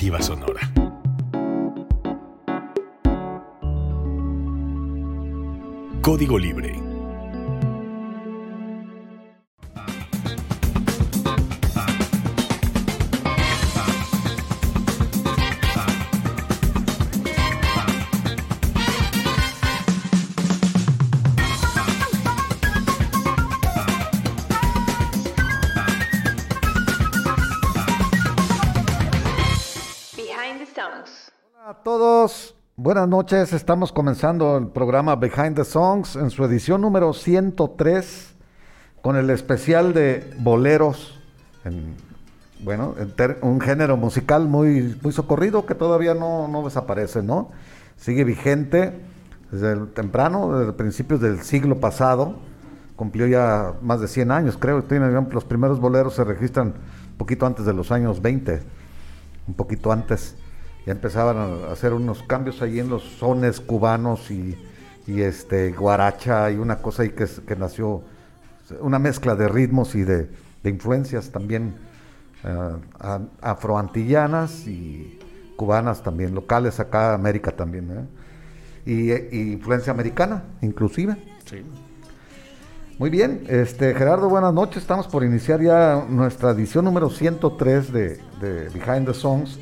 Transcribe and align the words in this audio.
alternativa 0.00 0.22
sonora. 0.22 0.60
Código 6.00 6.38
Libre 6.38 6.89
Buenas 33.00 33.16
noches, 33.16 33.54
estamos 33.54 33.92
comenzando 33.92 34.58
el 34.58 34.66
programa 34.66 35.16
Behind 35.16 35.56
the 35.56 35.64
Songs 35.64 36.16
en 36.16 36.28
su 36.28 36.44
edición 36.44 36.82
número 36.82 37.14
103 37.14 38.34
con 39.00 39.16
el 39.16 39.30
especial 39.30 39.94
de 39.94 40.34
boleros, 40.40 41.18
bueno, 42.62 42.94
un 43.40 43.58
género 43.62 43.96
musical 43.96 44.48
muy, 44.48 44.98
muy 45.02 45.14
socorrido 45.14 45.64
que 45.64 45.74
todavía 45.74 46.12
no, 46.12 46.46
no 46.46 46.62
desaparece, 46.62 47.22
¿no? 47.22 47.52
Sigue 47.96 48.22
vigente 48.24 49.00
desde 49.50 49.76
temprano, 49.86 50.58
desde 50.58 50.74
principios 50.74 51.22
del 51.22 51.40
siglo 51.40 51.80
pasado, 51.80 52.34
cumplió 52.96 53.26
ya 53.26 53.76
más 53.80 54.02
de 54.02 54.08
100 54.08 54.30
años, 54.30 54.58
creo, 54.58 54.84
tiene, 54.84 55.10
los 55.10 55.46
primeros 55.46 55.80
boleros 55.80 56.16
se 56.16 56.24
registran 56.24 56.74
un 57.12 57.16
poquito 57.16 57.46
antes 57.46 57.64
de 57.64 57.72
los 57.72 57.92
años 57.92 58.20
20, 58.20 58.60
un 59.48 59.54
poquito 59.54 59.90
antes 59.90 60.36
ya 60.86 60.92
empezaban 60.92 61.36
a 61.36 61.72
hacer 61.72 61.92
unos 61.92 62.22
cambios 62.22 62.62
ahí 62.62 62.80
en 62.80 62.88
los 62.88 63.02
sones 63.02 63.60
cubanos 63.60 64.30
y, 64.30 64.56
este 65.06 65.72
guaracha 65.72 66.52
y 66.52 66.56
una 66.56 66.76
cosa 66.76 67.02
ahí 67.02 67.10
que, 67.10 67.26
que, 67.44 67.56
nació, 67.56 68.04
una 68.80 69.00
mezcla 69.00 69.34
de 69.34 69.48
ritmos 69.48 69.96
y 69.96 70.04
de, 70.04 70.30
influencias 70.62 71.30
también 71.30 71.74
uh, 72.44 72.78
afroantillanas 73.40 74.68
y 74.68 75.18
cubanas 75.56 76.04
también, 76.04 76.32
locales 76.32 76.78
acá, 76.78 77.12
América 77.12 77.50
también, 77.50 78.08
¿eh? 78.86 79.32
y, 79.32 79.52
influencia 79.54 79.92
americana 79.92 80.44
inclusive. 80.62 81.16
Sí. 81.44 81.64
Muy 82.98 83.10
bien, 83.10 83.42
este 83.48 83.92
Gerardo, 83.94 84.28
buenas 84.28 84.54
noches. 84.54 84.76
Estamos 84.76 85.08
por 85.08 85.24
iniciar 85.24 85.60
ya 85.60 86.04
nuestra 86.08 86.50
edición 86.50 86.84
número 86.84 87.10
103 87.10 87.92
de, 87.92 88.20
de 88.40 88.68
Behind 88.68 89.06
the 89.06 89.14
Songs 89.14 89.58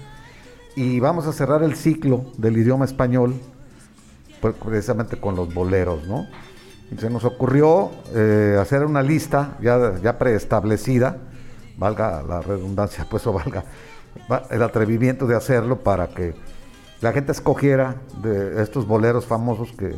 y 0.78 1.00
vamos 1.00 1.26
a 1.26 1.32
cerrar 1.32 1.64
el 1.64 1.74
ciclo 1.74 2.26
del 2.36 2.56
idioma 2.56 2.84
español 2.84 3.34
pues, 4.40 4.54
precisamente 4.54 5.18
con 5.18 5.34
los 5.34 5.52
boleros, 5.52 6.06
¿no? 6.06 6.28
se 6.96 7.10
nos 7.10 7.24
ocurrió 7.24 7.90
eh, 8.14 8.56
hacer 8.60 8.84
una 8.84 9.02
lista 9.02 9.58
ya, 9.60 9.98
ya 10.00 10.18
preestablecida, 10.18 11.18
valga 11.76 12.22
la 12.22 12.42
redundancia, 12.42 13.08
pues 13.10 13.26
o 13.26 13.32
valga 13.32 13.64
el 14.50 14.62
atrevimiento 14.62 15.26
de 15.26 15.34
hacerlo 15.34 15.80
para 15.80 16.10
que 16.10 16.36
la 17.00 17.12
gente 17.12 17.32
escogiera 17.32 17.96
de 18.22 18.62
estos 18.62 18.86
boleros 18.86 19.26
famosos 19.26 19.72
que 19.72 19.96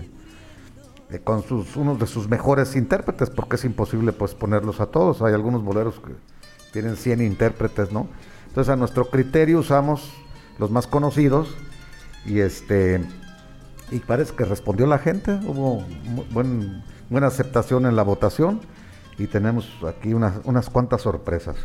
eh, 1.11 1.19
con 1.23 1.43
sus 1.43 1.77
unos 1.77 1.99
de 1.99 2.07
sus 2.07 2.27
mejores 2.27 2.75
intérpretes, 2.75 3.29
porque 3.29 3.57
es 3.57 3.67
imposible 3.67 4.13
pues 4.13 4.35
ponerlos 4.35 4.81
a 4.81 4.87
todos. 4.87 5.21
Hay 5.21 5.35
algunos 5.35 5.63
boleros 5.63 6.01
que 6.01 6.15
tienen 6.73 6.97
100 6.97 7.21
intérpretes, 7.21 7.93
¿no? 7.93 8.09
Entonces 8.49 8.73
a 8.73 8.77
nuestro 8.77 9.11
criterio 9.11 9.59
usamos 9.59 10.11
los 10.61 10.71
más 10.71 10.87
conocidos, 10.87 11.49
y 12.25 12.39
este 12.39 13.01
y 13.91 13.99
parece 13.99 14.37
que 14.37 14.45
respondió 14.45 14.87
la 14.87 14.99
gente, 14.99 15.41
hubo 15.47 15.83
buen, 16.31 16.85
buena 17.09 17.27
aceptación 17.27 17.87
en 17.87 17.97
la 17.97 18.05
votación 18.05 18.61
y 19.19 19.27
tenemos 19.27 19.69
aquí 19.89 20.15
unas, 20.15 20.35
unas 20.45 20.71
cuantas 20.71 21.03
sorpresas. 21.03 21.57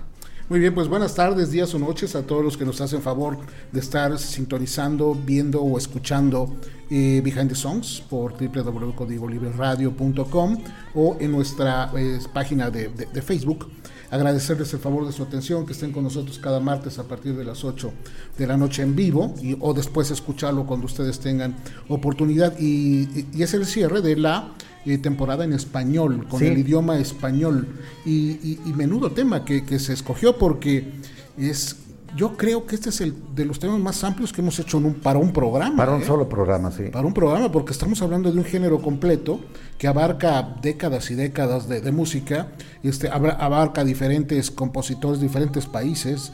Muy 0.50 0.59
bien, 0.59 0.74
pues 0.74 0.88
buenas 0.88 1.14
tardes, 1.14 1.52
días 1.52 1.72
o 1.75 1.80
noches 1.80 2.16
a 2.16 2.24
todos 2.24 2.44
los 2.44 2.58
que 2.58 2.66
nos 2.66 2.81
hacen 2.81 3.00
favor 3.02 3.38
de 3.72 3.80
estar 3.80 4.18
sintonizando, 4.18 5.16
viendo 5.16 5.62
o 5.62 5.78
escuchando 5.78 6.56
eh, 6.90 7.22
Behind 7.24 7.50
the 7.50 7.56
Songs 7.56 8.02
por 8.09 8.34
www.códigolibreradio.com 8.34 10.64
o 10.96 11.18
en 11.20 11.31
nuestra 11.31 11.91
eh, 11.96 12.18
página 12.34 12.72
de, 12.72 12.90
de 12.90 13.22
Facebook 13.22 13.70
agradecerles 14.12 14.74
el 14.74 14.80
favor 14.80 15.06
de 15.06 15.14
su 15.14 15.24
atención, 15.24 15.66
que 15.66 15.74
estén 15.74 15.92
con 15.92 16.04
nosotros 16.04 16.40
cada 16.40 16.60
martes 16.60 17.00
a 17.00 17.04
partir 17.04 17.36
de 17.36 17.44
las 17.44 17.64
8 17.64 17.92
de 18.38 18.48
la 18.48 18.58
noche 18.58 18.84
en 18.84 18.96
vivo 18.96 19.34
y, 19.42 19.56
o 19.60 19.74
después 19.74 20.12
escucharlo 20.12 20.66
cuando 20.66 20.86
ustedes 20.86 21.20
tengan 21.20 21.56
oportunidad. 21.88 22.58
Y, 22.60 23.26
es 23.42 23.54
el 23.54 23.66
cierre 23.66 24.02
de 24.02 24.16
la 24.16 24.54
eh, 24.86 24.98
temporada 24.98 25.44
en 25.44 25.54
español, 25.54 26.28
con 26.28 26.44
el 26.44 26.58
idioma 26.58 26.98
español. 26.98 27.68
Y, 28.06 28.60
menudo 28.76 29.12
tema 29.12 29.46
que, 29.46 29.64
que 29.64 29.80
se 29.80 29.94
escogió 29.94 30.38
porque 30.38 30.92
es 31.38 31.78
yo 32.16 32.38
creo 32.38 32.66
que 32.66 32.76
este 32.76 32.90
es 32.90 33.02
el 33.02 33.14
de 33.36 33.46
los 33.46 33.59
temas 33.59 33.80
más 33.80 34.03
amplios 34.03 34.31
que 34.31 34.42
hemos 34.42 34.58
hecho 34.59 34.81
para 35.03 35.20
un 35.20 35.34
programa. 35.34 35.76
Para 35.76 35.94
un 35.94 36.02
¿eh? 36.02 36.06
solo 36.06 36.30
programa, 36.30 36.72
sí. 36.72 36.84
Para 36.92 37.06
un 37.06 37.14
programa, 37.14 37.52
porque 37.52 37.74
estamos 37.74 38.02
hablando 38.02 38.31
de 38.31 38.38
un 38.38 38.46
género 38.46 38.81
completo 38.81 39.40
que 39.78 39.88
abarca 39.88 40.56
décadas 40.62 41.12
y 41.12 41.16
décadas 41.16 41.68
de, 41.68 41.92
música, 41.92 42.48
este, 42.84 43.09
abarca 43.09 43.84
diferentes 43.84 44.50
compositores, 44.50 45.20
diferentes 45.20 45.66
países, 45.66 46.31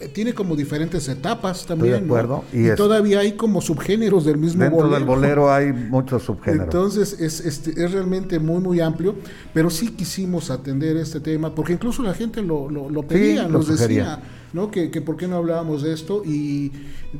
eh, 0.00 0.08
tiene 0.08 0.34
como 0.34 0.56
diferentes 0.56 1.08
etapas 1.08 1.64
también. 1.64 1.92
de 1.92 2.04
acuerdo. 2.06 2.42
Y, 2.52 2.74
todavía 2.74 3.20
hay 3.20 3.32
como 3.32 3.60
subgéneros 3.60 4.24
del 4.24 4.36
mismo 4.36 4.64
Dentro 4.64 4.88
del 4.88 5.04
bolero 5.04 5.52
hay 5.52 5.72
muchos 5.72 6.24
subgéneros. 6.24 6.64
Entonces 6.64 7.20
es, 7.20 7.38
este, 7.38 7.70
es 7.70 7.92
realmente 7.92 8.40
muy, 8.40 8.60
muy 8.60 8.80
amplio, 8.80 9.14
pero 9.54 9.70
sí 9.70 9.92
quisimos 9.92 10.50
atender 10.50 10.96
este 10.96 11.20
tema, 11.20 11.54
porque 11.54 11.74
incluso 11.74 12.02
la 12.02 12.14
gente 12.14 12.42
lo, 12.42 12.68
lo, 12.68 13.02
pedía, 13.04 13.46
nos 13.46 13.68
decía 13.68 14.20
¿no? 14.52 14.70
Que, 14.70 14.90
que, 14.90 15.00
por 15.00 15.16
qué 15.16 15.28
no 15.28 15.36
hablábamos 15.36 15.82
de 15.82 15.92
esto 15.92 16.22
y 16.24 16.72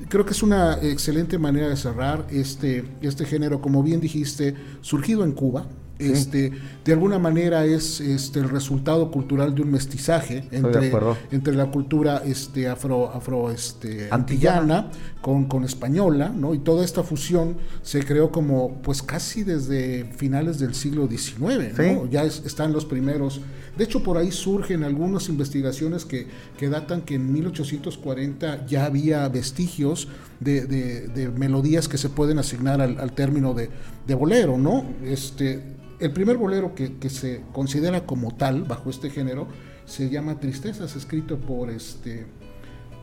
creo 0.08 0.24
que 0.24 0.32
es 0.32 0.42
una 0.42 0.78
excelente 0.82 1.38
manera 1.38 1.68
de 1.68 1.76
cerrar 1.76 2.26
este, 2.30 2.84
este 3.02 3.24
género, 3.24 3.60
como 3.60 3.82
bien 3.82 4.00
dijiste, 4.00 4.54
surgido 4.80 5.24
en 5.24 5.32
Cuba, 5.32 5.66
este, 6.00 6.52
de 6.84 6.92
alguna 6.92 7.18
manera 7.18 7.64
es 7.64 8.00
este, 8.00 8.40
el 8.40 8.48
resultado 8.48 9.10
cultural 9.10 9.54
de 9.54 9.62
un 9.62 9.70
mestizaje 9.70 10.48
entre, 10.50 10.92
entre 11.30 11.54
la 11.54 11.70
cultura 11.70 12.22
este, 12.24 12.68
afro, 12.68 13.10
afro 13.10 13.50
este, 13.50 14.08
antillana 14.10 14.90
con, 15.20 15.44
con 15.44 15.64
española, 15.64 16.32
¿no? 16.34 16.54
Y 16.54 16.58
toda 16.60 16.84
esta 16.84 17.02
fusión 17.02 17.56
se 17.82 18.02
creó 18.04 18.30
como, 18.30 18.80
pues 18.82 19.02
casi 19.02 19.44
desde 19.44 20.04
finales 20.16 20.58
del 20.58 20.74
siglo 20.74 21.06
XIX, 21.06 21.76
Ya 22.10 22.24
están 22.24 22.72
los 22.72 22.84
primeros. 22.84 23.40
De 23.76 23.84
hecho, 23.84 24.02
por 24.02 24.18
ahí 24.18 24.30
surgen 24.30 24.84
algunas 24.84 25.28
investigaciones 25.28 26.04
que, 26.04 26.26
que 26.58 26.68
datan 26.68 27.02
que 27.02 27.14
en 27.14 27.32
1840 27.32 28.66
ya 28.66 28.84
había 28.84 29.28
vestigios 29.28 30.08
de, 30.40 30.66
de, 30.66 31.28
melodías 31.30 31.88
que 31.88 31.98
se 31.98 32.08
pueden 32.08 32.38
asignar 32.38 32.80
al, 32.80 32.98
al 32.98 33.12
término 33.12 33.54
de, 33.54 33.70
de 34.06 34.14
bolero, 34.14 34.58
¿no? 34.58 34.84
Este, 35.04 35.62
el 36.00 36.12
primer 36.12 36.38
bolero 36.38 36.74
que, 36.74 37.10
se 37.10 37.42
considera 37.52 38.06
como 38.06 38.34
tal, 38.34 38.64
bajo 38.64 38.90
este 38.90 39.10
género, 39.10 39.46
se 39.84 40.08
llama 40.08 40.40
Tristezas, 40.40 40.96
escrito 40.96 41.38
por 41.38 41.70
este 41.70 42.26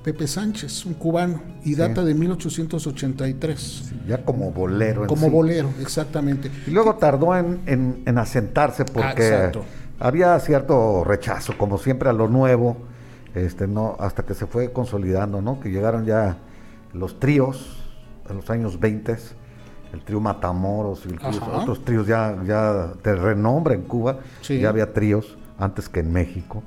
Pepe 0.04 0.26
Sánchez, 0.26 0.86
un 0.86 0.96
cubano, 0.96 1.42
y 1.64 1.76
data 1.76 2.04
de 2.04 2.16
1883. 2.16 3.94
ya 4.08 4.24
como 4.26 4.52
bolero. 4.52 5.06
como 5.06 5.30
bolero, 5.30 5.70
exactamente. 5.80 6.50
Y 6.66 6.72
luego 6.72 6.96
tardó 6.96 7.36
en, 7.36 8.04
asentarse 8.18 8.84
porque 8.86 9.52
había 10.00 10.40
cierto 10.40 11.04
rechazo, 11.04 11.58
como 11.58 11.78
siempre, 11.78 12.10
a 12.10 12.14
lo 12.14 12.28
nuevo, 12.28 12.78
este, 13.36 13.68
no, 13.68 13.96
hasta 14.00 14.24
que 14.24 14.34
se 14.34 14.48
fue 14.48 14.72
consolidando, 14.72 15.42
¿no? 15.42 15.60
Que 15.60 15.70
llegaron 15.70 16.06
ya 16.06 16.38
los 16.94 17.20
tríos 17.20 17.84
en 18.30 18.38
los 18.38 18.50
años 18.50 18.80
20 18.80 19.16
el 19.94 20.02
trío 20.02 20.20
Matamoros 20.20 21.04
y 21.06 21.16
otros 21.54 21.84
tríos 21.86 22.08
ya, 22.08 22.38
ya 22.46 22.94
de 23.04 23.16
renombre 23.16 23.76
en 23.76 23.84
Cuba, 23.84 24.20
ya 24.48 24.70
había 24.70 24.94
tríos 24.94 25.38
antes 25.58 25.90
que 25.90 26.02
en 26.02 26.12
México. 26.12 26.64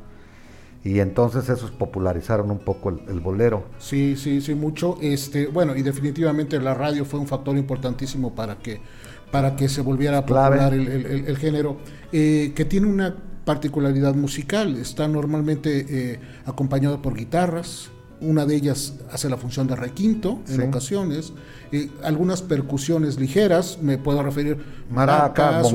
Y 0.82 1.00
entonces 1.00 1.48
esos 1.50 1.70
popularizaron 1.70 2.50
un 2.50 2.60
poco 2.60 2.88
el, 2.88 3.20
bolero. 3.20 3.64
Sí, 3.78 4.16
sí, 4.16 4.40
sí, 4.40 4.54
mucho. 4.54 4.96
Este, 5.02 5.46
bueno, 5.46 5.76
y 5.76 5.82
definitivamente 5.82 6.58
la 6.58 6.72
radio 6.72 7.04
fue 7.04 7.20
un 7.20 7.26
factor 7.26 7.58
importantísimo 7.58 8.34
para 8.34 8.56
que, 8.56 8.80
para 9.30 9.56
que 9.56 9.68
se 9.68 9.82
volviera 9.82 10.18
a 10.18 10.20
popular 10.22 10.72
el, 10.72 11.36
género, 11.36 11.76
eh, 12.12 12.52
que 12.56 12.64
tiene 12.64 12.86
una 12.86 13.14
particularidad 13.50 14.14
musical. 14.14 14.76
Está 14.76 15.08
normalmente 15.08 15.86
eh, 15.88 16.20
acompañado 16.46 17.02
por 17.02 17.16
guitarras, 17.16 17.90
una 18.20 18.46
de 18.46 18.54
ellas 18.54 18.94
hace 19.10 19.28
la 19.28 19.36
función 19.36 19.66
de 19.66 19.74
requinto 19.74 20.38
en 20.48 20.68
ocasiones, 20.68 21.32
algunas 22.04 22.42
percusiones 22.42 23.18
ligeras, 23.18 23.78
me 23.80 23.98
puedo 23.98 24.22
referir 24.22 24.58
maracas, 24.90 25.72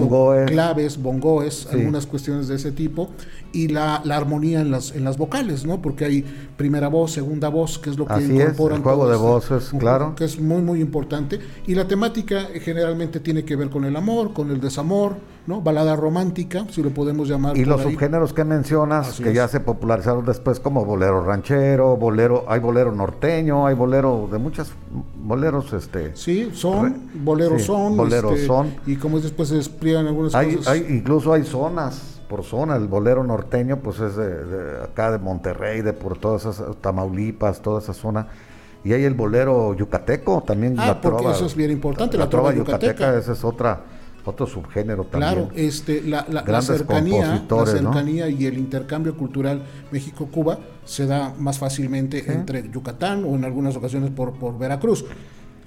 claves, 0.47 1.01
bongoes, 1.01 1.67
algunas 1.71 2.05
cuestiones 2.05 2.47
de 2.47 2.55
ese 2.55 2.71
tipo, 2.71 3.09
y 3.51 3.69
la, 3.69 3.95
armonía 3.95 4.61
en 4.61 4.71
las, 4.71 4.91
en 4.95 5.03
las 5.03 5.17
vocales, 5.17 5.65
¿no? 5.65 5.81
Porque 5.81 6.05
hay 6.05 6.25
primera 6.55 6.87
voz, 6.87 7.11
segunda 7.11 7.49
voz, 7.49 7.79
que 7.79 7.89
es 7.89 7.97
lo 7.97 8.05
que 8.05 8.13
Así 8.13 8.31
incorporan. 8.31 8.77
Es, 8.77 8.79
el 8.79 8.83
juego 8.83 9.07
de 9.07 9.15
este 9.15 9.25
voces, 9.25 9.69
claro. 9.79 10.15
Que 10.15 10.25
es 10.25 10.39
muy, 10.39 10.61
muy 10.61 10.81
importante. 10.81 11.39
Y 11.65 11.73
la 11.75 11.87
temática 11.87 12.47
generalmente 12.61 13.19
tiene 13.19 13.43
que 13.43 13.55
ver 13.55 13.69
con 13.69 13.85
el 13.85 13.95
amor, 13.95 14.33
con 14.33 14.51
el 14.51 14.61
desamor, 14.61 15.15
¿no? 15.47 15.61
Balada 15.61 15.95
romántica, 15.95 16.65
si 16.69 16.81
lo 16.81 16.89
podemos 16.89 17.27
llamar. 17.27 17.57
Y 17.57 17.65
los 17.65 17.81
subgéneros 17.81 18.33
que 18.33 18.43
mencionas, 18.43 19.19
que 19.19 19.33
ya 19.33 19.47
se 19.47 19.59
popularizaron 19.59 20.25
después 20.25 20.59
como 20.59 20.85
bolero 20.85 21.23
ranchero, 21.23 21.95
bolero, 21.97 22.45
hay 22.47 22.59
bolero 22.59 22.91
norteño, 22.91 23.67
hay 23.67 23.75
bolero 23.75 24.27
de 24.31 24.37
muchas 24.39 24.71
boleros, 25.15 25.71
este. 25.73 26.15
Sí, 26.15 26.51
son, 26.53 27.09
boleros 27.15 27.63
son. 27.63 27.95
Boleros 27.95 28.33
este, 28.33 28.47
son. 28.47 28.73
Y 28.85 28.95
como 28.95 29.19
después 29.19 29.49
se 29.49 29.55
despliegan 29.55 30.07
algunas 30.07 30.33
hay, 30.33 30.55
cosas. 30.55 30.73
Hay, 30.73 30.85
incluso 30.89 31.33
hay 31.33 31.43
zonas 31.43 32.21
por 32.27 32.43
zona. 32.43 32.75
El 32.75 32.87
bolero 32.87 33.23
norteño, 33.23 33.77
pues 33.77 33.99
es 33.99 34.15
de, 34.15 34.83
acá 34.83 35.11
de 35.11 35.19
Monterrey, 35.19 35.81
de 35.81 35.93
por 35.93 36.17
todas 36.17 36.45
esas 36.45 36.75
Tamaulipas, 36.81 37.61
toda 37.61 37.79
esa 37.79 37.93
zona. 37.93 38.27
Y 38.83 38.93
hay 38.93 39.03
el 39.03 39.15
bolero 39.15 39.73
yucateco 39.73 40.43
también. 40.45 40.75
Ah, 40.79 40.99
porque 41.01 41.29
eso 41.29 41.45
es 41.45 41.55
bien 41.55 41.71
importante. 41.71 42.17
La, 42.17 42.29
trova, 42.29 42.53
yucateca, 42.53 43.17
esa 43.17 43.33
es 43.33 43.43
otra 43.43 43.94
otro 44.25 44.47
subgénero 44.47 45.05
también. 45.05 45.33
Claro, 45.33 45.49
este, 45.55 46.01
la, 46.01 46.25
la, 46.29 46.61
cercanía, 46.61 47.45
la 47.49 47.65
cercanía 47.65 48.29
y 48.29 48.45
el 48.45 48.57
intercambio 48.57 49.15
cultural 49.15 49.63
México-Cuba 49.91 50.59
se 50.83 51.05
da 51.05 51.33
más 51.37 51.59
fácilmente 51.59 52.31
entre 52.31 52.69
Yucatán 52.69 53.23
o 53.23 53.35
en 53.35 53.45
algunas 53.45 53.75
ocasiones 53.75 54.11
por, 54.11 54.33
por 54.33 54.57
Veracruz 54.57 55.05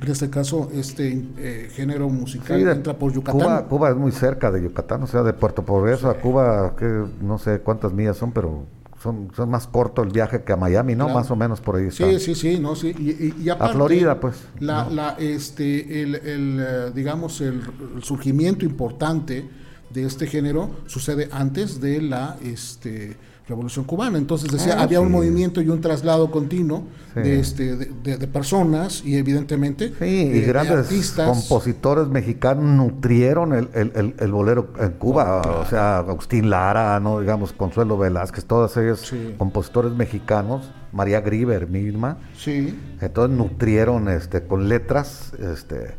en 0.01 0.11
este 0.13 0.31
caso, 0.31 0.71
este 0.73 1.25
eh, 1.39 1.69
género 1.73 2.09
musical 2.09 2.61
entra 2.69 2.97
por 2.97 3.13
Yucatán. 3.13 3.65
Cuba, 3.65 3.91
es 3.91 3.97
muy 3.97 4.13
cerca 4.13 4.51
de 4.53 4.63
Yucatán, 4.63 5.03
o 5.03 5.07
sea, 5.09 5.23
de 5.25 5.33
Puerto 5.33 5.65
Progreso 5.65 6.09
a 6.09 6.15
Cuba, 6.15 6.75
que 6.77 7.05
no 7.21 7.39
sé 7.39 7.61
cuántas 7.61 7.93
millas 7.93 8.17
son, 8.17 8.31
pero 8.31 8.65
son, 9.03 9.31
son 9.35 9.51
más 9.51 9.67
corto 9.67 10.03
el 10.03 10.11
viaje 10.11 10.43
que 10.43 10.53
a 10.53 10.57
Miami, 10.57 10.95
¿no? 10.95 11.09
Más 11.09 11.31
o 11.31 11.37
menos 11.37 11.61
por 11.61 11.77
ahí. 11.77 11.91
Sí, 11.91 12.19
sí, 12.19 12.35
sí, 12.35 12.59
no, 12.59 12.75
sí. 12.75 12.89
Y, 12.89 13.49
a 13.49 13.57
Florida, 13.69 14.19
pues. 14.21 14.37
La, 14.59 14.89
la, 14.89 15.17
este, 15.19 16.03
el, 16.03 16.15
el 16.17 16.61
eh, 16.61 16.91
digamos, 16.95 17.41
el, 17.41 17.63
surgimiento 18.03 18.65
importante 18.65 19.49
de 19.91 20.05
este 20.05 20.27
género 20.27 20.71
sucede 20.87 21.29
antes 21.33 21.81
de 21.81 22.03
la, 22.03 22.37
este, 22.43 23.17
Revolución 23.49 23.85
Cubana. 23.87 24.19
Entonces 24.19 24.51
decía, 24.53 24.77
ah, 24.79 24.83
había 24.83 25.01
un 25.01 25.11
movimiento 25.11 25.63
y 25.63 25.69
un 25.69 25.81
traslado 25.81 26.31
continuo 26.31 26.85
de, 27.15 27.41
este, 27.41 27.77
de, 27.77 28.27
personas 28.29 29.03
y 29.05 29.17
evidentemente 29.17 29.93
sí, 29.99 30.05
y 30.05 30.39
eh, 30.39 30.43
grandes 30.43 30.77
artistas. 30.77 31.27
compositores 31.27 32.09
mexicanos 32.09 32.65
nutrieron 32.65 33.55
el, 33.55 33.69
el, 33.73 34.15
el, 34.19 34.33
bolero 34.33 34.69
en 34.79 34.93
Cuba. 34.93 35.41
O 35.63 35.67
sea, 35.67 35.99
Agustín 35.99 36.51
Lara, 36.51 37.01
no 37.01 37.21
digamos 37.21 37.53
Consuelo 37.53 37.97
Velázquez, 37.97 38.45
todos 38.45 38.77
ellos 38.77 39.13
compositores 39.39 39.93
mexicanos, 39.93 40.71
María 40.93 41.23
Grieber 41.23 41.69
misma. 41.69 42.19
Sí. 42.37 42.79
Entonces 43.01 43.37
nutrieron 43.37 44.09
este, 44.09 44.43
con 44.43 44.69
letras 44.69 45.33
este, 45.39 45.97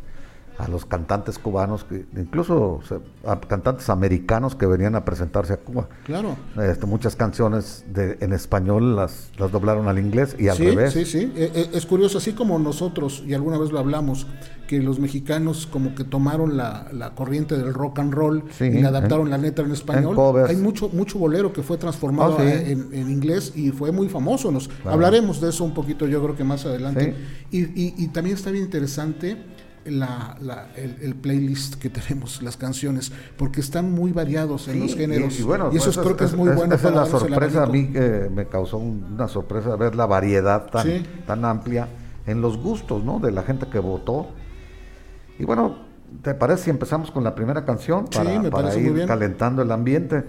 a 0.60 0.68
los 0.68 0.84
cantantes 0.84 1.38
cubanos, 1.38 1.84
que, 1.84 2.04
incluso 2.16 2.80
a 3.26 3.40
cantantes 3.40 3.88
americanos 3.88 4.54
que 4.54 4.66
venían 4.66 4.94
a 4.94 5.04
presentarse 5.04 5.54
a 5.54 5.56
Cuba. 5.56 5.88
Claro. 6.04 6.36
Este, 6.60 6.86
muchas 6.86 7.16
canciones 7.16 7.84
de, 7.92 8.18
en 8.20 8.32
español 8.32 8.96
las, 8.96 9.30
las 9.38 9.50
doblaron 9.50 9.88
al 9.88 9.98
inglés 9.98 10.36
y 10.38 10.48
al 10.48 10.58
revés. 10.58 10.92
Sí, 10.92 11.04
sí, 11.04 11.32
e, 11.34 11.50
e, 11.54 11.76
es 11.76 11.86
curioso, 11.86 12.18
así 12.18 12.32
como 12.32 12.58
nosotros, 12.58 13.22
y 13.26 13.34
alguna 13.34 13.58
vez 13.58 13.70
lo 13.72 13.78
hablamos, 13.78 14.26
que 14.68 14.80
los 14.80 15.00
mexicanos 15.00 15.66
como 15.66 15.96
que 15.96 16.04
tomaron 16.04 16.56
la, 16.56 16.86
la 16.92 17.14
corriente 17.16 17.56
del 17.56 17.74
rock 17.74 17.98
and 17.98 18.14
roll 18.14 18.44
y 18.60 18.84
adaptaron 18.84 19.28
la 19.28 19.36
letra 19.36 19.64
en 19.64 19.72
español. 19.72 20.16
Hay 20.46 20.54
mucho, 20.56 20.88
mucho 20.90 21.18
bolero 21.18 21.52
que 21.52 21.62
fue 21.62 21.76
transformado 21.76 22.36
oh, 22.38 22.42
en, 22.42 23.10
inglés 23.10 23.52
y 23.56 23.70
fue 23.70 23.90
muy 23.90 24.08
famoso. 24.08 24.52
Nos 24.52 24.70
Hablaremos 24.84 25.40
de 25.40 25.48
eso 25.48 25.64
un 25.64 25.74
poquito 25.74 26.06
yo 26.06 26.22
creo 26.22 26.36
que 26.36 26.44
más 26.44 26.66
adelante. 26.66 27.16
Y, 27.50 27.62
y, 27.62 27.94
y 27.96 28.08
también 28.08 28.36
está 28.36 28.52
bien 28.52 28.64
interesante 28.64 29.36
la, 29.84 30.36
la, 30.40 30.68
el, 30.76 31.14
playlist 31.14 31.76
que 31.76 31.90
tenemos, 31.90 32.42
las 32.42 32.56
canciones, 32.56 33.12
porque 33.36 33.60
están 33.60 33.90
muy 33.92 34.12
variados 34.12 34.68
en 34.68 34.80
los 34.80 34.94
géneros. 34.94 35.38
Y, 35.38 35.42
bueno, 35.42 35.70
eso 35.70 35.84
pues 35.84 35.98
creo 35.98 36.16
que 36.16 36.24
es, 36.24 36.34
muy 36.34 36.50
bueno. 36.50 36.74
Esa 36.74 36.88
es 36.88 36.94
la 36.94 37.06
sorpresa 37.06 37.62
a 37.64 37.66
mí 37.66 37.88
que 37.88 38.30
me 38.32 38.46
causó 38.46 38.78
una 38.78 39.28
sorpresa 39.28 39.76
ver 39.76 39.94
la 39.94 40.06
variedad 40.06 40.66
tan, 40.70 40.86
tan 41.26 41.44
amplia 41.44 41.88
en 42.26 42.40
los 42.40 42.58
gustos 42.58 43.02
¿no? 43.04 43.18
de 43.18 43.32
la 43.32 43.42
gente 43.42 43.66
que 43.68 43.78
votó. 43.78 44.28
Y 45.38 45.44
bueno, 45.44 45.78
¿te 46.22 46.34
parece 46.34 46.64
si 46.64 46.70
empezamos 46.70 47.10
con 47.10 47.24
la 47.24 47.34
primera 47.34 47.64
canción 47.64 48.06
para, 48.06 48.50
para 48.50 48.74
ir 48.76 49.06
calentando 49.06 49.62
el 49.62 49.72
ambiente? 49.72 50.24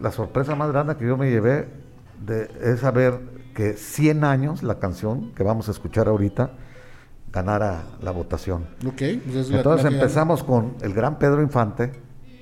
la 0.00 0.12
sorpresa 0.12 0.54
más 0.54 0.70
grande 0.70 0.96
que 0.96 1.04
yo 1.04 1.16
me 1.16 1.28
llevé 1.28 1.66
de, 2.24 2.48
es 2.62 2.80
saber 2.80 3.18
que 3.52 3.72
100 3.72 4.22
años, 4.22 4.62
la 4.62 4.78
canción 4.78 5.32
que 5.34 5.42
vamos 5.42 5.66
a 5.66 5.72
escuchar 5.72 6.06
ahorita, 6.06 6.50
ganara 7.32 7.84
la 8.02 8.10
votación. 8.10 8.66
Okay, 8.86 9.16
pues 9.18 9.50
Entonces 9.50 9.92
empezamos 9.92 10.42
con 10.42 10.74
el 10.82 10.94
gran 10.94 11.18
Pedro 11.18 11.42
Infante 11.42 11.92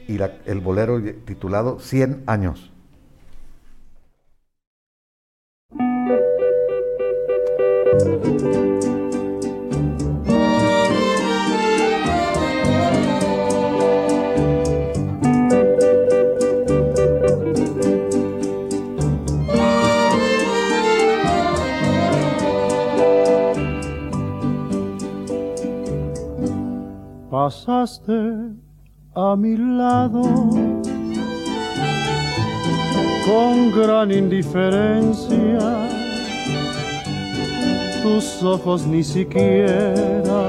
y 0.06 0.18
el 0.46 0.60
bolero 0.60 1.00
titulado 1.24 1.80
100 1.80 2.24
años. 2.26 2.70
Pasaste 27.44 28.20
a 29.14 29.36
mi 29.36 29.54
lado 29.54 30.22
con 33.26 33.70
gran 33.78 34.10
indiferencia. 34.10 35.60
Tus 38.02 38.42
ojos 38.42 38.86
ni 38.86 39.04
siquiera 39.04 40.42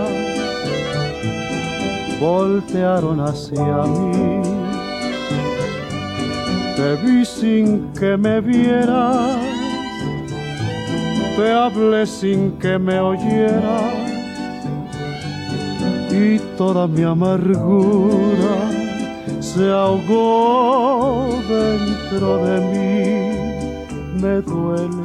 voltearon 2.22 3.20
hacia 3.20 3.78
mí. 3.96 4.42
Te 6.78 6.96
vi 7.04 7.26
sin 7.26 7.92
que 7.92 8.16
me 8.16 8.40
vieras, 8.40 9.38
te 11.36 11.52
hablé 11.52 12.06
sin 12.06 12.54
que 12.54 12.80
me 12.80 12.98
oyeras 13.02 14.05
y 16.16 16.40
toda 16.58 16.88
mi 16.88 17.04
amargura 17.04 18.56
se 19.42 19.70
ahogó 19.70 21.30
dentro 21.50 22.38
de 22.46 22.56
mí. 22.72 22.96
Me 24.22 24.42
duele 24.42 25.04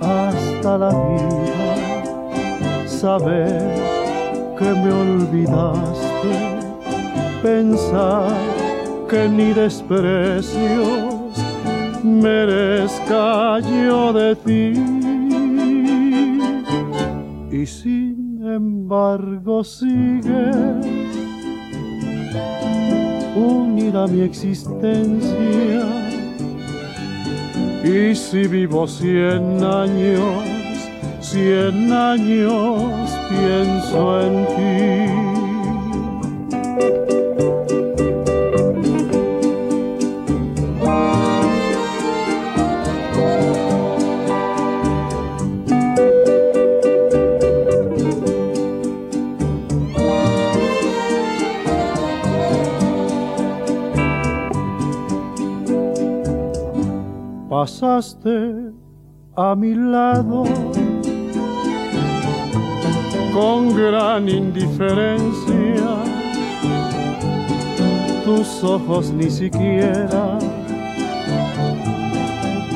hasta 0.00 0.78
la 0.78 0.88
vida 0.88 2.86
saber 2.86 3.74
que 4.58 4.64
me 4.64 4.92
olvidaste, 4.92 6.32
pensar 7.42 8.32
que 9.10 9.28
ni 9.28 9.52
desprecios 9.52 11.14
merezca 12.02 13.60
yo 13.60 14.12
de 14.12 14.36
ti. 14.36 14.72
Y 17.50 17.66
si 17.66 18.13
embargo 18.46 19.64
sigue 19.64 20.50
unida 23.36 24.06
mi 24.06 24.20
existencia. 24.22 25.84
Y 27.84 28.14
si 28.14 28.46
vivo 28.46 28.86
cien 28.86 29.62
años, 29.62 30.44
cien 31.20 31.92
años 31.92 33.10
pienso 33.28 34.20
en 34.22 34.46
ti. 34.56 35.34
Pasaste 57.64 58.72
a 59.34 59.54
mi 59.54 59.74
lado 59.74 60.44
con 63.32 63.74
gran 63.74 64.28
indiferencia. 64.28 65.88
Tus 68.22 68.62
ojos 68.62 69.10
ni 69.12 69.30
siquiera 69.30 70.38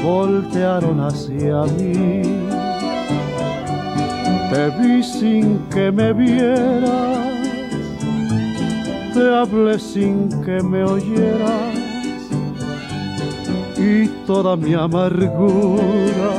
voltearon 0.02 1.00
hacia 1.00 1.64
mí. 1.76 2.22
Te 4.50 4.70
vi 4.78 5.02
sin 5.02 5.58
que 5.68 5.92
me 5.92 6.14
vieras, 6.14 7.28
te 9.12 9.34
hablé 9.36 9.78
sin 9.78 10.30
que 10.44 10.62
me 10.62 10.82
oyeras 10.82 11.67
y 13.78 14.08
toda 14.26 14.56
mi 14.56 14.74
amargura 14.74 16.32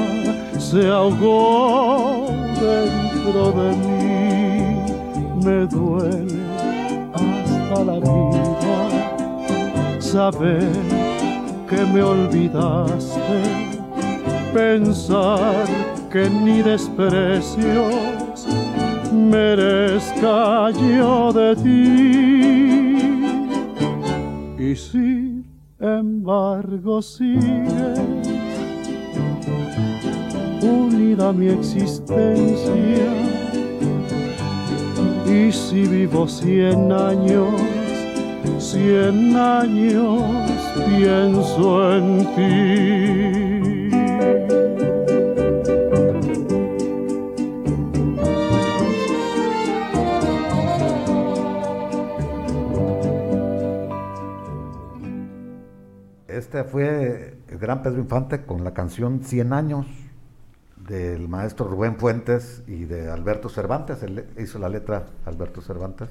se 0.58 0.88
ahogó 0.90 2.28
dentro 2.60 3.52
de 3.52 3.76
mí. 3.78 4.00
Me 5.44 5.66
duele 5.68 6.44
hasta 7.14 7.84
la 7.86 8.00
vida 8.00 8.90
saber 10.00 10.70
que 11.70 11.78
me 11.94 12.02
olvidaste, 12.02 13.70
pensar 14.54 15.66
que 16.12 16.30
ni 16.30 16.62
desprecios 16.62 18.48
merezca 19.14 20.72
yo 20.72 21.32
de 21.32 21.56
ti. 21.56 23.00
Y 24.58 24.76
sin 24.76 25.29
embargo 25.80 27.02
sigue 27.02 27.94
unida 30.62 31.32
mi 31.32 31.48
existencia. 31.48 33.14
Y 35.26 35.52
si 35.52 35.84
vivo 35.88 36.28
cien 36.28 36.92
años, 36.92 37.54
cien 38.58 39.36
años 39.36 40.22
pienso 40.88 41.96
en 41.96 42.26
ti. 42.36 43.59
Este 56.40 56.64
fue 56.64 57.38
el 57.50 57.58
gran 57.58 57.84
Pedro 57.84 58.00
Infante 58.00 58.46
con 58.46 58.64
la 58.64 58.74
canción 58.74 59.26
Cien 59.26 59.52
años 59.52 59.86
del 60.78 61.28
maestro 61.28 61.68
Rubén 61.68 61.98
Fuentes 61.98 62.64
y 62.66 62.86
de 62.86 63.12
Alberto 63.12 63.50
Cervantes, 63.50 64.02
él 64.04 64.26
hizo 64.40 64.58
la 64.58 64.70
letra 64.70 65.08
Alberto 65.26 65.60
Cervantes. 65.60 66.08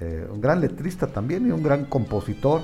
Eh, 0.00 0.26
un 0.28 0.40
gran 0.40 0.60
letrista 0.60 1.06
también 1.06 1.46
y 1.46 1.52
un 1.52 1.62
gran 1.62 1.84
compositor. 1.84 2.62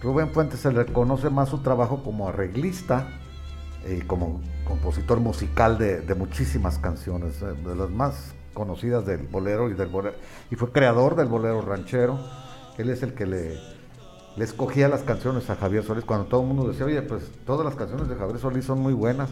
Rubén 0.00 0.28
Fuentes 0.28 0.60
se 0.60 0.72
le 0.72 0.86
conoce 0.86 1.30
más 1.30 1.48
su 1.48 1.58
trabajo 1.62 2.04
como 2.04 2.28
arreglista 2.28 3.08
y 3.84 4.02
como 4.02 4.40
compositor 4.64 5.18
musical 5.18 5.78
de, 5.78 6.14
muchísimas 6.14 6.78
canciones, 6.78 7.42
eh, 7.42 7.46
de 7.68 7.74
las 7.74 7.90
más 7.90 8.36
conocidas 8.54 9.04
del 9.04 9.26
bolero 9.26 9.68
y 9.68 9.74
del 9.74 9.88
bolero, 9.88 10.14
y 10.48 10.54
fue 10.54 10.70
creador 10.70 11.16
del 11.16 11.26
bolero 11.26 11.60
ranchero. 11.60 12.20
Él 12.78 12.88
es 12.88 13.02
el 13.02 13.14
que 13.14 13.26
le, 13.26 13.71
le 14.36 14.44
escogía 14.44 14.88
las 14.88 15.02
canciones 15.02 15.48
a 15.50 15.56
Javier 15.56 15.84
Solís 15.84 16.04
cuando 16.04 16.26
todo 16.26 16.42
el 16.42 16.48
mundo 16.48 16.68
decía, 16.68 16.86
oye, 16.86 17.02
pues 17.02 17.24
todas 17.44 17.64
las 17.64 17.74
canciones 17.74 18.08
de 18.08 18.16
Javier 18.16 18.38
Solís 18.38 18.64
son 18.64 18.80
muy 18.80 18.94
buenas. 18.94 19.30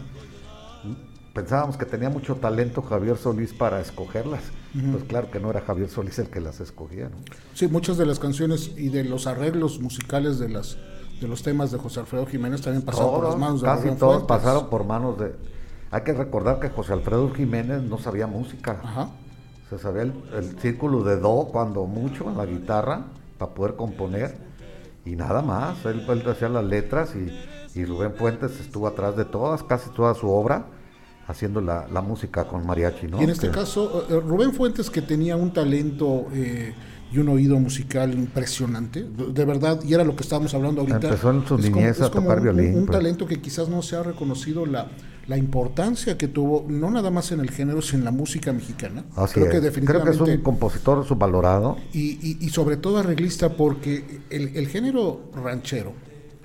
Pensábamos 1.33 1.77
que 1.77 1.85
tenía 1.85 2.09
mucho 2.09 2.35
talento 2.35 2.81
Javier 2.81 3.17
Solís 3.17 3.53
para 3.53 3.79
escogerlas. 3.79 4.43
Pues 4.91 5.03
claro 5.05 5.31
que 5.31 5.39
no 5.39 5.49
era 5.49 5.61
Javier 5.61 5.89
Solís 5.89 6.19
el 6.19 6.29
que 6.29 6.41
las 6.41 6.59
escogía. 6.59 7.09
¿no? 7.09 7.17
Sí, 7.53 7.67
muchas 7.67 7.97
de 7.97 8.05
las 8.05 8.19
canciones 8.19 8.71
y 8.77 8.89
de 8.89 9.03
los 9.03 9.27
arreglos 9.27 9.79
musicales 9.79 10.39
de 10.39 10.49
las 10.49 10.77
de 11.21 11.27
los 11.27 11.43
temas 11.43 11.71
de 11.71 11.77
José 11.77 11.99
Alfredo 11.99 12.25
Jiménez 12.25 12.61
también 12.61 12.83
pasaron 12.83 13.11
por 13.11 13.23
las 13.25 13.37
manos 13.37 13.61
de 13.61 13.67
Casi 13.67 13.91
todos 13.91 14.23
pasaron 14.23 14.69
por 14.69 14.85
manos 14.85 15.19
de... 15.19 15.35
Hay 15.91 16.01
que 16.01 16.13
recordar 16.13 16.59
que 16.59 16.69
José 16.69 16.93
Alfredo 16.93 17.31
Jiménez 17.31 17.83
no 17.83 17.99
sabía 17.99 18.25
música. 18.25 18.79
Ajá. 18.83 19.09
Se 19.69 19.77
sabía 19.77 20.01
el, 20.01 20.59
círculo 20.59 21.03
de 21.03 21.17
do 21.17 21.49
cuando 21.51 21.85
mucho 21.85 22.27
en 22.29 22.37
la 22.37 22.45
guitarra 22.45 23.05
para 23.37 23.53
poder 23.53 23.75
componer 23.75 24.50
y 25.05 25.15
nada 25.15 25.41
más. 25.41 25.85
Él, 25.85 26.05
él 26.07 26.23
hacía 26.29 26.49
las 26.49 26.65
letras 26.65 27.13
y, 27.15 27.79
y 27.79 27.85
Rubén 27.85 28.13
Fuentes 28.13 28.59
estuvo 28.59 28.87
atrás 28.87 29.15
de 29.15 29.25
todas, 29.25 29.63
casi 29.63 29.89
toda 29.91 30.13
su 30.13 30.29
obra 30.29 30.65
haciendo 31.27 31.61
la, 31.61 32.01
música 32.01 32.45
con 32.45 32.65
mariachi, 32.65 33.07
¿no? 33.07 33.19
Y 33.21 33.23
en 33.23 33.29
este 33.31 33.49
caso, 33.49 34.05
eh, 34.09 34.19
Rubén 34.19 34.53
Fuentes, 34.53 34.89
que 34.89 35.01
tenía 35.01 35.35
un 35.35 35.53
talento 35.53 36.27
eh, 36.33 36.73
y 37.11 37.17
un 37.17 37.29
oído 37.29 37.59
musical 37.59 38.13
impresionante, 38.13 39.03
de 39.03 39.45
verdad, 39.45 39.79
y 39.83 39.93
era 39.93 40.03
lo 40.03 40.15
que 40.15 40.23
estábamos 40.23 40.53
hablando 40.53 40.81
ahorita. 40.81 41.07
Empezó 41.07 41.31
en 41.31 41.45
su 41.45 41.57
niñez 41.57 42.01
a 42.01 42.09
tocar 42.09 42.41
violín. 42.41 42.77
Un, 42.77 42.85
talento 42.85 43.25
que 43.25 43.39
quizás 43.41 43.69
no 43.69 43.81
se 43.81 43.95
ha 43.95 44.03
reconocido 44.03 44.65
la, 44.65 44.87
la 45.31 45.37
importancia 45.37 46.17
que 46.17 46.27
tuvo, 46.27 46.65
no 46.67 46.91
nada 46.91 47.09
más 47.09 47.31
en 47.31 47.39
el 47.39 47.51
género, 47.51 47.81
sino 47.81 47.99
en 47.99 48.05
la 48.05 48.11
música 48.11 48.51
mexicana. 48.51 49.05
creo 49.31 49.49
que 49.49 49.61
definitivamente. 49.61 50.11
Creo 50.11 50.25
que 50.25 50.31
es 50.31 50.37
un 50.37 50.43
compositor 50.43 51.07
subvalorado. 51.07 51.77
Y, 51.93 52.37
y, 52.45 52.49
sobre 52.49 52.75
todo 52.75 52.97
arreglista, 52.97 53.55
porque 53.55 54.19
el, 54.29 54.57
el 54.57 54.67
género 54.67 55.31
ranchero 55.33 55.93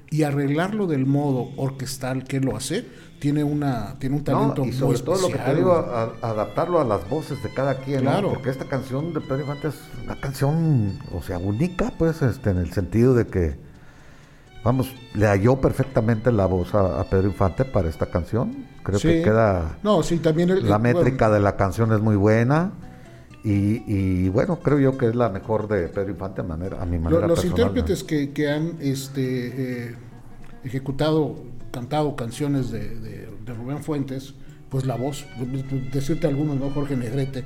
y 0.09 0.23
arreglarlo 0.23 0.87
del 0.87 1.05
modo 1.05 1.49
orquestal 1.57 2.23
que 2.23 2.39
lo 2.39 2.57
hace, 2.57 2.87
tiene 3.19 3.43
una 3.43 3.99
tiene 3.99 4.15
un 4.15 4.23
talento 4.23 4.65
y 4.65 4.73
sobre 4.73 5.01
todo 5.01 5.21
lo 5.21 5.29
que 5.35 5.39
te 5.39 5.55
digo 5.57 5.73
adaptarlo 5.73 6.81
a 6.81 6.85
las 6.85 7.09
voces 7.09 7.43
de 7.43 7.53
cada 7.53 7.79
quien 7.79 8.03
claro. 8.03 8.35
porque 8.35 8.51
esta 8.51 8.67
canción 8.67 9.15
de 9.15 9.21
Pedro 9.23 9.41
Infante 9.41 9.69
es 9.69 9.75
una 10.05 10.21
canción 10.21 10.99
o 11.15 11.23
sea 11.23 11.39
única 11.39 11.91
pues 11.97 12.21
este 12.21 12.51
en 12.51 12.59
el 12.59 12.73
sentido 12.73 13.15
de 13.15 13.27
que 13.27 13.57
vamos 14.67 14.93
le 15.15 15.27
halló 15.27 15.61
perfectamente 15.61 16.33
la 16.33 16.47
voz 16.47 16.75
a, 16.75 17.05
Pedro 17.05 17.29
Infante 17.29 17.65
para 17.65 17.89
esta 17.89 18.07
canción. 18.07 18.67
Creo 18.83 18.99
que 18.99 19.23
queda 19.23 19.79
no 19.85 20.03
sí 20.03 20.19
también 20.19 20.69
la 20.69 20.79
métrica 20.79 21.31
de 21.31 21.39
la 21.39 21.57
canción 21.57 21.93
es 21.93 22.01
muy 22.01 22.17
buena 22.17 22.73
y, 23.45 24.29
bueno 24.31 24.59
creo 24.59 24.81
yo 24.81 24.99
que 24.99 25.07
es 25.07 25.15
la 25.15 25.29
mejor 25.29 25.69
de 25.69 25.89
Pedro 25.89 26.11
Infante 26.11 26.41
a 26.41 26.45
manera 26.45 26.83
a 26.83 26.85
mi 26.85 26.99
manera 26.99 27.29
los 27.29 27.45
intérpretes 27.45 28.03
que, 28.03 28.33
que, 28.33 28.51
han 28.51 28.77
este 28.81 29.91
eh, 29.91 29.95
ejecutado 30.65 31.37
cantado 31.71 32.17
canciones 32.17 32.71
de, 32.73 33.29
Rubén 33.47 33.85
Fuentes, 33.85 34.35
pues 34.71 34.85
la 34.85 34.97
voz, 34.97 35.25
decirte 35.93 36.27
algunos, 36.27 36.57
¿no? 36.57 36.71
Jorge 36.71 36.97
Negrete, 36.97 37.45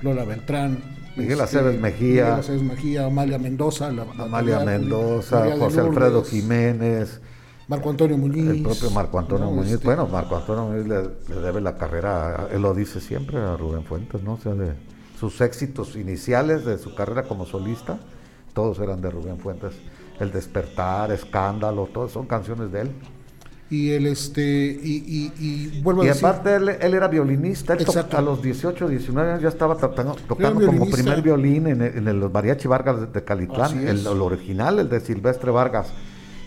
Lola 0.00 0.24
Beltrán, 0.24 0.78
Miguel 1.16 1.32
este, 1.32 1.42
Aceves 1.42 1.80
Mejía, 1.80 2.24
Miguel 2.24 2.40
Aceves 2.40 2.62
Mejía, 2.62 3.06
Amalia 3.06 3.38
Mendoza, 3.38 3.88
Amalia 3.88 4.60
Mendoza, 4.60 5.56
José 5.58 5.80
Alfredo 5.80 6.24
Jiménez, 6.24 7.20
Marco 7.68 7.90
Antonio 7.90 8.16
Muñiz. 8.18 8.48
El 8.48 8.62
propio 8.62 8.90
Marco 8.90 9.18
Antonio 9.18 9.50
Muñiz. 9.50 9.72
Este, 9.72 9.86
bueno, 9.86 10.06
Marco 10.06 10.36
Antonio 10.36 10.66
Muñiz 10.66 10.86
le, 10.86 11.40
debe 11.40 11.60
la 11.60 11.76
carrera, 11.76 12.48
él 12.52 12.62
lo 12.62 12.74
dice 12.74 13.00
siempre 13.00 13.38
a 13.38 13.56
Rubén 13.56 13.84
Fuentes, 13.84 14.22
¿no? 14.22 14.34
O 14.34 14.38
sea, 14.38 14.54
de 14.54 14.74
sus 15.18 15.40
éxitos 15.40 15.96
iniciales 15.96 16.64
de 16.64 16.78
su 16.78 16.94
carrera 16.94 17.24
como 17.24 17.46
solista, 17.46 17.98
todos 18.54 18.78
eran 18.80 19.00
de 19.00 19.10
Rubén 19.10 19.38
Fuentes. 19.38 19.74
El 20.18 20.32
despertar, 20.32 21.10
escándalo, 21.12 21.88
todos 21.92 22.12
son 22.12 22.26
canciones 22.26 22.72
de 22.72 22.82
él 22.82 22.90
y 23.72 23.90
él 23.92 24.06
este 24.06 24.42
y, 24.82 25.32
y, 25.40 25.80
vuelvo 25.80 26.02
a 26.02 26.06
y 26.06 26.08
aparte 26.10 26.56
él, 26.56 26.68
era 26.68 27.08
violinista 27.08 27.74
a 28.12 28.20
los 28.20 28.42
18 28.42 28.86
19 28.86 29.30
años 29.30 29.42
ya 29.42 29.48
estaba 29.48 29.78
tocando, 29.78 30.14
como 30.28 30.90
primer 30.90 31.22
violín 31.22 31.66
en, 31.66 31.80
el, 31.80 32.30
mariachi 32.30 32.68
Vargas 32.68 33.10
de, 33.10 33.24
Calitlán 33.24 33.88
el, 33.88 34.06
original 34.06 34.78
el 34.78 34.90
de 34.90 35.00
Silvestre 35.00 35.50
Vargas 35.50 35.86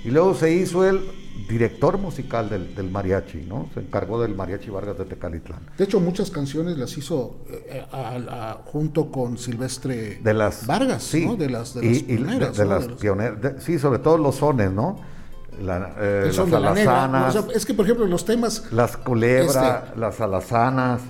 y 0.03 0.11
luego 0.11 0.35
se 0.35 0.53
hizo 0.53 0.87
el 0.87 1.01
director 1.49 1.97
musical 1.97 2.47
del, 2.47 2.91
mariachi, 2.91 3.41
¿no? 3.41 3.69
Se 3.73 3.79
encargó 3.79 4.21
del 4.21 4.35
mariachi 4.35 4.69
Vargas 4.69 4.99
de 4.99 5.05
Tecalitlán. 5.05 5.61
De 5.77 5.83
hecho, 5.83 5.99
muchas 5.99 6.29
canciones 6.29 6.77
las 6.77 6.95
hizo 6.95 7.37
eh, 7.49 7.83
junto 8.65 9.11
con 9.11 9.37
Silvestre 9.39 10.19
de 10.23 10.33
las, 10.33 10.67
Vargas, 10.67 11.03
sí, 11.03 11.25
¿no? 11.25 11.35
De 11.35 11.49
las, 11.49 11.73
de 11.73 12.19
las 12.19 12.55
de, 12.55 12.65
las 12.65 12.87
pioneras, 12.99 13.63
sí, 13.63 13.79
sobre 13.79 13.97
todo 13.99 14.19
los 14.19 14.35
sones, 14.35 14.71
¿no? 14.71 15.14
La, 15.61 15.95
eh, 15.99 16.31
las 16.35 16.53
alazanas. 16.53 17.35
es 17.53 17.65
que, 17.65 17.73
por 17.73 17.85
ejemplo, 17.85 18.05
los 18.05 18.25
temas. 18.25 18.63
Las 18.71 18.97
culebras, 18.97 19.85
este, 19.85 19.99
las 19.99 20.21
alazanas, 20.21 21.01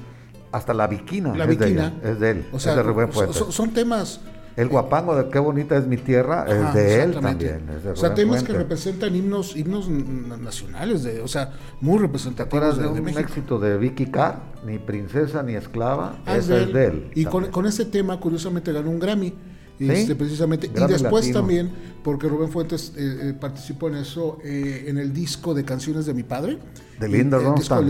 hasta 0.52 0.74
la 0.74 0.88
viquina. 0.88 1.36
La 1.36 1.46
es 1.46 1.50
viquina. 1.50 1.90
De 1.90 2.12
es 2.12 2.20
de 2.20 2.32
él. 2.32 2.48
O 2.52 2.60
sea, 2.60 2.76
de 2.76 2.84
Rubén 2.84 3.12
Fuentes. 3.12 3.38
Son, 3.50 3.72
temas. 3.72 4.22
El 4.56 4.70
guapango 4.70 5.16
de 5.18 5.28
Qué 5.30 5.38
bonita 5.38 5.76
es 5.76 5.86
mi 5.86 5.98
tierra 5.98 6.46
es 6.48 6.74
de 6.74 7.04
él 7.04 7.20
también. 7.20 7.68
o 7.92 7.96
sea, 7.96 8.14
temas 8.14 8.42
que 8.42 8.54
representan 8.54 9.14
himnos 9.14 9.54
himnos 9.56 9.90
nacionales, 9.90 11.04
de, 11.04 11.20
o 11.20 11.28
sea, 11.28 11.52
muy 11.82 12.00
representativos 12.00 12.78
de, 12.78 12.88
un 12.88 13.10
éxito 13.10 13.60
de 13.60 13.78
Vicky 13.78 14.06
Carr, 14.06 14.40
ni 14.66 14.80
princesa 14.80 15.44
ni 15.44 15.56
esclava, 15.56 16.20
ah, 16.26 16.38
es 16.38 16.48
de 16.48 16.86
él. 16.86 17.12
Y 17.16 17.26
con, 17.26 17.48
con, 17.52 17.66
ese 17.66 17.84
tema, 17.84 18.18
curiosamente, 18.20 18.72
ganó 18.72 18.90
un 18.92 19.00
Grammy 19.00 19.34
Este, 19.80 20.16
precisamente. 20.16 20.68
y 20.74 20.88
después 20.88 21.32
también, 21.32 21.70
porque 22.04 22.28
Rubén 22.28 22.50
Fuentes 22.50 22.94
eh, 22.96 23.30
eh, 23.30 23.34
participó 23.34 23.90
en 23.90 23.96
eso, 23.96 24.38
eh, 24.44 24.86
en 24.88 24.98
el 24.98 25.14
disco 25.14 25.54
de 25.54 25.66
canciones 25.66 26.06
de 26.06 26.14
mi 26.14 26.24
padre. 26.24 26.58
De 27.00 27.10
Linda 27.10 27.38
Ronstadt. 27.38 27.84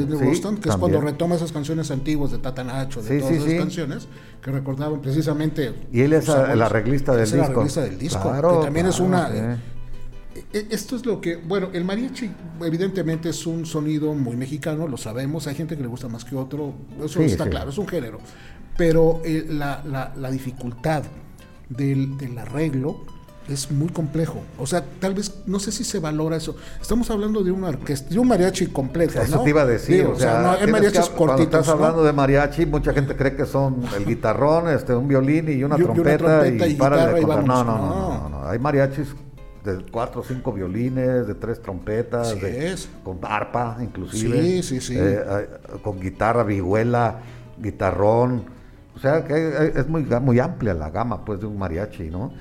que 0.59 0.69
es 0.69 0.77
cuando 0.77 0.99
retoma 0.99 1.35
esas 1.35 1.51
canciones 1.51 1.91
antiguas 1.91 2.31
de 2.31 2.39
Tata 2.39 2.63
Nacho, 2.63 3.03
de 3.03 3.19
todas 3.19 3.35
esas 3.35 3.53
canciones 3.53 4.07
que 4.41 4.51
recordaban 4.51 5.01
precisamente. 5.01 5.73
Y 5.91 6.01
él 6.01 6.13
es 6.13 6.27
el 6.27 6.61
arreglista 6.61 7.15
del 7.15 7.25
disco. 7.25 7.37
El 7.37 7.51
arreglista 7.51 7.81
del 7.81 7.99
disco, 7.99 8.31
que 8.31 8.65
también 8.65 8.87
es 8.87 8.99
una. 8.99 9.59
Esto 10.51 10.97
es 10.97 11.05
lo 11.05 11.21
que, 11.21 11.37
bueno, 11.37 11.69
el 11.71 11.85
mariachi 11.85 12.29
evidentemente 12.61 13.29
es 13.29 13.47
un 13.47 13.65
sonido 13.65 14.13
muy 14.13 14.35
mexicano, 14.35 14.85
lo 14.85 14.97
sabemos, 14.97 15.47
hay 15.47 15.55
gente 15.55 15.77
que 15.77 15.81
le 15.81 15.87
gusta 15.87 16.09
más 16.09 16.25
que 16.25 16.35
otro, 16.35 16.73
eso 17.01 17.21
está 17.21 17.49
claro, 17.49 17.69
es 17.69 17.77
un 17.77 17.87
género, 17.87 18.19
pero 18.75 19.21
la, 19.47 19.81
la, 19.85 20.13
la 20.17 20.29
dificultad 20.29 21.03
del, 21.69 22.17
del 22.17 22.37
arreglo 22.37 23.01
es 23.47 23.71
muy 23.71 23.89
complejo. 23.89 24.41
O 24.57 24.65
sea, 24.65 24.83
tal 24.99 25.13
vez, 25.13 25.43
no 25.45 25.59
sé 25.59 25.71
si 25.71 25.83
se 25.83 25.99
valora 25.99 26.37
eso. 26.37 26.55
Estamos 26.81 27.09
hablando 27.11 27.43
de 27.43 27.51
una 27.51 27.69
orquesta, 27.69 28.09
de 28.09 28.19
un 28.19 28.27
mariachi 28.27 28.67
completo. 28.67 29.21
Eso 29.21 29.41
te 29.41 29.49
iba 29.49 29.61
a 29.61 29.65
decir. 29.65 30.05
o 30.05 30.17
sea, 30.17 30.41
no, 30.41 30.51
hay 30.51 30.67
mariachis 30.71 31.09
cortitos. 31.09 31.15
Cuando 31.17 31.43
estás 31.43 31.69
hablando 31.69 32.03
de 32.03 32.13
mariachi, 32.13 32.65
mucha 32.65 32.93
gente 32.93 33.15
cree 33.15 33.35
que 33.35 33.45
son 33.45 33.83
el 33.95 34.05
guitarrón, 34.05 34.69
este, 34.69 34.95
un 34.95 35.07
violín 35.07 35.49
y 35.49 35.63
una, 35.63 35.75
trompeta, 35.75 36.47
y, 36.47 36.75
para 36.75 37.13
de 37.13 37.21
no, 37.21 37.41
no, 37.41 37.63
no, 37.63 38.29
no, 38.29 38.47
Hay 38.47 38.59
mariachis 38.59 39.15
de 39.63 39.83
cuatro 39.91 40.21
o 40.21 40.23
cinco 40.23 40.51
violines, 40.51 41.27
de 41.27 41.35
tres 41.35 41.61
trompetas, 41.61 42.39
de, 42.39 42.75
con 43.03 43.19
arpa 43.23 43.77
inclusive. 43.79 44.41
Sí, 44.41 44.63
sí, 44.63 44.81
sí. 44.81 44.95
Eh, 44.97 45.47
con 45.81 45.99
guitarra, 45.99 46.43
vihuela, 46.43 47.19
guitarrón 47.57 48.54
o 48.95 48.99
sea 48.99 49.25
que 49.25 49.73
es 49.75 49.87
muy, 49.87 50.03
muy 50.03 50.39
amplia 50.39 50.73
la 50.73 50.89
gama 50.89 51.25
pues 51.25 51.39
de 51.41 51.47
un 51.47 51.57
mariachi, 51.57 52.09
¿no? 52.09 52.31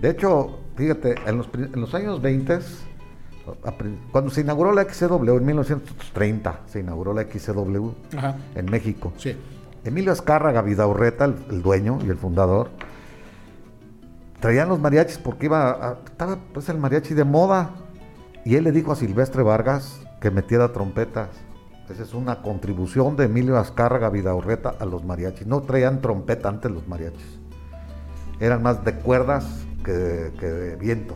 De 0.00 0.10
hecho, 0.10 0.58
fíjate, 0.76 1.14
en 1.26 1.38
los, 1.38 1.48
en 1.54 1.80
los 1.80 1.94
años 1.94 2.20
20, 2.20 2.58
cuando 4.12 4.30
se 4.30 4.42
inauguró 4.42 4.72
la 4.72 4.84
XCW, 4.84 5.36
en 5.36 5.46
1930 5.46 6.60
se 6.66 6.80
inauguró 6.80 7.14
la 7.14 7.22
XCW 7.22 7.90
en 8.54 8.66
México. 8.66 9.12
Sí. 9.16 9.36
Emilio 9.84 10.12
Azcárraga 10.12 10.62
Vidaurreta, 10.62 11.26
el, 11.26 11.36
el, 11.50 11.62
dueño 11.62 11.98
y 12.04 12.08
el 12.08 12.16
fundador, 12.16 12.70
traían 14.40 14.68
los 14.68 14.78
mariachis 14.78 15.18
porque 15.18 15.46
iba 15.46 16.00
estaba 16.04 16.38
pues 16.52 16.68
el 16.68 16.78
mariachi 16.78 17.14
de 17.14 17.24
moda. 17.24 17.70
Y 18.44 18.56
él 18.56 18.64
le 18.64 18.72
dijo 18.72 18.92
a 18.92 18.96
Silvestre 18.96 19.42
Vargas 19.42 20.00
que 20.20 20.30
metiera 20.30 20.72
trompetas. 20.72 21.28
Esa 21.90 22.02
es 22.02 22.14
una 22.14 22.40
contribución 22.40 23.14
de 23.16 23.24
Emilio 23.24 23.58
Azcárraga 23.58 24.08
Vidaurreta 24.08 24.74
a 24.78 24.86
los 24.86 25.04
mariachis. 25.04 25.46
No 25.46 25.62
traían 25.62 26.00
trompeta 26.00 26.48
antes 26.48 26.70
los 26.70 26.88
mariachis. 26.88 27.38
Eran 28.40 28.62
más 28.62 28.84
de 28.84 28.94
cuerdas 28.94 29.44
que 29.84 29.92
de, 29.92 30.76
viento. 30.76 31.14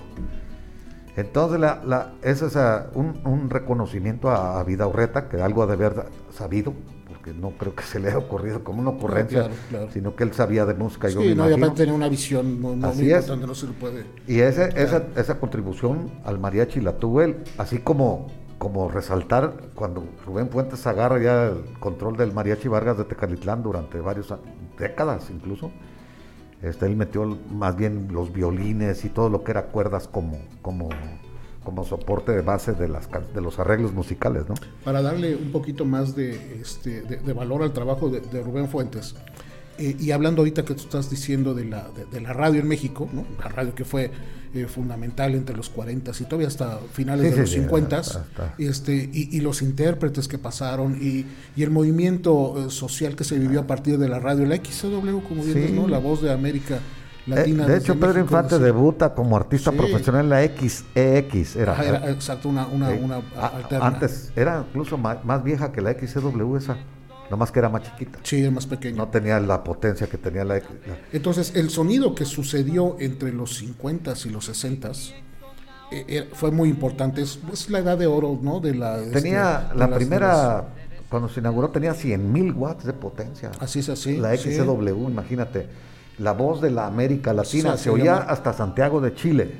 Entonces, 1.16 1.58
la, 1.58 2.12
ese 2.22 2.46
es 2.46 2.56
un, 2.94 3.48
reconocimiento 3.50 4.30
a, 4.30 4.60
a 4.60 4.64
Vidaurreta, 4.64 5.28
que 5.28 5.40
algo 5.40 5.62
ha 5.62 5.66
de 5.66 5.72
haber 5.72 6.06
sabido, 6.30 6.74
porque 7.08 7.32
no 7.32 7.52
creo 7.52 7.74
que 7.74 7.82
se 7.84 7.98
le 7.98 8.08
haya 8.08 8.18
ocurrido 8.18 8.62
como 8.62 8.82
una 8.82 8.90
ocurrencia, 8.90 9.48
sino 9.90 10.14
que 10.14 10.24
él 10.24 10.34
sabía 10.34 10.66
de 10.66 10.74
música. 10.74 11.08
Sí, 11.08 11.34
no, 11.34 11.50
y 11.50 11.70
tenía 11.70 11.94
una 11.94 12.08
visión 12.08 12.60
muy, 12.60 12.76
muy 12.76 12.88
importante, 12.90 13.46
no 13.46 13.54
se 13.54 13.66
lo 13.66 13.72
puede. 13.72 14.04
Y 14.26 14.40
ese, 14.40 14.68
esa, 14.76 15.06
esa 15.16 15.40
contribución 15.40 16.12
al 16.24 16.38
mariachi 16.38 16.80
la 16.80 16.98
tuvo 16.98 17.22
él, 17.22 17.38
así 17.56 17.78
como 17.78 18.28
como 18.58 18.88
resaltar 18.88 19.70
cuando 19.74 20.04
Rubén 20.26 20.50
Fuentes 20.50 20.86
agarra 20.86 21.18
ya 21.22 21.46
el 21.46 21.78
control 21.78 22.16
del 22.16 22.32
Mariachi 22.32 22.68
Vargas 22.68 22.98
de 22.98 23.04
Tecalitlán 23.04 23.62
durante 23.62 24.00
varias 24.00 24.34
décadas 24.78 25.30
incluso. 25.30 25.70
Este, 26.62 26.86
él 26.86 26.96
metió 26.96 27.24
más 27.52 27.76
bien 27.76 28.08
los 28.10 28.32
violines 28.32 29.04
y 29.04 29.10
todo 29.10 29.30
lo 29.30 29.44
que 29.44 29.52
era 29.52 29.66
cuerdas 29.66 30.08
como, 30.08 30.38
como, 30.60 30.88
como 31.62 31.84
soporte 31.84 32.32
de 32.32 32.42
base 32.42 32.72
de, 32.72 32.88
las, 32.88 33.08
de 33.32 33.40
los 33.40 33.60
arreglos 33.60 33.92
musicales. 33.92 34.48
¿no? 34.48 34.54
Para 34.84 35.00
darle 35.00 35.36
un 35.36 35.52
poquito 35.52 35.84
más 35.84 36.16
de, 36.16 36.60
este, 36.60 37.02
de, 37.02 37.32
valor 37.32 37.62
al 37.62 37.72
trabajo 37.72 38.08
de, 38.10 38.42
Rubén 38.42 38.68
Fuentes, 38.68 39.14
eh, 39.78 39.96
y 39.98 40.10
hablando 40.10 40.42
ahorita 40.42 40.64
que 40.64 40.74
tú 40.74 40.82
estás 40.82 41.08
diciendo 41.08 41.54
de 41.54 41.64
la, 41.64 41.88
de, 42.10 42.20
la 42.20 42.32
radio 42.32 42.60
en 42.60 42.68
México, 42.68 43.08
¿no? 43.12 43.24
la 43.42 43.48
radio 43.48 43.74
que 43.74 43.84
fue 43.84 44.10
eh, 44.54 44.66
fundamental 44.66 45.34
entre 45.34 45.56
los 45.56 45.68
40 45.68 46.10
y 46.18 46.24
todavía 46.24 46.48
hasta 46.48 46.78
finales 46.92 47.34
de 47.34 47.40
los 47.42 47.50
50 47.50 48.02
este, 48.58 49.10
y, 49.12 49.40
los 49.40 49.62
intérpretes 49.62 50.26
que 50.26 50.38
pasaron 50.38 50.98
y, 51.00 51.26
el 51.62 51.70
movimiento 51.70 52.66
eh, 52.66 52.70
social 52.70 53.14
que 53.14 53.24
se 53.24 53.38
vivió 53.38 53.60
a 53.60 53.66
partir 53.66 53.98
de 53.98 54.08
la 54.08 54.18
radio, 54.18 54.46
la 54.46 54.56
XW, 54.56 55.20
como 55.28 55.44
dices, 55.44 55.70
¿no? 55.70 55.86
la 55.86 55.98
voz 55.98 56.22
de 56.22 56.32
América. 56.32 56.78
Latina 57.26 57.66
de 57.66 57.76
hecho, 57.76 58.00
Pedro 58.00 58.20
Infante 58.20 58.58
debuta 58.58 59.12
como 59.12 59.36
artista 59.36 59.70
profesional 59.70 60.24
en 60.24 60.30
la 60.30 60.42
XEX. 60.42 61.56
Era, 61.56 61.84
era 61.84 62.10
exacto, 62.10 62.48
una, 62.48 62.66
una, 62.66 62.88
una 62.88 63.16
alterna. 63.36 63.86
Antes 63.86 64.32
era 64.34 64.64
incluso 64.66 64.96
más, 64.96 65.22
más, 65.24 65.44
vieja 65.44 65.70
que 65.70 65.82
la 65.82 65.92
XW 65.92 66.56
esa. 66.56 66.78
Nomás 67.30 67.52
que 67.52 67.58
era 67.58 67.68
más 67.68 67.82
chiquita. 67.82 68.18
Sí, 68.22 68.40
era 68.40 68.50
más 68.50 68.66
pequeña. 68.66 68.96
No 68.96 69.08
tenía 69.08 69.38
la 69.40 69.62
potencia 69.62 70.06
que 70.06 70.16
tenía 70.18 70.44
la, 70.44 70.60
Entonces, 71.12 71.52
el 71.54 71.70
sonido 71.70 72.14
que 72.14 72.24
sucedió 72.24 72.96
entre 73.00 73.32
los 73.32 73.56
50 73.56 74.14
y 74.24 74.28
los 74.30 74.46
60 74.46 74.90
eh, 75.90 76.04
eh, 76.08 76.28
fue 76.32 76.50
muy 76.50 76.68
importante. 76.68 77.22
Es, 77.22 77.70
la 77.70 77.80
edad 77.80 77.98
de 77.98 78.06
oro, 78.06 78.38
¿no? 78.40 78.60
De 78.60 78.74
la, 78.74 78.98
este, 78.98 79.20
tenía 79.20 79.70
la 79.74 79.90
primera, 79.90 80.68
cuando 81.08 81.28
se 81.28 81.40
inauguró, 81.40 81.70
tenía 81.70 81.94
100 81.94 82.32
mil 82.32 82.52
watts 82.52 82.84
de 82.84 82.92
potencia. 82.94 83.50
Así 83.60 83.80
es 83.80 83.88
así. 83.88 84.16
La 84.16 84.36
XW, 84.36 85.08
imagínate. 85.08 85.66
La 86.18 86.32
voz 86.32 86.60
de 86.60 86.70
la 86.70 86.86
América 86.86 87.32
Latina 87.32 87.76
se, 87.76 87.90
oía 87.90 88.16
hasta 88.16 88.52
Santiago 88.52 89.00
de 89.00 89.14
Chile. 89.14 89.54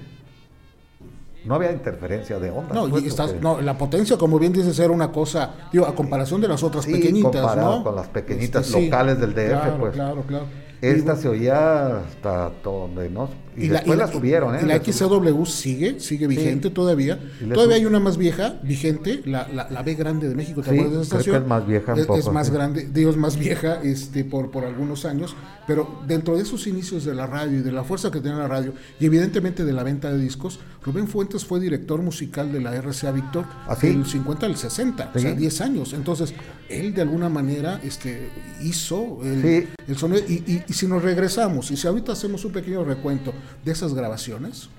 No 1.45 1.55
había 1.55 1.73
interferencia 1.73 2.39
de 2.39 2.51
onda. 2.51 2.75
No, 2.75 2.99
y 2.99 3.07
estás, 3.07 3.35
no, 3.41 3.61
la 3.61 3.79
potencia, 3.79 4.17
como 4.17 4.39
bien 4.39 4.53
dices, 4.53 4.79
era 4.79 4.93
una 4.93 5.13
cosa, 5.13 5.55
digo, 5.73 5.87
a 5.87 5.95
comparación 5.95 6.41
de 6.41 6.49
las 6.49 6.63
otras 6.63 6.85
pequeñitas, 6.85 7.33
comparado 7.33 7.85
con 7.85 7.97
las 7.97 8.09
pequeñitas 8.09 8.67
este, 8.67 8.85
locales 8.85 9.21
del 9.21 9.35
DF, 9.35 9.49
claro, 9.49 9.79
pues. 9.79 9.93
Claro, 9.95 10.23
claro. 10.23 10.45
Esta 10.81 11.17
se 11.17 11.29
oía 11.29 11.99
hasta 11.99 12.51
donde 12.63 13.11
no. 13.11 13.29
Y, 13.59 13.69
después 13.69 13.99
la, 13.99 14.11
subieron, 14.11 14.55
¿eh? 14.55 14.61
Y 14.63 14.67
la 14.67 14.83
XW 14.83 15.45
sigue, 15.45 16.01
sigue 16.01 16.27
vigente 16.27 16.71
todavía. 16.71 17.19
Todavía 17.53 17.77
hay 17.77 17.87
una 17.87 18.01
más 18.01 18.17
vieja, 18.17 18.59
vigente, 18.63 19.23
la, 19.25 19.49
la, 19.49 19.83
B 19.83 19.95
grande 19.95 20.29
de 20.29 20.35
México, 20.35 20.63
¿te 20.63 20.71
acuerdas 20.71 20.93
de 20.93 21.03
esa 21.03 21.19
estación? 21.19 21.43
es 21.43 21.49
más 21.49 21.67
vieja 21.67 21.95
un 21.95 22.19
es, 22.19 22.29
más 22.31 22.51
grande, 22.51 22.89
Dios 22.93 23.17
más 23.17 23.37
vieja, 23.37 23.81
este, 23.83 24.25
por, 24.25 24.51
por 24.51 24.65
algunos 24.65 25.05
años. 25.05 25.35
Pero 25.67 26.01
dentro 26.07 26.37
de 26.37 26.43
esos 26.43 26.67
inicios 26.67 27.05
de 27.05 27.15
la 27.15 27.27
radio 27.27 27.59
y 27.59 27.63
de 27.63 27.73
la 27.73 27.85
fuerza 27.85 28.11
que 28.11 28.21
tenía 28.21 28.39
la 28.39 28.49
radio, 28.49 28.73
y 28.99 29.07
evidentemente 29.07 29.65
de 29.65 29.73
la 29.73 29.83
venta 29.83 30.11
de 30.11 30.19
discos, 30.19 30.59
Rubén 30.83 31.09
Fuentes 31.09 31.45
fue 31.45 31.61
director 31.61 32.01
musical 32.01 32.51
de 32.53 32.61
la 32.61 32.75
RCA 32.81 33.11
Víctor 33.11 33.45
¿Ah, 33.67 33.77
del 33.77 34.07
50 34.07 34.47
al 34.47 34.57
60, 34.57 35.13
o 35.15 35.19
sea, 35.19 35.35
10 35.35 35.61
años. 35.61 35.93
Entonces, 35.93 36.33
él 36.69 36.95
de 36.95 37.03
alguna 37.03 37.29
manera 37.29 37.81
este, 37.83 38.31
hizo 38.63 39.19
el, 39.23 39.69
el 39.87 39.97
sonido. 39.97 40.23
Y, 40.29 40.63
y, 40.67 40.73
si 40.73 40.87
nos 40.87 41.03
regresamos, 41.03 41.71
y 41.71 41.77
si 41.77 41.87
ahorita 41.87 42.13
hacemos 42.13 42.45
un 42.45 42.53
pequeño 42.53 42.85
recuento 42.85 43.33
de 43.65 43.73
esas 43.73 43.95
grabaciones, 43.95 44.71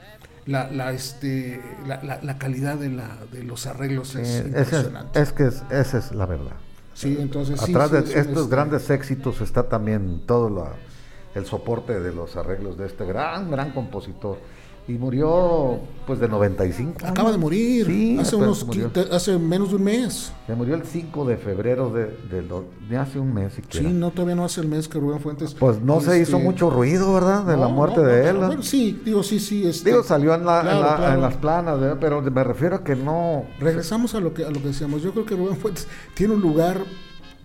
la, 0.46 0.72
la, 0.72 0.92
este, 0.94 1.62
la, 1.86 2.20
la, 2.22 2.38
calidad 2.38 2.78
de, 2.78 2.90
la, 2.90 3.18
de 3.32 3.44
los 3.44 3.68
arreglos 3.68 4.16
es 4.16 4.46
impresionante. 4.46 5.22
Es, 5.22 5.32
que 5.32 5.46
esa 5.46 5.98
es 5.98 6.12
la 6.12 6.26
verdad. 6.26 6.56
Sí, 6.94 7.18
entonces. 7.20 7.62
Atrás 7.62 7.92
de 7.92 8.00
estos 8.00 8.18
este 8.18 8.50
grandes 8.50 8.90
éxitos 8.90 9.42
está 9.42 9.70
también 9.70 10.24
todo 10.26 10.68
el 11.36 11.46
soporte 11.46 12.00
de 12.00 12.14
los 12.14 12.36
arreglos 12.36 12.78
de 12.78 12.88
este 12.88 13.06
gran, 13.06 13.52
gran 13.52 13.72
compositor 13.72 14.40
y 14.90 14.98
murió 14.98 15.80
pues 16.08 16.20
de 16.20 16.28
95 16.28 17.06
Acaba 17.06 17.32
de 17.32 17.38
morir, 17.38 17.86
sí, 17.86 18.18
hace, 18.20 18.36
unos, 18.36 18.66
hace 19.12 19.38
menos 19.38 19.70
de 19.70 19.76
un 19.76 19.84
mes. 19.84 20.34
Se 20.48 20.56
murió 20.56 20.74
el 20.74 20.84
5 20.84 21.26
de 21.26 21.38
febrero 21.38 21.92
de, 21.92 22.08
de, 22.90 22.98
hace 22.98 23.20
un 23.20 23.32
mes. 23.32 23.54
Sí, 23.70 23.84
no, 23.84 24.10
todavía 24.10 24.34
no 24.34 24.46
hace 24.46 24.62
el 24.62 24.68
mes 24.68 24.88
que 24.88 25.00
Rubén 25.00 25.20
Fuentes. 25.20 25.54
Pues 25.54 25.80
no 25.82 26.02
se 26.02 26.20
hizo 26.20 26.38
este, 26.38 26.44
mucho 26.44 26.72
ruido, 26.72 27.14
¿verdad? 27.14 27.44
De 27.44 27.56
la 27.56 27.68
muerte 27.68 28.02
de 28.02 28.30
él. 28.30 28.64
Sí, 28.64 29.00
digo, 29.06 29.22
sí, 29.22 29.40
sí. 29.40 29.68
Este, 29.68 29.92
digo, 29.92 30.02
salió 30.02 30.34
en, 30.34 30.46
la, 30.46 31.14
en, 31.14 31.22
las 31.22 31.38
planas, 31.38 31.78
pero 32.02 32.24
me 32.24 32.44
refiero 32.44 32.78
a 32.78 32.84
que 32.84 32.96
no. 32.96 33.44
Regresamos 33.60 34.16
a 34.16 34.20
lo 34.20 34.34
que, 34.34 34.46
a 34.46 34.50
lo 34.50 34.60
que 34.60 34.70
decíamos. 34.70 35.04
Yo 35.04 35.12
creo 35.12 35.26
que 35.26 35.36
Rubén 35.36 35.58
Fuentes 35.58 35.88
tiene 36.16 36.34
un 36.34 36.42
lugar 36.42 36.84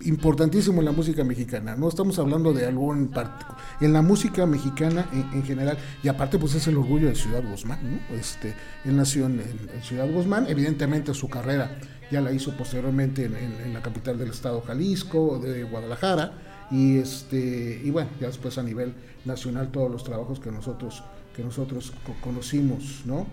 importantísimo 0.01 0.79
en 0.79 0.85
la 0.85 0.91
música 0.91 1.23
mexicana. 1.23 1.75
No 1.75 1.87
estamos 1.87 2.19
hablando 2.19 2.53
de 2.53 2.65
algo 2.65 2.93
en 2.93 3.07
particular. 3.07 3.57
En 3.79 3.93
la 3.93 4.01
música 4.01 4.45
mexicana 4.45 5.09
en, 5.11 5.43
general, 5.43 5.77
y 6.03 6.07
aparte, 6.07 6.37
pues 6.37 6.55
es 6.55 6.67
el 6.67 6.77
orgullo 6.77 7.07
de 7.07 7.15
Ciudad 7.15 7.43
Guzmán. 7.43 7.79
¿no? 7.83 8.15
Este, 8.15 8.53
él 8.83 8.95
nació 8.95 9.25
en, 9.25 9.41
Ciudad 9.81 10.09
Guzmán. 10.11 10.45
Evidentemente, 10.47 11.13
su 11.13 11.29
carrera 11.29 11.77
ya 12.11 12.21
la 12.21 12.31
hizo 12.31 12.55
posteriormente 12.55 13.25
en, 13.25 13.73
la 13.73 13.81
capital 13.81 14.17
del 14.17 14.29
estado, 14.29 14.61
Jalisco, 14.61 15.39
de 15.39 15.63
Guadalajara. 15.63 16.33
Y, 16.71 16.97
este, 16.97 17.81
y 17.83 17.89
bueno, 17.89 18.09
ya 18.19 18.27
después 18.27 18.57
a 18.57 18.63
nivel 18.63 18.93
nacional, 19.23 19.71
todos 19.71 19.91
los 19.91 20.03
trabajos 20.03 20.39
que 20.39 20.51
nosotros, 20.51 21.03
que 21.35 21.43
nosotros 21.43 21.93
conocimos. 22.21 23.01
¿no? 23.05 23.27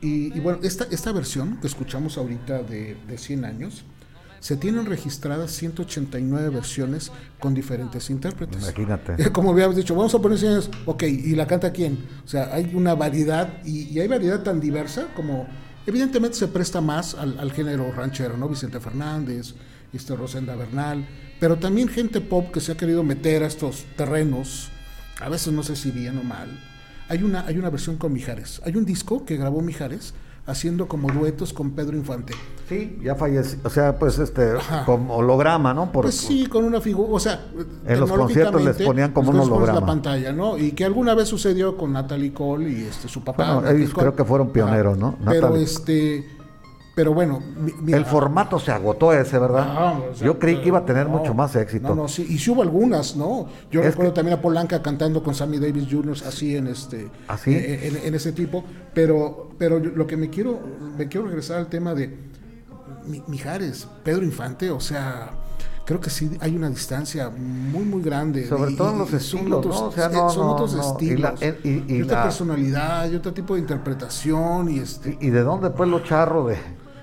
Y, 0.00 0.38
bueno, 0.40 0.58
esta, 0.62 0.84
esta 0.90 1.12
versión 1.12 1.58
que 1.60 1.68
escuchamos 1.68 2.18
ahorita 2.18 2.62
de, 2.62 2.96
de 3.06 3.18
100 3.18 3.44
años 3.44 3.84
se 4.42 4.56
tienen 4.56 4.86
registradas 4.86 5.52
189 5.52 6.48
versiones 6.48 7.12
con 7.38 7.54
diferentes 7.54 8.10
intérpretes. 8.10 8.60
Imagínate. 8.60 9.30
Como 9.32 9.52
habíamos 9.52 9.76
dicho, 9.76 9.94
vamos 9.94 10.12
a 10.16 10.18
poner 10.18 10.36
señores, 10.36 10.68
ok, 10.84 11.04
¿y 11.04 11.36
la 11.36 11.46
canta 11.46 11.70
quién? 11.70 12.04
O 12.24 12.28
sea, 12.28 12.52
hay 12.52 12.72
una 12.74 12.96
variedad 12.96 13.62
y, 13.64 13.84
y 13.84 14.00
hay 14.00 14.08
variedad 14.08 14.42
tan 14.42 14.58
diversa 14.58 15.06
como 15.14 15.46
evidentemente 15.86 16.36
se 16.36 16.48
presta 16.48 16.80
más 16.80 17.14
al, 17.14 17.38
al 17.38 17.52
género 17.52 17.92
ranchero, 17.92 18.36
¿no? 18.36 18.48
Vicente 18.48 18.80
Fernández, 18.80 19.54
este 19.92 20.16
Rosenda 20.16 20.56
Bernal, 20.56 21.06
pero 21.38 21.60
también 21.60 21.86
gente 21.86 22.20
pop 22.20 22.50
que 22.50 22.60
se 22.60 22.72
ha 22.72 22.76
querido 22.76 23.04
meter 23.04 23.44
a 23.44 23.46
estos 23.46 23.84
terrenos, 23.96 24.70
a 25.20 25.28
veces 25.28 25.52
no 25.52 25.62
sé 25.62 25.76
si 25.76 25.92
bien 25.92 26.18
o 26.18 26.24
mal. 26.24 26.48
Hay 27.08 27.22
una, 27.22 27.46
hay 27.46 27.58
una 27.58 27.70
versión 27.70 27.96
con 27.96 28.12
Mijares, 28.12 28.60
hay 28.64 28.74
un 28.74 28.84
disco 28.84 29.24
que 29.24 29.36
grabó 29.36 29.62
Mijares 29.62 30.14
haciendo 30.46 30.88
como 30.88 31.10
duetos 31.12 31.52
con 31.52 31.70
Pedro 31.72 31.96
Infante. 31.96 32.34
Sí, 32.68 32.98
ya 33.02 33.14
falleció, 33.14 33.58
o 33.64 33.70
sea, 33.70 33.98
pues 33.98 34.18
este, 34.18 34.54
como 34.86 35.16
holograma, 35.16 35.74
¿no? 35.74 35.92
Por, 35.92 36.04
pues 36.04 36.16
sí, 36.16 36.46
con 36.46 36.64
una 36.64 36.80
figura, 36.80 37.12
o 37.12 37.20
sea, 37.20 37.46
en 37.86 38.00
los 38.00 38.10
conciertos 38.10 38.62
les 38.62 38.76
ponían 38.76 39.12
como 39.12 39.30
un 39.30 39.40
holograma. 39.40 39.80
la 39.80 39.86
pantalla, 39.86 40.32
¿no? 40.32 40.56
Y 40.58 40.72
que 40.72 40.84
alguna 40.84 41.14
vez 41.14 41.28
sucedió 41.28 41.76
con 41.76 41.92
Natalie 41.92 42.32
Cole 42.32 42.70
y 42.70 42.82
este 42.84 43.08
su 43.08 43.22
papá. 43.22 43.54
Bueno, 43.54 43.70
ellos 43.70 43.92
creo 43.94 44.16
que 44.16 44.24
fueron 44.24 44.50
pioneros, 44.50 44.96
¿no? 44.98 45.16
Pero 45.24 45.54
este 45.56 46.41
pero 46.94 47.14
bueno, 47.14 47.42
el 47.88 48.04
formato 48.04 48.58
se 48.58 48.70
agotó 48.70 49.14
ese, 49.14 49.38
¿verdad? 49.38 49.66
Ah, 49.66 50.00
Yo 50.20 50.38
creí 50.38 50.60
que 50.60 50.68
iba 50.68 50.80
a 50.80 50.84
tener 50.84 51.08
mucho 51.08 51.32
más 51.32 51.56
éxito. 51.56 51.88
No, 51.88 51.94
no, 51.94 52.08
sí, 52.08 52.26
y 52.28 52.38
sí 52.38 52.50
hubo 52.50 52.60
algunas, 52.60 53.16
¿no? 53.16 53.48
Yo 53.70 53.80
recuerdo 53.80 54.12
también 54.12 54.38
a 54.38 54.42
Polanca 54.42 54.82
cantando 54.82 55.22
con 55.22 55.34
Sammy 55.34 55.58
Davis 55.58 55.88
Jr. 55.90 56.16
así 56.26 56.54
en 56.54 56.66
este, 56.66 57.08
¿Así? 57.28 57.54
En, 57.54 58.14
ese 58.14 58.32
tipo. 58.32 58.62
Pero, 58.92 59.50
pero 59.56 59.78
lo 59.78 60.06
que 60.06 60.18
me 60.18 60.28
quiero, 60.28 60.60
me 60.98 61.08
quiero 61.08 61.26
regresar 61.26 61.58
al 61.58 61.68
tema 61.68 61.94
de 61.94 62.14
Mijares, 63.26 63.88
Pedro 64.04 64.22
Infante, 64.22 64.70
o 64.70 64.80
sea, 64.80 65.30
creo 65.86 65.98
que 65.98 66.10
sí 66.10 66.30
hay 66.40 66.54
una 66.54 66.68
distancia 66.68 67.30
muy 67.30 67.84
muy 67.84 68.02
grande 68.02 68.46
sobre 68.46 68.74
todo 68.76 68.92
en 68.92 68.98
los 68.98 69.12
estilos 69.12 69.64
son 69.64 69.86
otros, 69.86 70.12
¿no? 70.12 70.30
son 70.30 70.48
otros 70.48 70.74
estilos 70.74 71.40
y, 71.64 72.02
otra 72.02 72.22
personalidad 72.22 73.10
y 73.10 73.16
otro 73.16 73.32
tipo 73.32 73.54
de 73.54 73.60
interpretación 73.60 74.68
y 74.68 74.78
este 74.78 75.18
y, 75.20 75.30
de 75.30 75.42
dónde 75.42 75.70
pues 75.70 75.88
lo 75.88 76.00
charro 76.00 76.46
de 76.46 76.56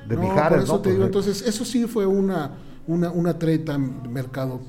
de 0.09 0.15
no, 0.15 0.23
Mijares, 0.23 0.63
eso 0.63 0.79
te 0.79 0.91
digo, 0.91 1.05
entonces 1.05 1.43
eso 1.43 1.63
sí 1.63 1.85
fue 1.85 2.07
una, 2.07 2.51
una, 2.87 3.11
una 3.11 3.37
treta 3.37 3.77
mercado, 3.77 4.59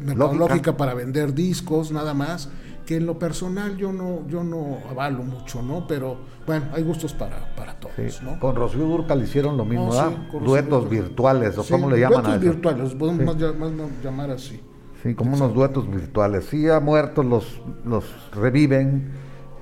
mercadológica 0.00 0.76
para 0.76 0.94
vender 0.94 1.34
discos, 1.34 1.90
nada 1.90 2.14
más, 2.14 2.48
que 2.86 2.96
en 2.96 3.06
lo 3.06 3.18
personal 3.18 3.76
yo 3.76 3.92
no, 3.92 4.24
yo 4.28 4.44
no 4.44 4.78
avalo 4.88 5.24
mucho, 5.24 5.62
¿no? 5.62 5.88
Pero 5.88 6.18
bueno, 6.46 6.66
hay 6.72 6.84
gustos 6.84 7.12
para, 7.12 7.52
para 7.56 7.74
todos, 7.74 8.22
¿no? 8.22 8.38
Con 8.38 8.54
Rocío 8.54 8.84
Durcal 8.84 9.20
hicieron 9.20 9.56
lo 9.56 9.64
mismo, 9.64 9.92
duetos 10.40 10.88
virtuales, 10.88 11.58
o 11.58 11.64
cómo 11.68 11.90
le 11.90 11.98
llaman 11.98 12.22
duetos 12.22 12.40
virtuales, 12.40 12.94
podemos 12.94 13.24
más, 13.24 13.72
llamar 14.00 14.30
así. 14.30 14.60
Sí, 15.02 15.14
como 15.14 15.34
unos 15.34 15.52
duetos 15.52 15.90
virtuales. 15.90 16.46
Sí, 16.46 16.68
a 16.68 16.78
muertos 16.78 17.26
los, 17.26 17.60
los 17.84 18.04
reviven. 18.32 19.10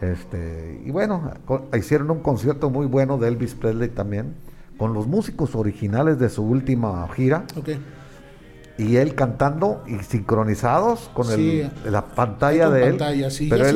Este, 0.01 0.83
y 0.85 0.91
bueno, 0.91 1.33
hicieron 1.77 2.11
un 2.11 2.21
concierto 2.21 2.71
muy 2.71 2.87
bueno 2.87 3.19
de 3.19 3.29
Elvis 3.29 3.55
Presley 3.55 3.89
también 3.89 4.35
con 4.77 4.95
los 4.95 5.07
músicos 5.07 5.55
originales 5.55 6.19
de 6.19 6.29
su 6.29 6.43
última 6.43 7.07
gira. 7.15 7.45
Y 8.79 8.97
él 8.97 9.15
cantando 9.15 9.85
y 9.87 10.03
sincronizados 10.03 11.11
con 11.15 11.27
la 11.91 12.05
pantalla 12.07 12.71
de 12.71 12.89
él. 12.89 12.97
pero 13.51 13.67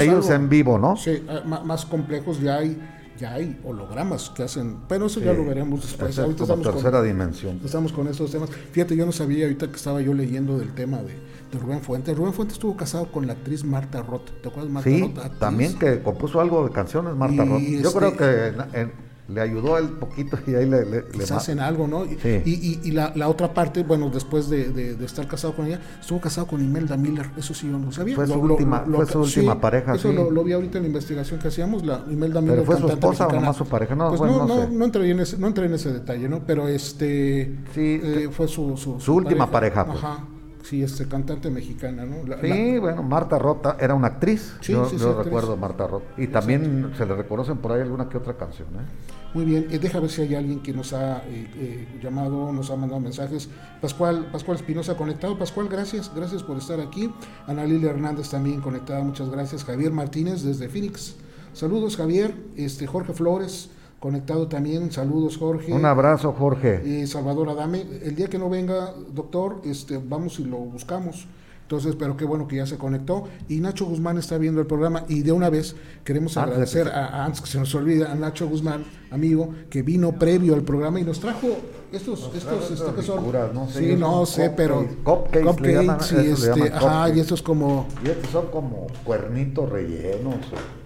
ellos 0.00 0.30
en 0.30 0.48
vivo, 0.48 0.78
¿no? 0.78 0.96
Sí, 0.96 1.22
ah, 1.28 1.42
más 1.44 1.84
complejos 1.84 2.40
ya 2.40 2.56
hay 2.56 2.78
ya 3.18 3.34
hay 3.34 3.58
hologramas 3.64 4.30
que 4.30 4.42
hacen, 4.42 4.76
pero 4.88 5.06
eso 5.06 5.20
ya 5.20 5.32
lo 5.32 5.44
veremos 5.44 5.82
después. 5.82 6.18
ahorita 6.18 6.44
estamos 6.44 6.66
tercera 6.66 7.02
dimensión. 7.02 7.60
Estamos 7.64 7.92
con 7.92 8.08
estos 8.08 8.30
temas. 8.30 8.50
Fíjate, 8.50 8.96
yo 8.96 9.06
no 9.06 9.12
sabía 9.12 9.44
ahorita 9.44 9.68
que 9.68 9.76
estaba 9.76 10.00
yo 10.00 10.14
leyendo 10.14 10.58
del 10.58 10.74
tema 10.74 10.98
de, 10.98 11.14
Rubén 11.58 11.80
Fuentes. 11.80 12.16
Rubén 12.16 12.34
Fuentes 12.34 12.56
estuvo 12.56 12.76
casado 12.76 13.10
con 13.10 13.26
la 13.26 13.32
actriz 13.32 13.64
Marta 13.64 14.02
Roth. 14.02 14.30
¿Te 14.42 14.48
acuerdas 14.48 14.70
Marta 14.70 14.90
sí, 14.90 15.14
también 15.38 15.78
que 15.78 16.02
compuso 16.02 16.40
algo 16.40 16.66
de 16.66 16.72
canciones 16.72 17.14
Marta 17.14 17.44
Roth. 17.44 17.62
Yo 17.62 17.92
creo 17.92 18.08
este 18.10 18.18
que 18.18 18.78
en, 18.78 18.92
le 19.28 19.40
ayudó 19.40 19.76
él 19.76 19.88
poquito 19.88 20.38
y 20.46 20.54
ahí 20.54 20.68
le, 20.68 20.84
le, 20.84 21.04
hacen 21.34 21.58
algo, 21.58 21.88
¿no? 21.88 22.04
Y, 22.04 22.80
y, 22.84 22.90
la, 22.92 23.12
la, 23.16 23.28
otra 23.28 23.52
parte, 23.52 23.82
bueno, 23.82 24.08
después 24.08 24.48
de, 24.48 24.70
de, 24.70 25.04
estar 25.04 25.26
casado 25.26 25.54
con 25.54 25.66
ella, 25.66 25.80
estuvo 26.00 26.20
casado 26.20 26.46
con 26.46 26.62
Imelda 26.62 26.96
Miller, 26.96 27.30
eso 27.36 27.52
sí 27.52 27.68
yo 27.68 27.78
no 27.78 27.90
sabía. 27.90 28.14
Fue 28.14 28.26
su 28.26 28.38
última, 28.38 28.84
fue 28.84 29.06
su 29.06 29.20
última 29.20 29.60
pareja. 29.60 29.94
Eso 29.94 30.12
lo, 30.12 30.44
vi 30.44 30.52
ahorita 30.52 30.78
en 30.78 30.84
la 30.84 30.88
investigación 30.88 31.40
que 31.40 31.48
hacíamos, 31.48 31.84
la 31.84 32.04
Imelda 32.08 32.40
Miller. 32.40 32.58
¿Pero 32.60 32.66
fue 32.66 32.78
su 32.78 32.88
esposa 32.88 33.26
o 33.26 33.40
más 33.40 33.56
su 33.56 33.66
pareja? 33.66 33.94
No, 33.94 34.08
pues 34.08 34.20
bueno, 34.20 34.46
no, 34.46 34.46
no, 34.46 34.68
no, 34.68 34.84
entré 34.84 35.10
en 35.10 35.20
ese, 35.20 35.38
no 35.38 35.48
entré 35.48 35.66
en 35.66 35.74
ese 35.74 35.92
detalle, 35.92 36.28
¿no? 36.28 36.40
Pero 36.46 36.68
este 36.68 37.56
sí, 37.74 38.00
eh, 38.02 38.28
fue 38.30 38.46
su, 38.46 38.76
su, 38.76 39.00
su, 39.00 39.14
última 39.14 39.50
pareja. 39.50 39.84
pues. 39.86 39.98
Ajá. 39.98 40.24
Sí, 40.62 40.82
este 40.82 41.06
cantante 41.06 41.48
mexicana, 41.48 42.04
¿no? 42.04 42.16
sí, 42.40 42.78
bueno, 42.80 43.04
Marta 43.04 43.38
Rota 43.38 43.76
era 43.78 43.94
una 43.94 44.08
actriz. 44.08 44.56
Sí, 44.60 44.72
yo, 44.72 44.88
sí, 44.88 44.96
yo 44.98 45.22
recuerdo 45.22 45.52
a 45.52 45.56
Marta 45.56 45.86
Rota. 45.86 46.06
Y 46.16 46.26
también 46.26 46.90
se 46.98 47.06
le 47.06 47.14
reconocen 47.14 47.58
por 47.58 47.70
ahí 47.70 47.82
alguna 47.82 48.08
que 48.08 48.18
otra 48.18 48.36
canción, 48.36 48.66
¿eh? 48.74 49.14
Muy 49.36 49.44
bien, 49.44 49.66
eh, 49.70 49.78
deja 49.78 50.00
ver 50.00 50.08
si 50.08 50.22
hay 50.22 50.34
alguien 50.34 50.60
que 50.60 50.72
nos 50.72 50.94
ha 50.94 51.18
eh, 51.26 51.46
eh, 51.58 51.86
llamado, 52.02 52.50
nos 52.54 52.70
ha 52.70 52.76
mandado 52.76 53.02
mensajes. 53.02 53.50
Pascual, 53.82 54.30
Pascual 54.32 54.56
Espinosa 54.56 54.96
conectado. 54.96 55.38
Pascual, 55.38 55.68
gracias, 55.68 56.10
gracias 56.16 56.42
por 56.42 56.56
estar 56.56 56.80
aquí. 56.80 57.12
Ana 57.46 57.66
Lilia 57.66 57.90
Hernández 57.90 58.30
también 58.30 58.62
conectada, 58.62 59.04
muchas 59.04 59.28
gracias. 59.28 59.62
Javier 59.62 59.92
Martínez 59.92 60.42
desde 60.42 60.70
Phoenix. 60.70 61.16
Saludos, 61.52 61.98
Javier. 61.98 62.34
Este, 62.56 62.86
Jorge 62.86 63.12
Flores 63.12 63.68
conectado 64.00 64.48
también. 64.48 64.90
Saludos, 64.90 65.36
Jorge. 65.36 65.70
Un 65.70 65.84
abrazo, 65.84 66.32
Jorge. 66.32 67.06
Salvador 67.06 67.50
Adame. 67.50 67.84
El 68.04 68.16
día 68.16 68.28
que 68.28 68.38
no 68.38 68.48
venga, 68.48 68.94
doctor, 69.12 69.60
este, 69.66 69.98
vamos 69.98 70.40
y 70.40 70.44
lo 70.46 70.56
buscamos. 70.56 71.26
Entonces, 71.66 71.96
pero 71.98 72.16
qué 72.16 72.24
bueno 72.24 72.46
que 72.46 72.54
ya 72.54 72.66
se 72.66 72.78
conectó. 72.78 73.24
Y 73.48 73.58
Nacho 73.58 73.86
Guzmán 73.86 74.18
está 74.18 74.38
viendo 74.38 74.60
el 74.60 74.68
programa 74.68 75.04
y 75.08 75.22
de 75.22 75.32
una 75.32 75.50
vez 75.50 75.74
queremos 76.04 76.36
agradecer 76.36 76.86
a, 76.86 77.24
antes 77.24 77.40
que 77.40 77.48
se 77.48 77.58
nos 77.58 77.74
olvida, 77.74 78.12
a 78.12 78.14
Nacho 78.14 78.48
Guzmán, 78.48 78.84
amigo, 79.10 79.52
que 79.68 79.82
vino 79.82 80.12
previo 80.12 80.54
al 80.54 80.62
programa 80.62 81.00
y 81.00 81.02
nos 81.02 81.18
trajo 81.18 81.48
estos, 81.90 82.30
estos, 82.36 82.70
este, 82.70 82.94
que 82.94 83.02
son, 83.02 83.32
no 83.52 83.68
sé, 83.68 83.80
sí, 83.80 83.96
no 83.96 84.24
sé, 84.26 84.50
pero 84.50 84.86
cupcakes, 85.02 85.44
cupcakes 85.44 86.14
y 86.14 86.30
este, 86.30 86.72
ajá, 86.72 87.08
y 87.10 87.18
estos 87.18 87.42
como, 87.42 87.88
y 88.04 88.10
estos 88.10 88.30
son 88.30 88.46
como 88.46 88.86
cuernitos 89.02 89.68
rellenos. 89.68 90.36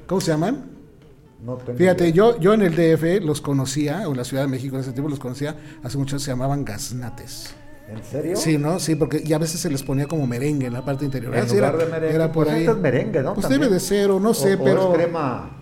¿Cómo 0.07 0.23
se 0.23 0.31
llaman? 0.31 0.65
No 1.45 1.59
Fíjate, 1.59 2.13
yo, 2.13 2.41
yo 2.41 2.55
en 2.55 2.63
el 2.63 2.75
DF 2.75 3.23
los 3.23 3.43
conocía, 3.43 4.09
o 4.09 4.13
en 4.13 4.17
la 4.17 4.25
Ciudad 4.25 4.45
de 4.45 4.49
México 4.49 4.77
en 4.77 4.81
ese 4.81 4.93
tiempo 4.93 5.11
los 5.11 5.19
conocía, 5.19 5.57
hace 5.83 5.99
mucho 5.99 6.19
se 6.19 6.31
llamaban 6.31 6.65
gaznates. 6.65 7.55
¿En 7.91 8.05
serio? 8.05 8.37
Sí, 8.37 8.57
¿no? 8.57 8.79
Sí, 8.79 8.95
porque 8.95 9.23
y 9.25 9.33
a 9.33 9.39
veces 9.39 9.61
se 9.61 9.69
les 9.69 9.83
ponía 9.83 10.07
como 10.07 10.27
merengue 10.27 10.67
en 10.67 10.73
la 10.73 10.85
parte 10.85 11.05
interior. 11.05 11.35
En 11.37 11.49
lugar 11.49 11.77
de 11.77 11.87
merengue. 11.87 12.15
Era 12.15 12.33
por 12.33 12.47
pues 12.47 12.57
ahí. 12.57 12.67
es 12.67 12.77
merengue, 12.77 13.23
¿no? 13.23 13.35
Pues 13.35 13.49
debe 13.49 13.69
de 13.69 13.81
ser, 13.81 14.11
o 14.11 14.21
no 14.21 14.33
sé, 14.33 14.57
pero. 14.57 14.93
es 14.93 14.99
crema 14.99 15.60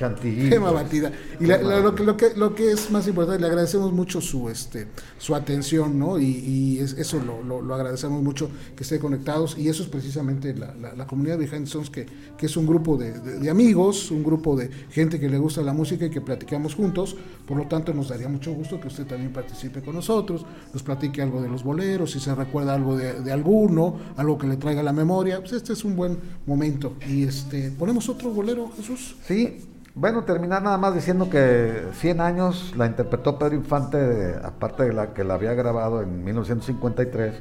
chantilly. 0.00 0.48
Crema 0.48 0.70
batida. 0.70 1.12
Y 1.38 1.46
lo, 1.46 1.94
que, 1.94 2.04
lo, 2.04 2.16
que, 2.16 2.34
lo 2.34 2.54
que 2.54 2.72
es 2.72 2.90
más 2.90 3.06
importante, 3.06 3.40
le 3.40 3.46
agradecemos 3.46 3.92
mucho 3.92 4.20
su 4.20 4.48
este 4.48 4.88
su 5.18 5.34
atención, 5.34 5.98
¿no? 5.98 6.18
Y, 6.18 6.78
eso 6.80 7.20
lo, 7.20 7.60
lo, 7.60 7.74
agradecemos 7.74 8.22
mucho 8.22 8.50
que 8.74 8.82
esté 8.82 8.98
conectados. 8.98 9.58
Y 9.58 9.68
eso 9.68 9.82
es 9.82 9.88
precisamente 9.88 10.54
la, 10.54 10.74
la, 10.96 11.06
comunidad 11.06 11.38
de 11.38 11.46
Behind 11.46 11.66
Sons, 11.66 11.90
que, 11.90 12.06
que 12.38 12.46
es 12.46 12.56
un 12.56 12.66
grupo 12.66 12.96
de, 12.96 13.12
de, 13.12 13.50
amigos, 13.50 14.10
un 14.10 14.24
grupo 14.24 14.56
de 14.56 14.70
gente 14.90 15.20
que 15.20 15.28
le 15.28 15.36
gusta 15.36 15.60
la 15.60 15.74
música 15.74 16.06
y 16.06 16.10
que 16.10 16.22
platicamos 16.22 16.74
juntos. 16.74 17.16
Por 17.46 17.58
lo 17.58 17.66
tanto, 17.66 17.92
nos 17.92 18.08
daría 18.08 18.28
mucho 18.28 18.52
gusto 18.52 18.80
que 18.80 18.88
usted 18.88 19.06
también 19.06 19.32
participe 19.32 19.82
con 19.82 19.94
nosotros, 19.94 20.46
nos 20.72 20.82
platique 20.82 21.20
algo 21.20 21.42
de 21.42 21.48
los 21.48 21.62
boleros, 21.62 22.12
si 22.12 22.20
se 22.20 22.34
recuerda 22.34 22.74
algo 22.74 22.96
de, 22.96 23.20
de 23.20 23.32
alguno, 23.32 23.98
algo 24.16 24.38
que 24.38 24.46
le 24.46 24.56
traiga 24.56 24.80
a 24.80 24.84
la 24.84 24.92
memoria. 24.94 25.40
Pues 25.40 25.52
este 25.52 25.74
es 25.74 25.84
un 25.84 25.96
buen 25.96 26.18
momento. 26.46 26.94
Y 27.06 27.24
este, 27.24 27.70
¿ponemos 27.72 28.08
otro 28.08 28.30
bolero, 28.30 28.70
Jesús? 28.76 29.16
Sí, 29.26 29.58
bueno, 30.00 30.24
terminar 30.24 30.62
nada 30.62 30.78
más 30.78 30.94
diciendo 30.94 31.28
que 31.28 31.88
100 31.92 32.22
años 32.22 32.72
la 32.74 32.86
interpretó 32.86 33.38
Pedro 33.38 33.54
Infante, 33.54 34.34
aparte 34.42 34.84
de 34.84 34.94
la 34.94 35.12
que 35.12 35.24
la 35.24 35.34
había 35.34 35.52
grabado 35.52 36.00
en 36.00 36.24
1953, 36.24 37.34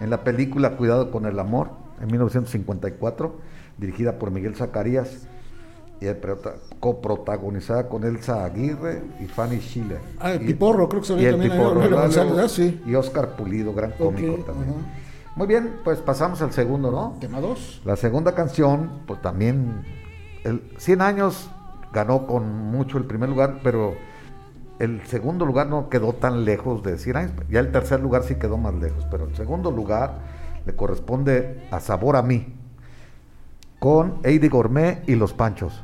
en 0.00 0.08
la 0.08 0.24
película 0.24 0.78
Cuidado 0.78 1.10
con 1.10 1.26
el 1.26 1.38
Amor, 1.38 1.72
en 2.00 2.06
1954, 2.06 3.36
dirigida 3.76 4.18
por 4.18 4.30
Miguel 4.30 4.54
Zacarías 4.54 5.28
y 6.00 6.06
coprotagonizada 6.80 7.86
con 7.90 8.04
Elsa 8.04 8.46
Aguirre 8.46 9.02
y 9.20 9.26
Fanny 9.26 9.60
Schiller. 9.60 10.00
Ah, 10.18 10.32
el 10.32 10.40
Piporro, 10.40 10.88
creo 10.88 11.02
que 11.02 11.08
se 11.08 11.14
ve 11.16 11.30
también 11.30 11.52
ahí, 12.38 12.48
sí. 12.48 12.82
Y 12.86 12.94
Oscar 12.94 13.36
Pulido, 13.36 13.74
gran 13.74 13.90
cómico 13.92 14.42
también. 14.42 14.74
Muy 15.34 15.46
bien, 15.46 15.80
pues 15.84 15.98
pasamos 15.98 16.40
al 16.40 16.52
segundo, 16.52 16.90
¿no? 16.90 17.18
Tema 17.20 17.42
2. 17.42 17.82
La 17.84 17.96
segunda 17.96 18.34
canción, 18.34 19.02
pues 19.06 19.20
también, 19.20 19.84
el 20.44 20.62
100 20.78 21.02
años 21.02 21.50
ganó 21.92 22.26
con 22.26 22.70
mucho 22.70 22.98
el 22.98 23.04
primer 23.04 23.28
lugar, 23.28 23.60
pero 23.62 23.94
el 24.78 25.06
segundo 25.06 25.46
lugar 25.46 25.68
no 25.68 25.88
quedó 25.88 26.12
tan 26.12 26.44
lejos 26.44 26.82
de 26.82 26.92
decir, 26.92 27.16
ya 27.48 27.60
el 27.60 27.72
tercer 27.72 28.00
lugar 28.00 28.22
sí 28.24 28.34
quedó 28.36 28.58
más 28.58 28.74
lejos, 28.74 29.06
pero 29.10 29.24
el 29.24 29.34
segundo 29.34 29.70
lugar 29.70 30.18
le 30.66 30.74
corresponde 30.74 31.66
a 31.70 31.80
Sabor 31.80 32.16
a 32.16 32.22
mí, 32.22 32.54
con 33.78 34.18
Eddie 34.22 34.48
Gourmet 34.48 35.02
y 35.08 35.14
Los 35.14 35.32
Panchos. 35.32 35.82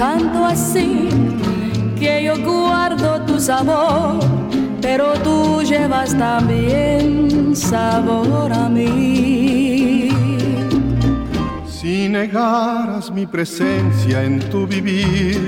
Tanto 0.00 0.46
así 0.46 1.10
que 1.98 2.24
yo 2.24 2.34
guardo 2.42 3.20
tu 3.26 3.38
sabor, 3.38 4.18
pero 4.80 5.12
tú 5.22 5.60
llevas 5.60 6.16
también 6.16 7.54
sabor 7.54 8.50
a 8.50 8.66
mí. 8.70 10.08
Si 11.68 12.08
negaras 12.08 13.10
mi 13.10 13.26
presencia 13.26 14.24
en 14.24 14.40
tu 14.48 14.66
vivir, 14.66 15.38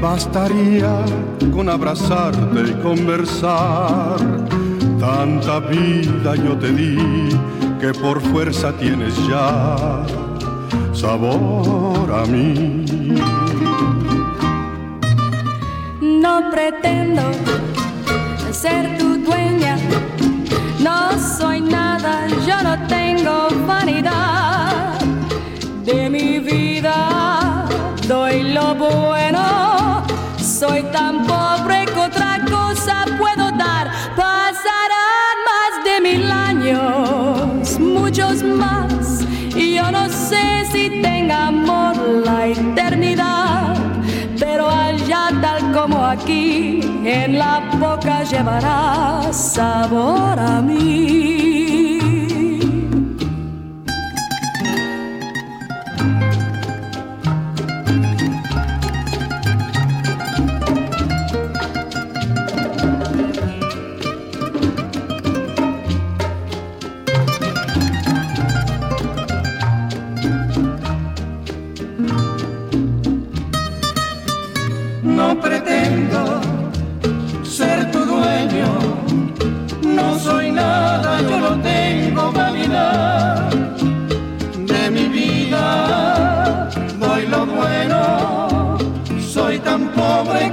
bastaría 0.00 1.04
con 1.52 1.68
abrazarte 1.68 2.60
y 2.70 2.72
conversar. 2.82 4.16
Tanta 4.98 5.60
vida 5.60 6.34
yo 6.34 6.56
te 6.56 6.72
di 6.72 6.96
que 7.78 7.92
por 7.92 8.22
fuerza 8.22 8.72
tienes 8.72 9.14
ya 9.28 9.76
sabor 10.94 12.10
a 12.10 12.24
mí. 12.24 12.87
No 16.00 16.50
pretendo 16.50 17.22
ser 18.52 18.98
tu 18.98 19.16
dueña, 19.16 19.76
no 20.80 21.18
soy 21.18 21.62
nada, 21.62 22.26
yo 22.46 22.62
no 22.62 22.86
tengo 22.86 23.48
vanidad. 23.66 24.98
De 25.84 26.10
mi 26.10 26.38
vida, 26.38 27.64
doy 28.06 28.42
lo 28.52 28.74
bueno, 28.74 30.04
soy 30.36 30.82
tan 30.92 31.26
pobre 31.26 31.86
que 31.86 31.98
otra 31.98 32.40
cosa 32.44 33.06
puedo 33.16 33.50
dar, 33.52 33.90
pasarán 34.16 35.36
más 35.48 35.72
de 35.84 36.00
mil 36.02 36.30
años, 36.30 37.78
muchos 37.80 38.42
más, 38.42 39.22
y 39.56 39.76
yo 39.76 39.90
no 39.90 39.98
amor 39.98 40.17
la 42.24 42.46
eternidad 42.46 43.78
pero 44.38 44.70
allá 44.70 45.30
tal 45.42 45.72
como 45.72 46.04
aquí, 46.04 46.80
en 47.04 47.38
la 47.38 47.60
boca 47.78 48.22
llevará 48.22 49.32
sabor 49.32 50.38
a 50.38 50.62
mí. 50.62 51.57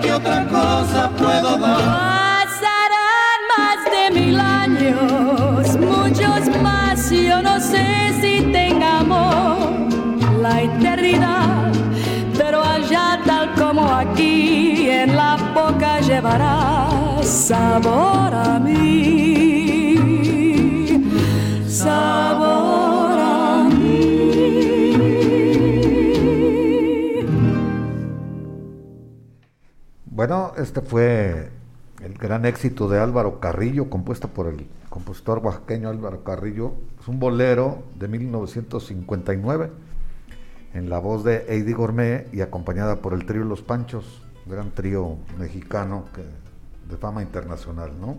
Que 0.01 0.11
otra 0.11 0.45
cosa 0.47 1.09
puedo 1.17 1.57
dar. 1.57 1.77
Pasarán 1.77 3.39
más 3.57 3.79
de 3.93 4.19
mil 4.19 4.39
años, 4.39 5.77
muchos 5.77 6.61
más, 6.61 7.09
yo 7.09 7.41
no 7.41 7.59
sé 7.59 8.13
si 8.21 8.41
tengamos 8.51 9.93
la 10.41 10.61
eternidad, 10.61 11.71
pero 12.37 12.63
allá 12.63 13.19
tal 13.25 13.53
como 13.55 13.91
aquí, 13.91 14.89
en 14.89 15.15
la 15.15 15.37
boca 15.53 15.99
llevará 16.01 16.87
sabor 17.23 18.33
a 18.33 18.59
mí. 18.59 19.34
Bueno, 30.27 30.53
este 30.57 30.81
fue 30.81 31.51
el 32.01 32.15
gran 32.15 32.47
éxito 32.47 32.89
de 32.89 32.97
Álvaro 32.97 33.39
Carrillo, 33.39 33.91
compuesto 33.91 34.27
por 34.27 34.47
el 34.47 34.65
compositor 34.89 35.37
oaxaqueño 35.37 35.87
Álvaro 35.87 36.23
Carrillo. 36.23 36.73
Es 36.99 37.07
un 37.07 37.19
bolero 37.19 37.83
de 37.99 38.07
1959 38.07 39.69
en 40.73 40.89
la 40.89 40.97
voz 40.97 41.23
de 41.23 41.45
Eddie 41.47 41.75
Gourmet 41.75 42.27
y 42.33 42.41
acompañada 42.41 43.03
por 43.03 43.13
el 43.13 43.27
trío 43.27 43.43
Los 43.43 43.61
Panchos, 43.61 44.23
gran 44.47 44.71
trío 44.71 45.17
mexicano 45.37 46.05
de 46.89 46.97
fama 46.97 47.21
internacional, 47.21 47.91
¿no? 48.01 48.17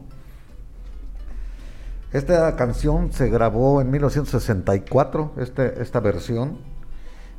Esta 2.13 2.55
canción 2.55 3.13
se 3.13 3.29
grabó 3.31 3.81
en 3.81 3.91
1964, 3.91 5.33
este, 5.39 5.83
esta 5.83 5.99
versión, 5.99 6.59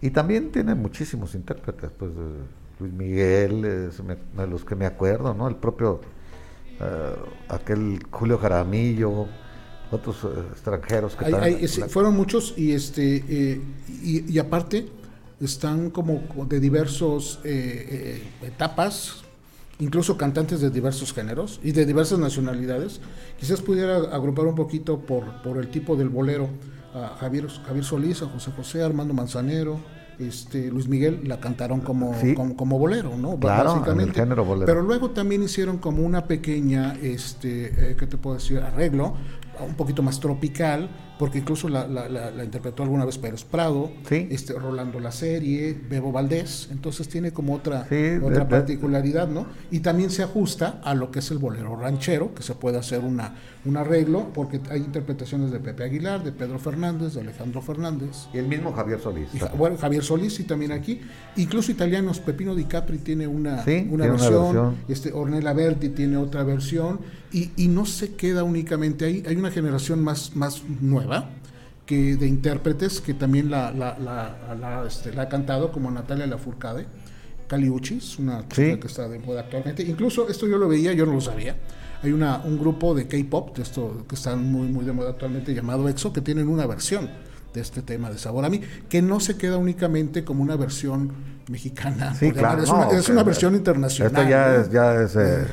y 0.02 0.10
también 0.10 0.52
tiene 0.52 0.76
muchísimos 0.76 1.36
intérpretes, 1.36 1.90
pues 1.98 2.12
Luis 2.80 2.94
Miguel, 2.94 3.62
de 3.62 4.48
los 4.48 4.64
que 4.64 4.76
me 4.76 4.86
acuerdo, 4.86 5.34
¿no? 5.34 5.48
El 5.48 5.56
propio, 5.56 6.02
eh, 6.80 7.16
aquel 7.50 8.00
Julio 8.12 8.38
Jaramillo, 8.38 9.28
otros 9.92 10.24
eh, 10.24 10.28
extranjeros 10.52 11.16
que 11.16 11.26
fueron 11.88 12.16
muchos 12.16 12.54
y 12.58 12.74
este 12.74 13.24
eh, 13.30 13.62
y, 14.04 14.38
aparte 14.38 14.90
están 15.40 15.92
como 15.92 16.22
de 16.46 16.60
diversos 16.60 17.40
etapas 18.42 19.24
incluso 19.80 20.18
cantantes 20.18 20.60
de 20.60 20.72
diversos 20.72 21.14
géneros 21.14 21.62
y 21.64 21.72
de 21.72 21.86
diversas 21.86 22.20
nacionalidades 22.20 23.00
quizás 23.40 23.62
pudiera 23.62 23.98
agrupar 23.98 24.46
un 24.46 24.56
poquito 24.56 25.00
por, 25.00 25.42
por 25.44 25.58
el 25.58 25.70
tipo 25.70 25.96
del 25.96 26.10
bolero 26.10 26.50
a 26.94 27.16
Javier, 27.20 27.48
Javier 27.48 27.86
Solís, 27.86 28.22
a 28.24 28.28
José 28.28 28.52
José, 28.52 28.84
Armando 28.84 29.14
Manzanero, 29.14 29.80
este, 30.20 30.70
Luis 30.70 30.88
Miguel 30.88 31.22
la 31.26 31.40
cantaron 31.40 31.82
como, 31.82 32.14
como, 32.36 32.80
bolero, 32.80 33.16
¿no? 33.18 33.38
Básicamente. 33.38 34.26
Pero 34.66 34.82
luego 34.82 35.12
también 35.12 35.44
hicieron 35.44 35.78
como 35.78 36.04
una 36.04 36.26
pequeña, 36.26 36.96
este, 37.02 37.92
eh, 37.92 37.96
¿qué 37.98 38.08
te 38.08 38.18
puedo 38.18 38.36
decir? 38.36 38.60
Arreglo, 38.60 39.16
un 39.66 39.76
poquito 39.76 40.04
más 40.04 40.20
tropical, 40.20 40.90
porque 41.18 41.40
incluso 41.40 41.68
la, 41.68 41.88
la, 41.88 42.44
interpretó 42.44 42.84
alguna 42.84 43.06
vez 43.06 43.18
Pérez 43.18 43.44
Prado, 43.44 43.92
este, 44.10 44.54
Rolando 44.54 45.00
la 45.00 45.12
serie, 45.12 45.80
Bebo 45.90 46.12
Valdés, 46.12 46.70
entonces 46.72 47.08
tiene 47.10 47.32
como 47.32 47.56
otra, 47.56 47.88
otra 48.22 48.48
particularidad, 48.48 49.28
¿no? 49.28 49.48
Y 49.72 49.80
también 49.80 50.10
se 50.10 50.24
ajusta 50.24 50.80
a 50.84 50.94
lo 50.94 51.12
que 51.12 51.20
es 51.20 51.32
el 51.32 51.40
bolero 51.40 51.76
ranchero, 51.76 52.34
que 52.34 52.44
se 52.44 52.54
puede 52.56 52.78
hacer 52.78 53.00
una, 53.00 53.36
un 53.68 53.78
arreglo, 53.78 54.32
porque 54.34 54.62
hay 54.70 54.80
interpretaciones 54.80 55.52
de 55.52 55.60
Pepe 55.60 55.84
Aguilar, 55.84 56.24
de 56.24 56.32
Pedro 56.32 56.58
Fernández, 56.58 57.14
de 57.14 57.22
Alejandro 57.22 57.62
Fernández. 57.62 58.28
Y 58.34 58.38
el 58.38 58.48
mismo 58.48 58.72
Javier 58.72 59.00
Solís. 59.00 59.30
bueno, 59.58 59.78
Javier 59.78 60.04
Solís 60.04 60.40
y 60.40 60.44
también 60.44 60.72
aquí. 60.72 61.02
Incluso 61.36 61.72
italianos, 61.72 62.20
Pepino 62.20 62.56
Di 62.56 62.64
Capri 62.64 62.98
tiene 63.00 63.28
una, 63.28 63.64
una, 63.90 64.08
versión, 64.08 64.78
este 64.88 65.12
Ornella 65.12 65.54
Berti 65.54 65.90
tiene 65.90 66.18
otra 66.18 66.44
versión, 66.44 67.00
y, 67.32 67.52
y 67.58 67.68
no 67.68 67.86
se 67.86 68.16
queda 68.16 68.44
únicamente 68.44 69.06
ahí, 69.06 69.24
hay 69.28 69.36
una 69.36 69.52
generación 69.52 70.02
más, 70.02 70.36
más 70.36 70.64
nueva, 70.82 71.30
que 71.86 72.16
de 72.18 72.28
intérpretes 72.28 73.02
que 73.02 73.14
también 73.14 73.50
la, 73.50 73.72
la, 73.72 73.98
la, 74.00 74.86
este, 74.88 75.20
ha 75.20 75.30
cantado, 75.30 75.72
como 75.72 75.90
Natalia 75.92 76.28
Lafourcade, 76.28 76.86
Caliuchis, 77.48 78.20
una 78.20 78.48
chica 78.48 78.80
que 78.80 78.88
está 78.88 79.08
de 79.08 79.20
moda 79.20 79.42
actualmente. 79.42 79.84
Incluso 79.84 80.28
esto 80.30 80.48
yo 80.48 80.58
lo 80.58 80.68
veía, 80.68 80.94
yo 80.94 81.06
no 81.06 81.14
lo 81.14 81.22
sabía. 81.22 81.56
Hay 82.04 82.12
una, 82.12 82.38
un 82.44 82.60
grupo 82.60 82.94
de 82.94 83.08
K-pop, 83.08 83.56
de 83.56 83.64
esto 83.64 84.06
que 84.08 84.16
están 84.16 84.44
muy, 84.52 84.68
muy 84.68 84.86
de 84.86 84.94
moda 84.94 85.12
actualmente, 85.12 85.54
llamado 85.54 85.90
EXO, 85.90 86.14
que 86.14 86.22
tienen 86.22 86.48
una 86.48 86.66
versión 86.66 87.10
de 87.54 87.62
este 87.62 87.82
tema 87.82 88.10
de 88.10 88.18
Sabor 88.18 88.46
a 88.46 88.50
mí, 88.50 88.62
que 88.88 89.02
no 89.02 89.20
se 89.20 89.38
queda 89.38 89.58
únicamente 89.58 90.24
como 90.24 90.44
una 90.44 90.56
versión 90.56 91.12
mexicana. 91.50 92.14
Sí, 92.14 92.32
claro. 92.32 92.62
Es, 92.64 93.10
una, 93.10 93.24
versión 93.24 93.56
internacional. 93.56 94.12
Esto 94.12 94.30
ya 94.30 94.56
es, 94.56 94.70
ya 94.70 95.02
es 95.02 95.16
eh, 95.16 95.48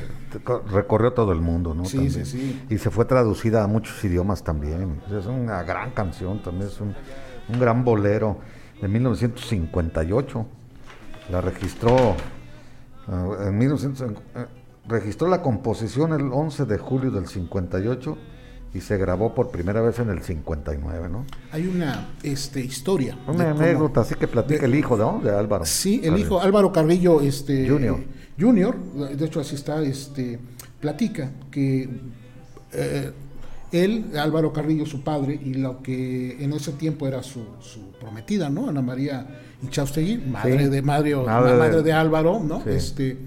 recorrió 0.71 1.13
todo 1.13 1.31
el 1.31 1.41
mundo, 1.41 1.73
¿no? 1.73 1.85
Sí, 1.85 2.09
sí, 2.09 2.25
sí. 2.25 2.65
Y 2.69 2.77
se 2.77 2.89
fue 2.89 3.05
traducida 3.05 3.63
a 3.63 3.67
muchos 3.67 4.03
idiomas 4.03 4.43
también. 4.43 5.01
Es 5.11 5.25
una 5.25 5.63
gran 5.63 5.91
canción, 5.91 6.41
también 6.41 6.69
es 6.69 6.79
un, 6.81 6.95
gran 7.59 7.83
bolero 7.83 8.39
de 8.81 8.87
1958. 8.87 10.45
La 11.31 11.41
registró 11.41 12.15
ah, 13.07 13.37
en 13.47 13.57
1900, 13.57 14.11
eh, 14.35 14.45
registró 14.87 15.27
la 15.27 15.41
composición 15.41 16.13
el 16.13 16.31
11 16.31 16.65
de 16.65 16.77
julio 16.77 17.11
del 17.11 17.27
58 17.27 18.17
y 18.73 18.81
se 18.81 18.97
grabó 18.97 19.33
por 19.33 19.51
primera 19.51 19.81
vez 19.81 19.99
en 19.99 20.09
el 20.09 20.21
59, 20.21 21.07
¿no? 21.09 21.25
Hay 21.51 21.65
una 21.65 22.09
este, 22.23 22.59
historia. 22.59 23.17
Una 23.25 23.51
anécdota, 23.51 24.01
así 24.01 24.15
que 24.15 24.27
platica 24.27 24.65
el 24.65 24.75
hijo, 24.75 24.97
¿no? 24.97 25.21
De 25.23 25.31
Álvaro. 25.31 25.65
Sí, 25.65 26.01
el 26.03 26.17
hijo, 26.17 26.41
Álvaro 26.41 26.73
Carrillo, 26.73 27.21
este... 27.21 27.69
Junior. 27.69 27.99
Junior, 28.37 28.77
de 28.77 29.25
hecho 29.25 29.39
así 29.39 29.55
está, 29.55 29.81
este, 29.81 30.37
platica 30.81 31.31
que 31.49 31.89
eh, 32.73 33.11
él, 33.71 34.11
Álvaro 34.19 34.51
Carrillo, 34.51 34.85
su 34.85 35.03
padre, 35.03 35.39
y 35.41 35.53
lo 35.53 35.81
que 35.81 36.43
en 36.43 36.51
ese 36.51 36.73
tiempo 36.73 37.07
era 37.07 37.23
su, 37.23 37.45
prometida, 37.99 38.49
¿no? 38.49 38.67
Ana 38.67 38.81
María 38.81 39.25
Inchaustegui, 39.63 40.17
madre 40.17 40.69
de 40.69 40.81
Mario, 40.81 41.23
madre, 41.23 41.81
de, 41.81 41.93
Álvaro, 41.93 42.41
¿no? 42.43 42.61
Este, 42.65 43.17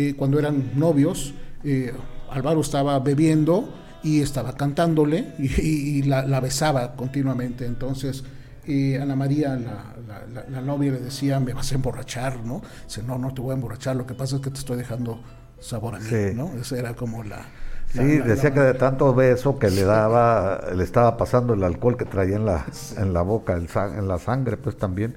eh, 0.00 0.14
cuando 0.16 0.38
eran 0.38 0.70
novios, 0.76 1.34
eh, 1.64 1.92
Álvaro 2.30 2.60
estaba 2.60 3.00
bebiendo 3.00 3.68
y 4.04 4.20
estaba 4.20 4.52
cantándole 4.52 5.34
y, 5.40 6.04
la, 6.04 6.40
besaba 6.40 6.94
continuamente. 6.94 7.66
Entonces, 7.66 8.22
eh, 8.64 9.00
Ana 9.02 9.16
María, 9.16 9.58
la, 9.58 10.60
novia, 10.60 10.92
le 10.92 11.00
decía, 11.00 11.40
me 11.40 11.52
vas 11.52 11.72
a 11.72 11.74
emborrachar, 11.74 12.44
¿no? 12.44 12.62
Dice, 12.86 13.02
no, 13.02 13.18
no 13.18 13.34
te 13.34 13.40
voy 13.40 13.50
a 13.50 13.54
emborrachar, 13.54 13.96
lo 13.96 14.06
que 14.06 14.14
pasa 14.14 14.36
es 14.36 14.42
que 14.42 14.50
te 14.50 14.60
estoy 14.60 14.76
dejando 14.76 15.20
sabor 15.58 15.96
a 15.96 15.98
mí, 15.98 16.32
¿no? 16.32 16.52
Esa 16.60 16.78
era 16.78 16.94
como 16.94 17.24
la... 17.24 17.44
Sí, 17.92 18.18
decía 18.18 18.54
que 18.54 18.60
de 18.60 18.74
tanto 18.74 19.12
beso 19.12 19.58
que 19.58 19.68
le 19.68 19.82
daba, 19.82 20.60
le 20.76 20.84
estaba 20.84 21.16
pasando 21.16 21.54
el 21.54 21.64
alcohol 21.64 21.96
que 21.96 22.04
traía 22.04 22.36
en 22.36 22.46
la, 22.46 22.66
en 22.98 23.12
la 23.12 23.22
boca, 23.22 23.56
en 23.56 24.06
la 24.06 24.18
sangre, 24.18 24.58
pues 24.58 24.76
también. 24.76 25.16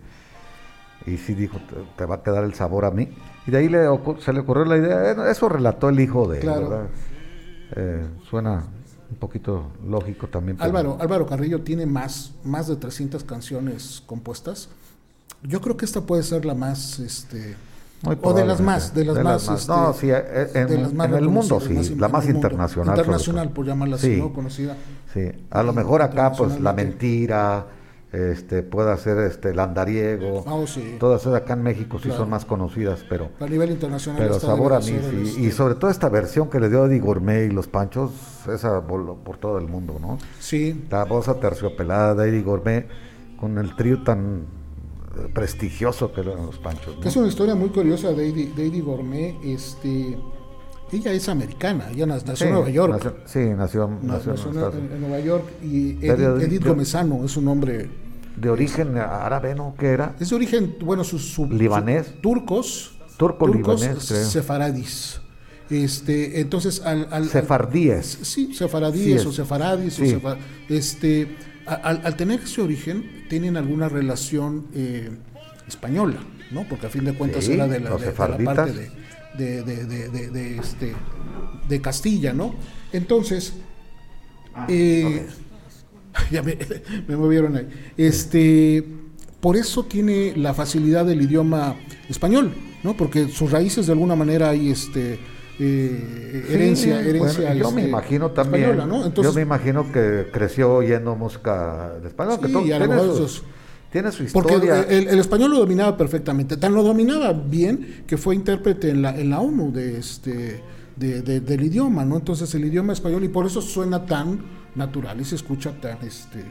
Y 1.05 1.17
sí 1.17 1.33
dijo, 1.33 1.57
te, 1.97 2.05
va 2.05 2.15
a 2.15 2.23
quedar 2.23 2.43
el 2.43 2.53
sabor 2.53 2.85
a 2.85 2.91
mí. 2.91 3.09
Y 3.47 3.51
de 3.51 3.57
ahí 3.57 3.69
le, 3.69 3.85
se 4.19 4.33
le 4.33 4.39
ocurrió 4.39 4.65
la 4.65 4.77
idea, 4.77 5.11
eh, 5.11 5.31
eso 5.31 5.49
relató 5.49 5.89
el 5.89 5.99
hijo 5.99 6.27
de 6.27 6.41
él, 6.41 6.47
¿verdad? 6.47 6.87
Eh, 7.75 8.05
suena 8.29 8.63
un 9.09 9.17
poquito 9.17 9.71
lógico 9.87 10.27
también. 10.27 10.57
Álvaro, 10.61 10.97
Álvaro 10.99 11.25
Carrillo 11.25 11.61
tiene 11.61 11.85
más, 11.85 12.33
más 12.43 12.67
de 12.67 12.75
300 12.75 13.23
canciones 13.23 14.03
compuestas. 14.05 14.69
Yo 15.43 15.59
creo 15.59 15.75
que 15.75 15.85
esta 15.85 16.01
puede 16.01 16.23
ser 16.23 16.45
la 16.45 16.53
más, 16.53 16.99
este, 16.99 17.55
o 18.03 18.33
de 18.33 18.45
las 18.45 18.61
más, 18.61 18.93
de 18.93 19.05
las, 19.05 19.23
más, 19.23 19.47
este, 19.47 19.71
no, 19.71 19.93
sí, 19.93 20.09
eh, 20.09 20.49
en, 20.55 21.13
el 21.13 21.29
mundo 21.29 21.59
sí, 21.59 21.95
la 21.95 22.07
más 22.07 22.27
internacional. 22.27 22.97
Internacional, 22.97 23.49
por 23.49 23.65
llamarla 23.65 23.97
así, 23.97 24.17
¿no? 24.17 24.33
Conocida. 24.33 24.75
Sí, 25.13 25.31
a 25.51 25.61
lo 25.61 25.71
mejor 25.73 26.01
acá, 26.01 26.31
pues, 26.31 26.59
la 26.59 26.73
mentira, 26.73 27.65
este, 28.11 28.61
puede 28.61 28.95
ser 28.97 29.19
este, 29.19 29.51
el 29.51 29.59
andariego. 29.59 30.43
Oh, 30.45 30.67
sí. 30.67 30.97
Todas 30.99 31.25
acá 31.27 31.53
en 31.53 31.63
México 31.63 31.97
sí 31.97 32.09
son 32.09 32.29
más 32.29 32.43
conocidas, 32.43 33.05
pero. 33.07 33.29
A 33.39 33.45
nivel 33.45 33.71
internacional. 33.71 34.21
Pero 34.21 34.39
sabor 34.39 34.73
a 34.73 34.79
mí, 34.79 34.97
sí. 35.09 35.45
Y 35.45 35.51
sobre 35.51 35.75
todo 35.75 35.89
esta 35.89 36.09
versión 36.09 36.49
que 36.49 36.59
le 36.59 36.69
dio 36.69 36.85
Eddie 36.85 36.99
Gourmet 36.99 37.49
y 37.49 37.53
los 37.53 37.67
Panchos, 37.67 38.11
esa 38.53 38.85
por, 38.85 39.17
por 39.19 39.37
todo 39.37 39.57
el 39.57 39.67
mundo, 39.67 39.97
¿no? 40.01 40.17
Sí. 40.39 40.85
La 40.89 41.05
voz 41.05 41.29
aterciopelada 41.29 42.15
de 42.15 42.29
Eddie 42.29 42.41
Gourmet 42.41 42.87
con 43.39 43.57
el 43.57 43.75
trío 43.77 44.03
tan 44.03 44.45
eh, 45.17 45.29
prestigioso 45.33 46.11
que 46.11 46.21
eran 46.21 46.45
los 46.45 46.59
Panchos. 46.59 46.97
Es 47.05 47.15
una 47.15 47.27
historia 47.27 47.55
muy 47.55 47.69
curiosa 47.69 48.11
de 48.11 48.27
Eddie, 48.27 48.51
de 48.53 48.67
Eddie 48.67 48.81
Gourmet. 48.81 49.37
Este 49.41 50.17
ella 50.91 51.13
es 51.13 51.29
americana, 51.29 51.89
ella 51.91 52.05
nació 52.05 52.47
en 52.47 52.53
Nueva 52.53 52.69
York. 52.69 53.15
sí, 53.25 53.39
nació, 53.39 53.89
nació, 54.01 54.33
en, 54.33 55.01
Nueva 55.01 55.19
York 55.19 55.45
y 55.63 55.97
Edith, 56.05 56.65
Gomezano 56.65 57.23
es 57.25 57.37
un 57.37 57.47
hombre... 57.47 57.89
De 58.35 58.49
origen 58.49 58.97
árabe, 58.97 59.53
¿no? 59.55 59.75
¿Qué 59.77 59.87
era? 59.87 60.15
Es 60.19 60.29
de 60.29 60.35
origen, 60.35 60.75
bueno, 60.81 61.03
su... 61.03 61.47
libanés. 61.47 62.21
turcos. 62.21 62.97
Turco 63.17 63.47
libanés, 63.47 64.03
sefaradis. 64.03 65.21
Este, 65.69 66.41
entonces, 66.41 66.81
al... 66.83 67.07
al 67.11 67.29
sefardíes. 67.29 68.19
sí, 68.23 68.53
sefaradíes 68.53 69.25
o 69.25 69.31
sefaradis. 69.31 69.99
O 69.99 70.37
este, 70.69 71.35
al, 71.65 72.15
tener 72.15 72.39
ese 72.41 72.61
origen, 72.61 73.25
tienen 73.29 73.57
alguna 73.57 73.89
relación 73.89 74.67
eh, 74.73 75.11
española, 75.67 76.19
¿no? 76.51 76.65
Porque 76.67 76.87
a 76.87 76.89
fin 76.89 77.05
de 77.05 77.13
cuentas 77.13 77.47
era 77.47 77.67
de 77.67 77.79
la, 77.79 77.95
de 77.95 78.05
la 78.05 78.13
parte 78.13 78.73
de 78.73 79.00
de, 79.37 79.63
de, 79.63 79.85
de, 79.85 80.29
de, 80.29 80.57
este, 80.57 80.93
de 81.67 81.81
Castilla, 81.81 82.33
¿no? 82.33 82.55
Entonces, 82.91 83.53
ah, 84.53 84.65
eh, 84.69 85.27
ya 86.31 86.41
me, 86.41 86.57
me, 87.07 87.15
movieron 87.15 87.55
ahí. 87.57 87.67
Este, 87.97 88.83
por 89.39 89.57
eso 89.57 89.83
tiene 89.83 90.33
la 90.35 90.53
facilidad 90.53 91.05
del 91.05 91.21
idioma 91.21 91.75
español, 92.09 92.53
¿no? 92.83 92.95
Porque 92.95 93.29
sus 93.29 93.51
raíces 93.51 93.87
de 93.87 93.93
alguna 93.93 94.15
manera 94.15 94.49
hay 94.49 94.69
este, 94.69 95.19
eh, 95.59 96.45
herencia, 96.49 97.01
herencia 97.01 97.53
yo 97.53 97.69
me 97.71 97.81
este, 97.81 97.89
imagino 97.89 98.31
también 98.31 98.77
¿no? 98.77 99.13
yo 99.13 99.33
me 99.33 99.41
imagino 99.41 99.91
que 99.91 100.27
creció 100.31 100.75
oyendo 100.75 101.15
música 101.15 101.91
de 102.01 102.07
español 102.07 102.39
que 102.39 102.47
todo, 102.47 102.63
tiene 102.63 102.87
su 104.11 104.23
historia. 104.23 104.83
Porque 104.83 104.97
el, 104.97 105.19
español 105.19 105.51
lo 105.51 105.59
dominaba 105.59 105.97
perfectamente. 105.97 106.57
Tan 106.57 106.73
lo 106.73 106.83
dominaba 106.83 107.33
bien 107.33 108.03
que 108.07 108.17
fue 108.17 108.35
intérprete 108.35 108.89
en 108.89 109.01
la, 109.01 109.17
en 109.17 109.29
la 109.29 109.41
ONU 109.41 109.71
de 109.71 109.99
este, 109.99 110.63
del 110.95 111.63
idioma, 111.63 112.05
¿no? 112.05 112.17
Entonces 112.17 112.53
el 112.55 112.65
idioma 112.65 112.93
español, 112.93 113.23
y 113.23 113.27
por 113.27 113.45
eso 113.45 113.61
suena 113.61 114.05
tan 114.05 114.39
natural 114.75 115.19
y 115.19 115.25
se 115.25 115.35
escucha 115.35 115.71
tan, 115.81 115.97
este, 116.05 116.43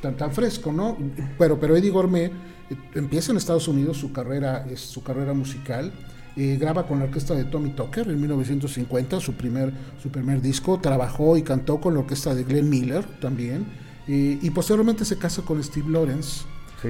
tan, 0.00 0.16
tan 0.16 0.32
fresco, 0.32 0.72
¿no? 0.72 0.96
Pero, 1.38 1.58
pero 1.58 1.76
Eddie 1.76 1.90
Gourmet 1.90 2.30
eh, 2.70 2.76
empieza 2.94 3.32
en 3.32 3.38
Estados 3.38 3.66
Unidos 3.66 3.96
su 3.96 4.12
carrera, 4.12 4.64
su 4.76 5.02
carrera 5.02 5.32
musical. 5.32 5.92
Eh, 6.36 6.56
graba 6.60 6.84
con 6.84 6.98
la 6.98 7.04
orquesta 7.04 7.34
de 7.34 7.44
Tommy 7.44 7.70
Tucker 7.70 8.08
en 8.08 8.20
1950, 8.20 9.20
su 9.20 9.34
primer, 9.34 9.72
su 10.02 10.10
primer 10.10 10.40
disco. 10.40 10.80
Trabajó 10.80 11.36
y 11.36 11.42
cantó 11.42 11.80
con 11.80 11.94
la 11.94 12.00
orquesta 12.00 12.34
de 12.34 12.44
Glenn 12.44 12.68
Miller 12.68 13.04
también. 13.20 13.66
Eh, 14.06 14.38
y 14.42 14.50
posteriormente 14.50 15.04
se 15.04 15.16
casa 15.16 15.42
con 15.42 15.62
Steve 15.62 15.88
Lawrence 15.90 16.44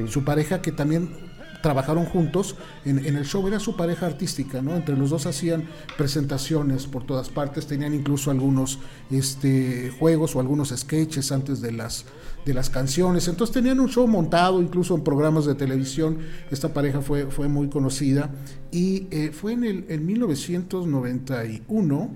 su 0.08 0.24
pareja 0.24 0.62
que 0.62 0.72
también 0.72 1.10
trabajaron 1.64 2.04
juntos 2.04 2.54
en, 2.84 2.98
el 2.98 3.24
show, 3.24 3.48
era 3.48 3.58
su 3.58 3.74
pareja 3.74 4.04
artística, 4.04 4.60
¿no? 4.60 4.76
Entre 4.76 4.94
los 4.98 5.08
dos 5.08 5.24
hacían 5.24 5.64
presentaciones 5.96 6.86
por 6.86 7.06
todas 7.06 7.30
partes, 7.30 7.66
tenían 7.66 7.94
incluso 7.94 8.30
algunos 8.30 8.80
este, 9.10 9.90
juegos 9.98 10.36
o 10.36 10.40
algunos 10.40 10.74
sketches 10.76 11.32
antes 11.32 11.62
de 11.62 11.72
las, 11.72 12.04
de 12.44 12.52
las 12.52 12.68
canciones, 12.68 13.28
entonces 13.28 13.54
tenían 13.54 13.80
un 13.80 13.88
show 13.88 14.06
montado, 14.06 14.60
incluso 14.60 14.94
en 14.94 15.04
programas 15.04 15.46
de 15.46 15.54
televisión, 15.54 16.18
esta 16.50 16.74
pareja 16.74 17.00
fue, 17.00 17.30
fue 17.30 17.48
muy 17.48 17.70
conocida. 17.70 18.30
Y 18.70 19.06
eh, 19.10 19.30
fue 19.32 19.54
en 19.54 19.64
el 19.64 19.86
en 19.88 20.04
1991 20.04 22.10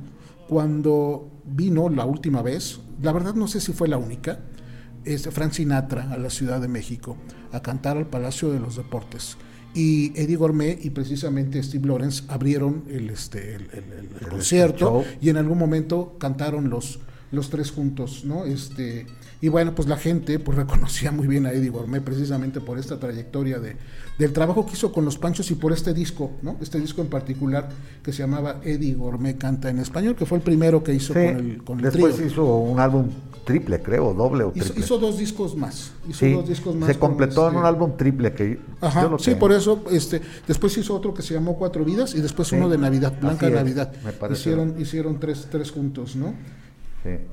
cuando 0.46 1.30
vino 1.46 1.88
la 1.88 2.04
última 2.04 2.42
vez, 2.42 2.80
la 3.00 3.12
verdad 3.12 3.32
no 3.32 3.48
sé 3.48 3.62
si 3.62 3.72
fue 3.72 3.88
la 3.88 3.96
única, 3.96 4.40
es 5.14 5.28
Frank 5.30 5.52
Sinatra 5.52 6.12
a 6.12 6.18
la 6.18 6.30
Ciudad 6.30 6.60
de 6.60 6.68
México 6.68 7.16
a 7.52 7.60
cantar 7.60 7.96
al 7.96 8.06
Palacio 8.06 8.52
de 8.52 8.60
los 8.60 8.76
Deportes. 8.76 9.36
Y 9.74 10.12
Eddie 10.20 10.36
Gourmet 10.36 10.78
y 10.84 10.90
precisamente 10.90 11.62
Steve 11.62 11.86
Lawrence 11.86 12.24
abrieron 12.28 12.84
el, 12.88 13.10
este, 13.10 13.54
el, 13.54 14.28
concierto 14.28 15.04
y 15.20 15.28
en 15.28 15.36
algún 15.36 15.58
momento 15.58 16.16
cantaron 16.18 16.70
los, 16.70 17.00
los 17.30 17.50
tres 17.50 17.70
juntos, 17.70 18.24
¿no? 18.24 18.44
Este, 18.44 19.06
y 19.40 19.48
bueno, 19.48 19.74
pues 19.74 19.88
la 19.88 19.96
gente 19.96 20.38
pues 20.38 20.56
reconocía 20.58 21.12
muy 21.12 21.26
bien 21.26 21.46
a 21.46 21.52
Eddie 21.52 21.70
Gourmet 21.70 22.02
precisamente 22.02 22.60
por 22.60 22.78
esta 22.78 22.98
trayectoria 22.98 23.58
de, 23.58 23.76
del 24.18 24.32
trabajo 24.32 24.66
que 24.66 24.72
hizo 24.72 24.92
con 24.92 25.04
los 25.04 25.18
Panchos 25.18 25.50
y 25.50 25.54
por 25.54 25.72
este 25.72 25.94
disco, 25.94 26.32
¿no? 26.42 26.56
Este 26.60 26.80
disco 26.80 27.02
en 27.02 27.08
particular 27.08 27.68
que 28.02 28.12
se 28.12 28.18
llamaba 28.18 28.60
Eddie 28.64 28.94
Gourmet 28.94 29.36
canta 29.36 29.70
en 29.70 29.78
español, 29.78 30.16
que 30.16 30.26
fue 30.26 30.38
el 30.38 30.44
primero 30.44 30.82
que 30.82 30.94
hizo 30.94 31.12
con 31.12 31.22
el 31.22 31.62
con 31.64 31.78
Después 31.78 32.18
hizo 32.20 32.56
un 32.56 32.80
álbum 32.80 33.08
triple, 33.44 33.80
creo, 33.80 34.12
doble 34.12 34.44
o 34.44 34.50
triple. 34.50 34.80
Hizo, 34.80 34.98
dos 34.98 35.18
discos 35.18 35.56
más. 35.56 35.92
Hizo 36.08 36.26
dos 36.28 36.48
discos 36.48 36.74
más. 36.76 36.88
Se 36.88 36.98
completó 36.98 37.48
en 37.48 37.56
un 37.56 37.56
este 37.56 37.68
álbum 37.68 37.96
triple 37.96 38.32
que 38.34 38.58
Ajá, 38.80 39.10
sí, 39.18 39.34
por 39.36 39.52
eso 39.52 39.84
este 39.90 40.20
después 40.46 40.76
hizo 40.76 40.94
otro 40.94 41.14
que 41.14 41.22
se 41.22 41.34
llamó 41.34 41.56
Cuatro 41.56 41.84
Vidas 41.84 42.14
y 42.14 42.20
después 42.20 42.52
uno 42.52 42.68
de 42.68 42.78
Navidad, 42.78 43.14
Blanca 43.20 43.48
Navidad. 43.48 43.92
hicieron 44.30 44.74
hicieron 44.78 45.18
tres 45.18 45.48
tres 45.50 45.70
juntos, 45.70 46.16
¿no? 46.16 46.34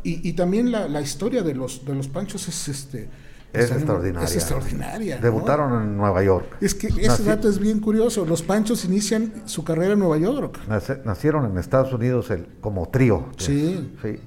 Y, 0.03 0.27
y, 0.29 0.33
también 0.33 0.71
la, 0.71 0.87
la, 0.87 1.01
historia 1.01 1.43
de 1.43 1.53
los, 1.53 1.85
de 1.85 1.95
los 1.95 2.07
Panchos 2.07 2.47
es 2.47 2.67
este 2.67 3.09
es, 3.53 3.71
extraordinaria. 3.71 4.27
Es 4.27 4.35
extraordinaria. 4.35 5.17
Debutaron 5.17 5.83
en 5.83 5.97
Nueva 5.97 6.23
York. 6.23 6.57
Es 6.61 6.75
que 6.75 6.87
ese 6.87 7.23
dato 7.23 7.49
es 7.49 7.59
bien 7.59 7.79
curioso. 7.79 8.25
Los 8.25 8.41
Panchos 8.41 8.85
inician 8.85 9.43
su 9.45 9.63
carrera 9.63 9.93
en 9.93 9.99
Nueva 9.99 10.17
York. 10.17 10.59
Nacieron 11.05 11.49
en 11.49 11.57
Estados 11.57 11.93
Unidos 11.93 12.29
el, 12.31 12.47
como 12.61 12.89
trío. 12.89 13.29
Sí. 13.37 13.93
sí. 14.01 14.19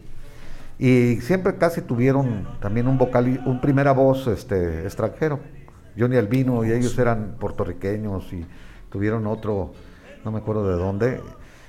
Y 0.78 1.20
siempre 1.22 1.56
casi 1.56 1.82
tuvieron 1.82 2.46
también 2.60 2.86
un 2.86 2.98
vocal, 2.98 3.42
un 3.46 3.60
primera 3.60 3.92
voz 3.92 4.26
este, 4.28 4.84
extranjero. 4.84 5.40
Johnny 5.98 6.16
Albino 6.16 6.64
y 6.64 6.70
ellos 6.70 6.96
eran 6.98 7.36
puertorriqueños 7.40 8.32
y 8.32 8.46
tuvieron 8.90 9.26
otro, 9.26 9.72
no 10.24 10.30
me 10.30 10.38
acuerdo 10.38 10.68
de 10.68 10.76
dónde 10.76 11.20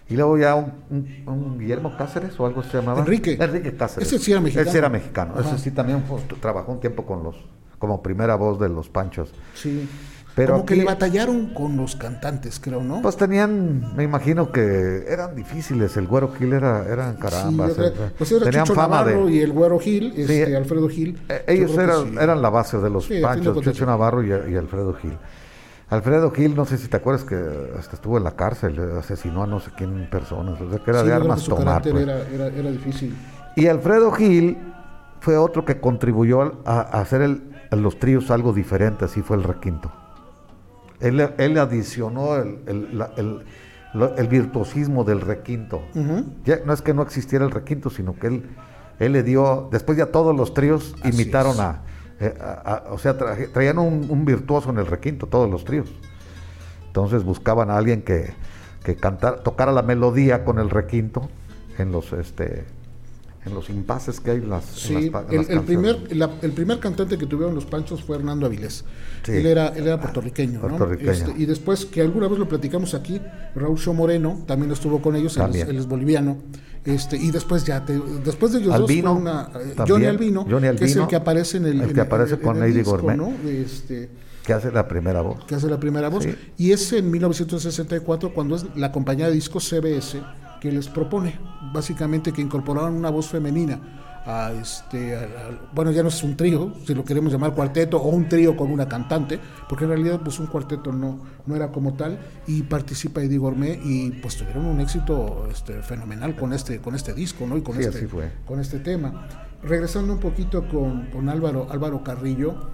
y 0.09 0.15
luego 0.15 0.37
ya 0.37 0.55
un, 0.55 1.57
Guillermo 1.59 1.95
Cáceres 1.95 2.39
o 2.39 2.45
algo 2.45 2.63
se 2.63 2.77
llamaba. 2.77 2.99
Enrique. 2.99 3.37
Enrique 3.39 3.75
Cáceres. 3.75 4.11
Ese 4.11 4.23
sí 4.23 4.31
era 4.31 4.41
mexicano. 4.41 4.69
Ese 4.69 4.77
era 4.77 4.89
mexicano. 4.89 5.39
Ese 5.39 5.57
sí 5.59 5.71
también 5.71 6.03
trabajó 6.41 6.71
un 6.71 6.79
tiempo 6.79 7.05
con 7.05 7.23
los, 7.23 7.35
como 7.77 8.01
primera 8.01 8.35
voz 8.35 8.59
de 8.59 8.69
los 8.69 8.89
Panchos. 8.89 9.31
Sí. 9.53 9.87
Pero 10.35 10.53
como 10.53 10.65
que 10.65 10.75
le 10.75 10.85
batallaron 10.85 11.53
con 11.53 11.75
los 11.75 11.95
cantantes, 11.95 12.59
creo, 12.59 12.81
¿no? 12.81 13.01
Pues 13.01 13.17
tenían, 13.17 13.93
me 13.95 14.03
imagino 14.03 14.51
que 14.51 15.03
eran 15.07 15.35
difíciles. 15.35 15.97
El 15.97 16.07
Güero 16.07 16.31
Gil 16.33 16.53
era, 16.53 16.85
eran 16.87 17.17
caramba. 17.17 17.67
Sí, 17.69 17.81
pues 18.17 18.31
era 18.31 18.45
tenían 18.45 18.65
fama 18.65 19.03
de... 19.03 19.31
y 19.31 19.39
el 19.39 19.51
Güero 19.51 19.79
Gil, 19.79 20.13
este, 20.15 20.55
Alfredo 20.55 20.87
Gil. 20.87 21.19
Eh, 21.27 21.43
ellos 21.47 21.77
eran, 21.77 22.17
eran 22.17 22.41
la 22.41 22.49
base 22.49 22.77
de 22.77 22.89
los 22.89 23.09
Panchos, 23.21 23.59
Chucho 23.61 23.85
Navarro 23.85 24.23
y 24.23 24.55
Alfredo 24.55 24.93
Gil. 24.93 25.17
Alfredo 25.89 26.31
Gil, 26.31 26.55
no 26.55 26.65
sé 26.65 26.77
si 26.77 26.87
te 26.87 26.97
acuerdas 26.97 27.23
que 27.23 27.35
hasta 27.77 27.95
estuvo 27.95 28.17
en 28.17 28.23
la 28.23 28.35
cárcel, 28.35 28.79
asesinó 28.97 29.43
a 29.43 29.47
no 29.47 29.59
sé 29.59 29.71
quién 29.75 30.07
personas, 30.09 30.61
o 30.61 30.69
sea 30.69 30.79
que 30.79 30.91
era 30.91 31.03
de 31.03 31.13
armas 31.13 31.43
tomar. 31.45 31.81
Pues. 31.81 31.95
Era, 31.95 32.47
era, 32.47 32.71
difícil. 32.71 33.15
Y 33.55 33.65
Alfredo 33.65 34.11
Gil 34.11 34.57
fue 35.19 35.37
otro 35.37 35.65
que 35.65 35.79
contribuyó 35.79 36.61
a, 36.63 36.81
hacer 36.81 37.23
el, 37.23 37.41
los 37.71 37.97
tríos 37.97 38.29
algo 38.29 38.53
diferente, 38.53 39.05
así 39.05 39.23
fue 39.23 39.37
el 39.37 39.43
requinto. 39.43 39.91
Él, 40.99 41.19
él 41.37 41.57
adicionó 41.57 42.35
el, 42.35 42.59
el, 42.67 44.27
virtuosismo 44.27 45.03
del 45.03 45.21
requinto. 45.21 45.81
ya, 46.45 46.59
no 46.65 46.73
es 46.73 46.83
que 46.83 46.93
no 46.93 47.01
existiera 47.01 47.45
el 47.45 47.51
requinto, 47.51 47.89
sino 47.89 48.13
que 48.13 48.27
él, 48.27 48.49
él 48.99 49.13
le 49.13 49.23
dio, 49.23 49.69
después 49.71 49.97
ya 49.97 50.07
todos 50.07 50.35
los 50.35 50.53
tríos 50.53 50.93
imitaron 51.03 51.59
eh, 52.19 52.33
o 52.89 52.97
sea, 52.97 53.17
traían 53.17 53.79
un, 53.79 54.07
un, 54.09 54.25
virtuoso 54.25 54.69
en 54.69 54.77
el 54.77 54.87
requinto, 54.87 55.27
todos 55.27 55.49
los 55.49 55.63
tríos. 55.63 55.89
Entonces 56.87 57.23
buscaban 57.23 57.69
a 57.69 57.77
alguien 57.77 58.01
que, 58.01 58.33
que 58.83 58.95
tocara 58.95 59.71
la 59.71 59.83
melodía 59.83 60.43
con 60.43 60.59
el 60.59 60.69
requinto 60.69 61.29
en 61.77 61.91
los 61.91 62.11
este 62.13 62.65
en 63.45 63.53
los 63.53 63.69
impases 63.69 64.19
que 64.19 64.31
hay 64.31 64.37
en 64.37 64.49
las, 64.49 64.65
sí, 64.65 65.11
el, 65.31 65.61
primer 65.61 65.97
el 66.41 66.51
primer 66.51 66.79
cantante 66.79 67.17
que 67.17 67.25
tuvieron 67.25 67.55
los 67.55 67.65
Panchos 67.65 68.03
fue 68.03 68.17
Hernando 68.17 68.45
Avilés. 68.45 68.83
Él 69.27 69.45
era 69.45 69.69
él 69.69 69.87
era 69.87 69.99
puertorriqueño, 69.99 70.61
este, 70.99 71.33
y 71.37 71.45
después 71.45 71.85
que 71.85 72.01
alguna 72.01 72.27
vez 72.27 72.37
lo 72.37 72.49
platicamos 72.49 72.93
aquí 72.93 73.21
Raúl 73.55 73.77
Show 73.77 73.93
Moreno 73.93 74.43
también 74.45 74.71
estuvo 74.71 75.01
con 75.01 75.15
ellos 75.15 75.37
él 75.37 75.77
es, 75.77 75.87
boliviano. 75.87 76.37
Este 76.83 77.17
y 77.17 77.31
después 77.31 77.65
ya 77.65 77.81
después 77.81 78.53
de 78.53 78.59
ellos 78.59 78.73
Albino, 78.73 79.09
dos 79.09 79.21
una, 79.21 79.49
eh, 79.55 79.75
Johnny, 79.87 80.05
Albino, 80.05 80.45
que 80.45 80.85
es 80.85 80.95
el 80.95 81.07
que 81.07 81.15
aparece 81.15 81.57
en 81.57 81.65
el, 81.65 81.81
el 81.81 81.93
que 81.93 82.01
aparece 82.01 82.39
con 82.39 82.59
Lady 82.59 82.81
Gourmet 82.81 83.17
¿no? 83.17 83.33
este, 83.45 84.09
que 84.45 84.53
hace 84.53 84.71
la 84.71 84.87
primera 84.87 85.21
voz. 85.21 85.45
Que 85.45 85.55
hace 85.55 85.67
la 85.69 85.79
primera 85.79 86.09
voz. 86.09 86.25
Y 86.57 86.71
es 86.71 86.91
en 86.93 87.11
1964 87.11 88.33
cuando 88.33 88.55
es 88.55 88.65
la 88.75 88.91
compañía 88.91 89.27
de 89.27 89.33
discos 89.33 89.69
CBS 89.69 90.21
que 90.59 90.71
les 90.71 90.87
propone 90.87 91.39
básicamente 91.73 92.31
que 92.31 92.41
incorporaran 92.41 92.93
una 92.93 93.09
voz 93.09 93.27
femenina 93.27 93.79
a 94.25 94.51
este 94.51 95.17
bueno 95.73 95.91
ya 95.91 96.03
no 96.03 96.09
es 96.09 96.23
un 96.23 96.35
trío 96.35 96.73
si 96.85 96.93
lo 96.93 97.03
queremos 97.03 97.31
llamar 97.31 97.53
cuarteto 97.53 97.97
o 97.97 98.09
un 98.09 98.27
trío 98.27 98.55
con 98.55 98.71
una 98.71 98.87
cantante 98.87 99.39
porque 99.67 99.85
en 99.85 99.91
realidad 99.91 100.19
pues 100.23 100.39
un 100.39 100.47
cuarteto 100.47 100.91
no 100.91 101.19
no 101.45 101.55
era 101.55 101.71
como 101.71 101.93
tal 101.93 102.19
y 102.45 102.63
participa 102.63 103.21
Eddie 103.21 103.37
Gourmet 103.37 103.79
y 103.83 104.11
pues 104.11 104.35
tuvieron 104.35 104.65
un 104.65 104.81
éxito 104.81 105.47
este, 105.51 105.81
fenomenal 105.81 106.35
con 106.35 106.53
este 106.53 106.79
con 106.79 106.95
este 106.95 107.13
disco 107.13 107.47
no 107.47 107.57
y 107.57 107.61
con 107.61 107.79
este 107.79 108.07
con 108.45 108.59
este 108.59 108.79
tema. 108.79 109.27
Regresando 109.61 110.13
un 110.13 110.19
poquito 110.19 110.65
con, 110.69 111.07
con 111.07 111.27
Álvaro 111.27 111.67
Álvaro 111.69 112.03
Carrillo 112.03 112.69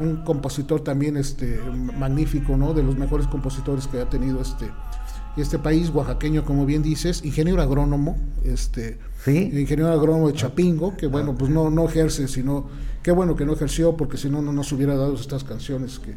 un 0.00 0.18
compositor 0.24 0.82
también 0.82 1.16
este 1.16 1.60
magnífico 1.98 2.56
no 2.56 2.74
de 2.74 2.82
los 2.82 2.96
mejores 2.96 3.26
compositores 3.26 3.86
que 3.86 4.00
ha 4.00 4.08
tenido 4.08 4.40
este 4.40 4.70
este 5.36 5.58
país 5.58 5.90
oaxaqueño, 5.90 6.44
como 6.44 6.66
bien 6.66 6.82
dices, 6.82 7.24
ingeniero 7.24 7.62
agrónomo, 7.62 8.16
este, 8.44 8.98
ingeniero 9.26 9.88
agrónomo 9.88 10.28
de 10.28 10.34
Chapingo, 10.34 10.96
que 10.96 11.06
bueno, 11.06 11.34
pues 11.36 11.50
no, 11.50 11.70
no 11.70 11.88
ejerce, 11.88 12.28
sino, 12.28 12.66
qué 13.02 13.12
bueno 13.12 13.36
que 13.36 13.44
no 13.44 13.52
ejerció, 13.52 13.96
porque 13.96 14.16
si 14.16 14.28
no, 14.28 14.42
no 14.42 14.52
nos 14.52 14.72
hubiera 14.72 14.96
dado 14.96 15.14
estas 15.14 15.44
canciones 15.44 15.98
que, 15.98 16.14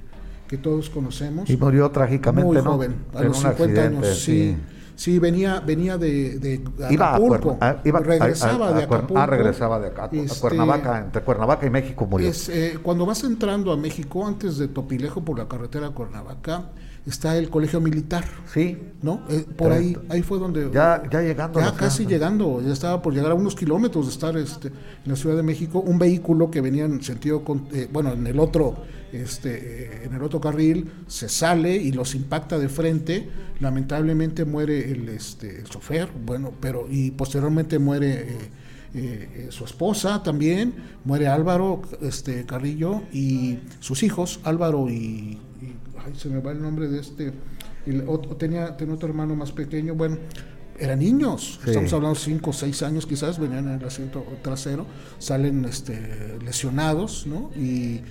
que 0.47 0.57
todos 0.57 0.89
conocemos. 0.89 1.49
Y 1.49 1.57
murió 1.57 1.91
trágicamente, 1.91 2.51
Muy 2.51 2.61
joven, 2.61 2.95
a 3.14 3.24
los 3.24 3.38
50 3.38 3.82
años, 3.82 4.07
sí. 4.18 4.57
sí. 4.95 5.20
venía, 5.20 5.59
venía 5.59 5.97
de, 5.97 6.39
de 6.39 6.64
Acapulco, 6.86 7.57
iba 7.84 7.99
regresaba 7.99 8.74
de 8.74 8.84
Acapulco. 8.84 9.18
Ah, 9.18 9.26
regresaba 9.28 9.80
de 9.80 9.88
Acapulco, 9.88 10.26
este, 10.26 10.41
Cuernavaca, 10.41 10.99
entre 10.99 11.22
Cuernavaca 11.22 11.66
y 11.68 11.70
México 11.70 12.07
murió. 12.07 12.32
Eh, 12.49 12.80
cuando 12.82 13.05
vas 13.05 13.24
entrando 13.24 13.72
a 13.72 13.78
México, 13.78 14.26
antes 14.26 14.57
de 14.57 14.68
Topilejo 14.68 15.24
por 15.24 15.38
la 15.38 15.47
carretera 15.47 15.91
Cuernavaca, 15.91 16.72
está 17.06 17.38
el 17.38 17.49
colegio 17.49 17.82
militar. 17.82 18.24
Sí. 18.54 18.78
¿No? 19.01 19.22
Eh, 19.30 19.45
por 19.58 19.72
ahí, 19.72 19.97
ahí 20.10 20.22
fue 20.22 20.39
donde. 20.39 20.70
Ya, 20.72 21.04
ya 21.12 21.22
llegando. 21.22 21.60
Ya 21.60 21.74
casi 21.76 22.06
llegando, 22.06 22.62
ya 22.62 22.72
estaba 22.72 23.01
por 23.01 23.14
llegar 23.14 23.32
a 23.32 23.36
unos 23.36 23.56
kilómetros 23.56 24.06
de 24.06 24.12
estar 24.12 24.38
este, 24.38 24.70
en 24.70 25.12
la 25.12 25.16
Ciudad 25.16 25.36
de 25.36 25.43
México, 25.43 25.80
un 25.80 25.99
vehículo 25.99 26.49
que 26.49 26.62
venía 26.62 26.86
en 26.86 27.04
sentido, 27.04 27.43
eh, 27.74 27.89
bueno, 27.91 28.14
en 28.14 28.26
el 28.26 28.39
otro, 28.39 28.78
este, 29.12 29.49
eh, 29.51 30.01
en 30.06 30.14
el 30.14 30.24
otro 30.24 30.39
carril, 30.39 30.89
se 31.08 31.28
sale 31.28 31.76
y 31.76 31.91
los 31.91 32.16
impacta 32.16 32.58
de 32.58 32.70
frente. 32.70 33.30
Lamentablemente 33.60 34.45
muere 34.45 34.91
el, 34.91 35.10
este, 35.10 35.60
el 35.60 35.66
chofer, 35.66 36.10
bueno, 36.26 36.54
pero 36.60 36.86
y 36.89 37.12
posteriormente 37.12 37.80
muere. 37.80 38.54
su 39.49 39.66
esposa 39.66 40.22
también, 40.22 40.72
muere 41.04 41.28
Álvaro 41.28 41.82
este, 42.01 42.45
Carrillo 42.45 43.01
y 43.12 43.58
sus 43.80 44.04
hijos, 44.04 44.39
Álvaro 44.43 44.88
y 44.88 45.39
ay, 46.06 46.14
se 46.16 46.30
me 46.30 46.39
va 46.39 46.51
el 46.51 46.62
nombre 46.62 46.88
de 46.88 46.99
este, 46.99 47.34
tenía, 48.38 48.76
tenía 48.78 48.95
otro 48.95 49.10
hermano 49.10 49.36
más 49.36 49.51
pequeño, 49.51 49.95
bueno, 49.95 50.18
eran 50.80 50.99
niños, 50.99 51.60
estamos 51.66 51.93
hablando 51.93 52.18
de 52.18 52.26
5 52.26 52.49
o 52.49 52.54
6 52.54 52.84
años 52.84 53.06
quizás, 53.06 53.38
venían 53.39 53.68
en 53.68 53.80
el 53.80 53.86
asiento 53.86 54.26
trasero, 54.41 54.86
salen 55.20 55.66
este, 55.66 56.38
lesionados, 56.43 57.28
¿no? 57.28 57.51
Y, 57.56 58.01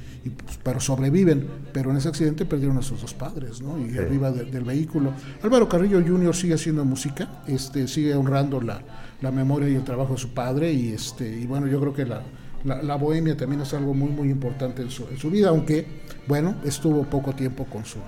pues, 0.44 0.58
pero 0.62 0.78
sobreviven, 0.78 1.48
pero 1.72 1.90
en 1.90 1.96
ese 1.96 2.08
accidente 2.08 2.46
perdieron 2.46 2.78
a 2.78 2.82
sus 2.82 3.00
dos 3.00 3.14
padres, 3.14 3.60
¿no? 3.60 3.78
Y 3.84 3.98
arriba 3.98 4.30
del 4.30 4.62
vehículo. 4.62 5.12
Álvaro 5.42 5.68
Carrillo 5.68 6.00
Jr. 6.00 6.34
sigue 6.34 6.54
haciendo 6.54 6.84
música, 6.84 7.42
este, 7.48 7.88
sigue 7.88 8.14
honrando 8.14 8.60
la, 8.60 8.80
la, 9.20 9.32
memoria 9.32 9.68
y 9.68 9.74
el 9.74 9.84
trabajo 9.84 10.12
de 10.12 10.20
su 10.20 10.32
padre, 10.32 10.72
y, 10.72 10.92
este, 10.92 11.28
y 11.28 11.46
bueno, 11.46 11.66
yo 11.66 11.80
creo 11.80 11.92
que 11.92 12.06
la, 12.06 12.22
la, 12.64 12.96
bohemia 12.96 13.36
también 13.36 13.62
es 13.62 13.74
algo 13.74 13.94
muy, 13.94 14.10
muy 14.10 14.30
importante 14.30 14.82
en 14.82 14.90
su, 14.90 15.06
en 15.08 15.18
su 15.18 15.30
vida, 15.30 15.48
aunque, 15.48 15.86
bueno, 16.26 16.56
estuvo 16.64 17.02
poco 17.04 17.32
tiempo 17.32 17.64
con, 17.64 17.84
su, 17.84 17.98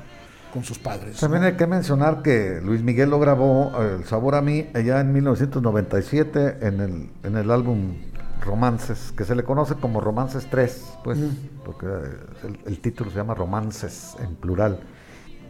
con 0.53 0.65
sus 0.65 0.79
padres. 0.79 1.19
También 1.19 1.43
hay 1.45 1.55
que 1.55 1.67
mencionar 1.67 2.23
que 2.23 2.61
Luis 2.63 2.83
Miguel 2.83 3.11
lo 3.11 3.19
grabó 3.19 3.73
El 3.81 4.05
Sabor 4.05 4.35
a 4.37 4.43
mí 4.43 4.69
allá 4.75 5.01
en 5.01 5.13
1997 5.13 6.59
en 6.61 6.81
el, 6.81 7.11
en 7.23 7.37
el 7.37 7.51
álbum 7.51 7.97
Romances, 8.45 9.13
que 9.17 9.25
se 9.25 9.35
le 9.35 9.43
conoce 9.43 9.75
como 9.75 10.01
Romances 10.01 10.47
3, 10.51 10.99
pues, 11.03 11.19
porque 11.65 11.87
el, 11.87 12.59
el, 12.67 12.81
título 12.81 13.11
se 13.11 13.17
llama 13.17 13.35
Romances 13.35 14.17
en 14.23 14.35
plural, 14.37 14.81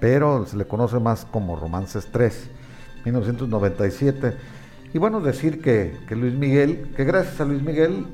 pero 0.01 0.47
se 0.47 0.57
le 0.57 0.67
conoce 0.67 1.01
más 1.01 1.25
como 1.25 1.57
Romances 1.57 2.09
3, 2.13 2.51
1997. 3.05 4.37
Y 4.93 4.99
bueno, 4.99 5.21
decir 5.21 5.61
que, 5.61 5.99
que 6.09 6.15
Luis 6.15 6.35
Miguel, 6.35 6.93
que 6.97 7.05
gracias 7.05 7.41
a 7.41 7.45
Luis 7.45 7.63
Miguel 7.63 8.07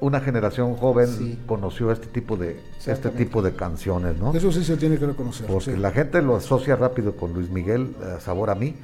una 0.00 0.20
generación 0.20 0.76
joven 0.76 1.38
conoció 1.46 1.92
este 1.92 2.06
tipo 2.06 2.36
de 2.36 2.60
este 2.86 3.10
tipo 3.10 3.42
de 3.42 3.52
canciones, 3.52 4.18
¿no? 4.18 4.34
Eso 4.34 4.50
sí 4.50 4.64
se 4.64 4.76
tiene 4.76 4.98
que 4.98 5.06
reconocer. 5.06 5.46
Porque 5.46 5.76
la 5.76 5.90
gente 5.90 6.22
lo 6.22 6.36
asocia 6.36 6.76
rápido 6.76 7.16
con 7.16 7.32
Luis 7.32 7.50
Miguel, 7.50 7.94
eh, 8.02 8.16
Sabor 8.20 8.50
a 8.50 8.54
mí, 8.54 8.74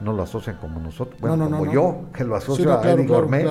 no 0.00 0.12
lo 0.12 0.22
asocian 0.22 0.56
como 0.58 0.80
nosotros, 0.80 1.20
bueno, 1.20 1.50
como 1.50 1.70
yo, 1.72 2.06
que 2.14 2.24
lo 2.24 2.36
asocio 2.36 2.78
a 2.78 2.90
Eddie 2.90 3.06
Gourmet. 3.06 3.46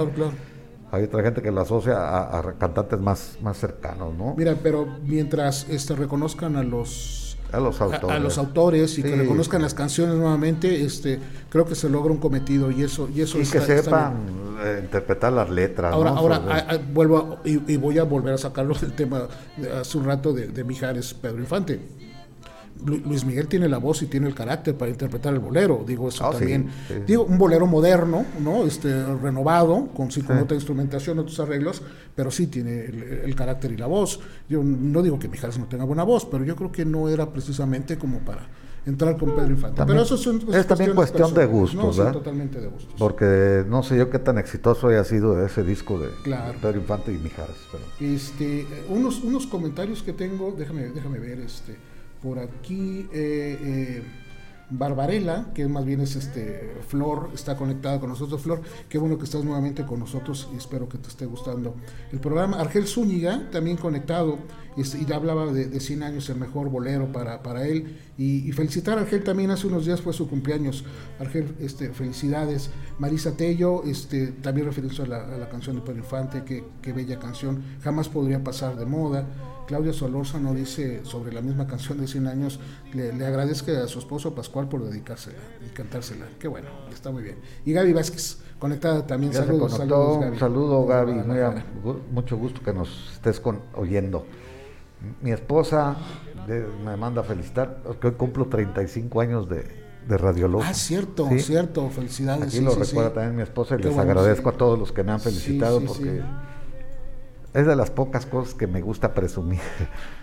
Hay 0.92 1.06
otra 1.06 1.24
gente 1.24 1.42
que 1.42 1.52
lo 1.52 1.62
asocia 1.62 2.38
a, 2.38 2.54
cantantes 2.60 3.00
más, 3.00 3.38
más 3.42 3.58
cercanos, 3.58 4.14
¿no? 4.14 4.36
Mira, 4.38 4.56
pero 4.62 4.86
mientras 5.04 5.68
este, 5.68 5.96
reconozcan 5.96 6.56
a 6.56 6.62
los 6.62 7.23
a 7.54 7.60
los 7.60 7.80
autores, 7.80 8.16
a, 8.16 8.20
los 8.20 8.38
autores 8.38 8.98
y 8.98 9.04
que 9.04 9.16
reconozcan 9.16 9.62
las 9.62 9.74
canciones 9.74 10.16
nuevamente, 10.16 10.84
este, 10.84 11.20
creo 11.50 11.66
que 11.66 11.76
se 11.76 11.90
logra 11.90 12.12
un 12.12 12.20
cometido 12.20 12.72
y 12.72 12.84
eso 12.84 13.08
y 13.14 13.22
eso 13.22 13.38
y 13.40 13.46
que 13.46 13.62
sepan 13.62 14.14
eh, 14.62 14.80
interpretar 14.84 15.32
las 15.32 15.50
letras. 15.50 15.94
Ahora, 15.94 16.12
ahora 16.12 16.80
vuelvo 16.92 17.38
y, 17.46 17.78
voy 17.78 18.00
a 18.00 18.04
volver 18.04 18.34
a 18.34 18.38
sacarlo 18.38 18.74
del 18.82 18.94
tema 18.94 19.28
de 19.56 19.72
hace 19.72 19.98
un 19.98 20.06
rato 20.06 20.34
de, 20.34 20.48
de 20.48 20.64
Mijares 20.64 21.14
Pedro 21.14 21.40
Infante 21.40 21.80
Luis 22.86 23.26
Miguel 23.26 23.48
tiene 23.48 23.70
la 23.70 23.78
voz 23.78 24.02
y 24.02 24.08
tiene 24.08 24.28
el 24.28 24.36
carácter 24.36 24.76
para 24.76 24.92
interpretar 24.92 25.34
el 25.34 25.40
bolero, 25.40 25.84
digo 25.86 26.10
eso 26.10 26.26
ah, 26.26 26.32
también. 26.32 26.70
Digo, 27.08 27.24
un 27.24 27.38
bolero 27.38 27.66
moderno, 27.66 28.26
¿no? 28.40 28.66
Este, 28.66 29.06
renovado, 29.16 29.88
con, 29.96 30.12
sí, 30.12 30.22
con 30.22 30.38
otra 30.38 30.56
instrumentación, 30.56 31.20
otros 31.20 31.40
arreglos, 31.40 31.82
pero 32.16 32.32
sí 32.32 32.48
tiene 32.48 32.86
el, 32.86 33.36
carácter 33.36 33.72
y 33.72 33.78
la 33.78 33.88
voz. 33.88 34.20
Yo 34.50 34.64
no 34.64 35.02
digo 35.02 35.18
que 35.18 35.28
Mijares 35.28 35.58
no 35.58 35.66
tenga 35.66 35.86
buena 35.86 36.04
voz, 36.04 36.26
pero 36.26 36.44
yo 36.44 36.56
creo 36.56 36.72
que 36.72 36.86
no 36.86 37.10
era 37.10 37.32
precisamente 37.32 37.98
como 37.98 38.20
para 38.20 38.48
entrar 38.86 39.18
con 39.18 39.34
Pedro 39.34 39.52
Infante. 39.52 39.82
pero 39.86 40.02
eso 40.02 40.16
es 40.16 40.68
también 40.68 40.94
cuestión 40.94 41.34
de 41.34 41.46
gustos, 41.46 41.98
¿verdad? 41.98 42.12
totalmente 42.12 42.60
de 42.60 42.68
gustos. 42.68 42.94
Porque 42.98 43.64
no 43.68 43.82
sé 43.82 43.98
yo 43.98 44.10
qué 44.10 44.20
tan 44.20 44.38
exitoso 44.38 44.90
haya 44.90 45.04
sido 45.04 45.44
ese 45.46 45.64
disco 45.64 46.00
de 46.00 46.10
Pedro 46.62 46.80
Infante 46.80 47.14
y 47.14 47.18
Mijares. 47.18 47.56
Pero... 47.72 48.14
Este, 48.14 48.68
unos, 48.90 49.24
unos 49.24 49.48
comentarios 49.48 50.04
que 50.04 50.12
tengo, 50.12 50.54
déjame, 50.58 50.90
déjame 50.90 51.20
ver, 51.20 51.40
este 51.40 51.78
por 52.24 52.40
aquí 52.40 53.10
eh, 53.14 53.60
eh, 53.62 54.04
Barbarella, 54.70 55.48
que 55.54 55.68
más 55.68 55.86
bien 55.86 56.00
es 56.00 56.16
este 56.16 56.78
Flor, 56.88 57.30
está 57.34 57.58
conectada 57.58 58.00
con 58.00 58.10
nosotros. 58.10 58.42
Flor, 58.42 58.62
qué 58.88 58.98
bueno 58.98 59.18
que 59.18 59.26
estás 59.26 59.44
nuevamente 59.44 59.86
con 59.86 60.00
nosotros 60.00 60.50
y 60.54 60.58
espero 60.58 60.88
que 60.88 60.98
te 60.98 61.10
esté 61.10 61.26
gustando 61.26 61.76
el 62.12 62.20
programa. 62.20 62.60
Argel 62.60 62.88
Zúñiga, 62.88 63.50
también 63.52 63.78
conectado, 63.78 64.40
este, 64.78 65.00
y 65.08 65.12
hablaba 65.12 65.52
de, 65.52 65.66
de, 65.66 65.80
100 65.80 66.04
años, 66.04 66.30
el 66.30 66.38
mejor 66.38 66.70
bolero 66.70 67.12
para, 67.12 67.44
para 67.44 67.68
él. 67.68 68.00
Y, 68.18 68.52
felicitar 68.54 68.98
a 68.98 69.02
Argel 69.02 69.24
también, 69.24 69.52
hace 69.52 69.68
unos 69.68 69.86
días 69.86 70.02
fue 70.02 70.14
su 70.14 70.30
cumpleaños. 70.30 70.86
Argel, 71.20 71.56
este, 71.60 71.90
felicidades. 71.94 72.72
Marisa 73.00 73.36
Tello, 73.36 73.84
este, 73.84 74.28
también 74.28 74.66
refiriéndose 74.66 75.04
a 75.04 75.08
la, 75.08 75.50
canción 75.50 75.76
de 75.76 75.82
Pedro 75.82 76.00
Infante, 76.00 76.44
qué, 76.46 76.64
qué 76.82 76.94
bella 76.94 77.20
canción, 77.20 77.64
jamás 77.84 78.10
podría 78.10 78.44
pasar 78.44 78.76
de 78.78 78.86
moda. 78.86 79.28
Claudia 79.68 79.94
Solórzano 79.94 80.54
dice 80.54 81.04
sobre 81.04 81.34
la 81.34 81.42
misma 81.42 81.68
canción 81.68 82.00
de 82.00 82.08
100 82.08 82.28
años, 82.28 82.60
le, 82.94 83.14
le 83.14 83.26
agradezca 83.26 83.84
a 83.84 83.88
su 83.88 84.00
esposo 84.00 84.34
Pascual 84.36 84.68
por 84.68 84.84
dedicársela 84.84 85.38
y 85.66 85.70
cantársela. 85.70 86.26
Qué 86.40 86.48
bueno, 86.48 86.68
está 86.94 87.12
muy 87.12 87.24
bien. 87.24 87.38
Y 87.66 87.74
Gaby 87.74 87.94
Vázquez, 87.94 88.40
conectada 88.60 89.06
también. 89.06 89.34
saludos, 89.34 89.74
saludos, 89.74 90.20
Gaby. 90.20 90.40
Saludo, 90.40 90.86
Gaby. 90.86 91.64
mucho 92.12 92.38
gusto 92.38 92.62
que 92.62 92.74
nos 92.74 93.14
estés 93.14 93.40
con, 93.40 93.60
oyendo. 93.76 94.26
Mi 95.22 95.32
esposa 95.32 95.98
me 96.48 96.98
manda 96.98 97.22
a 97.22 97.24
felicitar, 97.24 97.82
que 98.00 98.08
hoy 98.08 98.14
cumplo 98.14 98.48
35 98.48 99.22
años 99.22 99.50
de, 99.50 99.66
de 100.08 100.18
radiólogo. 100.18 100.64
Ah, 100.64 100.74
cierto, 100.74 101.28
cierto, 101.38 101.90
felicidades. 101.90 102.48
Aquí 102.48 102.62
lo 102.62 102.76
recuerda 102.76 103.14
también 103.14 103.36
mi 103.36 103.44
esposa 103.44 103.76
y 103.80 103.84
les 103.84 103.98
agradezco 103.98 104.50
a 104.50 104.54
todos 104.54 104.78
los 104.78 104.92
que 104.92 105.04
me 105.04 105.12
han 105.12 105.20
felicitado 105.20 105.82
porque 105.82 106.22
es 107.54 107.68
de 107.68 107.76
las 107.76 107.92
pocas 107.92 108.26
cosas 108.26 108.56
que 108.56 108.66
me 108.66 108.82
gusta 108.82 109.14
presumir. 109.14 109.60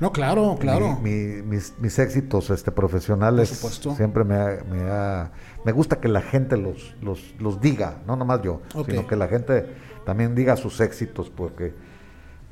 No, 0.01 0.13
claro, 0.13 0.57
claro. 0.59 0.99
mis, 1.01 1.75
mis, 1.79 1.99
éxitos 1.99 2.51
este, 2.51 2.73
profesionales 2.73 3.49
siempre 3.97 4.25
me, 4.25 4.63
me, 4.65 5.31
me 5.65 5.73
gusta 5.73 6.01
que 6.01 6.09
la 6.09 6.23
gente 6.23 6.57
los, 6.57 6.95
los, 7.01 7.35
los 7.39 7.61
diga, 7.61 8.03
no 8.07 8.17
nomás 8.17 8.43
yo, 8.43 8.63
sino 8.87 9.07
que 9.07 9.17
la 9.17 9.29
gente 9.29 9.67
también 10.05 10.35
diga 10.35 10.57
sus 10.57 10.81
éxitos, 10.81 11.31
porque 11.31 11.75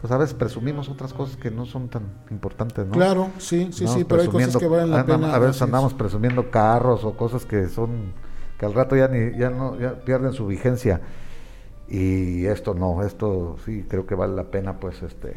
pues 0.01 0.13
a 0.13 0.19
veces 0.19 0.35
presumimos 0.35 0.89
otras 0.89 1.13
cosas 1.13 1.37
que 1.37 1.51
no 1.51 1.67
son 1.67 1.89
tan 1.89 2.03
importantes, 2.31 2.87
¿no? 2.87 2.93
Claro, 2.93 3.31
sí, 3.39 3.71
sí, 3.73 3.89
sí, 3.89 4.05
pero 4.05 4.23
hay 4.23 4.29
cosas 4.29 4.57
que 4.57 4.69
valen 4.69 4.91
la 4.91 5.05
pena. 5.05 5.35
A 5.35 5.39
veces 5.41 5.61
andamos 5.63 5.93
presumiendo 5.95 6.51
carros 6.51 7.05
o 7.05 7.17
cosas 7.17 7.45
que 7.45 7.69
son 7.69 8.13
que 8.59 8.67
al 8.67 8.75
rato 8.75 8.97
ya 8.97 9.09
ni 9.09 9.39
ya 9.39 9.51
no 9.51 9.79
ya 9.79 9.95
pierden 10.01 10.33
su 10.33 10.47
vigencia 10.47 11.01
y 11.89 12.47
esto 12.47 12.75
no, 12.75 13.03
esto 13.03 13.57
sí 13.65 13.85
creo 13.89 14.07
que 14.07 14.15
vale 14.15 14.35
la 14.35 14.51
pena 14.51 14.79
pues 14.79 15.03
este 15.03 15.37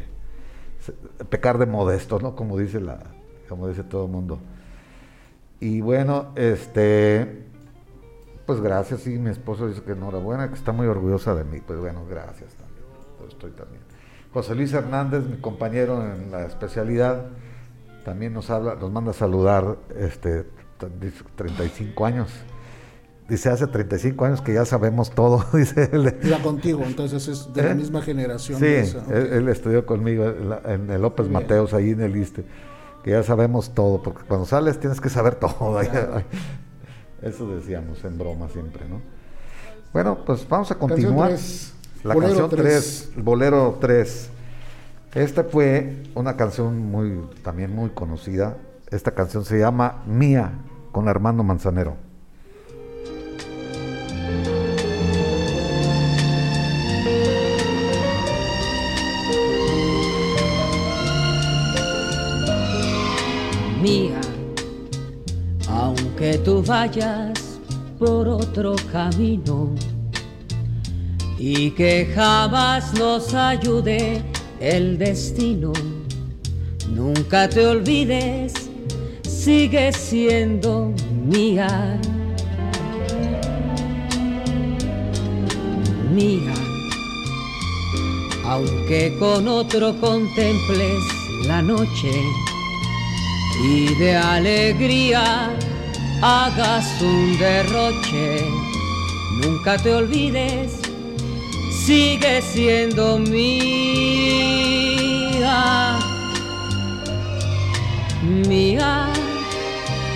pecar 1.30 1.58
de 1.58 1.66
modesto, 1.66 2.18
¿no? 2.18 2.34
Como 2.36 2.58
dice 2.58 2.80
la 2.80 2.98
como 3.48 3.68
dice 3.68 3.84
todo 3.84 4.06
el 4.06 4.10
mundo. 4.10 4.38
Y 5.60 5.80
bueno, 5.80 6.32
este 6.36 7.46
pues 8.46 8.60
gracias, 8.60 9.00
sí, 9.02 9.18
mi 9.18 9.30
esposo 9.30 9.68
dice 9.68 9.82
que 9.82 9.92
enhorabuena, 9.92 10.48
que 10.48 10.54
está 10.54 10.72
muy 10.72 10.86
orgullosa 10.86 11.34
de 11.34 11.44
mí, 11.44 11.60
pues 11.64 11.78
bueno, 11.78 12.04
gracias 12.08 12.54
también. 12.54 12.84
estoy 13.28 13.52
también. 13.52 13.82
José 14.32 14.54
Luis 14.54 14.72
Hernández, 14.72 15.24
mi 15.24 15.36
compañero 15.36 16.02
en 16.04 16.30
la 16.32 16.44
especialidad, 16.46 17.26
también 18.04 18.32
nos 18.32 18.50
habla, 18.50 18.74
nos 18.74 18.90
manda 18.90 19.12
a 19.12 19.14
saludar 19.14 19.76
este 19.96 20.46
35 21.36 22.04
años. 22.04 22.30
Dice, 23.28 23.48
hace 23.48 23.66
35 23.66 24.24
años 24.24 24.40
que 24.42 24.52
ya 24.52 24.64
sabemos 24.64 25.10
todo, 25.10 25.44
dice 25.54 25.88
él. 25.92 26.14
Contigo, 26.42 26.82
entonces 26.84 27.28
es 27.28 27.52
de 27.54 27.62
la 27.62 27.70
¿Eh? 27.70 27.74
misma 27.74 28.02
generación. 28.02 28.58
Sí, 28.58 28.96
él, 29.12 29.48
estudió 29.48 29.86
conmigo 29.86 30.26
en, 30.64 30.90
el 30.90 31.00
López 31.00 31.28
Mateos, 31.28 31.72
ahí 31.72 31.90
en 31.90 32.00
el 32.00 32.16
ISTE, 32.16 32.44
que 33.04 33.12
ya 33.12 33.22
sabemos 33.22 33.74
todo, 33.74 34.02
porque 34.02 34.22
cuando 34.26 34.44
sales 34.46 34.78
tienes 34.80 35.00
que 35.00 35.08
saber 35.08 35.36
todo. 35.36 35.80
Eso 37.22 37.48
decíamos 37.48 38.04
en 38.04 38.18
broma 38.18 38.48
siempre, 38.48 38.84
¿no? 38.88 39.00
Bueno, 39.92 40.18
pues 40.24 40.46
vamos 40.48 40.70
a 40.70 40.74
continuar. 40.74 41.32
La 42.02 42.16
canción 42.16 42.50
3, 42.50 43.12
Bolero 43.18 43.78
3. 43.80 44.30
Esta 45.14 45.44
fue 45.44 46.02
una 46.14 46.36
canción 46.36 46.78
muy, 46.90 47.20
también 47.42 47.74
muy 47.74 47.90
conocida. 47.90 48.56
Esta 48.90 49.12
canción 49.12 49.44
se 49.44 49.58
llama 49.58 50.02
Mía, 50.06 50.52
con 50.90 51.08
Armando 51.08 51.44
Manzanero. 51.44 51.96
Mía, 63.82 64.20
aunque 65.68 66.38
tú 66.38 66.62
vayas 66.62 67.58
por 67.98 68.28
otro 68.28 68.76
camino, 68.92 69.74
y 71.36 71.72
que 71.72 72.08
jamás 72.14 72.94
nos 72.94 73.34
ayude 73.34 74.22
el 74.60 74.98
destino. 74.98 75.72
Nunca 76.94 77.48
te 77.48 77.66
olvides, 77.66 78.52
sigue 79.22 79.92
siendo 79.92 80.94
mía. 81.26 81.98
Mía, 86.14 86.54
aunque 88.44 89.16
con 89.18 89.48
otro 89.48 89.98
contemples 90.00 91.02
la 91.48 91.60
noche 91.60 92.10
y 93.60 93.94
de 93.94 94.16
alegría 94.16 95.50
hagas 96.22 96.86
un 97.00 97.38
derroche, 97.38 98.46
nunca 99.42 99.76
te 99.78 99.94
olvides 99.94 100.82
sigue 101.84 102.40
siendo 102.42 103.18
mía, 103.18 103.48
mía, 108.48 109.08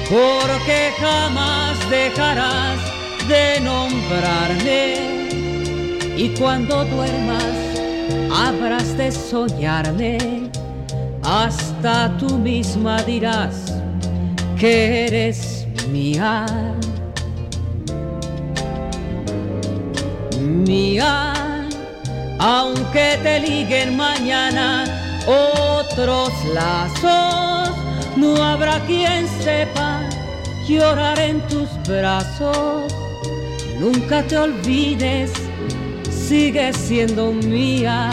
porque 0.09 0.93
jamás 1.01 1.91
dejarás 1.91 2.79
de 3.27 3.61
nombrarme. 3.61 5.17
Y 6.17 6.29
cuando 6.39 6.85
duermas 6.85 7.43
habrás 8.33 8.97
de 8.97 9.11
soñarme, 9.11 10.46
hasta 11.27 12.17
tú 12.19 12.39
misma 12.39 13.03
dirás 13.03 13.75
que 14.59 15.07
eres 15.07 15.67
mía. 15.91 16.47
Mía 20.41 21.37
aunque 22.39 23.19
te 23.23 23.41
liguen 23.41 23.97
mañana 23.97 24.85
otros 25.27 26.31
lazos, 26.53 27.75
no 28.17 28.37
habrá 28.43 28.79
quien 28.87 29.27
sepa 29.43 30.03
llorar 30.69 31.19
en 31.19 31.41
tus 31.49 31.69
brazos. 31.89 32.93
Nunca 33.81 34.23
te 34.23 34.37
olvides, 34.37 35.33
sigue 36.11 36.73
siendo. 36.73 37.33
Mía, 37.33 38.11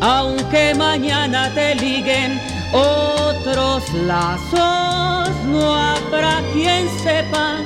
aunque 0.00 0.74
mañana 0.74 1.50
te 1.54 1.74
liguen 1.74 2.40
otros 2.72 3.82
lazos, 4.06 5.30
no 5.46 5.74
habrá 5.74 6.42
quien 6.52 6.88
sepa 7.02 7.58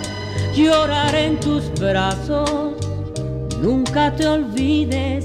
llorar 0.55 1.15
en 1.15 1.39
tus 1.41 1.71
brazos. 1.79 2.73
Nunca 3.61 4.15
te 4.15 4.27
olvides, 4.27 5.25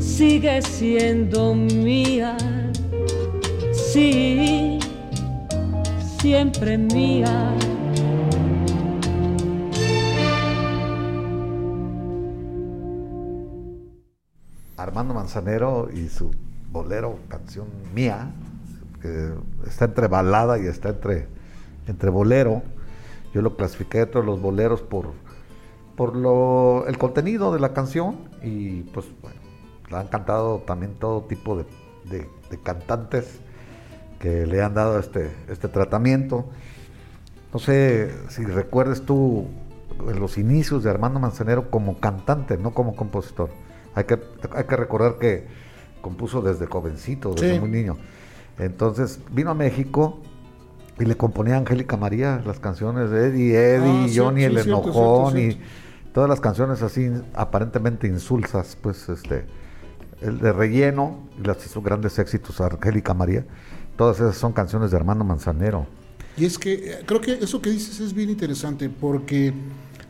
sigue 0.00 0.62
siendo 0.62 1.54
mía. 1.54 2.36
Sí, 3.92 4.78
siempre 6.20 6.78
mía. 6.78 7.52
Armando 15.02 15.20
Manzanero 15.20 15.88
y 15.92 16.08
su 16.08 16.30
bolero, 16.70 17.18
canción 17.26 17.66
mía, 17.92 18.30
que 19.00 19.32
está 19.66 19.86
entre 19.86 20.06
balada 20.06 20.60
y 20.60 20.66
está 20.66 20.90
entre, 20.90 21.26
entre 21.88 22.08
bolero. 22.08 22.62
Yo 23.34 23.42
lo 23.42 23.56
clasifiqué 23.56 23.98
dentro 23.98 24.20
de 24.20 24.28
los 24.28 24.40
boleros 24.40 24.80
por, 24.80 25.06
por 25.96 26.14
lo, 26.14 26.86
el 26.86 26.98
contenido 26.98 27.52
de 27.52 27.58
la 27.58 27.72
canción 27.72 28.16
y 28.44 28.82
pues 28.94 29.06
bueno, 29.20 29.40
la 29.90 29.98
han 29.98 30.06
cantado 30.06 30.58
también 30.60 30.94
todo 30.94 31.22
tipo 31.22 31.56
de, 31.56 32.28
cantantes 32.62 33.40
que 34.20 34.46
le 34.46 34.62
han 34.62 34.74
dado 34.74 35.00
este, 35.00 35.32
este 35.48 35.66
tratamiento. 35.66 36.44
No 37.52 37.58
sé 37.58 38.14
si 38.28 38.44
recuerdes 38.44 39.02
tú 39.04 39.48
los 40.16 40.38
inicios 40.38 40.84
de 40.84 40.90
Armando 40.90 41.18
Manzanero 41.18 41.72
como 41.72 41.98
cantante, 41.98 42.56
no 42.56 42.72
como 42.72 42.94
compositor. 42.94 43.50
Hay 43.94 44.04
que, 44.04 44.18
hay 44.54 44.64
que 44.64 44.76
recordar 44.76 45.18
que 45.18 45.46
compuso 46.00 46.42
desde 46.42 46.66
jovencito, 46.66 47.34
desde 47.34 47.60
muy 47.60 47.70
niño. 47.70 47.96
Entonces 48.58 49.20
vino 49.30 49.50
a 49.50 49.54
México 49.54 50.20
y 50.98 51.04
le 51.04 51.16
componía 51.16 51.54
a 51.54 51.58
Angélica 51.58 51.96
María 51.96 52.42
las 52.44 52.58
canciones 52.58 53.10
de 53.10 53.28
Eddie, 53.28 53.56
Eddie, 53.56 54.06
ah, 54.06 54.12
Johnny 54.14 54.44
el 54.44 54.58
enojón 54.58 55.38
y 55.38 55.58
todas 56.12 56.28
las 56.28 56.40
canciones 56.40 56.82
así 56.82 57.10
aparentemente 57.34 58.06
insulsas, 58.06 58.76
pues 58.80 59.08
este, 59.08 59.46
el 60.20 60.38
de 60.38 60.52
relleno 60.52 61.28
y 61.40 61.46
las 61.46 61.64
hizo 61.64 61.80
grandes 61.82 62.18
éxitos 62.18 62.60
a 62.60 62.66
Angélica 62.66 63.14
María. 63.14 63.44
Todas 63.96 64.18
esas 64.20 64.36
son 64.36 64.52
canciones 64.52 64.90
de 64.90 64.96
Armando 64.96 65.24
Manzanero. 65.24 65.86
Y 66.36 66.46
es 66.46 66.58
que 66.58 66.72
eh, 66.72 66.98
creo 67.04 67.20
que 67.20 67.34
eso 67.34 67.60
que 67.60 67.70
dices 67.70 68.00
es 68.00 68.14
bien 68.14 68.30
interesante 68.30 68.88
porque 68.88 69.52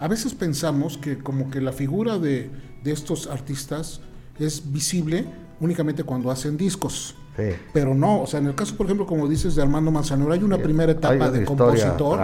a 0.02 0.08
veces 0.08 0.34
pensamos 0.34 0.98
que 0.98 1.18
como 1.18 1.48
que 1.48 1.60
la 1.60 1.70
figura 1.70 2.18
de, 2.18 2.50
de 2.82 2.90
estos 2.90 3.28
artistas 3.28 4.00
es 4.36 4.72
visible 4.72 5.26
únicamente 5.60 6.02
cuando 6.02 6.32
hacen 6.32 6.56
discos. 6.56 7.14
Pero 7.72 7.94
no, 7.94 8.20
o 8.20 8.26
sea, 8.26 8.40
en 8.40 8.48
el 8.48 8.54
caso, 8.54 8.76
por 8.76 8.86
ejemplo, 8.86 9.06
como 9.06 9.26
dices 9.26 9.54
de 9.54 9.62
Armando 9.62 9.90
Manzanero, 9.90 10.32
hay 10.32 10.42
una 10.42 10.58
primera 10.58 10.92
etapa 10.92 11.30
de 11.30 11.44
compositor, 11.44 12.20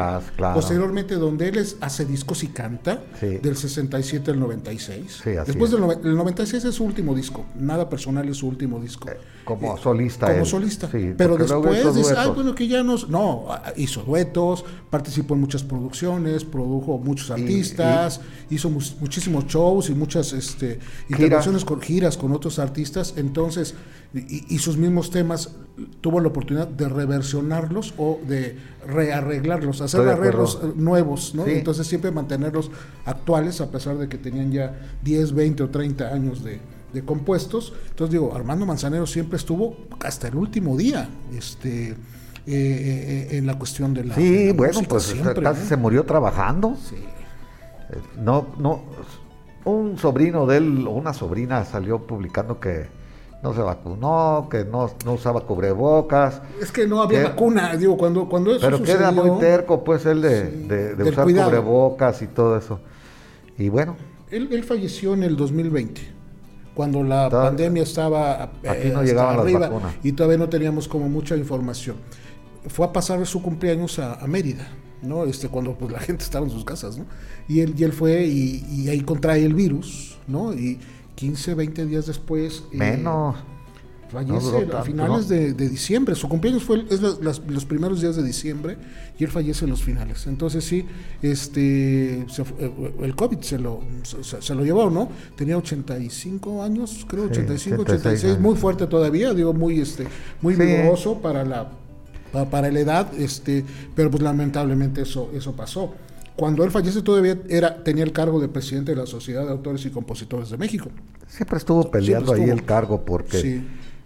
posteriormente 0.53 1.14
donde 1.14 1.49
él 1.49 1.66
hace 1.81 2.05
discos 2.05 2.45
y 2.45 2.49
canta, 2.49 3.03
del 3.20 3.57
67 3.57 4.33
al 4.33 4.41
96. 4.41 5.22
Después 5.47 5.70
del 5.70 5.81
96 5.81 6.64
es 6.64 6.74
su 6.74 6.85
último 6.85 7.14
disco, 7.14 7.47
nada 7.55 7.89
personal 7.89 8.29
es 8.29 8.37
su 8.39 8.49
último 8.49 8.81
disco. 8.81 9.09
Eh, 9.09 9.16
como 9.49 9.75
eh, 9.75 9.81
solista. 9.83 10.31
Como 10.31 10.45
solista. 10.45 10.91
Pero 10.93 11.39
después 11.39 11.95
dice, 11.95 12.15
ay, 12.19 12.31
bueno, 12.35 12.55
que 12.55 12.69
ya 12.69 12.83
nos... 12.83 13.09
No, 13.09 13.47
hizo 13.77 14.03
duetos, 14.03 14.63
participó 14.91 15.33
en 15.33 15.41
muchas 15.41 15.63
producciones, 15.63 16.45
produjo 16.45 16.99
muchos 16.99 17.31
artistas, 17.31 18.21
hizo 18.51 18.69
muchísimos 18.69 19.47
shows 19.47 19.89
y 19.89 19.95
muchas 19.95 20.35
este, 20.35 20.79
intervenciones 21.09 21.65
con 21.65 21.81
giras 21.81 22.19
con 22.19 22.33
otros 22.33 22.59
artistas, 22.59 23.15
entonces 23.17 23.75
y, 24.13 24.59
sus 24.59 24.77
mismos 24.77 25.11
temas 25.11 25.51
tuvo 26.03 26.21
la 26.21 26.29
oportunidad 26.29 26.69
de 26.69 26.89
reversionarlos 26.89 27.95
o 27.97 28.21
de 28.27 28.57
rearreglarlos, 28.87 29.81
hacer 29.81 30.09
arreglos 30.09 30.61
eh, 30.63 30.73
nuevos, 30.77 31.35
¿no? 31.35 31.47
Entonces 31.47 31.87
siempre 31.87 32.11
mantenerlos 32.11 32.71
actuales 33.07 33.61
a 33.63 33.71
pesar 33.71 33.97
de 33.97 34.09
que 34.09 34.19
tenían 34.19 34.53
ya 34.53 34.79
10, 35.05 35.33
20 35.33 35.63
o 35.63 35.69
30 35.71 36.09
años 36.09 36.45
de, 36.45 36.61
compuestos. 37.05 37.72
Entonces 37.91 38.12
digo, 38.12 38.34
Armando 38.34 38.66
Manzanero 38.66 39.07
siempre 39.07 39.36
estuvo 39.36 39.76
hasta 40.01 40.28
el 40.28 40.36
último 40.36 40.76
día, 40.76 41.09
este... 41.36 41.97
Eh, 42.51 43.28
eh, 43.30 43.36
en 43.36 43.47
la 43.47 43.59
cuestión 43.59 43.93
de 43.93 44.05
la. 44.05 44.14
Sí, 44.14 44.53
bueno, 44.53 44.80
pues 44.89 45.14
casi 45.43 45.66
se 45.66 45.76
murió 45.76 46.05
trabajando. 46.05 46.78
Sí. 46.82 46.97
No, 48.16 48.55
no. 48.59 48.84
Un 49.66 49.99
sobrino 49.99 50.47
de 50.47 50.57
él 50.57 50.86
o 50.86 50.93
una 50.93 51.12
sobrina 51.12 51.66
salió 51.66 52.07
publicando 52.07 52.59
que 52.59 52.86
no 53.43 53.55
se 53.55 53.61
vacunó, 53.61 54.49
que 54.51 54.64
no, 54.64 54.91
no 55.05 55.12
usaba 55.12 55.43
cubrebocas. 55.43 56.43
Es 56.61 56.72
que 56.72 56.86
no 56.86 57.03
había 57.03 57.22
vacuna, 57.24 57.76
digo, 57.76 57.97
cuando, 57.97 58.28
cuando 58.28 58.53
eso 58.53 58.61
Pero 58.61 58.82
queda 58.82 59.11
muy 59.12 59.39
terco, 59.39 59.84
pues, 59.84 60.07
él 60.07 60.22
de, 60.22 60.95
de, 60.95 61.05
usar 61.05 61.24
cubrebocas 61.24 62.22
y 62.22 62.26
todo 62.28 62.57
eso. 62.57 62.80
Y 63.57 63.68
bueno. 63.68 63.97
Él, 64.30 64.49
él 64.53 64.64
falleció 64.64 65.14
en 65.14 65.22
el 65.22 65.36
2020, 65.36 66.01
cuando 66.79 67.03
la 67.03 67.29
pandemia 67.29 67.83
estaba 67.83 68.45
aquí 68.45 68.91
no 68.93 69.03
eh, 69.03 69.07
llegaban 69.07 69.41
arriba 69.41 69.68
y 70.05 70.12
todavía 70.12 70.39
no 70.39 70.49
teníamos 70.49 70.87
como 70.87 71.09
mucha 71.09 71.37
información. 71.37 71.97
Fue 72.68 72.87
a 72.87 72.93
pasar 72.93 73.26
su 73.26 73.43
cumpleaños 73.43 73.99
a, 73.99 74.24
Mérida. 74.29 74.68
¿no? 75.03 75.24
Este, 75.24 75.49
cuando 75.49 75.74
pues, 75.74 75.91
la 75.91 75.99
gente 76.09 76.22
estaba 76.22 76.47
en 76.47 76.53
sus 76.53 76.64
casas, 76.64 76.97
¿no? 76.97 77.07
Y 77.49 77.62
él, 77.62 77.74
y 77.76 77.83
él 77.83 77.93
fue 77.93 78.26
y, 78.26 78.64
y 78.70 78.89
ahí 78.91 79.01
contrae 79.01 79.45
el 79.45 79.55
virus, 79.55 80.18
¿no? 80.29 80.53
Y, 80.53 80.79
15, 81.16 81.55
20 81.55 81.87
días 81.87 82.07
después. 82.07 82.62
Eh, 82.70 83.03
Fallece 84.11 84.69
a 84.73 84.83
finales 84.83 85.29
de, 85.29 85.53
diciembre. 85.53 86.15
Su 86.15 86.29
cumpleaños 86.29 86.63
fue 86.63 86.85
es 86.91 87.01
los 87.01 87.65
primeros 87.67 88.01
días 88.01 88.17
de 88.17 88.23
diciembre 88.23 88.77
y 89.19 89.25
él 89.25 89.31
fallece 89.31 89.65
en 89.65 89.71
los 89.71 89.83
finales. 89.83 90.27
Entonces 90.27 90.65
sí, 90.65 90.87
este 91.21 92.21
eh, 92.21 92.95
el 93.03 93.15
COVID 93.15 93.41
se 93.41 93.59
lo, 93.59 93.81
se, 94.03 94.55
lo 94.55 94.65
llevó, 94.65 94.89
¿no? 94.89 95.11
Tenía 95.37 95.59
85 95.59 96.63
años, 96.63 97.05
creo, 97.09 97.25
85, 97.25 97.83
86, 97.83 98.39
muy 98.39 98.57
fuerte 98.57 98.87
todavía, 98.87 99.35
digo, 99.35 99.53
muy 99.53 99.81
este 99.81 100.07
muy 100.41 100.55
vigoroso 100.55 101.19
para 101.19 101.45
la 101.45 101.71
para, 102.51 102.71
la 102.71 102.81
edad, 102.81 103.09
este, 103.19 103.65
pero 103.95 104.11
pues 104.11 104.23
lamentablemente 104.23 105.03
eso 105.03 105.31
eso 105.35 105.53
pasó. 105.55 105.95
Cuando 106.37 106.63
él 106.63 106.71
fallece 106.71 107.03
todavía 107.03 107.37
era, 107.49 107.83
tenía 107.83 108.05
el 108.05 108.13
cargo 108.13 108.41
de 108.41 108.49
presidente 108.49 108.93
de 108.93 108.99
la 108.99 109.07
Sociedad 109.07 109.45
de 109.45 109.51
Autores 109.51 109.85
y 109.87 109.91
Compositores 109.91 110.51
de 110.51 110.57
México. 110.57 110.89
Siempre 111.27 111.59
estuvo 111.59 111.91
peleando 111.91 112.33
ahí 112.33 112.49
el 112.49 112.65
cargo 112.65 113.05
porque 113.05 113.61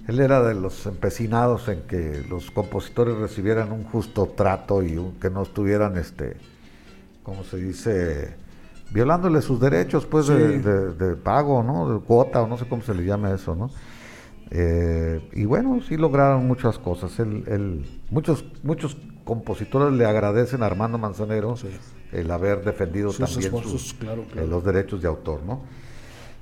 él 0.08 0.20
era 0.20 0.42
de 0.42 0.54
los 0.54 0.86
empecinados 0.86 1.68
en 1.68 1.82
que 1.82 2.24
los 2.28 2.50
compositores 2.50 3.16
recibieran 3.16 3.72
un 3.72 3.84
justo 3.84 4.26
trato 4.36 4.82
y 4.82 5.00
que 5.20 5.30
no 5.30 5.42
estuvieran, 5.42 5.96
este, 5.96 6.36
¿cómo 7.22 7.44
se 7.44 7.58
dice? 7.58 8.34
Violándole 8.90 9.40
sus 9.42 9.60
derechos, 9.60 10.04
pues, 10.06 10.26
de, 10.26 11.16
pago, 11.22 11.62
¿no? 11.62 11.94
De 11.94 12.00
cuota, 12.00 12.42
o 12.42 12.46
no 12.46 12.58
sé 12.58 12.66
cómo 12.66 12.82
se 12.82 12.94
le 12.94 13.04
llama 13.04 13.32
eso, 13.32 13.54
¿no? 13.54 13.70
Eh, 14.50 15.30
y 15.32 15.46
bueno, 15.46 15.80
sí 15.88 15.96
lograron 15.96 16.46
muchas 16.46 16.78
cosas. 16.78 17.12
muchos, 18.10 18.44
muchos 18.62 18.98
compositores 19.24 19.96
le 19.96 20.04
agradecen 20.04 20.62
a 20.62 20.66
Armando 20.66 20.98
Manzanero 20.98 21.54
el 22.12 22.30
haber 22.30 22.62
defendido 22.62 23.12
también 23.12 23.54
eh, 23.54 24.46
los 24.46 24.64
derechos 24.64 25.00
de 25.00 25.08
autor, 25.08 25.42
¿no? 25.44 25.62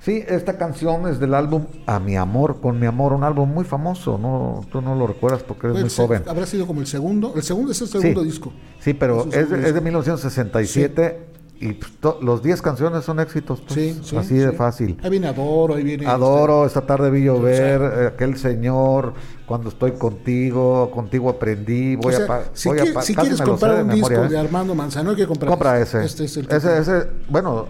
Sí, 0.01 0.23
esta 0.27 0.57
canción 0.57 1.07
es 1.07 1.19
del 1.19 1.35
álbum 1.35 1.67
A 1.85 1.99
mi 1.99 2.17
amor, 2.17 2.59
con 2.59 2.79
mi 2.79 2.87
amor, 2.87 3.13
un 3.13 3.23
álbum 3.23 3.53
muy 3.53 3.65
famoso, 3.65 4.17
¿no? 4.17 4.65
Tú 4.71 4.81
no 4.81 4.95
lo 4.95 5.05
recuerdas 5.05 5.43
porque 5.43 5.67
eres 5.67 5.81
muy 5.81 5.89
joven. 5.91 6.23
Habrá 6.27 6.47
sido 6.47 6.65
como 6.65 6.81
el 6.81 6.87
segundo, 6.87 7.33
el 7.35 7.43
segundo 7.43 7.71
es 7.71 7.81
el 7.81 7.87
segundo 7.87 8.23
disco. 8.23 8.51
Sí, 8.79 8.95
pero 8.95 9.27
es, 9.31 9.49
de, 9.49 9.79
1967 9.79 11.27
y 11.59 11.73
pues, 11.73 11.91
los 12.19 12.41
10 12.41 12.63
canciones 12.63 13.05
son 13.05 13.19
éxitos, 13.19 13.61
pues, 13.61 14.11
así 14.17 14.33
de 14.33 14.51
fácil. 14.53 14.97
Ahí 15.03 15.11
viene 15.11 15.27
Adoro, 15.27 15.75
ahí 15.75 15.83
viene... 15.83 16.07
Adoro, 16.07 16.65
este, 16.65 16.79
esta 16.79 16.87
tarde 16.87 17.11
vi 17.11 17.25
llover, 17.25 17.81
eh, 17.81 18.07
aquel 18.07 18.35
señor, 18.37 19.13
cuando 19.45 19.69
estoy 19.69 19.91
contigo, 19.91 20.89
contigo 20.89 21.29
aprendí, 21.29 21.95
voy 21.95 22.15
a... 22.15 22.45
Si, 22.53 22.71
si 23.01 23.13
quieres 23.13 23.39
comprar 23.39 23.83
un 23.83 23.91
disco 23.91 24.11
¿eh? 24.11 24.29
de 24.29 24.39
Armando 24.39 24.73
Manzano, 24.73 25.11
hay 25.11 25.15
que 25.15 25.27
comprar 25.27 25.51
Compra 25.51 25.79
ese. 25.79 26.03
Este 26.03 26.23
es 26.25 26.37
el 26.37 26.51
ese, 26.51 26.79
ese, 26.79 27.07
bueno, 27.29 27.67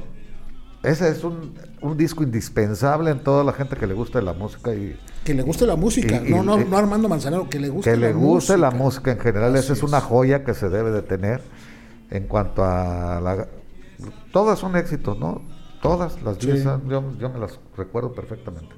ese 0.84 1.10
es 1.10 1.26
un, 1.26 1.54
un, 1.82 1.98
disco 1.98 2.24
indispensable 2.24 3.12
en 3.12 3.20
toda 3.24 3.44
la 3.44 3.54
gente 3.54 3.76
que 3.76 3.88
le 3.88 3.94
guste 3.94 4.22
la 4.22 4.34
música 4.34 4.74
y... 4.74 4.98
Que 5.24 5.34
le 5.34 5.44
guste 5.44 5.66
la 5.66 5.76
música, 5.76 6.22
no, 6.28 6.44
no, 6.44 6.58
no 6.58 6.78
Armando 6.78 7.08
Manzanero, 7.08 7.50
que 7.50 7.60
le 7.60 7.70
guste 7.70 7.92
que 7.92 7.98
le 7.98 8.14
guste 8.14 8.58
la 8.58 8.72
música 8.72 9.12
en 9.12 9.20
general, 9.20 9.56
esa 9.56 9.74
es 9.74 9.84
una 9.84 10.02
joya 10.02 10.44
que 10.44 10.54
se 10.54 10.70
debe 10.70 10.92
de 10.92 11.02
tener 11.02 11.42
en 12.10 12.28
cuanto 12.28 12.64
a 12.64 13.20
la 13.22 13.48
todas 14.32 14.60
son 14.60 14.76
éxitos, 14.76 15.18
¿no? 15.18 15.42
Todas 15.82 16.22
las 16.22 16.40
10, 16.40 16.64
yo, 16.88 17.02
me 17.02 17.40
las 17.40 17.60
recuerdo 17.76 18.14
perfectamente. 18.14 18.70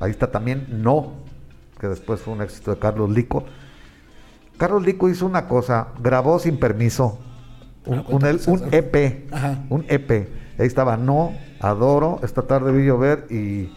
Ahí 0.00 0.10
está 0.10 0.30
también 0.30 0.66
No, 0.82 1.14
que 1.78 1.88
después 1.88 2.20
fue 2.20 2.34
un 2.34 2.42
éxito 2.42 2.74
de 2.74 2.78
Carlos 2.78 3.10
Lico. 3.10 3.44
Carlos 4.56 4.84
Lico 4.84 5.08
hizo 5.08 5.26
una 5.26 5.46
cosa, 5.46 5.88
grabó 6.00 6.38
sin 6.38 6.58
permiso 6.58 7.18
un, 7.84 8.24
EP, 8.72 8.94
e 8.94 9.26
un 9.68 9.84
EP. 9.88 10.10
Ahí 10.58 10.66
estaba 10.66 10.96
No, 10.96 11.32
Adoro, 11.60 12.20
Esta 12.22 12.42
tarde 12.42 12.72
vi 12.72 12.86
llover 12.86 13.26
y 13.30 13.72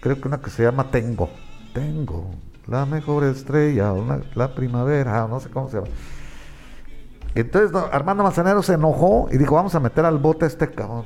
creo 0.00 0.20
que 0.20 0.28
una 0.28 0.40
que 0.40 0.50
se 0.50 0.62
llama 0.62 0.90
Tengo. 0.90 1.30
Tengo 1.72 2.30
la 2.66 2.84
mejor 2.84 3.24
estrella, 3.24 3.92
la 4.34 4.54
primavera, 4.54 5.26
no 5.28 5.40
sé 5.40 5.50
cómo 5.50 5.68
se 5.68 5.76
llama. 5.76 5.88
Entonces 7.34 7.70
Armando 7.92 8.22
Manzanero 8.22 8.62
se 8.62 8.74
enojó 8.74 9.28
y 9.30 9.36
dijo, 9.36 9.54
vamos 9.54 9.74
a 9.74 9.80
meter 9.80 10.04
al 10.04 10.18
bote 10.18 10.46
a 10.46 10.48
este 10.48 10.70
cabrón. 10.70 11.04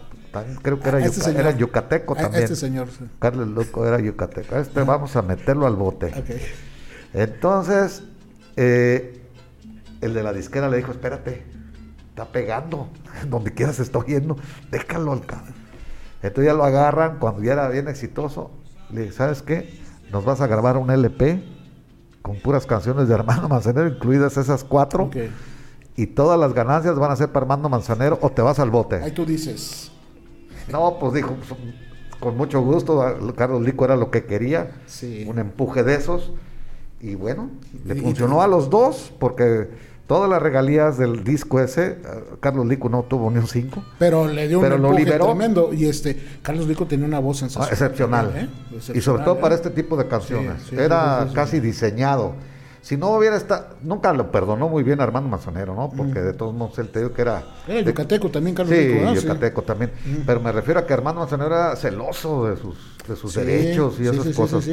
Creo 0.63 0.79
que 0.79 0.89
era, 0.89 1.05
este 1.05 1.31
era 1.33 1.51
yucateco 1.51 2.15
también. 2.15 2.45
Este 2.45 2.55
señor. 2.55 2.89
Carlos 3.19 3.49
Loco 3.49 3.85
era 3.85 3.99
yucateco. 3.99 4.57
Este 4.57 4.83
vamos 4.85 5.17
a 5.17 5.23
meterlo 5.23 5.67
al 5.67 5.75
bote. 5.75 6.13
Entonces, 7.13 8.05
eh, 8.57 9.21
el 10.01 10.15
de 10.15 10.23
la 10.23 10.33
disquera 10.33 10.69
le 10.69 10.77
dijo, 10.77 10.93
espérate, 10.93 11.43
está 12.11 12.27
pegando. 12.27 12.89
Donde 13.29 13.53
quiera 13.53 13.73
se 13.73 13.83
está 13.83 13.99
oyendo. 13.99 14.37
Déjalo 14.71 15.13
al 15.13 15.27
cabrón. 15.27 15.60
Entonces 16.23 16.47
ya 16.47 16.55
lo 16.55 16.65
agarran, 16.65 17.19
cuando 17.19 17.43
ya 17.43 17.53
era 17.53 17.69
bien 17.69 17.89
exitoso, 17.89 18.51
le 18.91 19.03
dije, 19.03 19.13
¿sabes 19.13 19.43
qué? 19.43 19.81
Nos 20.13 20.25
vas 20.25 20.41
a 20.41 20.47
grabar 20.47 20.77
un 20.77 20.91
LP 20.91 21.43
con 22.23 22.37
puras 22.41 22.67
canciones 22.67 23.09
de 23.09 23.15
Armando 23.15 23.49
Manzanero, 23.49 23.89
incluidas 23.89 24.37
esas 24.37 24.65
cuatro 24.65 25.11
y 25.97 26.07
todas 26.07 26.39
las 26.39 26.55
ganancias 26.55 26.99
van 26.99 27.11
a 27.11 27.17
ser 27.17 27.29
para 27.31 27.45
Armando 27.45 27.69
Manzanero 27.69 28.19
o 28.23 28.31
te 28.31 28.43
vas 28.43 28.59
al 28.59 28.71
bote. 28.71 28.97
Ahí 28.97 29.13
tú 29.13 29.25
dices. 29.25 29.91
No, 30.71 30.99
pues 30.99 31.15
dijo, 31.15 31.37
con 32.21 32.37
mucho 32.37 32.61
gusto, 32.61 33.03
Carlos 33.37 33.63
Lico 33.63 33.85
era 33.85 33.97
lo 33.97 34.11
que 34.11 34.25
quería, 34.25 34.73
un 35.27 35.39
empuje 35.39 35.83
de 35.83 35.95
esos. 35.95 36.33
Y 37.01 37.15
bueno, 37.15 37.51
le 37.87 37.95
funcionó 37.95 38.43
a 38.43 38.47
los 38.47 38.69
dos 38.69 39.13
porque 39.19 39.71
todas 40.11 40.29
las 40.29 40.43
regalías 40.43 40.99
del 40.99 41.23
disco 41.23 41.61
ese, 41.61 41.87
eh, 41.87 41.99
Carlos 42.41 42.67
Lico 42.67 42.89
no 42.89 43.05
tuvo 43.05 43.31
ni 43.31 43.39
un 43.39 43.47
5. 43.47 43.85
Pero 43.97 44.27
le 44.27 44.49
dio 44.49 44.59
un 44.59 44.65
empuje 44.67 45.07
tremendo. 45.07 45.73
Y 45.73 45.85
este, 45.85 46.21
Carlos 46.43 46.67
Lico 46.67 46.85
tenía 46.87 47.07
una 47.07 47.21
voz 47.21 47.39
sensacional. 47.39 47.69
Ah, 47.71 47.73
excepcional. 47.73 48.33
¿eh? 48.35 48.93
Y 48.93 49.01
sobre 49.03 49.23
todo 49.23 49.39
para 49.39 49.55
¿eh? 49.55 49.59
este 49.59 49.71
tipo 49.71 49.97
de 49.97 50.09
canciones. 50.09 50.73
era 50.73 51.29
casi 51.33 51.61
diseñado 51.61 52.35
si 52.83 52.97
no 52.97 53.11
hubiera 53.11 53.37
estado, 53.37 53.77
nunca 53.83 54.13
lo 54.13 54.33
perdonó 54.33 54.69
muy 54.69 54.83
bien 54.83 55.01
Armando 55.01 55.29
Manzanero, 55.29 55.75
¿no? 55.75 55.91
Porque 55.95 56.19
de 56.21 56.33
todos 56.33 56.55
modos 56.55 56.79
él 56.79 56.89
te 56.89 57.01
dijo 57.01 57.13
que 57.13 57.23
era... 57.23 57.45
Era 57.69 57.83
yucateco 57.83 58.31
también, 58.31 58.57
Carlos. 58.57 58.75
Sí, 58.75 59.21
yucateco 59.21 59.63
también. 59.63 59.93
Pero 60.27 60.41
me 60.41 60.51
refiero 60.51 60.81
a 60.81 60.87
que 60.87 60.95
Armando 60.95 61.21
Manzanero 61.21 61.55
era 61.55 61.77
celoso 61.77 62.47
de 62.47 62.57
sus, 62.57 62.79
de 63.07 63.17
sus 63.17 63.35
derechos 63.35 64.01
y 64.01 64.07
esas 64.07 64.35
cosas. 64.35 64.67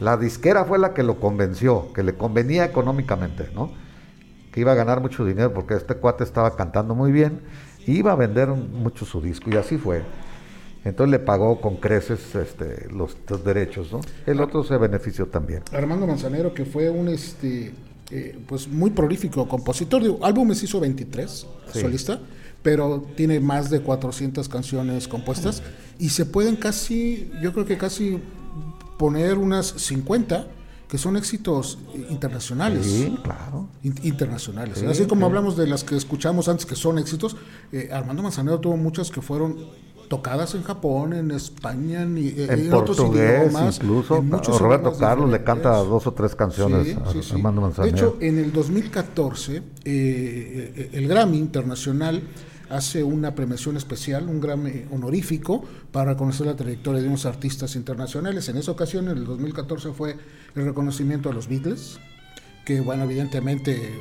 La 0.00 0.16
disquera 0.16 0.64
fue 0.64 0.78
la 0.78 0.94
que 0.94 1.02
lo 1.02 1.18
convenció, 1.18 1.92
que 1.92 2.04
le 2.04 2.14
convenía 2.14 2.64
económicamente, 2.64 3.50
¿no? 3.54 3.87
Que 4.58 4.62
iba 4.62 4.72
a 4.72 4.74
ganar 4.74 5.00
mucho 5.00 5.24
dinero 5.24 5.54
porque 5.54 5.74
este 5.74 5.94
cuate 5.94 6.24
estaba 6.24 6.56
cantando 6.56 6.92
muy 6.96 7.12
bien 7.12 7.40
Iba 7.86 8.12
a 8.12 8.16
vender 8.16 8.48
mucho 8.48 9.04
su 9.06 9.20
disco 9.20 9.50
y 9.50 9.56
así 9.56 9.78
fue. 9.78 10.02
Entonces 10.84 11.10
le 11.10 11.18
pagó 11.20 11.60
con 11.60 11.76
creces 11.76 12.34
este, 12.34 12.88
los, 12.90 13.16
derechos, 13.44 13.92
¿no? 13.92 14.00
El 14.26 14.40
otro 14.40 14.64
se 14.64 14.76
benefició 14.76 15.26
también. 15.26 15.62
Armando 15.72 16.06
Manzanero, 16.06 16.52
que 16.52 16.64
fue 16.64 16.90
un 16.90 17.08
este 17.08 17.72
eh, 18.10 18.38
pues 18.46 18.68
muy 18.68 18.90
prolífico 18.90 19.48
compositor, 19.48 20.02
de 20.02 20.14
álbumes 20.22 20.62
hizo 20.62 20.80
23, 20.80 21.46
solista, 21.72 22.20
pero 22.62 23.06
tiene 23.16 23.40
más 23.40 23.70
de 23.70 23.80
400 23.80 24.48
canciones 24.48 25.08
compuestas 25.08 25.62
y 25.98 26.08
se 26.10 26.26
pueden 26.26 26.56
casi, 26.56 27.30
yo 27.40 27.52
creo 27.52 27.64
que 27.64 27.78
casi 27.78 28.18
poner 28.98 29.38
unas 29.38 29.66
50 29.66 30.46
que 30.88 30.96
son 30.98 31.16
éxitos 31.16 31.78
internacionales. 32.08 32.86
Sí, 32.86 33.18
claro. 33.22 33.68
internacionales. 33.82 34.82
Así 34.82 35.06
como 35.06 35.26
hablamos 35.26 35.56
de 35.56 35.66
las 35.66 35.84
que 35.84 35.96
escuchamos 35.96 36.48
antes 36.48 36.64
que 36.64 36.76
son 36.76 36.98
éxitos, 36.98 37.36
eh, 37.72 37.90
Armando 37.92 38.22
Manzanero 38.22 38.58
tuvo 38.58 38.76
muchas 38.76 39.10
que 39.10 39.20
fueron 39.20 39.56
tocadas 40.08 40.54
en 40.54 40.62
Japón, 40.62 41.12
en 41.12 41.30
España, 41.30 42.02
en, 42.02 42.16
en, 42.16 42.70
portugués, 42.70 43.52
incluso. 43.76 44.24
Roberto 44.58 44.94
Carlos 44.98 45.30
le 45.30 45.44
canta 45.44 45.76
dos 45.76 46.06
o 46.06 46.12
tres 46.12 46.34
canciones 46.34 46.96
a 46.96 47.34
Armando 47.34 47.60
Manzanero. 47.60 47.94
De 47.94 47.98
hecho, 48.00 48.16
en 48.20 48.38
el 48.38 48.52
2014, 48.52 49.56
eh, 49.56 49.62
eh, 49.84 50.90
el 50.94 51.06
Grammy 51.06 51.36
Internacional 51.36 52.22
hace 52.70 53.02
una 53.02 53.34
premiación 53.34 53.76
especial, 53.76 54.28
un 54.28 54.40
Grammy 54.40 54.84
honorífico, 54.90 55.64
para 55.92 56.12
reconocer 56.12 56.46
la 56.46 56.56
trayectoria 56.56 57.00
de 57.00 57.08
unos 57.08 57.26
artistas 57.26 57.76
internacionales. 57.76 58.48
En 58.48 58.56
esa 58.56 58.72
ocasión, 58.72 59.08
en 59.08 59.18
el 59.18 59.24
2014, 59.24 59.92
fue 59.92 60.16
el 60.54 60.64
reconocimiento 60.64 61.30
a 61.30 61.32
los 61.32 61.48
Beatles, 61.48 61.98
que, 62.64 62.80
bueno, 62.80 63.04
evidentemente, 63.04 63.92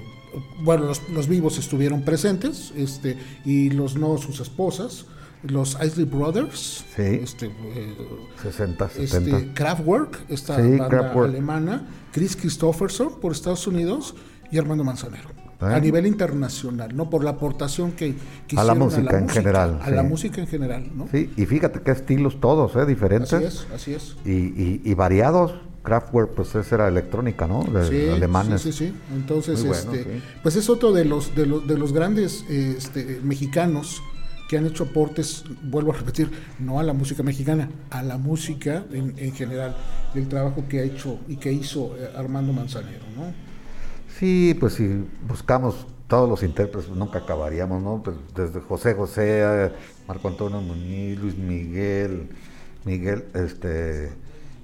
bueno, 0.64 0.92
los, 1.14 1.28
vivos 1.28 1.58
estuvieron 1.58 2.04
presentes, 2.04 2.72
este, 2.76 3.18
y 3.46 3.70
los 3.70 3.96
no, 3.96 4.18
sus 4.18 4.40
esposas 4.40 5.06
los 5.44 5.78
Isley 5.84 6.06
Brothers, 6.06 6.86
sí. 6.96 7.02
este, 7.02 7.52
60, 8.42 8.86
eh, 8.86 8.90
este, 9.00 9.54
Kraftwerk, 9.54 10.26
esta 10.30 10.58
banda 10.58 11.12
alemana, 11.12 11.88
Chris 12.12 12.36
Christopherson 12.36 13.20
por 13.20 13.32
Estados 13.32 13.68
Unidos 13.68 14.16
y 14.52 14.58
Armando 14.58 14.84
Manzanero. 14.84 15.30
A 15.60 15.80
nivel 15.80 16.06
internacional, 16.06 16.96
¿no? 16.96 17.10
Por 17.10 17.24
la 17.24 17.32
aportación 17.32 17.94
que, 17.94 18.16
a 18.56 18.64
la 18.64 18.76
música 18.76 19.18
en 19.18 19.28
general. 19.28 19.80
A 19.82 19.90
la 19.90 20.04
música 20.04 20.40
en 20.40 20.48
general, 20.48 20.92
¿no? 20.96 21.08
Sí, 21.12 21.32
y 21.36 21.46
fíjate 21.46 21.82
qué 21.82 21.92
estilos 21.92 22.40
todos, 22.40 22.76
¿eh? 22.76 22.86
Diferentes. 22.86 23.34
Así 23.34 23.46
es, 23.46 23.68
así 23.74 23.94
es. 23.94 24.18
Y, 24.26 24.82
y, 24.84 24.94
variados. 24.94 25.56
Kraftwerk, 25.84 26.34
pues 26.34 26.54
esa 26.54 26.76
era 26.76 26.88
electrónica, 26.90 27.48
¿no? 27.48 27.64
De 27.64 27.88
sí, 27.88 28.10
alemanes. 28.10 28.62
Sí, 28.62 28.74
sí, 28.74 28.88
sí. 28.88 28.94
Entonces, 29.16 29.64
este, 29.64 30.22
pues 30.44 30.58
es 30.58 30.70
otro 30.70 30.92
de 30.92 31.06
los, 31.06 31.34
de 31.34 31.46
los, 31.46 31.66
de 31.66 31.78
los 31.78 31.94
grandes 31.94 32.44
este, 32.50 33.22
mexicanos 33.24 34.04
que 34.50 34.58
han 34.58 34.66
hecho 34.66 34.84
aportes, 34.84 35.44
vuelvo 35.64 35.94
a 35.94 35.96
repetir, 35.98 36.30
no 36.60 36.80
a 36.80 36.84
la 36.84 36.94
música 36.94 37.24
mexicana, 37.24 37.70
a 37.90 38.04
la 38.04 38.18
música 38.18 38.86
en, 38.92 39.14
en 39.18 39.34
general, 39.34 39.76
del 40.14 40.28
trabajo 40.28 40.66
que 40.68 40.80
ha 40.80 40.84
hecho 40.84 41.20
y 41.28 41.38
que 41.38 41.52
hizo 41.52 41.96
eh, 41.98 42.12
Armando 42.16 42.54
Manzanero, 42.54 43.06
¿no? 43.16 43.47
Sí, 44.18 44.56
pues 44.60 44.74
si 44.74 45.06
buscamos 45.28 45.86
todos 46.08 46.28
los 46.28 46.42
intérpretes, 46.42 46.90
nunca 46.90 47.20
acabaríamos, 47.20 47.84
¿no? 47.84 48.02
Pues 48.02 48.16
desde 48.36 48.62
José 48.62 48.96
José, 48.96 49.72
Marco 50.08 50.28
Antonio 50.28 50.60
Muñiz, 50.60 51.20
Luis 51.20 51.38
Miguel, 51.38 52.30
Miguel, 52.84 53.26
este, 53.36 54.12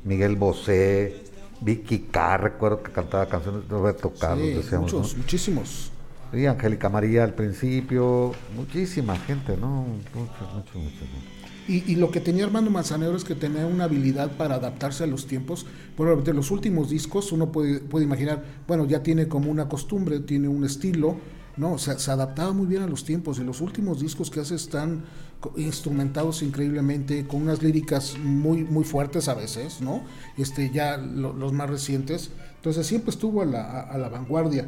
Miguel 0.04 0.38
Bosé, 0.38 1.24
Vicky 1.62 2.00
Carr, 2.00 2.44
recuerdo 2.44 2.82
que 2.82 2.92
cantaba 2.92 3.28
canciones 3.28 3.64
de 3.64 3.70
Roberto 3.70 4.12
Carlos, 4.20 4.48
decíamos. 4.48 4.92
Muchos, 4.92 5.18
muchísimos. 5.18 5.92
Sí, 6.32 6.48
Angélica 6.48 6.90
María 6.90 7.24
al 7.24 7.36
principio, 7.36 8.32
muchísima 8.56 9.16
gente, 9.18 9.56
¿no? 9.56 9.86
Muchos, 10.16 10.54
muchos, 10.56 10.76
muchos. 10.76 11.33
Y, 11.68 11.96
lo 11.96 12.12
que 12.12 12.20
tenía 12.20 12.44
Armando 12.44 12.70
Manzanero 12.70 13.16
es 13.16 13.24
que 13.24 13.36
tenía 13.36 13.66
una 13.66 13.86
habilidad 13.86 14.36
para 14.36 14.56
adaptarse 14.56 15.06
a 15.06 15.08
los 15.08 15.28
tiempos. 15.28 15.66
De 16.26 16.34
los 16.34 16.52
últimos 16.52 16.90
discos 16.90 17.32
uno 17.32 17.52
puede, 17.52 17.80
puede 17.80 18.06
imaginar, 18.06 18.44
bueno, 18.68 18.86
ya 18.86 19.02
tiene 19.02 19.28
como 19.28 19.50
una 19.50 19.70
costumbre, 19.70 20.20
tiene 20.20 20.50
un 20.50 20.66
estilo, 20.66 21.18
¿no? 21.56 21.78
Se 21.78 22.12
adaptaba 22.12 22.52
muy 22.52 22.66
bien 22.66 22.82
a 22.82 22.88
los 22.88 23.06
tiempos. 23.06 23.40
Y 23.40 23.44
los 23.44 23.62
últimos 23.62 24.02
discos 24.02 24.30
que 24.30 24.42
hace 24.42 24.56
están 24.56 25.04
instrumentados 25.56 26.42
increíblemente, 26.42 27.26
con 27.28 27.42
unas 27.44 27.64
líricas 27.64 28.18
muy, 28.18 28.66
muy 28.66 28.84
fuertes 28.84 29.30
a 29.30 29.34
veces, 29.34 29.80
¿no? 29.80 30.04
Este, 30.38 30.70
ya 30.70 30.98
los 30.98 31.54
más 31.54 31.70
recientes. 31.70 32.32
Entonces 32.58 32.86
siempre 32.86 33.12
estuvo 33.12 33.42
a 33.42 33.46
la, 33.46 33.82
a 33.82 33.98
la 33.98 34.10
vanguardia 34.10 34.68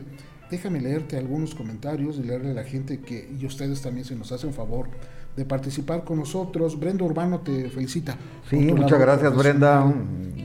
déjame 0.50 0.80
leerte 0.80 1.18
algunos 1.18 1.56
comentarios 1.56 2.18
y 2.18 2.24
leerle 2.24 2.52
a 2.52 2.54
la 2.54 2.64
gente 2.64 3.00
que, 3.00 3.30
y 3.40 3.46
ustedes 3.46 3.82
también 3.82 4.06
se 4.06 4.16
nos 4.16 4.32
hacen 4.32 4.54
favor 4.54 4.90
de 5.36 5.46
participar 5.46 6.04
con 6.04 6.20
nosotros. 6.20 6.80
Brenda 6.80 7.04
Urbano 7.04 7.40
te 7.40 7.70
felicita. 7.70 8.18
Sí, 8.50 8.58
muchas 8.58 9.00
gracias 9.00 9.36
Brenda. 9.36 9.94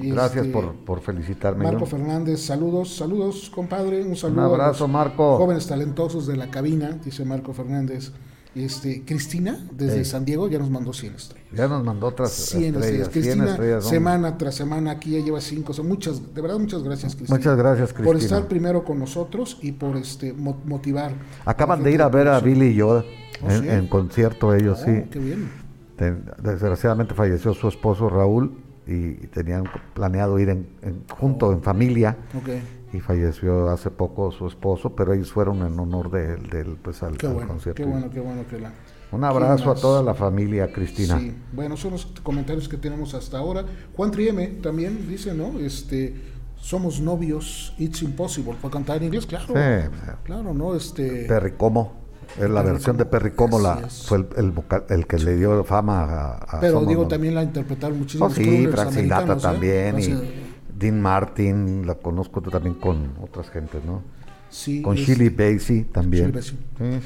Gracias 0.02 0.46
este, 0.46 0.52
por, 0.52 0.74
por, 0.76 1.00
felicitarme. 1.00 1.64
Marco 1.64 1.84
Fernández, 1.84 2.40
saludos, 2.40 2.96
saludos 2.96 3.50
compadre, 3.54 4.02
un 4.02 4.16
saludo. 4.16 4.40
Un 4.40 4.54
abrazo 4.54 4.88
Marco. 4.88 5.36
Jóvenes 5.36 5.66
talentosos 5.66 6.26
de 6.26 6.36
la 6.36 6.50
cabina, 6.50 6.98
dice 7.04 7.24
Marco 7.24 7.52
Fernández. 7.52 8.12
Este, 8.52 9.04
Cristina, 9.04 9.64
desde 9.70 10.04
San 10.04 10.24
Diego, 10.24 10.48
ya 10.48 10.58
nos 10.58 10.70
mandó 10.70 10.92
100 10.92 11.14
estrellas. 11.14 11.48
Ya 11.52 11.68
nos 11.68 11.84
mandó 11.84 12.08
otras 12.08 12.32
100 12.32 12.74
estrellas. 12.74 13.08
Cristina, 13.08 13.80
semana 13.80 14.36
tras 14.36 14.56
semana, 14.56 14.90
aquí 14.90 15.12
ya 15.12 15.20
lleva 15.20 15.40
5. 15.40 15.72
Son 15.72 15.86
muchas, 15.86 16.34
de 16.34 16.42
verdad, 16.42 16.58
muchas 16.58 16.82
gracias, 16.82 17.14
Cristina. 17.14 17.38
Muchas 17.38 17.56
gracias, 17.56 17.92
Cristina. 17.92 18.06
Por 18.06 18.16
estar 18.16 18.48
primero 18.48 18.84
con 18.84 18.98
nosotros 18.98 19.56
y 19.62 19.70
por 19.70 19.96
este 19.96 20.32
motivar. 20.32 21.12
Acaban 21.44 21.84
de 21.84 21.92
ir 21.92 22.02
a 22.02 22.08
ver 22.08 22.26
a 22.26 22.40
Billy 22.40 22.68
y 22.68 22.74
yo 22.74 23.04
¿Oh, 23.42 23.50
en, 23.50 23.86
concierto, 23.86 24.54
ellos, 24.54 24.80
oh, 24.82 24.84
sí. 24.84 25.04
Qué 25.10 25.18
bien. 25.18 25.50
desgraciadamente 26.42 27.14
falleció 27.14 27.54
su 27.54 27.68
esposo 27.68 28.08
Raúl 28.08 28.58
y 28.86 29.14
tenían 29.28 29.64
planeado 29.94 30.38
ir 30.38 30.48
en, 30.50 30.66
junto, 31.08 31.48
oh. 31.48 31.52
en 31.52 31.62
familia. 31.62 32.16
Okay 32.40 32.62
y 32.92 33.00
falleció 33.00 33.70
hace 33.70 33.90
poco 33.90 34.32
su 34.32 34.46
esposo, 34.46 34.94
pero 34.94 35.12
ellos 35.12 35.32
fueron 35.32 35.58
en 35.64 35.78
honor 35.78 36.10
de 36.10 36.36
del, 36.36 36.76
pues, 36.76 37.02
al, 37.02 37.16
concierto. 37.16 37.74
Qué 37.74 37.84
bueno, 37.84 38.10
qué 38.10 38.20
bueno 38.20 38.46
que 38.48 38.58
la... 38.58 38.72
Un 39.12 39.24
abrazo 39.24 39.72
a 39.72 39.74
toda 39.74 40.02
la 40.02 40.14
familia, 40.14 40.72
Cristina. 40.72 41.18
Sí, 41.18 41.34
bueno, 41.52 41.76
son 41.76 41.92
los 41.92 42.06
comentarios 42.22 42.68
que 42.68 42.76
tenemos 42.76 43.12
hasta 43.14 43.38
ahora. 43.38 43.64
Juan 43.96 44.12
Trieme 44.12 44.46
también 44.62 45.08
dice, 45.08 45.34
¿no? 45.34 45.58
Este, 45.58 46.14
somos 46.56 47.00
novios, 47.00 47.74
it's 47.76 48.02
impossible. 48.02 48.54
¿Puedo 48.60 48.72
cantar 48.72 48.98
en 48.98 49.04
inglés? 49.04 49.26
Claro. 49.26 49.52
Claro, 50.22 50.54
¿no? 50.54 50.76
Este... 50.76 51.24
Perry 51.26 51.52
Como. 52.36 52.48
La 52.48 52.62
versión 52.62 52.96
de 52.96 53.04
Perry 53.04 53.32
Como 53.32 53.58
la, 53.58 53.76
fue 53.88 54.18
el, 54.18 54.26
el, 54.36 54.52
el, 54.88 55.06
que 55.06 55.18
le 55.18 55.36
dio 55.36 55.64
fama 55.64 56.38
a... 56.40 56.60
Pero 56.60 56.84
digo, 56.84 57.06
también 57.06 57.34
la 57.34 57.42
interpretaron 57.42 57.98
muchísimos. 57.98 58.32
Oh, 58.32 58.34
sí, 58.34 58.66
Frank 58.68 58.92
Sinatra 58.92 59.34
¿eh? 59.34 59.40
también. 59.40 60.00
Y, 60.00 60.50
Dean 60.80 61.00
Martin, 61.00 61.86
la 61.86 61.94
conozco 61.96 62.40
también 62.40 62.76
con 62.76 63.12
otras 63.20 63.50
gentes, 63.50 63.84
¿no? 63.84 64.02
Sí. 64.48 64.82
Con 64.82 64.96
Shirley 64.96 65.28
Bassey 65.28 65.84
también. 65.84 66.32
Sí, 66.42 66.56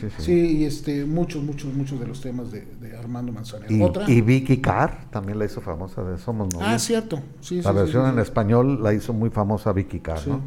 sí, 0.01 0.09
sí. 0.17 0.23
Sí, 0.23 0.57
y 0.59 0.65
este, 0.65 1.05
muchos, 1.05 1.43
muchos, 1.43 1.75
muchos 1.75 2.01
de 2.01 2.07
los 2.07 2.21
temas 2.21 2.51
de, 2.51 2.65
Armando 2.99 3.33
Manzanero. 3.33 3.75
Y, 3.75 3.83
¿Otra? 3.83 4.09
y 4.09 4.21
Vicky 4.23 4.59
Carr 4.59 5.11
también 5.11 5.39
la 5.39 5.45
hizo 5.45 5.61
famosa 5.61 6.03
de 6.05 6.17
Somos 6.17 6.55
Novios. 6.55 6.71
Ah, 6.73 6.79
cierto. 6.79 7.21
Sí, 7.41 7.61
la 7.61 7.73
versión 7.73 8.09
en 8.09 8.19
español 8.19 8.83
la 8.83 8.95
hizo 8.95 9.13
muy 9.13 9.29
famosa 9.29 9.73
Vicky 9.73 10.01
Carr, 10.01 10.27
¿no? 10.27 10.41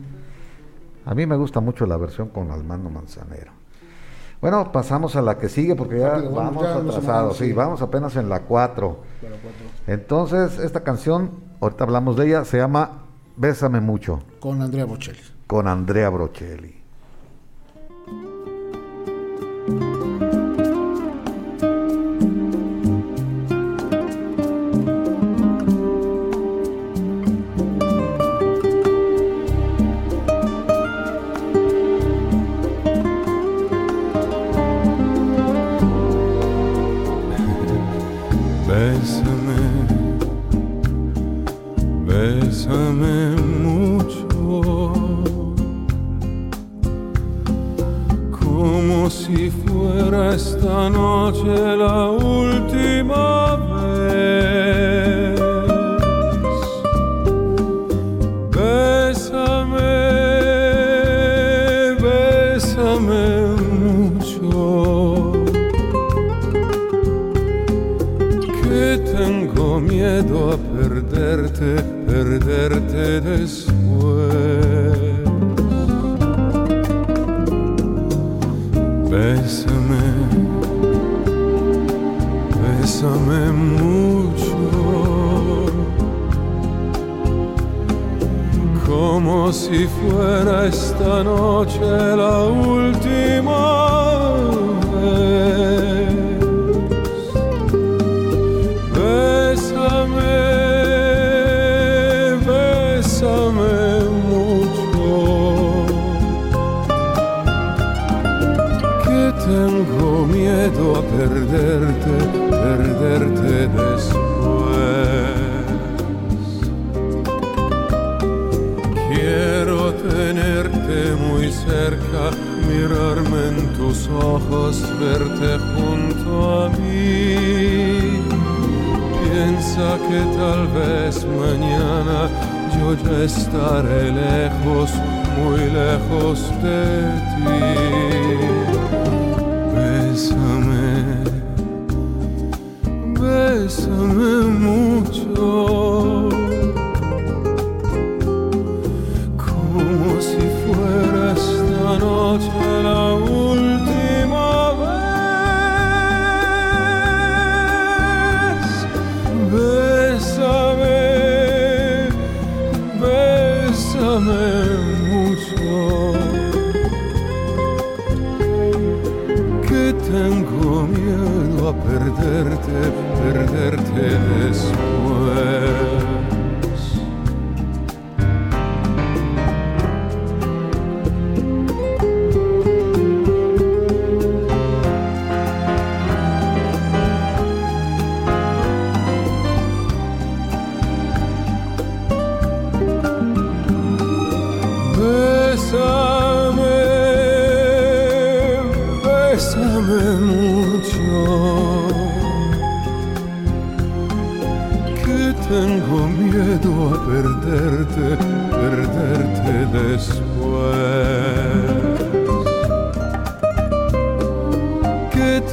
A 1.06 1.14
mí 1.14 1.26
me 1.26 1.38
gusta 1.38 1.60
mucho 1.60 1.86
la 1.86 1.98
versión 1.98 2.30
con 2.30 2.50
Armando 2.50 2.90
Manzanero. 2.90 3.57
Bueno, 4.42 4.72
pasamos 4.72 5.16
a 5.16 5.22
la 5.22 5.38
que 5.38 5.50
sigue 5.50 5.76
porque 5.76 6.00
ya 6.00 6.18
vamos 6.18 6.64
atrasados. 6.66 7.38
Sí, 7.38 7.54
vamos 7.54 7.82
apenas 7.82 8.16
en 8.16 8.30
la 8.30 8.42
4. 8.42 8.98
Entonces, 9.88 10.60
esta 10.60 10.84
canción, 10.84 11.32
ahorita 11.60 11.84
hablamos 11.86 12.16
de 12.18 12.28
ella, 12.28 12.46
se 12.46 12.58
llama 12.58 13.04
Bésame 13.36 13.82
mucho. 13.82 14.22
Con 14.40 14.62
Andrea 14.62 14.86
Bocelli. 14.86 15.20
Con 15.48 15.68
Andrea 15.68 16.10
Brocelli. 16.10 16.87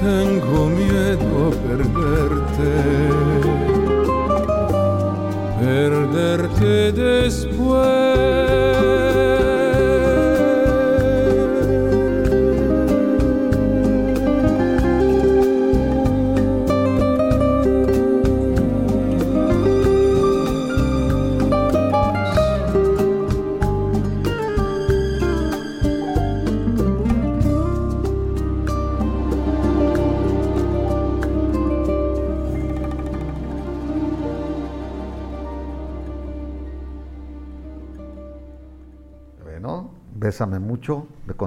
Tengo 0.00 0.68
miedo 0.68 1.48
a 1.48 1.50
perderte, 1.66 2.72
perderte 5.60 6.92
después. 6.92 7.53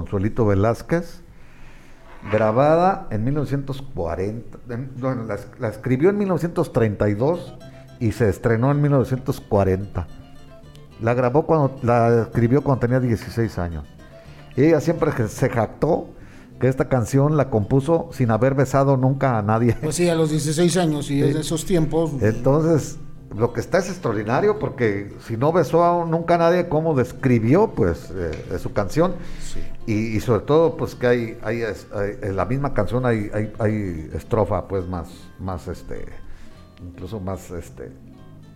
Consuelito 0.08 0.46
Velázquez, 0.46 1.20
grabada 2.32 3.08
en 3.10 3.24
1940, 3.24 4.58
en- 4.70 4.90
bueno, 4.98 5.24
la, 5.24 5.34
es- 5.34 5.48
la 5.58 5.68
escribió 5.68 6.08
en 6.08 6.16
1932 6.16 7.54
y 8.00 8.12
se 8.12 8.30
estrenó 8.30 8.70
en 8.70 8.80
1940. 8.80 10.06
La 11.02 11.12
grabó 11.12 11.44
cuando, 11.44 11.76
la 11.82 12.22
escribió 12.22 12.62
cuando 12.62 12.80
tenía 12.80 13.00
16 13.00 13.58
años. 13.58 13.84
Y 14.56 14.64
ella 14.64 14.80
siempre 14.80 15.12
se 15.28 15.50
jactó 15.50 16.08
que 16.58 16.68
esta 16.68 16.88
canción 16.88 17.36
la 17.36 17.50
compuso 17.50 18.08
sin 18.12 18.30
haber 18.30 18.54
besado 18.54 18.96
nunca 18.96 19.36
a 19.38 19.42
nadie. 19.42 19.76
Pues 19.82 19.94
sí, 19.96 20.08
a 20.08 20.14
los 20.14 20.30
16 20.30 20.74
años 20.78 21.10
y 21.10 21.22
en 21.22 21.36
esos 21.36 21.66
tiempos. 21.66 22.12
Entonces, 22.22 22.96
lo 23.36 23.52
que 23.52 23.60
está 23.60 23.76
es 23.78 23.90
extraordinario 23.90 24.58
porque 24.58 25.12
si 25.26 25.36
no 25.36 25.52
besó 25.52 25.84
a 25.84 26.06
nunca 26.06 26.36
a 26.36 26.38
nadie, 26.38 26.66
¿cómo 26.70 26.94
describió 26.94 27.72
pues 27.74 28.10
eh, 28.16 28.58
su 28.58 28.72
canción? 28.72 29.14
Y, 29.88 30.16
y 30.16 30.20
sobre 30.20 30.42
todo, 30.42 30.76
pues 30.76 30.94
que 30.94 31.06
hay, 31.06 31.38
hay, 31.42 31.62
en 32.22 32.36
la 32.36 32.44
misma 32.44 32.74
canción 32.74 33.06
hay, 33.06 33.30
hay, 33.32 33.52
hay 33.58 34.10
estrofa 34.12 34.68
pues 34.68 34.86
más, 34.86 35.08
más 35.40 35.66
este, 35.68 36.04
incluso 36.86 37.20
más 37.20 37.50
este, 37.50 37.90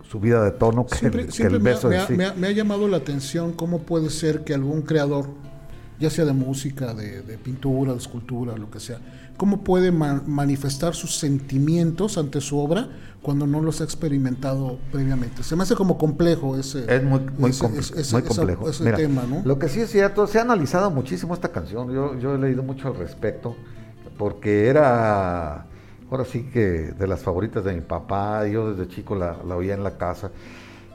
subida 0.08 0.44
de 0.44 0.50
tono 0.50 0.84
que, 0.86 0.94
Siempre, 0.96 1.20
el, 1.22 1.26
que 1.28 1.32
siempre 1.32 1.56
el 1.56 1.62
me, 1.62 1.70
ha, 1.70 1.74
beso 1.74 1.88
me 1.88 1.94
en 1.96 2.00
ha- 2.02 2.06
sí. 2.06 2.12
me 2.16 2.24
ha- 2.26 2.34
me 2.34 2.46
ha 2.48 2.50
llamado 2.50 2.86
la 2.86 2.98
atención 2.98 3.52
cómo 3.52 3.78
puede 3.80 4.10
ser 4.10 4.44
que 4.44 4.52
algún 4.52 4.82
creador, 4.82 5.26
ya 5.98 6.10
sea 6.10 6.24
de 6.26 6.34
música, 6.34 6.92
de, 6.92 7.22
de 7.22 7.38
pintura, 7.38 7.92
de 7.92 7.98
escultura, 7.98 8.54
lo 8.58 8.70
que 8.70 8.78
sea, 8.80 8.98
cómo 9.42 9.64
puede 9.64 9.90
ma- 9.90 10.22
manifestar 10.24 10.94
sus 10.94 11.16
sentimientos 11.18 12.16
ante 12.16 12.40
su 12.40 12.60
obra 12.60 12.86
cuando 13.22 13.44
no 13.44 13.60
los 13.60 13.80
ha 13.80 13.84
experimentado 13.84 14.78
previamente. 14.92 15.42
Se 15.42 15.56
me 15.56 15.64
hace 15.64 15.74
como 15.74 15.98
complejo 15.98 16.56
ese, 16.56 16.84
Es 16.94 17.02
muy, 17.02 17.18
muy, 17.38 17.50
ese- 17.50 17.64
comple- 17.64 17.78
ese- 17.80 18.00
ese- 18.02 18.14
muy 18.14 18.22
esa- 18.22 18.34
complejo. 18.36 18.66
Mira, 18.84 18.96
tema, 18.96 19.24
¿no? 19.28 19.42
Lo 19.44 19.58
que 19.58 19.68
sí 19.68 19.80
es 19.80 19.90
cierto, 19.90 20.28
se 20.28 20.38
ha 20.38 20.42
analizado 20.42 20.92
muchísimo 20.92 21.34
esta 21.34 21.48
canción. 21.48 21.92
Yo, 21.92 22.16
yo 22.20 22.36
he 22.36 22.38
leído 22.38 22.62
mucho 22.62 22.86
al 22.86 22.94
respecto, 22.94 23.56
porque 24.16 24.68
era, 24.68 25.66
ahora 26.08 26.24
sí 26.24 26.44
que 26.44 26.60
de 26.96 27.06
las 27.08 27.18
favoritas 27.22 27.64
de 27.64 27.74
mi 27.74 27.80
papá. 27.80 28.46
Yo 28.46 28.72
desde 28.72 28.88
chico 28.94 29.16
la, 29.16 29.38
la 29.44 29.56
oía 29.56 29.74
en 29.74 29.82
la 29.82 29.98
casa. 29.98 30.30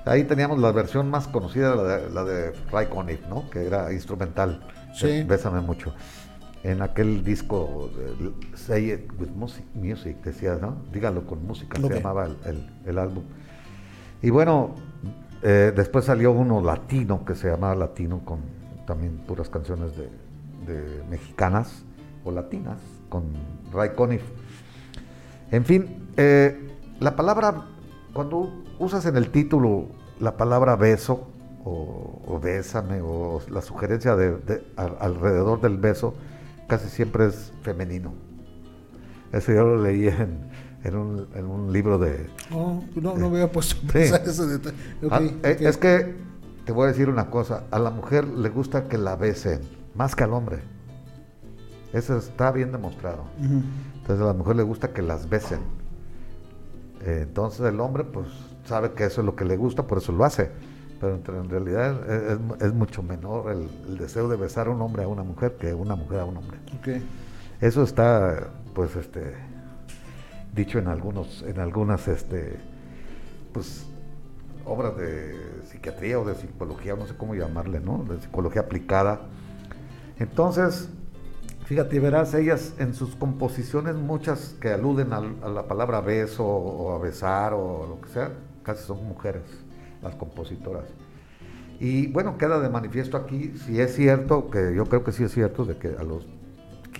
Ahí 0.05 0.23
teníamos 0.23 0.57
la 0.59 0.71
versión 0.71 1.09
más 1.09 1.27
conocida, 1.27 1.75
la 1.75 1.83
de, 1.83 2.09
la 2.11 2.23
de 2.23 2.53
Ray 2.71 2.85
Conniff, 2.85 3.19
¿no? 3.27 3.49
Que 3.49 3.65
era 3.65 3.91
instrumental. 3.91 4.61
Sí. 4.97 5.07
Eh, 5.07 5.25
Bésame 5.27 5.59
mucho. 5.59 5.93
En 6.63 6.81
aquel 6.81 7.23
disco, 7.23 7.89
Say 8.55 8.91
It 8.91 9.11
With 9.19 9.29
Music, 9.29 9.63
music 9.75 10.17
decía, 10.23 10.57
¿no? 10.61 10.77
Dígalo 10.91 11.25
con 11.25 11.45
música, 11.45 11.77
se 11.77 11.81
llamaba 11.97 12.25
el, 12.25 12.37
el- 12.45 12.69
el 12.85 12.97
álbum. 12.97 13.23
Y 14.21 14.31
bueno, 14.31 14.71
eh, 15.43 15.71
después 15.75 16.05
salió 16.05 16.31
uno 16.31 16.61
latino 16.61 17.23
que 17.23 17.35
se 17.35 17.49
llamaba 17.49 17.75
Latino, 17.75 18.21
con 18.25 18.39
también 18.85 19.17
puras 19.27 19.49
canciones 19.49 19.91
de, 19.95 20.09
de 20.65 21.03
mexicanas 21.09 21.83
o 22.25 22.31
latinas, 22.31 22.79
con 23.09 23.23
Ray 23.71 23.91
Conniff. 23.95 24.23
En 25.51 25.63
fin, 25.63 26.07
eh, 26.17 26.57
la 26.99 27.15
palabra, 27.15 27.65
cuando 28.13 28.51
usas 28.79 29.05
en 29.05 29.15
el 29.15 29.29
título 29.29 29.85
la 30.19 30.35
palabra 30.35 30.75
beso, 30.75 31.27
o, 31.63 32.21
o 32.25 32.39
bésame, 32.39 32.99
o 33.01 33.41
la 33.51 33.61
sugerencia 33.61 34.15
de, 34.15 34.37
de- 34.37 34.63
al- 34.75 34.97
alrededor 34.99 35.61
del 35.61 35.77
beso, 35.77 36.15
casi 36.67 36.89
siempre 36.89 37.27
es 37.27 37.51
femenino. 37.61 38.13
Eso 39.31 39.51
yo 39.51 39.65
lo 39.65 39.81
leí 39.81 40.07
en, 40.07 40.49
en 40.83 40.95
un, 40.95 41.27
en 41.35 41.45
un 41.45 41.73
libro 41.73 41.97
de... 41.97 42.29
Oh, 42.51 42.83
no, 42.95 43.17
no 43.17 43.29
me 43.29 43.37
había 43.37 43.51
puesto 43.51 43.75
a 43.83 43.91
pensar 43.91 44.21
ese 44.25 44.45
detalle. 44.45 44.77
Ah, 45.09 45.21
eh, 45.43 45.57
es 45.59 45.77
que 45.77 46.15
te 46.65 46.71
voy 46.71 46.85
a 46.85 46.87
decir 46.87 47.09
una 47.09 47.29
cosa, 47.29 47.63
a 47.71 47.79
la 47.79 47.91
mujer 47.91 48.27
le 48.27 48.49
gusta 48.49 48.87
que 48.87 48.97
la 48.97 49.15
besen, 49.15 49.61
más 49.95 50.15
que 50.15 50.23
al 50.23 50.33
hombre. 50.33 50.59
Eso 51.93 52.17
está 52.17 52.51
bien 52.51 52.71
demostrado. 52.71 53.23
Entonces 53.39 54.21
a 54.21 54.27
la 54.27 54.33
mujer 54.33 54.57
le 54.57 54.63
gusta 54.63 54.93
que 54.93 55.01
las 55.01 55.29
besen. 55.29 55.59
Eh, 57.01 57.21
entonces 57.23 57.61
el 57.61 57.79
hombre 57.79 58.03
pues 58.03 58.27
sabe 58.65 58.91
que 58.91 59.05
eso 59.05 59.21
es 59.21 59.25
lo 59.25 59.35
que 59.35 59.45
le 59.45 59.55
gusta, 59.55 59.87
por 59.87 59.99
eso 59.99 60.11
lo 60.11 60.25
hace. 60.25 60.51
Pero 60.99 61.15
en 61.15 61.49
realidad 61.49 62.59
es, 62.61 62.73
mucho 62.73 63.03
menor 63.03 63.51
el, 63.51 63.97
deseo 63.97 64.27
de 64.27 64.35
besar 64.35 64.67
a 64.67 64.71
un 64.71 64.81
hombre 64.81 65.03
a 65.03 65.07
una 65.07 65.23
mujer 65.23 65.57
que 65.57 65.73
una 65.73 65.95
mujer 65.95 66.21
a 66.21 66.25
un 66.25 66.37
hombre. 66.37 66.57
Eso 67.61 67.83
está 67.83 68.49
pues 68.73 68.95
este 68.95 69.35
dicho 70.53 70.79
en 70.79 70.87
algunos, 70.87 71.43
en 71.43 71.59
algunas 71.59 72.07
este 72.07 72.57
pues 73.53 73.85
obras 74.65 74.97
de 74.97 75.35
psiquiatría 75.65 76.19
o 76.19 76.25
de 76.25 76.35
psicología, 76.35 76.95
no 76.95 77.05
sé 77.05 77.15
cómo 77.15 77.35
llamarle, 77.35 77.79
¿no? 77.79 78.03
De 78.03 78.19
psicología 78.19 78.61
aplicada. 78.61 79.21
Entonces, 80.19 80.89
Fíjate, 81.67 81.99
verás, 81.99 82.33
ellas 82.33 82.75
en 82.77 82.93
sus 82.93 83.17
composiciones, 83.17 83.93
muchas 83.95 84.55
que 84.61 84.69
aluden 84.69 85.11
a, 85.11 85.19
la 85.49 85.67
palabra 85.67 85.99
beso 85.99 86.45
o 86.45 86.95
a 86.95 86.97
besar 86.97 87.53
o 87.53 87.85
lo 87.89 87.99
que 87.99 88.07
sea, 88.07 88.31
casi 88.63 88.85
son 88.85 89.05
mujeres, 89.05 89.43
las 90.01 90.15
compositoras. 90.15 90.85
Y 91.79 92.07
bueno, 92.07 92.37
queda 92.37 92.59
de 92.59 92.69
manifiesto 92.69 93.17
aquí, 93.17 93.53
si 93.65 93.79
es 93.79 93.95
cierto, 93.95 94.49
que 94.49 94.73
yo 94.75 94.85
creo 94.85 95.03
que 95.03 95.11
sí 95.11 95.23
es 95.23 95.31
cierto, 95.31 95.63
de 95.65 95.77
que 95.77 95.89
a 95.89 96.03
los 96.03 96.25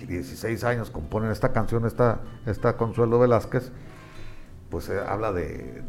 16 0.06 0.62
años 0.64 0.90
componen 0.90 1.30
esta 1.30 1.52
canción, 1.52 1.84
esta, 1.84 2.20
esta 2.46 2.76
Consuelo 2.76 3.18
Velázquez, 3.18 3.72
pues 4.70 4.88
eh, 4.88 5.00
habla 5.06 5.32
de, 5.32 5.82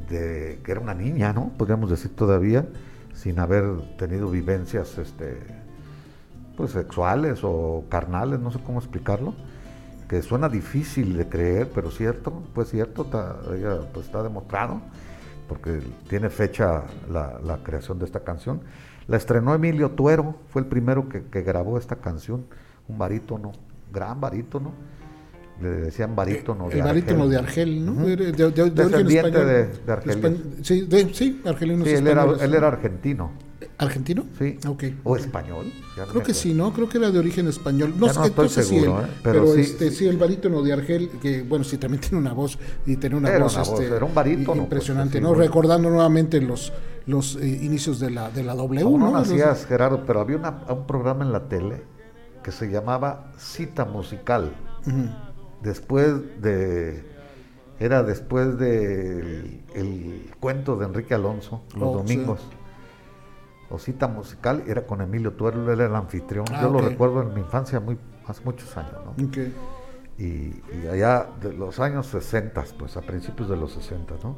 que 0.63 0.71
era 0.71 0.79
una 0.79 0.93
niña, 0.93 1.33
¿no? 1.33 1.51
Podríamos 1.57 1.89
decir 1.89 2.15
todavía, 2.15 2.65
sin 3.13 3.39
haber 3.39 3.65
tenido 3.97 4.29
vivencias 4.29 4.97
este, 4.97 5.37
pues, 6.57 6.71
sexuales 6.71 7.41
o 7.43 7.85
carnales, 7.89 8.39
no 8.39 8.51
sé 8.51 8.59
cómo 8.65 8.79
explicarlo, 8.79 9.35
que 10.07 10.21
suena 10.23 10.49
difícil 10.49 11.15
de 11.15 11.27
creer, 11.27 11.69
pero 11.75 11.91
cierto, 11.91 12.41
pues 12.55 12.69
cierto, 12.69 13.05
pues, 13.93 14.05
está 14.05 14.23
demostrado, 14.23 14.81
porque 15.49 15.81
tiene 16.07 16.29
fecha 16.29 16.83
la, 17.11 17.59
creación 17.63 17.99
de 17.99 18.05
esta 18.05 18.21
canción. 18.21 18.61
La 19.07 19.17
estrenó 19.17 19.53
Emilio 19.55 19.89
Tuero, 19.89 20.35
fue 20.49 20.61
el 20.61 20.67
primero 20.67 21.09
que, 21.09 21.41
grabó 21.41 21.77
esta 21.77 21.95
canción, 21.97 22.45
un 22.87 22.97
barítono, 22.97 23.51
gran 23.91 24.21
barítono, 24.21 24.71
le 25.61 25.69
decían 25.69 26.15
barítono 26.15 26.69
de 26.69 26.77
El 26.77 26.83
barítono 26.83 27.27
de 27.27 27.37
Argel, 27.37 27.85
¿no? 27.85 28.05
de, 28.05 28.15
de, 28.15 28.31
de, 28.31 28.69
de, 28.69 29.91
Argel. 29.91 30.37
Sí, 30.61 30.87
sí, 31.11 31.41
argelinos 31.43 31.85
sí, 31.85 31.95
él 31.95 32.07
era, 32.07 32.23
él 32.39 32.53
era 32.53 32.67
argentino. 32.67 33.31
¿Argentino? 33.77 34.25
Sí. 34.37 34.57
Okay. 34.65 34.99
¿O 35.03 35.15
español? 35.17 35.71
creo 36.09 36.23
que 36.23 36.33
sí, 36.33 36.53
¿no? 36.53 36.71
Creo 36.73 36.87
que 36.87 36.97
era 36.97 37.11
de 37.11 37.19
origen 37.19 37.47
español. 37.47 37.93
No, 37.97 38.07
sé, 38.07 38.27
estoy 38.27 38.49
seguro, 38.49 39.01
¿eh? 39.01 39.07
pero, 39.21 39.53
sí, 39.53 39.61
este, 39.61 39.91
sí, 39.91 40.07
el 40.07 40.17
barítono 40.17 40.61
de 40.61 40.73
Argel, 40.73 41.09
que 41.21 41.43
bueno, 41.43 41.63
sí, 41.63 41.77
también 41.77 42.01
tiene 42.01 42.17
una 42.17 42.33
voz 42.33 42.57
y 42.85 42.95
tiene 42.97 43.17
una 43.17 43.37
voz, 43.37 43.57
este, 43.57 43.87
era 43.87 44.05
un 44.05 44.13
barítono. 44.13 44.45
Pues, 44.45 44.59
impresionante, 44.59 45.19
¿no? 45.19 45.33
Recordando 45.33 45.89
nuevamente 45.89 46.41
los, 46.41 46.71
los 47.05 47.35
eh, 47.35 47.47
inicios 47.47 47.99
de 47.99 48.11
la, 48.11 48.29
de 48.29 48.43
la 48.43 48.55
W, 48.55 48.83
¿no? 48.83 48.97
No 48.97 49.11
nacías, 49.11 49.65
Gerardo, 49.65 50.03
pero 50.05 50.21
había 50.21 50.37
una, 50.37 50.63
un 50.69 50.87
programa 50.87 51.25
en 51.25 51.31
la 51.31 51.47
tele 51.49 51.83
que 52.43 52.51
se 52.51 52.69
llamaba 52.69 53.31
Cita 53.37 53.85
Musical. 53.85 54.53
Después 55.61 56.41
de 56.41 57.03
era 57.79 58.03
después 58.03 58.57
del 58.57 59.61
el 59.73 60.31
cuento 60.39 60.75
de 60.75 60.85
Enrique 60.85 61.13
Alonso, 61.13 61.61
los 61.75 61.89
oh, 61.89 61.97
domingos 61.97 62.39
o 63.69 63.77
cita 63.77 64.07
musical 64.07 64.63
era 64.67 64.85
con 64.85 65.01
Emilio 65.01 65.33
Tuero, 65.33 65.61
él 65.63 65.69
era 65.69 65.85
el 65.85 65.95
anfitrión. 65.95 66.45
Ah, 66.51 66.61
Yo 66.61 66.69
lo 66.69 66.81
recuerdo 66.81 67.21
en 67.21 67.33
mi 67.33 67.41
infancia 67.41 67.79
muy, 67.79 67.97
hace 68.27 68.41
muchos 68.43 68.75
años, 68.77 68.93
¿no? 69.05 69.13
Y, 70.17 70.61
allá 70.91 71.27
de 71.41 71.53
los 71.53 71.79
años 71.79 72.07
60, 72.07 72.65
pues 72.77 72.97
a 72.97 73.01
principios 73.01 73.47
de 73.47 73.55
los 73.55 73.71
60, 73.71 74.15
¿no? 74.21 74.35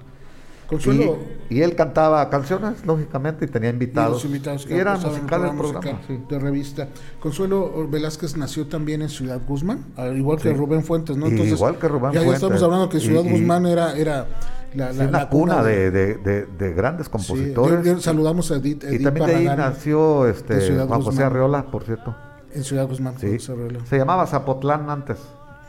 Consuelo. 0.68 1.18
Y, 1.50 1.62
él 1.62 1.76
cantaba 1.76 2.30
canciones, 2.30 2.86
lógicamente, 2.86 3.46
y 3.46 3.48
tenía 3.48 3.72
invitados. 3.72 4.24
Y, 4.24 4.74
era 4.74 4.96
musical 4.98 5.46
el 5.46 5.58
programa, 5.58 6.00
de 6.08 6.40
revista. 6.40 6.88
Consuelo 7.20 7.88
Velázquez 7.90 8.38
nació 8.38 8.68
también 8.68 9.02
en 9.02 9.10
Ciudad 9.10 9.42
Guzmán, 9.46 9.86
igual 10.16 10.40
que 10.40 10.54
Rubén 10.54 10.84
Fuentes, 10.84 11.18
¿no? 11.18 11.28
Entonces, 11.28 11.54
igual 11.54 11.78
que 11.80 11.88
Rubén 11.88 12.12
ya, 12.12 12.22
Fuentes. 12.22 12.42
Ya 12.42 12.48
estamos 12.48 12.64
hablando 12.64 12.90
que 12.90 13.00
Ciudad 13.00 13.24
Guzmán 13.24 13.66
era, 13.66 13.98
era 13.98 14.28
la, 14.74 14.94
la, 14.94 15.30
cuna, 15.30 15.64
de, 15.64 16.74
grandes 16.76 17.10
compositores. 17.10 18.02
saludamos 18.02 18.52
a 18.52 18.56
Edith, 18.56 18.84
Y 18.90 19.04
también 19.04 19.28
de 19.28 19.36
ahí 19.36 19.46
nació 19.46 20.28
este, 20.28 20.86
Juan 20.86 21.02
José 21.02 21.24
Arreola, 21.24 21.66
por 21.70 21.84
cierto. 21.84 22.16
En 22.54 22.64
Ciudad 22.64 22.88
Guzmán, 22.88 23.16
sí. 23.18 23.38
Se 23.40 23.98
llamaba 23.98 24.28
Zapotlán 24.28 24.90
antes, 24.90 25.18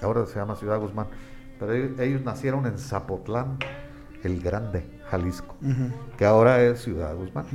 ahora 0.00 0.26
se 0.26 0.36
llama 0.36 0.56
Ciudad 0.56 0.78
Guzmán. 0.80 1.06
Pero 1.58 1.74
ellos, 2.02 2.22
nacieron 2.22 2.66
en 2.66 2.78
Zapotlán, 2.78 3.58
el 4.24 4.40
Grande, 4.40 4.84
Jalisco, 5.10 5.56
que 6.16 6.24
ahora 6.24 6.62
es 6.62 6.82
Ciudad 6.82 7.14
Guzmán. 7.14 7.46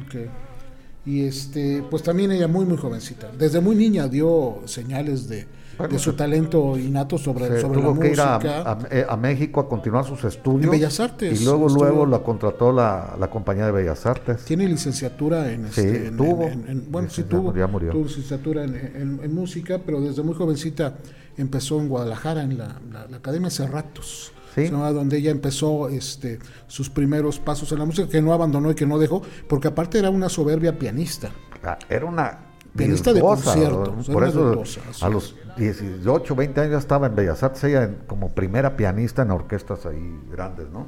Y 1.05 1.25
este, 1.25 1.83
pues 1.89 2.03
también 2.03 2.31
ella 2.31 2.47
muy, 2.47 2.65
muy 2.65 2.77
jovencita. 2.77 3.31
Desde 3.37 3.61
muy 3.61 3.75
niña 3.75 4.07
dio 4.07 4.61
señales 4.65 5.29
de, 5.29 5.47
de 5.86 5.99
su 5.99 6.13
talento 6.13 6.78
innato 6.78 7.17
sobre, 7.17 7.61
sobre 7.61 7.80
tuvo 7.80 7.93
la 7.93 7.99
que 7.99 8.09
música. 8.09 8.78
ir 8.89 8.97
eh, 8.97 9.05
a, 9.07 9.15
México 9.15 9.59
a 9.59 9.69
continuar 9.69 10.05
sus 10.05 10.23
estudios. 10.23 10.65
En 10.65 10.71
Bellas 10.71 10.99
Artes. 10.99 11.39
Y 11.39 11.45
luego, 11.45 11.69
luego 11.69 12.05
la 12.05 12.19
contrató 12.19 12.71
la, 12.71 13.15
la, 13.19 13.30
compañía 13.30 13.65
de 13.67 13.71
Bellas 13.71 14.05
Artes. 14.05 14.43
Tiene 14.45 14.67
licenciatura 14.67 15.51
en... 15.51 15.65
Este, 15.65 16.09
sí, 16.09 16.15
tuvo. 16.15 16.49
bueno, 16.89 17.09
sí 17.09 17.23
tuvo. 17.23 17.53
Tuvo 17.53 18.03
licenciatura 18.03 18.63
en, 18.63 19.34
música, 19.34 19.80
pero 19.86 20.01
desde 20.01 20.23
muy 20.23 20.34
jovencita 20.34 20.95
empezó 21.38 21.80
en 21.80 21.89
Guadalajara, 21.89 22.41
en 22.41 22.57
la, 22.57 22.80
la, 22.91 23.17
Academia 23.17 23.49
Cerratos. 23.49 24.34
¿Sí? 24.55 24.69
donde 24.69 25.17
ella 25.19 25.30
empezó 25.30 25.88
este, 25.88 26.39
sus 26.65 26.89
primeros 26.89 27.38
pasos 27.38 27.71
en 27.73 27.78
la 27.78 27.86
música, 27.86 28.09
que 28.09 28.23
no 28.23 28.34
abandonó 28.34 28.71
y 28.71 28.73
que 28.73 28.88
no 28.88 28.97
dejó, 28.97 29.21
porque 29.47 29.67
aparte 29.67 29.99
era 29.99 30.09
una 30.09 30.30
soberbia 30.30 30.80
pianista. 30.80 31.30
Ah, 31.63 31.78
era 31.89 32.07
una 32.07 32.46
pianista 32.78 33.13
de 33.13 33.21
concierto. 33.21 33.95
Por 34.11 34.23
eso 34.23 34.63
a 35.01 35.09
los 35.09 35.36
18, 35.57 36.36
20 36.36 36.61
años 36.61 36.71
ya 36.71 36.78
estaba 36.78 37.07
en 37.07 37.15
Bellas 37.15 37.43
Artes, 37.43 37.63
ella 37.63 37.89
como 38.07 38.30
primera 38.30 38.78
pianista 38.78 39.23
en 39.23 39.32
orquestas 39.32 39.86
ahí 39.86 40.19
grandes, 40.32 40.69
¿no? 40.69 40.88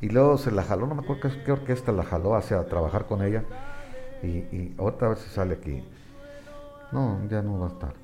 Y 0.00 0.08
luego 0.08 0.36
se 0.38 0.50
la 0.50 0.64
jaló, 0.64 0.86
no 0.86 0.94
me 0.94 1.02
acuerdo 1.02 1.28
qué, 1.44 1.52
orquesta 1.52 1.92
la 1.92 2.02
jaló 2.02 2.34
hacia 2.34 2.64
trabajar 2.66 3.06
con 3.06 3.22
ella. 3.22 3.44
Y, 4.22 4.26
y 4.26 4.74
otra 4.78 5.08
vez 5.08 5.20
se 5.20 5.30
sale 5.30 5.54
aquí. 5.54 5.84
No, 6.92 7.20
ya 7.28 7.42
no 7.42 7.58
va 7.58 7.66
a 7.66 7.70
estar. 7.70 7.94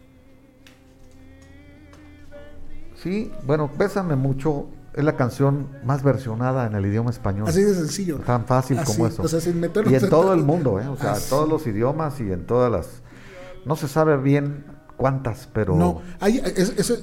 Sí, 2.97 3.33
bueno, 3.45 3.71
Pésame 3.77 4.17
mucho 4.17 4.69
es 4.99 5.05
la 5.05 5.15
canción 5.15 5.69
más 5.85 6.03
versionada 6.03 6.67
en 6.67 6.75
el 6.75 6.85
idioma 6.85 7.11
español. 7.11 7.47
Así 7.49 7.63
de 7.63 7.73
sencillo. 7.73 8.19
Tan 8.19 8.45
fácil 8.47 8.81
como 8.85 9.07
eso. 9.07 9.23
y 9.87 9.95
en 9.95 10.09
todo 10.09 10.33
el 10.35 10.43
mundo, 10.43 10.81
¿eh? 10.81 10.89
o 10.89 10.97
sea, 10.97 11.15
en 11.15 11.23
todos 11.29 11.49
los 11.49 11.67
idiomas 11.69 12.21
y 12.21 12.33
en 12.33 12.47
todas 12.47 12.73
las... 12.73 13.03
No 13.69 13.77
se 13.77 13.87
sabe 13.87 14.17
bien 14.17 14.65
cuántas, 14.97 15.49
pero... 15.53 15.77
No, 15.77 16.01
hay, 16.21 16.43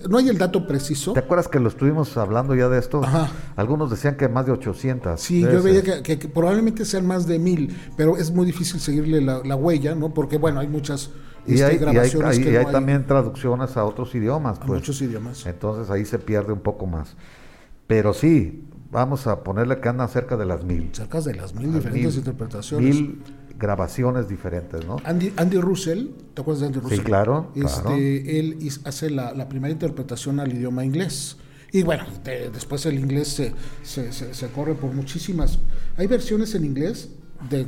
no 0.10 0.18
hay 0.18 0.30
el 0.30 0.38
dato 0.38 0.68
preciso. 0.68 1.14
¿Te 1.14 1.20
acuerdas 1.20 1.48
que 1.48 1.60
lo 1.60 1.70
estuvimos 1.70 2.18
hablando 2.18 2.56
ya 2.56 2.68
de 2.70 2.80
esto? 2.80 3.04
Ajá. 3.04 3.30
Algunos 3.56 3.92
decían 3.92 4.18
que 4.18 4.28
más 4.28 4.48
de 4.48 4.52
800. 4.52 5.20
Sí, 5.20 5.42
yo 5.42 5.64
veía 5.64 6.04
que, 6.04 6.18
probablemente 6.18 6.86
sean 6.86 7.06
más 7.06 7.28
de 7.28 7.38
mil, 7.38 7.76
pero 7.96 8.18
es 8.18 8.32
muy 8.32 8.48
difícil 8.48 8.80
seguirle 8.80 9.22
la, 9.22 9.56
huella, 9.56 9.94
¿no? 9.94 10.14
Porque, 10.14 10.38
bueno, 10.38 10.60
hay 10.60 10.68
muchas... 10.68 11.12
Y 11.48 11.62
hay, 11.62 11.78
grabaciones 11.78 12.40
y 12.40 12.56
hay, 12.56 12.66
también 12.66 13.06
traducciones 13.06 13.78
a 13.78 13.86
otros 13.86 14.16
idiomas. 14.16 14.58
A 14.58 14.66
pues. 14.66 14.80
muchos 14.82 15.00
idiomas. 15.04 15.46
Entonces 15.46 15.92
ahí 15.92 16.04
se 16.04 16.18
pierde 16.18 16.52
un 16.52 16.62
poco 16.62 16.88
más. 16.88 17.16
Pero 17.86 18.16
sí, 18.16 18.68
vamos 18.90 19.28
a 19.28 19.44
ponerle 19.44 19.80
que 19.80 19.88
anda 19.88 20.08
cerca 20.08 20.38
de 20.38 20.46
las 20.48 20.64
mil. 20.64 20.90
Cerca 20.92 21.22
de 21.22 21.36
las 21.36 21.54
mil 21.54 21.72
diferentes 21.72 22.16
interpretaciones. 22.16 22.96
Mil 22.96 23.22
grabaciones 23.58 24.28
diferentes, 24.28 24.86
¿no? 24.86 24.98
Andy, 25.04 25.34
Andy 25.38 25.58
Russell, 25.58 26.08
¿te 26.34 26.42
acuerdas 26.42 26.62
de 26.62 26.68
Andy 26.68 26.80
Russell? 26.80 26.98
Sí, 26.98 27.04
claro. 27.04 27.52
Este, 27.56 28.40
Él 28.40 28.58
hace 28.84 29.10
la, 29.10 29.48
primera 29.50 29.72
interpretación 29.72 30.40
al 30.40 30.54
idioma 30.54 30.84
inglés. 30.84 31.38
Y 31.72 31.84
bueno, 31.84 32.06
después 32.24 32.86
el 32.86 32.98
inglés 33.00 33.28
se, 33.30 33.54
se, 33.84 34.12
se, 34.12 34.48
corre 34.50 34.76
por 34.76 34.94
muchísimas. 34.94 35.60
Hay 35.98 36.08
versiones 36.08 36.56
en 36.56 36.64
inglés 36.64 37.10
de 37.50 37.68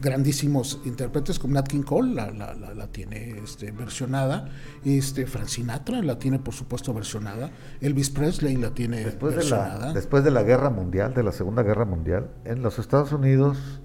grandísimos 0.00 0.80
intérpretes 0.84 1.38
como 1.38 1.54
Nat 1.54 1.66
King 1.66 1.82
Cole 1.82 2.14
la, 2.14 2.30
la, 2.30 2.54
la, 2.54 2.86
tiene 2.88 3.38
este, 3.42 3.72
versionada, 3.72 4.48
este, 4.84 5.26
Frank 5.26 5.46
Sinatra 5.46 6.02
la 6.02 6.18
tiene 6.18 6.38
por 6.38 6.54
supuesto 6.54 6.92
versionada, 6.92 7.50
Elvis 7.80 8.10
Presley 8.10 8.56
la 8.56 8.70
tiene 8.70 9.04
después 9.04 9.34
versionada. 9.34 9.78
De 9.78 9.86
la, 9.86 9.92
después 9.94 10.24
de 10.24 10.30
la 10.30 10.42
guerra 10.42 10.70
mundial, 10.70 11.14
de 11.14 11.22
la 11.22 11.32
Segunda 11.32 11.62
Guerra 11.62 11.84
Mundial, 11.84 12.28
en 12.44 12.62
los 12.62 12.78
Estados 12.78 13.12
Unidos 13.12 13.80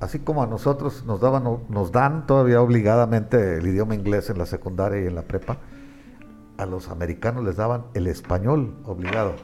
así 0.00 0.18
como 0.20 0.42
a 0.42 0.46
nosotros 0.46 1.04
nos 1.04 1.20
daban 1.20 1.44
nos 1.68 1.92
dan 1.92 2.26
todavía 2.26 2.60
obligadamente 2.60 3.58
el 3.58 3.66
idioma 3.66 3.94
inglés 3.94 4.30
en 4.30 4.38
la 4.38 4.46
secundaria 4.46 5.02
y 5.02 5.06
en 5.06 5.14
la 5.14 5.22
prepa, 5.22 5.58
a 6.56 6.66
los 6.66 6.88
americanos 6.88 7.44
les 7.44 7.56
daban 7.56 7.84
el 7.94 8.06
español 8.06 8.74
obligado. 8.84 9.34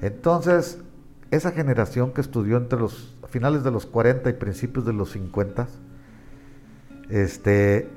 Entonces, 0.00 0.78
esa 1.30 1.50
generación 1.52 2.12
que 2.12 2.20
estudió 2.20 2.56
entre 2.56 2.78
los 2.78 3.16
finales 3.28 3.64
de 3.64 3.70
los 3.70 3.86
40 3.86 4.30
y 4.30 4.32
principios 4.34 4.84
de 4.86 4.92
los 4.92 5.12
50, 5.12 5.66
este, 7.10 7.90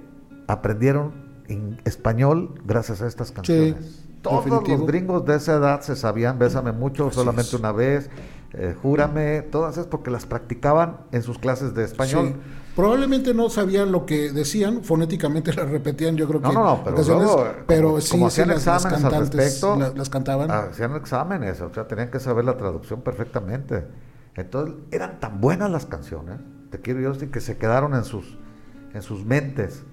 aprendieron 0.47 1.13
en 1.47 1.81
español 1.85 2.61
gracias 2.65 3.01
a 3.01 3.07
estas 3.07 3.31
canciones. 3.31 4.07
Todos 4.21 4.45
los 4.47 4.85
gringos 4.85 5.25
de 5.25 5.35
esa 5.35 5.55
edad 5.55 5.81
se 5.81 5.95
sabían 5.95 6.37
Bésame 6.37 6.71
mucho, 6.71 7.11
solamente 7.11 7.55
una 7.55 7.71
vez, 7.71 8.09
eh, 8.53 8.75
Júrame, 8.81 9.43
todas 9.43 9.73
esas 9.73 9.87
porque 9.87 10.11
las 10.11 10.25
practicaban 10.25 10.97
en 11.11 11.23
sus 11.23 11.37
clases 11.37 11.73
de 11.73 11.85
español. 11.85 12.35
Probablemente 12.75 13.33
no 13.33 13.49
sabían 13.49 13.91
lo 13.91 14.05
que 14.05 14.31
decían, 14.31 14.83
fonéticamente 14.83 15.53
las 15.55 15.69
repetían, 15.69 16.17
yo 16.17 16.27
creo 16.27 16.41
que. 16.41 16.47
No, 16.47 16.53
no, 16.53 16.83
pero, 16.83 17.55
pero 17.65 18.01
sí, 18.01 18.21
hacían 18.23 18.49
las, 18.49 18.57
exámenes 18.57 19.03
al 19.03 19.19
respecto, 19.19 19.75
las, 19.95 20.09
cantaban. 20.09 20.51
Hacían 20.51 20.95
exámenes, 20.95 21.61
o 21.61 21.73
sea, 21.73 21.87
tenían 21.87 22.11
que 22.11 22.19
saber 22.19 22.43
la 22.43 22.57
traducción 22.57 23.01
perfectamente. 23.01 23.85
Entonces, 24.35 24.75
eran 24.91 25.19
tan 25.19 25.39
buenas 25.39 25.69
las 25.71 25.85
canciones, 25.85 26.39
te 26.71 26.79
quiero 26.79 27.11
decir, 27.11 27.31
que 27.31 27.39
se 27.39 27.57
quedaron 27.57 27.93
en 27.93 28.03
sus, 28.03 28.37
en 28.93 29.01
sus 29.01 29.25
mentes. 29.25 29.83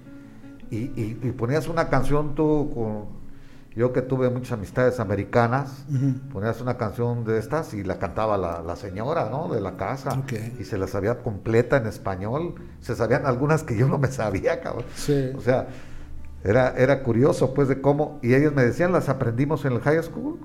Y, 0.71 0.91
y 0.95 1.33
ponías 1.35 1.67
una 1.67 1.89
canción 1.89 2.35
tú 2.35 2.71
con 2.73 3.18
yo 3.75 3.93
que 3.93 4.01
tuve 4.01 4.29
muchas 4.29 4.53
amistades 4.53 4.99
americanas, 4.99 5.85
ponías 6.33 6.59
una 6.59 6.77
canción 6.77 7.23
de 7.23 7.37
estas 7.37 7.73
y 7.73 7.83
la 7.83 7.99
cantaba 7.99 8.37
la, 8.37 8.75
señora, 8.75 9.29
¿no? 9.29 9.47
De 9.47 9.61
la 9.61 9.77
casa. 9.77 10.21
Y 10.59 10.63
se 10.63 10.77
la 10.77 10.87
sabía 10.87 11.19
completa 11.19 11.77
en 11.77 11.87
español. 11.87 12.55
Se 12.81 12.95
sabían 12.95 13.25
algunas 13.25 13.63
que 13.63 13.77
yo 13.77 13.87
no 13.87 13.97
me 13.97 14.07
sabía, 14.07 14.59
cabrón. 14.61 14.85
O 15.35 15.41
sea, 15.41 15.67
era, 16.43 16.75
era 16.77 17.03
curioso, 17.03 17.53
pues, 17.53 17.67
de 17.67 17.79
cómo... 17.79 18.19
Y 18.21 18.33
ellos 18.33 18.53
me 18.53 18.63
decían, 18.63 18.91
las 18.91 19.07
aprendimos 19.07 19.63
en 19.65 19.73
el 19.73 19.81
high 19.81 20.01
school. 20.01 20.39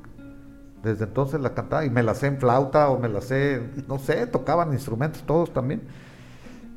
Desde 0.83 1.05
entonces 1.05 1.41
la 1.41 1.55
cantaba 1.55 1.85
y 1.87 1.91
me 1.91 2.03
la 2.03 2.15
sé 2.15 2.27
en 2.27 2.39
flauta 2.39 2.91
o 2.91 2.99
me 2.99 3.09
la 3.09 3.23
sé, 3.23 3.63
no 3.89 3.99
sé, 3.99 4.27
tocaban 4.27 4.73
instrumentos 4.75 5.23
todos 5.23 5.51
también. 5.51 5.81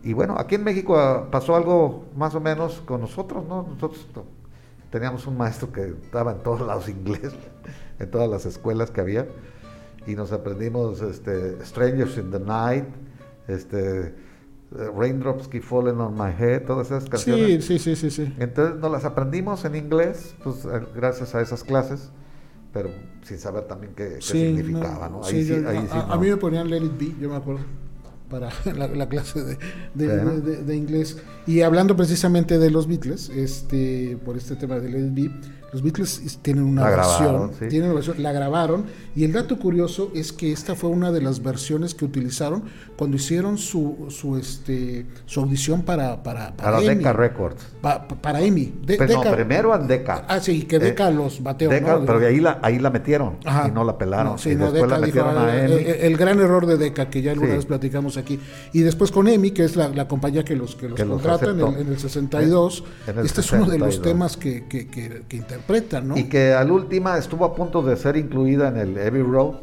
Y 0.02 0.14
bueno, 0.14 0.38
aquí 0.40 0.56
en 0.56 0.64
México 0.64 0.98
ah, 0.98 1.28
pasó 1.30 1.58
algo 1.58 2.06
más 2.16 2.34
o 2.34 2.40
menos 2.40 2.82
con 2.86 3.02
nosotros, 3.02 3.46
¿no? 3.46 3.64
Nosotros 3.64 4.08
teníamos 4.90 5.28
un 5.28 5.38
maestro 5.38 5.72
que 5.72 5.94
estaba 6.04 6.32
en 6.32 6.40
todos 6.40 6.62
lados 6.62 6.90
inglés, 6.90 7.34
en 8.00 8.12
todas 8.12 8.30
las 8.30 8.46
escuelas 8.46 8.92
que 8.92 9.02
había, 9.02 9.28
y 10.06 10.16
nos 10.16 10.32
aprendimos 10.32 11.02
este, 11.02 11.64
Strangers 11.66 12.18
in 12.18 12.32
the 12.32 12.40
Night, 12.40 12.86
este, 13.48 14.16
Raindrops 14.72 15.48
Keep 15.48 15.64
Falling 15.64 16.00
on 16.00 16.14
My 16.14 16.32
Head, 16.38 16.66
todas 16.66 16.88
esas 16.88 17.10
canciones. 17.10 17.66
Sí, 17.66 17.80
sí, 17.80 17.96
sí, 17.96 18.10
sí. 18.12 18.34
Entonces 18.38 18.80
nos 18.80 18.92
las 18.92 19.06
aprendimos 19.06 19.64
en 19.66 19.76
inglés, 19.76 20.36
pues 20.44 20.66
eh, 20.66 20.82
gracias 20.96 21.36
a 21.36 21.42
esas 21.42 21.64
clases, 21.64 22.12
pero 22.74 22.90
sin 23.24 23.38
saber 23.38 23.64
también 23.64 23.94
qué, 23.96 24.22
significaba, 24.22 25.10
¿no? 25.10 25.22
a, 25.24 26.18
mí 26.18 26.30
me 26.30 26.38
ponían 26.38 26.70
Let 26.70 26.84
It 26.84 26.98
Be, 26.98 27.16
yo 27.20 27.30
me 27.30 27.36
acuerdo 27.38 27.62
para 28.30 28.50
la, 28.76 29.10
clase 29.10 29.44
de, 29.44 29.58
de, 29.96 30.76
inglés. 30.76 31.18
Y 31.46 31.62
hablando 31.62 31.96
precisamente 31.96 32.60
de 32.60 32.72
los 32.72 32.88
Beatles, 32.88 33.30
este, 33.30 34.18
por 34.24 34.38
este 34.38 34.56
tema 34.56 34.80
de 34.80 34.90
Let 34.90 35.22
It 35.22 35.32
los 35.74 35.82
Beatles 35.82 36.40
tienen 36.42 36.64
una 36.64 36.90
versión, 36.90 37.52
tienen 37.70 37.86
una 37.86 37.96
versión, 37.96 38.24
la 38.24 38.32
grabaron 38.32 38.86
y 39.16 39.26
el 39.26 39.34
dato 39.34 39.60
curioso 39.60 40.12
es 40.16 40.32
que 40.32 40.52
esta 40.52 40.76
fue 40.76 40.90
una 40.90 41.12
de 41.12 41.22
las 41.22 41.44
versiones 41.44 41.94
que 41.94 42.06
utilizaron 42.06 42.64
cuando 42.96 43.18
hicieron 43.18 43.58
su, 43.58 44.08
su 44.10 44.38
este 44.38 45.06
su 45.26 45.42
audición 45.42 45.82
para 45.82 46.24
para 46.24 46.56
para, 46.56 46.80
Decca 46.80 47.12
Records. 47.12 47.68
para 47.82 48.42
EMI. 48.42 48.74
pero 48.86 49.24
no, 49.24 49.32
primero 49.32 49.76
en 49.76 49.88
Decca. 49.88 50.26
Ah, 50.28 50.40
sí, 50.40 50.64
que 50.64 50.80
Decca 50.80 51.10
eh, 51.10 51.14
los 51.14 51.44
bateó. 51.44 51.70
Pero 51.70 52.26
ahí 52.26 52.40
la 52.40 52.60
ahí 52.62 52.80
la 52.80 52.90
metieron 52.90 53.38
y 53.68 53.72
no 53.72 53.84
la 53.84 53.98
pelaron. 53.98 54.38
y 54.46 54.56
después 54.56 54.90
la 54.90 55.00
metieron 55.00 55.38
a 55.38 55.66
EMI. 55.66 55.74
El, 56.00 56.18
gran 56.18 56.40
error 56.40 56.66
de 56.66 56.78
Decca 56.78 57.10
que 57.10 57.22
ya 57.22 57.34
alguna 57.34 57.56
vez 57.56 57.66
platicamos 57.66 58.18
aquí 58.18 58.40
y 58.72 58.82
después 58.82 59.12
con 59.12 59.28
EMI 59.28 59.52
que 59.52 59.66
es 59.66 59.76
la, 59.76 60.08
compañía 60.08 60.46
que 60.46 60.56
los 60.56 60.76
que 60.76 60.88
los 60.88 61.00
contrata 61.00 61.50
en, 61.50 61.60
el, 61.60 62.00
62. 62.00 62.84
este 63.24 63.42
es 63.42 63.52
uno 63.52 63.66
de 63.66 63.78
los 63.78 64.02
temas 64.02 64.38
que 64.38 64.68
que, 64.68 64.88
que, 64.88 65.24
que 65.28 65.57
y 66.16 66.24
que 66.26 66.54
al 66.54 66.72
última 66.72 67.18
estuvo 67.18 67.46
a 67.46 67.56
punto 67.56 67.82
de 67.82 67.98
ser 67.98 68.18
incluida 68.18 68.68
en 68.68 68.78
el 68.78 68.96
Heavy 68.96 69.22
Road 69.22 69.56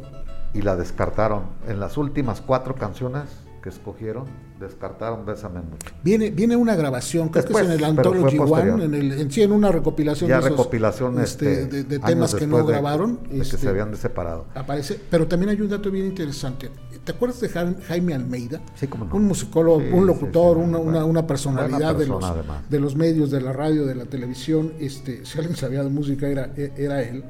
y 0.53 0.61
la 0.61 0.75
descartaron. 0.75 1.43
En 1.67 1.79
las 1.79 1.97
últimas 1.97 2.41
cuatro 2.41 2.75
canciones 2.75 3.23
que 3.61 3.69
escogieron, 3.69 4.25
descartaron 4.59 5.25
Bésame 5.25 5.59
mucho. 5.59 5.93
Viene, 6.03 6.29
viene 6.29 6.55
una 6.55 6.75
grabación, 6.75 7.29
creo 7.29 7.45
que 7.45 7.53
es 7.53 7.59
en 7.59 7.71
el 7.71 7.83
Anthology 7.83 8.37
One, 8.37 8.85
en, 8.85 8.93
el, 8.93 9.11
en 9.13 9.31
sí, 9.31 9.41
en 9.41 9.51
una 9.51 9.71
recopilación, 9.71 10.29
ya 10.29 10.39
de, 10.39 10.49
recopilación 10.49 11.19
este, 11.19 11.63
este, 11.63 11.83
de, 11.83 11.99
temas 11.99 12.35
que 12.35 12.45
no 12.45 12.63
grabaron. 12.63 13.23
De, 13.23 13.39
que 13.39 13.43
se 13.43 13.55
este, 13.55 13.67
habían 13.67 13.95
separado. 13.95 14.45
Aparece, 14.53 14.99
pero 15.09 15.27
también 15.27 15.49
hay 15.49 15.61
un 15.61 15.69
dato 15.69 15.89
bien 15.89 16.05
interesante. 16.05 16.69
¿Te 17.05 17.11
acuerdas 17.11 17.39
de 17.39 17.49
Jaime 17.49 18.15
Almeida? 18.15 18.61
Sí, 18.73 18.87
como 18.87 19.05
Un 19.15 19.25
musicólogo, 19.25 19.77
un 19.77 20.07
locutor, 20.07 20.57
una, 20.57 21.05
una, 21.05 21.27
personalidad 21.27 21.95
de, 21.95 22.07
los, 22.07 22.25
de 22.67 22.79
los 22.79 22.95
medios, 22.95 23.29
de 23.29 23.41
la 23.41 23.53
radio, 23.53 23.85
de 23.85 23.93
la 23.93 24.05
televisión. 24.05 24.73
Este, 24.79 25.23
si 25.23 25.37
alguien 25.37 25.55
sabía 25.55 25.83
de 25.83 25.89
música 25.89 26.27
era, 26.27 26.51
era 26.55 27.03
él. 27.03 27.23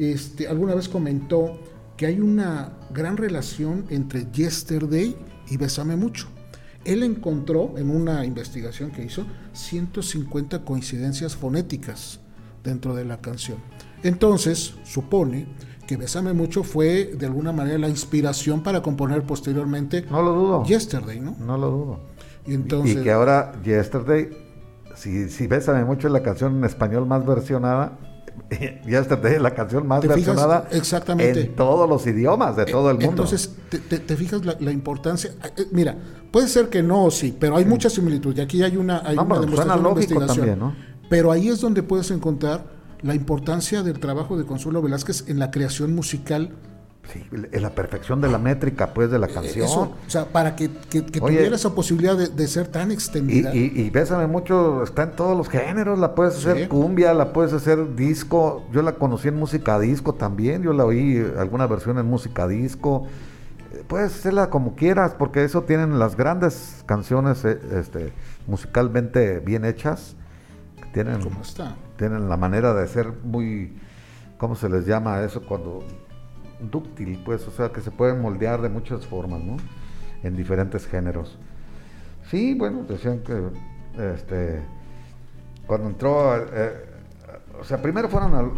Este, 0.00 0.48
alguna 0.48 0.74
vez 0.74 0.88
comentó 0.88 1.60
que 1.96 2.06
hay 2.06 2.18
una 2.18 2.72
gran 2.92 3.16
relación 3.16 3.84
entre 3.88 4.26
Yesterday 4.32 5.16
y 5.48 5.56
Bésame 5.56 5.94
mucho. 5.94 6.26
Él 6.84 7.04
encontró 7.04 7.74
en 7.76 7.90
una 7.90 8.24
investigación 8.24 8.90
que 8.90 9.04
hizo 9.04 9.26
150 9.52 10.64
coincidencias 10.64 11.36
fonéticas 11.36 12.18
dentro 12.64 12.96
de 12.96 13.04
la 13.04 13.20
canción. 13.20 13.58
Entonces, 14.02 14.74
supone 14.82 15.46
que 15.90 15.96
Bésame 15.96 16.32
mucho 16.32 16.62
fue 16.62 17.06
de 17.18 17.26
alguna 17.26 17.50
manera 17.50 17.76
la 17.76 17.88
inspiración 17.88 18.62
para 18.62 18.80
componer 18.80 19.24
posteriormente 19.24 20.04
no 20.08 20.22
lo 20.22 20.34
dudo. 20.34 20.64
Yesterday, 20.64 21.18
¿no? 21.18 21.34
No 21.40 21.58
lo 21.58 21.68
dudo. 21.68 22.00
Y, 22.46 22.54
entonces, 22.54 22.98
y 22.98 23.02
que 23.02 23.10
ahora 23.10 23.60
Yesterday, 23.64 24.28
si, 24.94 25.28
si 25.28 25.48
Bésame 25.48 25.84
mucho 25.84 26.06
es 26.06 26.12
la 26.12 26.22
canción 26.22 26.58
en 26.58 26.64
español 26.64 27.06
más 27.06 27.26
versionada, 27.26 27.98
ya 28.86 29.00
está 29.00 29.18
la 29.40 29.50
canción 29.52 29.84
más 29.88 30.06
versionada 30.06 30.68
exactamente. 30.70 31.40
en 31.40 31.56
todos 31.56 31.88
los 31.88 32.06
idiomas 32.06 32.54
de 32.54 32.66
todo 32.66 32.88
el 32.92 32.98
mundo. 32.98 33.24
Entonces, 33.24 33.52
te, 33.88 34.16
fijas 34.16 34.42
la, 34.44 34.70
importancia. 34.70 35.32
Eh, 35.56 35.66
mira, 35.72 35.96
puede 36.30 36.46
ser 36.46 36.68
que 36.68 36.84
no 36.84 37.06
o 37.06 37.10
sí, 37.10 37.36
pero 37.36 37.56
hay 37.56 37.64
mucha 37.64 37.90
similitud. 37.90 38.36
Y 38.36 38.42
aquí 38.42 38.62
hay 38.62 38.76
una, 38.76 39.02
hay 39.04 39.18
una 39.18 39.40
demostración 39.40 39.82
de 39.82 39.88
investigación. 39.88 40.74
Pero 41.08 41.32
ahí 41.32 41.48
es 41.48 41.60
donde 41.60 41.82
puedes 41.82 42.12
encontrar 42.12 42.79
la 43.02 43.14
importancia 43.14 43.82
del 43.82 43.98
trabajo 43.98 44.36
de 44.36 44.44
Consuelo 44.44 44.82
Velázquez 44.82 45.28
en 45.28 45.38
la 45.38 45.50
creación 45.50 45.94
musical 45.94 46.54
Sí, 47.12 47.24
en 47.32 47.62
la 47.62 47.70
perfección 47.70 48.20
de 48.20 48.28
la 48.28 48.38
métrica, 48.38 48.94
pues, 48.94 49.10
de 49.10 49.18
la 49.18 49.26
canción. 49.26 49.66
o 49.66 49.96
sea, 50.06 50.26
para 50.26 50.54
que, 50.54 50.68
tuviera 50.68 51.56
esa 51.56 51.74
posibilidad 51.74 52.16
de, 52.16 52.46
ser 52.46 52.68
tan 52.68 52.92
extendida. 52.92 53.52
Y, 53.54 53.72
y, 53.74 53.90
Bésame 53.90 54.28
mucho, 54.28 54.84
está 54.84 55.04
en 55.04 55.12
todos 55.12 55.36
los 55.36 55.48
géneros, 55.48 55.98
la 55.98 56.14
puedes 56.14 56.36
hacer 56.36 56.68
cumbia, 56.68 57.12
la 57.12 57.32
puedes 57.32 57.52
hacer 57.52 57.96
disco, 57.96 58.64
yo 58.72 58.82
la 58.82 58.92
conocí 58.92 59.26
en 59.26 59.36
música 59.36 59.80
disco 59.80 60.14
también, 60.14 60.62
yo 60.62 60.72
la 60.72 60.84
oí 60.84 61.20
alguna 61.36 61.66
versión 61.66 61.98
en 61.98 62.06
música 62.06 62.46
disco, 62.46 63.06
eh, 63.72 63.82
puedes 63.88 64.14
hacerla 64.14 64.50
como 64.50 64.76
quieras, 64.76 65.14
porque 65.18 65.42
eso 65.42 65.62
tienen 65.62 65.98
las 65.98 66.16
grandes 66.16 66.84
canciones 66.86 67.44
eh, 67.44 67.58
este, 67.72 68.12
musicalmente 68.46 69.40
bien 69.40 69.64
hechas, 69.64 70.14
tienen, 70.92 71.22
¿Cómo 71.22 71.42
está? 71.42 71.76
Tienen 72.00 72.30
la 72.30 72.38
manera 72.38 72.72
de 72.72 72.88
ser 72.88 73.12
muy, 73.22 73.76
¿cómo 74.38 74.54
se 74.54 74.70
les 74.70 74.86
llama 74.86 75.22
eso? 75.22 75.46
Cuando 75.46 75.84
dúctil, 76.58 77.22
pues, 77.24 77.46
o 77.46 77.50
sea, 77.50 77.68
que 77.68 77.82
se 77.82 77.90
pueden 77.90 78.22
moldear 78.22 78.62
de 78.62 78.70
muchas 78.70 79.06
formas, 79.06 79.40
¿no? 79.42 79.58
En 80.22 80.34
diferentes 80.34 80.86
géneros. 80.86 81.38
Sí, 82.30 82.54
bueno, 82.54 82.84
decían 82.88 83.20
que, 83.20 83.50
este, 84.14 84.62
cuando 85.66 85.88
entró, 85.88 86.36
eh, 86.38 86.86
o 87.60 87.64
sea, 87.64 87.82
primero 87.82 88.08
fueron 88.08 88.34
al, 88.34 88.50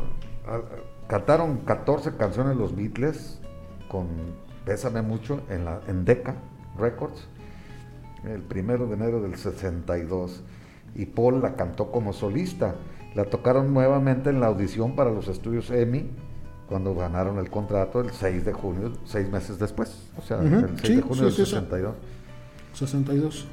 cantaron 1.08 1.58
14 1.58 2.16
canciones 2.16 2.56
los 2.56 2.76
Beatles 2.76 3.40
con 3.90 4.06
Pésame 4.64 5.02
mucho 5.02 5.42
en 5.48 5.64
la 5.64 5.80
en 5.88 6.04
Decca 6.04 6.36
Records 6.78 7.26
el 8.24 8.42
primero 8.42 8.86
de 8.86 8.94
enero 8.94 9.20
del 9.20 9.34
62 9.36 10.42
y 10.94 11.06
Paul 11.06 11.42
la 11.42 11.56
cantó 11.56 11.90
como 11.90 12.12
solista. 12.12 12.74
La 13.14 13.24
tocaron 13.24 13.72
nuevamente 13.72 14.30
en 14.30 14.40
la 14.40 14.46
audición 14.46 14.94
para 14.96 15.10
los 15.10 15.28
estudios 15.28 15.70
EMI 15.70 16.10
cuando 16.72 16.94
ganaron 16.94 17.38
el 17.38 17.50
contrato 17.50 18.00
el 18.00 18.10
6 18.10 18.46
de 18.46 18.52
junio, 18.54 18.92
seis 19.04 19.28
meses 19.28 19.58
después, 19.58 19.94
o 20.16 20.22
sea, 20.22 20.40
el 20.40 20.78
6 20.80 20.96
de 20.96 21.02
junio 21.02 21.24
del 21.24 21.32
62. 21.34 21.94
62. 22.72 23.46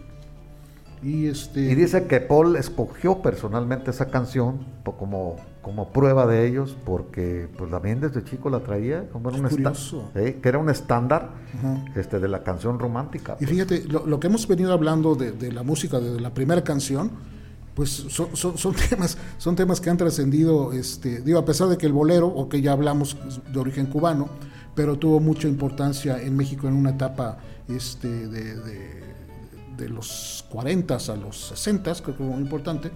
Y, 1.02 1.28
este... 1.28 1.60
y 1.62 1.76
dice 1.76 2.08
que 2.08 2.20
Paul 2.22 2.56
escogió 2.56 3.22
personalmente 3.22 3.92
esa 3.92 4.08
canción 4.08 4.66
como, 4.84 5.36
como 5.62 5.92
prueba 5.92 6.26
de 6.28 6.48
ellos, 6.48 6.78
porque 6.86 7.50
pues 7.58 7.70
también 7.72 8.00
desde 8.00 8.24
chico 8.24 8.50
la 8.50 8.62
traía, 8.62 9.10
como 9.10 9.30
un 9.30 9.46
¿eh? 10.16 10.40
que 10.42 10.50
era 10.50 10.58
un 10.58 10.70
estándar 10.70 11.32
este, 11.96 12.20
de 12.20 12.28
la 12.30 12.44
canción 12.44 12.80
romántica. 12.80 13.34
Y 13.40 13.46
pues. 13.46 13.50
fíjate, 13.50 13.84
lo, 13.86 14.20
que 14.20 14.28
hemos 14.28 14.48
venido 14.48 14.74
hablando 14.74 15.16
de, 15.16 15.32
de 15.32 15.52
la 15.52 15.64
música, 15.64 16.00
de 16.00 16.20
la 16.22 16.34
primera 16.34 16.64
canción, 16.64 17.12
pues 17.80 17.92
son, 17.92 18.36
son, 18.36 18.76
temas, 18.90 19.18
son 19.38 19.56
temas 19.56 19.80
que 19.80 19.90
han 19.90 19.96
trascendido, 19.96 20.74
este, 20.74 21.22
digo, 21.22 21.40
a 21.40 21.46
pesar 21.46 21.70
de 21.70 21.78
que 21.78 21.86
el 21.86 21.94
bolero, 21.94 22.28
o 22.28 22.50
que 22.50 22.62
ya 22.62 22.74
hablamos 22.74 23.16
de 23.54 23.58
origen 23.58 23.86
cubano, 23.86 24.28
pero 24.76 25.00
tuvo 25.00 25.22
mucha 25.22 25.48
importancia 25.48 26.22
en 26.22 26.36
México 26.36 26.68
en 26.68 26.74
una 26.74 26.90
etapa 26.90 27.38
este, 27.70 28.28
de, 28.28 28.58
de, 29.78 29.88
los 29.88 30.44
40 30.50 30.94
a 30.94 31.16
los 31.16 31.38
60, 31.38 31.94
creo 31.94 32.06
que 32.06 32.12
fue 32.12 32.26
muy 32.26 32.42
importante, 32.42 32.92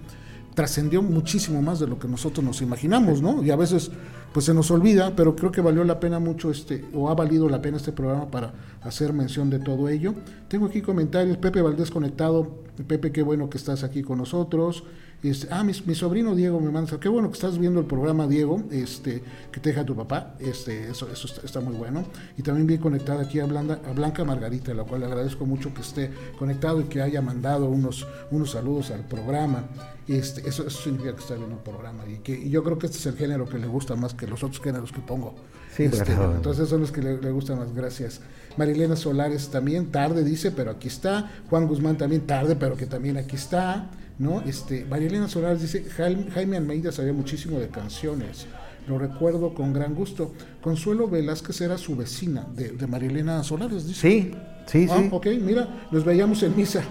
trascendió 0.54 1.02
muchísimo 1.02 1.62
más 1.62 1.80
de 1.80 1.88
lo 1.88 1.98
que 1.98 2.10
nosotros 2.10 2.44
nos 2.44 2.62
imaginamos, 2.62 3.22
¿no? 3.22 3.42
Y 3.42 3.52
a 3.52 3.56
veces 3.56 3.90
pues 4.34 4.46
se 4.46 4.54
nos 4.54 4.72
olvida, 4.72 5.16
pero 5.16 5.36
creo 5.36 5.52
que 5.52 5.62
valió 5.62 5.84
la 5.84 6.00
pena 6.00 6.20
mucho 6.20 6.50
este, 6.50 6.84
o 6.94 7.10
ha 7.10 7.16
valido 7.16 7.48
la 7.48 7.62
pena 7.62 7.78
este 7.78 7.92
programa 7.92 8.30
para 8.32 8.54
hacer 8.82 9.14
mención 9.14 9.50
de 9.50 9.60
todo 9.60 9.88
ello. 9.90 10.16
Tengo 10.48 10.66
aquí 10.66 10.82
comentarios, 10.82 11.38
Pepe 11.38 11.62
Valdés 11.62 11.92
conectado, 11.92 12.64
Pepe, 12.88 13.12
qué 13.12 13.22
bueno 13.22 13.50
que 13.50 13.58
estás 13.58 13.84
aquí 13.84 14.02
con 14.02 14.18
nosotros. 14.18 14.84
Este, 15.24 15.48
ah, 15.52 15.64
mi, 15.64 15.74
sobrino 15.74 16.36
Diego 16.36 16.60
me 16.60 16.70
manda, 16.70 17.00
qué 17.00 17.08
bueno 17.08 17.30
que 17.30 17.36
estás 17.36 17.58
viendo 17.58 17.80
el 17.80 17.86
programa, 17.86 18.28
Diego, 18.28 18.62
este, 18.72 19.24
que 19.54 19.62
te 19.62 19.70
deja 19.70 19.86
tu 19.86 19.96
papá, 19.96 20.36
este, 20.38 20.90
eso, 20.90 21.10
eso 21.10 21.30
está, 21.42 21.62
muy 21.62 21.76
bueno. 21.76 22.04
Y 22.38 22.42
también 22.42 22.68
bien 22.68 22.82
conectada 22.82 23.24
aquí 23.24 23.40
a, 23.40 23.46
a 23.46 23.94
Blanca 23.94 24.26
Margarita, 24.26 24.74
la 24.74 24.84
cual 24.84 25.00
le 25.00 25.06
agradezco 25.06 25.46
mucho 25.46 25.74
que 25.74 25.80
esté 25.80 26.12
conectado 26.38 26.82
y 26.82 26.86
que 26.86 27.02
haya 27.02 27.22
mandado 27.22 27.70
unos, 27.70 28.06
unos 28.32 28.52
saludos 28.52 28.92
al 28.92 29.08
programa. 29.08 29.64
Este, 30.10 30.48
eso, 30.48 30.70
significa 30.70 31.14
que 31.14 31.22
está 31.22 31.36
viendo 31.36 31.56
el 31.56 31.62
programa 31.62 32.04
y 32.06 32.18
que 32.18 32.50
yo 32.50 32.62
creo 32.62 32.78
que 32.78 32.88
este 32.88 32.98
es 32.98 33.06
el 33.06 33.16
género 33.16 33.48
que 33.48 33.58
le 33.58 33.68
gusta 33.68 33.96
más 33.96 34.14
que 34.14 34.28
los 34.28 34.44
otros 34.44 34.62
géneros 34.62 34.92
que 34.92 35.00
pongo. 35.00 35.36
Sí, 35.74 35.84
este, 35.84 36.12
Entonces 36.12 36.68
son 36.68 36.82
los 36.82 36.92
que 36.92 37.02
le, 37.02 37.22
le, 37.22 37.32
gustan 37.32 37.60
más, 37.60 37.74
gracias. 37.74 38.20
Marilena 38.58 38.98
Solares 38.98 39.48
también, 39.48 39.90
tarde 39.90 40.26
dice, 40.26 40.52
pero 40.52 40.72
aquí 40.72 40.90
está. 40.90 41.32
Juan 41.50 41.66
Guzmán 41.66 41.98
también, 41.98 42.28
tarde, 42.28 42.58
pero 42.58 42.76
que 42.76 42.88
también 42.88 43.16
aquí 43.16 43.38
está. 43.38 43.90
¿No? 44.20 44.42
Este, 44.42 44.86
Marilena 44.86 45.28
Solares 45.28 45.62
dice, 45.62 45.84
Jaime, 45.90 46.58
Almeida 46.58 46.92
sabía 46.92 47.14
muchísimo 47.14 47.60
de 47.60 47.70
canciones. 47.70 48.48
Lo 48.88 48.98
recuerdo 48.98 49.54
con 49.54 49.72
gran 49.72 49.96
gusto. 49.96 50.34
Consuelo 50.62 51.08
Velázquez 51.08 51.62
era 51.62 51.78
su 51.78 51.96
vecina 51.96 52.46
de, 52.56 52.72
de 52.72 52.88
Marilena 52.88 53.44
Solares, 53.44 53.88
dice. 53.88 54.02
Sí, 54.02 54.32
sí, 54.66 54.88
ah, 54.92 55.08
Ok, 55.12 55.28
mira, 55.42 55.88
nos 55.92 56.04
veíamos 56.04 56.44
en 56.44 56.56
misa 56.56 56.84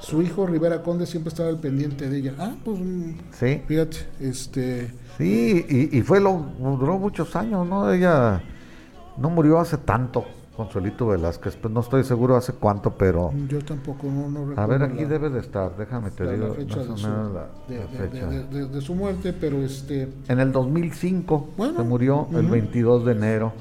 su 0.00 0.22
hijo 0.22 0.46
Rivera 0.46 0.82
Conde 0.82 1.06
siempre 1.06 1.28
estaba 1.28 1.48
al 1.48 1.58
pendiente 1.58 2.08
de 2.08 2.18
ella. 2.18 2.34
Ah, 2.38 2.54
pues 2.64 2.78
mm, 2.78 3.14
sí. 3.32 3.62
fíjate, 3.66 3.96
este 4.20 4.92
Sí, 5.16 5.64
y, 5.68 5.98
y 5.98 6.02
fue 6.02 6.20
lo 6.20 6.46
duró 6.58 6.98
muchos 6.98 7.34
años, 7.36 7.66
¿no? 7.66 7.90
Ella 7.90 8.42
no 9.16 9.30
murió 9.30 9.58
hace 9.58 9.78
tanto. 9.78 10.24
Consuelito 10.56 11.06
Velázquez, 11.06 11.56
pues 11.56 11.72
no 11.72 11.80
estoy 11.80 12.02
seguro 12.02 12.36
hace 12.36 12.54
cuánto, 12.54 12.96
pero... 12.96 13.30
Yo 13.46 13.62
tampoco, 13.62 14.06
no, 14.06 14.30
no 14.30 14.48
recuerdo. 14.48 14.62
A 14.62 14.66
ver, 14.66 14.82
aquí 14.82 15.04
debe 15.04 15.28
de 15.28 15.40
estar, 15.40 15.76
déjame 15.76 16.10
te 16.10 16.32
digo, 16.32 16.54
de, 16.54 16.66
su, 18.80 18.94
muerte, 18.94 19.34
pero 19.34 19.62
este... 19.62 20.08
En 20.28 20.40
el 20.40 20.52
2005 20.52 21.50
se 21.76 21.82
murió 21.82 22.26
el 22.32 22.46
22 22.46 23.04
de 23.04 23.12
enero. 23.12 23.52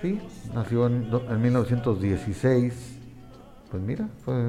Sí, 0.00 0.20
nació 0.54 0.86
en, 0.86 1.08
en 1.28 1.42
1916 1.42 2.96
pues 3.70 3.82
mira, 3.82 4.08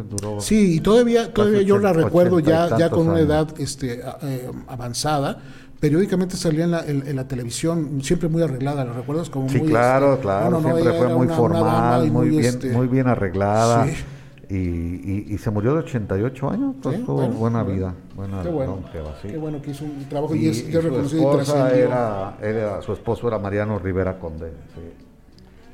duró. 0.10 0.40
Sí, 0.40 0.76
y 0.76 0.80
todavía, 0.80 1.34
todavía 1.34 1.64
yo 1.64 1.80
la 1.80 1.92
recuerdo 1.92 2.40
ya, 2.40 2.78
ya 2.78 2.90
con 2.90 3.10
una 3.10 3.20
edad 3.20 3.48
este, 3.58 4.02
eh, 4.22 4.52
avanzada. 4.68 5.40
Periódicamente 5.80 6.38
salía 6.38 6.64
en 6.66 6.72
la, 6.72 6.86
en, 6.86 7.16
la, 7.16 7.28
televisión, 7.28 8.02
siempre 8.02 8.30
muy 8.30 8.42
arreglada, 8.42 8.84
¿la 8.84 8.94
recuerdas? 8.94 9.30
Como 9.30 9.48
sí, 9.48 9.60
claro, 9.62 10.14
este, 10.14 10.24
claro, 10.24 10.60
siempre 10.62 10.94
fue 10.94 11.08
muy 11.10 11.28
formal, 11.28 12.12
muy, 12.12 12.30
bien, 12.30 12.46
este, 12.46 12.72
muy 12.72 12.88
bien 12.88 13.08
arreglada. 13.08 13.88
Y, 14.50 15.34
y, 15.34 15.38
se 15.38 15.52
murió 15.52 15.74
de 15.74 15.80
88 15.80 16.50
años, 16.50 16.76
entonces 16.76 17.06
tuvo 17.06 17.28
buena 17.28 17.64
vida, 17.64 17.94
buena 18.16 18.42
qué 18.42 18.50
bueno, 18.50 18.80
qué 19.22 19.38
bueno 19.38 19.62
que 19.62 19.72
hizo 19.72 19.84
un 19.84 20.08
trabajo 20.08 20.34
y, 20.36 20.48
es, 20.48 20.70
ya 20.70 20.80
reconocido 20.80 21.38
y 21.38 21.80
era, 21.80 22.38
era, 22.42 22.82
su 22.82 22.94
esposo 22.94 23.28
era 23.28 23.40
Mariano 23.40 23.78
Rivera 23.78 24.18
Conde. 24.18 24.54
Sí. 24.74 25.07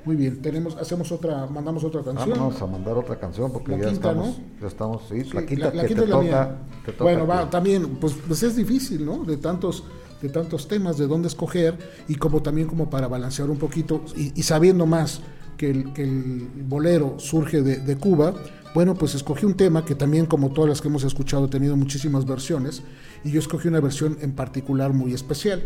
Muy 0.05 0.17
bien, 0.17 0.41
tenemos, 0.41 0.75
hacemos 0.75 1.11
otra, 1.11 1.45
mandamos 1.45 1.83
otra 1.83 2.03
canción. 2.03 2.37
Vamos 2.37 2.61
a 2.61 2.65
mandar 2.67 2.97
otra 2.97 3.17
canción 3.17 3.51
porque 3.51 3.77
ya 3.79 3.89
estamos, 3.89 4.37
ya 4.61 4.67
estamos, 4.67 5.03
sí, 5.07 5.23
la 5.33 5.45
quinta, 5.45 5.73
la, 5.73 5.85
quinta 5.85 6.03
es 6.03 6.09
la 6.09 6.17
mía. 6.17 6.57
bueno, 6.99 7.25
va, 7.25 7.49
también, 7.49 7.95
pues, 7.95 8.13
pues 8.27 8.43
es 8.43 8.55
difícil, 8.57 9.05
¿no? 9.05 9.23
De 9.23 9.37
tantos, 9.37 9.85
de 10.21 10.27
tantos 10.27 10.67
temas, 10.67 10.97
de 10.97 11.07
dónde 11.07 11.29
escoger 11.29 11.77
y 12.09 12.15
como 12.15 12.41
también 12.41 12.67
como 12.67 12.89
para 12.89 13.07
balancear 13.07 13.49
un 13.49 13.57
poquito 13.57 14.03
y, 14.15 14.43
sabiendo 14.43 14.85
más 14.85 15.21
que 15.57 15.69
el, 15.69 16.47
bolero 16.67 17.15
surge 17.19 17.61
de, 17.61 17.77
de, 17.77 17.95
Cuba, 17.97 18.33
bueno, 18.73 18.95
pues 18.95 19.15
escogí 19.15 19.45
un 19.45 19.55
tema 19.55 19.85
que 19.85 19.95
también 19.95 20.25
como 20.25 20.51
todas 20.51 20.69
las 20.69 20.81
que 20.81 20.87
hemos 20.87 21.03
escuchado 21.03 21.45
ha 21.45 21.49
tenido 21.49 21.75
muchísimas 21.75 22.25
versiones 22.25 22.83
y 23.23 23.31
yo 23.31 23.39
escogí 23.39 23.67
una 23.67 23.79
versión 23.79 24.17
en 24.21 24.33
particular 24.33 24.93
muy 24.93 25.13
especial 25.13 25.63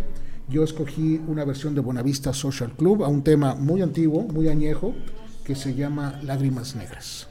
yo 0.50 0.64
escogí 0.64 1.22
una 1.28 1.44
versión 1.44 1.76
de 1.76 1.82
Buenavista 1.82 2.34
Social 2.34 2.72
Club 2.72 3.04
a 3.04 3.10
un 3.10 3.22
tema 3.22 3.56
muy 3.56 3.82
antiguo, 3.82 4.24
muy 4.24 4.48
añejo, 4.48 4.96
que 5.44 5.56
se 5.56 5.76
llama 5.76 6.22
Lágrimas 6.24 6.76
Negras. 6.76 7.28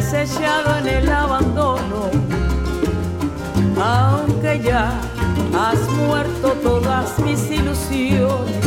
Echado 0.00 0.78
en 0.78 0.88
el 0.88 1.08
abandono, 1.10 2.10
aunque 3.78 4.60
ya 4.60 4.98
has 5.54 5.78
muerto 5.90 6.52
todas 6.62 7.18
mis 7.18 7.50
ilusiones. 7.50 8.64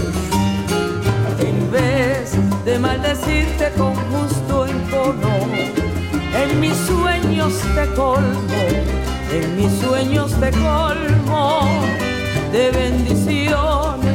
En 1.39 1.71
vez 1.71 2.37
de 2.63 2.77
maldecirte 2.77 3.71
con 3.75 3.95
justo 3.95 4.67
encono, 4.67 5.29
en 6.43 6.59
mis 6.59 6.77
sueños 6.77 7.53
te 7.73 7.87
colmo, 7.95 8.61
en 9.31 9.55
mis 9.55 9.71
sueños 9.79 10.31
te 10.39 10.51
colmo 10.51 11.61
de 12.51 12.69
bendiciones 12.69 14.14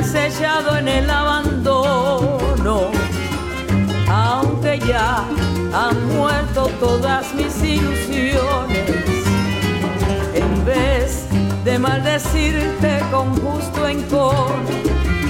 echado 0.00 0.76
en 0.78 0.88
el 0.88 1.10
abandono, 1.10 2.90
aunque 4.08 4.78
ya 4.80 5.24
han 5.72 6.16
muerto 6.16 6.70
todas 6.80 7.34
mis 7.34 7.62
ilusiones. 7.62 8.90
En 10.34 10.64
vez 10.64 11.26
de 11.64 11.78
maldecirte 11.78 13.00
con 13.10 13.36
justo 13.36 13.86
encono, 13.86 14.70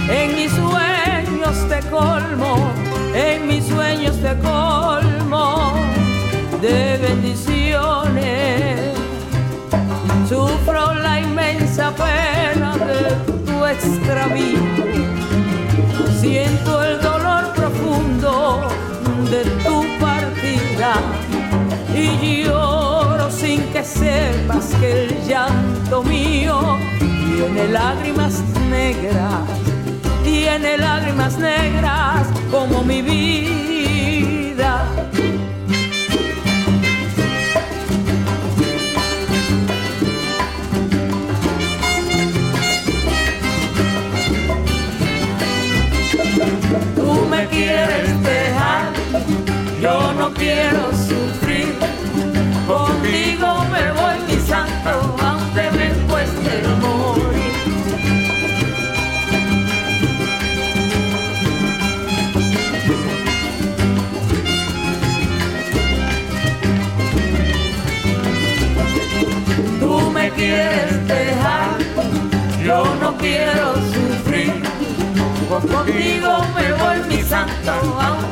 en 0.08 0.36
mis 0.36 0.52
sueños 0.52 1.68
te 1.68 1.80
colmo, 1.90 2.70
en 3.14 3.46
mis 3.48 3.66
sueños 3.66 4.16
te 4.20 4.38
colmo 4.38 5.72
de 6.60 6.98
bendiciones. 6.98 8.96
Sufro 10.28 10.94
la 10.94 11.20
inmensa 11.20 11.92
pena 11.94 12.76
de 12.76 13.41
extravío. 13.66 14.60
Siento 16.20 16.82
el 16.84 17.00
dolor 17.00 17.52
profundo 17.54 18.62
de 19.30 19.44
tu 19.64 19.82
partida 19.98 20.94
y 21.94 22.44
lloro 22.44 23.30
sin 23.30 23.60
que 23.72 23.84
sepas 23.84 24.66
que 24.80 25.04
el 25.04 25.26
llanto 25.26 26.02
mío 26.02 26.78
tiene 26.98 27.68
lágrimas 27.68 28.42
negras, 28.70 29.42
tiene 30.24 30.78
lágrimas 30.78 31.38
negras 31.38 32.26
como 32.50 32.82
mi 32.82 33.02
vida. 33.02 34.84
quieres 47.52 48.22
dejar, 48.22 48.92
yo 49.80 50.12
no 50.14 50.32
quiero 50.32 50.90
sufrir. 50.92 51.74
Contigo 52.66 53.48
me 53.72 53.84
voy 53.98 54.16
mi 54.28 54.38
santo, 54.46 54.92
aunque 55.20 55.64
me 55.78 55.88
cueste 56.08 56.50
el 56.60 56.68
morir. 56.82 57.52
Tú 69.80 70.10
me 70.10 70.30
quieres 70.30 71.06
dejar, 71.06 71.76
yo 72.64 72.84
no 73.00 73.16
quiero 73.18 73.74
sufrir. 73.94 74.62
Contigo 75.50 76.30
me 76.56 76.72
voy 76.80 76.98
mi 77.10 77.22
santo 77.22 77.41
aunque 77.68 78.31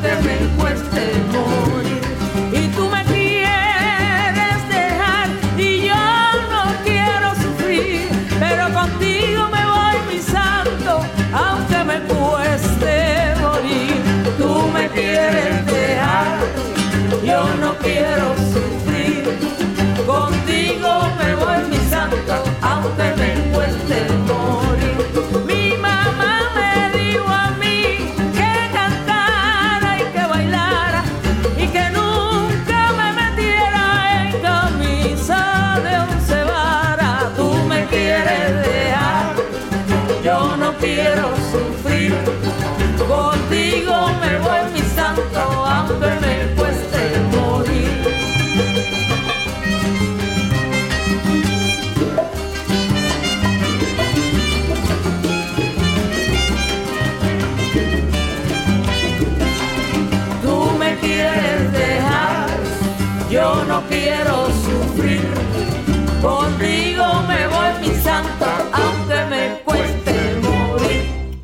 santo, 68.03 68.45
aunque 68.73 69.25
me 69.29 69.59
cueste 69.63 70.13
morir. 70.41 71.41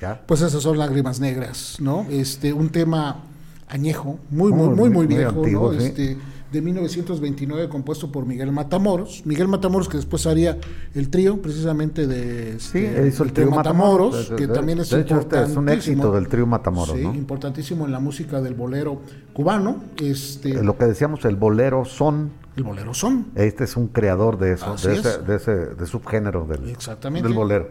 ¿Ya? 0.00 0.22
Pues 0.26 0.40
esas 0.40 0.62
son 0.62 0.78
lágrimas 0.78 1.20
negras, 1.20 1.76
¿no? 1.80 2.06
Este, 2.10 2.52
un 2.52 2.70
tema 2.70 3.22
añejo, 3.68 4.18
muy, 4.30 4.52
muy, 4.52 4.68
muy, 4.68 4.90
muy, 4.90 5.06
viejo, 5.06 5.40
antiguo, 5.40 5.72
¿no? 5.72 5.80
sí. 5.80 5.86
Este, 5.86 6.18
de 6.52 6.60
1929, 6.62 7.68
compuesto 7.68 8.10
por 8.10 8.26
Miguel 8.26 8.50
Matamoros. 8.52 9.22
Miguel 9.24 9.46
Matamoros, 9.48 9.88
que 9.88 9.96
después 9.98 10.26
haría 10.26 10.58
el 10.94 11.08
trío, 11.08 11.40
precisamente 11.40 12.06
de. 12.06 12.58
Sí, 12.58 12.78
este, 12.78 13.08
hizo 13.08 13.22
el 13.24 13.32
trío 13.32 13.50
Matamoros. 13.50 14.12
Matamoros, 14.14 14.30
De- 14.30 14.36
que 14.36 14.46
también 14.48 14.78
es 14.80 14.90
de 14.90 15.00
hecho, 15.02 15.20
este 15.20 15.42
es 15.44 15.56
un 15.56 15.68
éxito 15.68 16.10
del 16.12 16.28
trío 16.28 16.46
Matamoros, 16.46 16.96
Sí, 16.96 17.02
¿no? 17.04 17.14
importantísimo 17.14 17.84
en 17.86 17.92
la 17.92 18.00
música 18.00 18.40
del 18.40 18.54
bolero 18.54 19.00
cubano. 19.32 19.84
Este, 20.00 20.50
Eh, 20.50 20.62
Lo 20.64 20.76
que 20.76 20.86
decíamos, 20.86 21.24
el 21.24 21.36
bolero 21.36 21.84
son, 21.84 22.32
el 22.56 22.64
bolero 22.64 22.94
son. 22.94 23.26
este 23.36 23.64
es 23.64 23.76
un 23.76 23.86
creador 23.88 24.38
de 24.38 24.54
eso, 24.54 24.74
de 24.76 24.94
es. 24.94 25.06
ese, 25.06 25.18
de 25.22 25.36
ese 25.36 25.52
de 25.52 25.86
subgénero 25.86 26.46
del, 26.46 26.68
Exactamente. 26.70 27.28
del 27.28 27.36
bolero. 27.36 27.68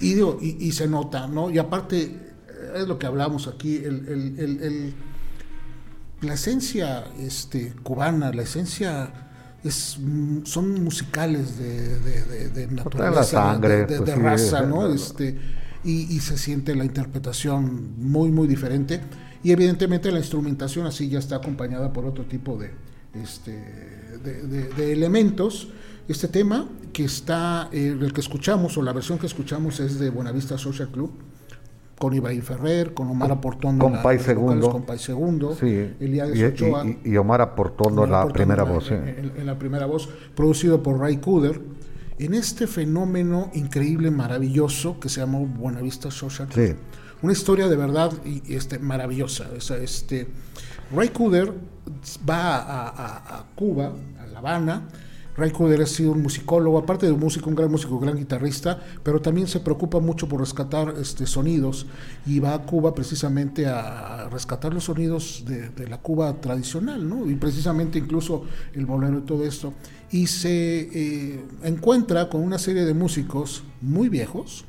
Y, 0.00 0.14
digo, 0.14 0.36
y, 0.40 0.56
y 0.66 0.72
se 0.72 0.88
nota, 0.88 1.26
¿no? 1.26 1.50
Y 1.50 1.58
aparte, 1.58 2.34
es 2.74 2.86
lo 2.88 2.98
que 2.98 3.06
hablamos 3.06 3.46
aquí, 3.48 3.76
el, 3.76 4.06
el- 4.08 4.38
el- 4.38 4.62
el- 4.62 4.94
la 6.22 6.34
esencia 6.34 7.04
este, 7.18 7.72
cubana, 7.82 8.32
la 8.32 8.42
esencia 8.42 9.12
es, 9.62 9.98
mm, 10.00 10.44
son 10.44 10.82
musicales 10.82 11.58
de, 11.58 11.98
de, 11.98 12.24
de- 12.24 12.48
de 12.50 12.66
naturaleza, 12.68 13.24
sangre, 13.24 13.86
de, 13.86 13.98
pues 13.98 14.10
sí, 14.10 14.20
raza, 14.20 14.62
¿no? 14.66 14.92
es- 14.92 15.02
Este, 15.06 15.38
y, 15.84 16.14
y 16.16 16.20
se 16.20 16.36
siente 16.38 16.74
la 16.74 16.84
interpretación 16.84 17.94
muy, 17.98 18.30
muy 18.30 18.48
diferente. 18.48 19.00
Y 19.44 19.52
evidentemente 19.52 20.10
la 20.10 20.18
instrumentación 20.18 20.86
así 20.86 21.08
ya 21.08 21.18
está 21.20 21.36
acompañada 21.36 21.92
por 21.92 22.04
otro 22.06 22.24
tipo 22.24 22.56
de, 22.58 22.72
este, 23.14 23.52
de 24.22 24.92
elementos. 24.92 25.68
Este 26.08 26.26
tema 26.28 26.68
que 26.92 27.04
está, 27.04 27.68
eh, 27.72 27.96
el 28.00 28.12
que 28.12 28.20
escuchamos, 28.20 28.76
o 28.78 28.82
la 28.82 28.92
versión 28.92 29.18
que 29.18 29.26
escuchamos 29.26 29.78
es 29.80 29.98
de 30.00 30.10
Buenavista 30.10 30.56
Social 30.58 30.88
Club, 30.88 31.10
con 31.98 32.12
Ibrahim 32.14 32.42
Ferrer, 32.42 32.92
con 32.94 33.08
Omar 33.08 33.32
Aportondo, 33.32 33.84
con 33.84 33.92
en 33.94 33.96
en 33.98 34.02
vocales, 34.02 34.22
Segundo. 34.22 34.70
con 34.70 34.82
Pai 34.82 34.98
Segundo, 34.98 35.54
Sí, 35.54 35.94
Elías 36.00 36.28
y, 36.34 36.44
Ochoa, 36.44 36.84
y- 36.86 36.98
y 37.04 37.16
Omar 37.16 37.40
Aportondo 37.40 38.02
Omar 38.02 38.26
la 38.26 38.32
primera 38.32 38.62
en- 38.64 38.68
voz. 38.68 38.86
sí. 38.86 38.94
En, 38.94 39.32
en 39.36 39.46
la 39.46 39.58
primera 39.58 39.86
voz, 39.86 40.08
producido 40.34 40.82
por 40.82 40.98
Ray 40.98 41.16
Cooder, 41.18 41.60
en 42.18 42.34
este 42.34 42.66
fenómeno 42.66 43.50
increíble, 43.54 44.10
maravilloso, 44.10 44.98
que 45.00 45.08
se 45.08 45.20
llamó 45.20 45.46
Buenavista 45.46 46.10
Social. 46.10 46.48
Sí. 46.54 46.74
Una 47.22 47.32
historia 47.32 47.66
de 47.68 47.76
verdad 47.76 48.12
y, 48.24 48.54
este, 48.54 48.78
maravillosa. 48.78 49.46
Sea, 49.60 49.78
este, 49.78 50.26
Ray 50.94 51.08
Cooder 51.08 51.52
va 52.28 52.56
a, 52.56 52.88
a- 52.88 53.38
a 53.38 53.46
Cuba, 53.54 53.92
a 54.22 54.26
La 54.26 54.38
Habana. 54.38 54.88
Ray 55.36 55.50
Cooder 55.50 55.82
ha 55.82 55.86
sido 55.86 56.12
un 56.12 56.22
musicólogo, 56.22 56.78
aparte 56.78 57.06
de 57.06 57.12
un 57.12 57.20
músico, 57.20 57.50
un 57.50 57.56
gran 57.56 57.70
músico, 57.70 57.94
un 57.94 58.00
gran 58.00 58.16
guitarrista, 58.16 58.80
pero 59.02 59.20
también 59.20 59.46
se 59.46 59.60
preocupa 59.60 60.00
mucho 60.00 60.28
por 60.28 60.40
rescatar 60.40 60.94
este, 61.00 61.26
sonidos 61.26 61.86
y 62.26 62.38
va 62.38 62.54
a 62.54 62.62
Cuba 62.62 62.94
precisamente 62.94 63.66
a 63.66 64.28
rescatar 64.30 64.72
los 64.72 64.84
sonidos 64.84 65.44
de, 65.46 65.86
la 65.88 65.98
Cuba 65.98 66.40
tradicional, 66.40 67.08
¿no? 67.08 67.30
Y 67.30 67.36
precisamente 67.36 67.98
incluso 67.98 68.44
el 68.74 68.86
bolero 68.86 69.18
y 69.18 69.22
todo 69.22 69.44
esto. 69.44 69.74
Y 70.10 70.26
se 70.26 70.88
eh, 70.92 71.44
encuentra 71.62 72.28
con 72.28 72.40
una 72.42 72.58
serie 72.58 72.84
de 72.84 72.94
músicos 72.94 73.62
muy 73.80 74.08
viejos, 74.08 74.64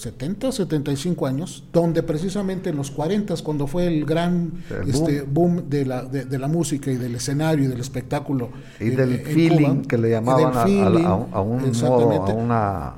70, 0.00 0.50
75 0.52 1.26
años, 1.26 1.64
donde 1.72 2.02
precisamente 2.02 2.70
en 2.70 2.76
los 2.76 2.90
40, 2.90 3.34
cuando 3.44 3.66
fue 3.66 3.86
el 3.86 4.04
gran 4.04 4.52
El 4.82 4.90
este, 4.90 5.22
boom, 5.22 5.68
de, 5.68 5.84
la, 5.84 6.02
de, 6.04 6.24
de 6.24 6.38
la 6.38 6.48
música 6.48 6.90
y 6.90 6.96
del 6.96 7.14
escenario 7.14 7.64
y 7.64 7.68
del 7.68 7.80
espectáculo. 7.80 8.50
Y 8.80 8.88
en- 8.88 8.96
del 8.96 9.12
en 9.14 9.24
feeling 9.24 9.68
Cuba, 9.76 9.88
que 9.88 9.98
le 9.98 10.10
llamaban 10.10 10.56
a, 10.56 10.62
feeling, 10.64 11.04
a 11.04 11.14
un- 11.14 11.26
a 11.32 11.40
un 11.40 12.36
una, 12.36 12.94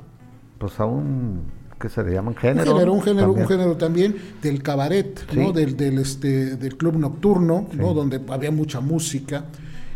pues 0.57 0.79
a 0.79 0.85
un, 0.85 1.41
¿qué 1.79 1.89
se 1.89 2.03
le 2.03 2.13
llaman? 2.13 2.33
Un 2.33 2.39
Género. 2.39 2.71
género, 2.73 2.93
un 2.93 3.01
género, 3.01 3.27
un 3.31 3.35
también. 3.39 3.47
género 3.59 3.77
también 3.77 4.15
del 4.41 4.63
cabaret, 4.63 5.19
Sí. 5.31 5.39
¿no? 5.39 5.51
del, 5.51 5.75
del, 5.77 5.99
este, 5.99 6.55
del 6.55 6.77
club 6.77 6.97
nocturno, 6.97 7.67
¿no? 7.73 7.93
Donde 7.93 8.21
había 8.29 8.51
mucha 8.51 8.79
música. 8.79 9.45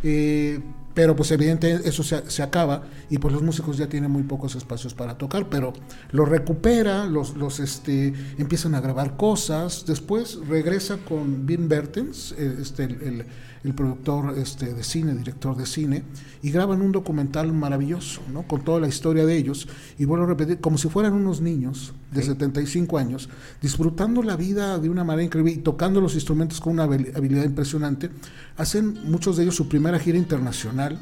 eh, 0.04 0.60
pero 0.98 1.16
pues 1.16 1.30
evidentemente 1.30 1.88
eso 1.88 2.02
se, 2.02 2.28
se 2.28 2.42
acaba 2.42 2.82
y 3.08 3.20
pues 3.20 3.32
los 3.32 3.44
músicos 3.44 3.78
ya 3.78 3.86
tienen 3.88 4.10
muy 4.10 4.24
pocos 4.24 4.56
espacios 4.56 4.96
para 4.96 5.16
tocar, 5.16 5.48
pero 5.48 5.72
los 6.10 6.28
recupera, 6.28 7.06
los, 7.06 7.36
los 7.38 7.60
este, 7.60 8.16
empiezan 8.40 8.74
a 8.74 8.82
grabar 8.82 9.16
cosas, 9.16 9.86
después 9.86 10.40
regresa 10.50 10.98
con 11.08 11.46
Vin 11.46 11.70
Bertens, 11.70 12.34
eh, 12.36 12.58
este, 12.60 12.86
el- 12.86 13.26
el 13.64 13.74
productor 13.74 14.38
este, 14.38 14.74
de 14.74 14.84
cine, 14.84 15.14
director 15.16 15.56
de 15.58 15.66
cine, 15.66 16.04
y 16.42 16.52
graban 16.52 16.82
un 16.82 16.92
documental 16.92 17.52
maravilloso, 17.54 18.22
¿no? 18.32 18.44
con 18.44 18.62
toda 18.64 18.80
la 18.80 18.88
historia 18.88 19.26
de 19.26 19.36
ellos, 19.38 19.68
y 19.98 20.06
vuelvo 20.06 20.26
a 20.26 20.28
repetir, 20.30 20.60
como 20.60 20.78
si 20.78 20.88
fueran 20.90 21.14
unos 21.14 21.42
niños 21.42 21.94
de 22.12 22.22
75 22.24 22.98
años, 22.98 23.30
disfrutando 23.62 24.22
la 24.24 24.36
vida 24.36 24.78
de 24.80 24.90
una 24.90 25.04
manera 25.04 25.24
increíble 25.26 25.52
y 25.54 25.58
tocando 25.58 26.00
los 26.02 26.16
instrumentos 26.16 26.62
con 26.62 26.74
una 26.74 26.86
habil- 26.88 27.16
habilidad 27.16 27.44
impresionante, 27.44 28.10
hacen 28.58 28.98
muchos 29.10 29.38
de 29.38 29.44
ellos 29.44 29.56
su 29.56 29.68
primera 29.68 30.00
gira 30.00 30.18
internacional, 30.18 31.00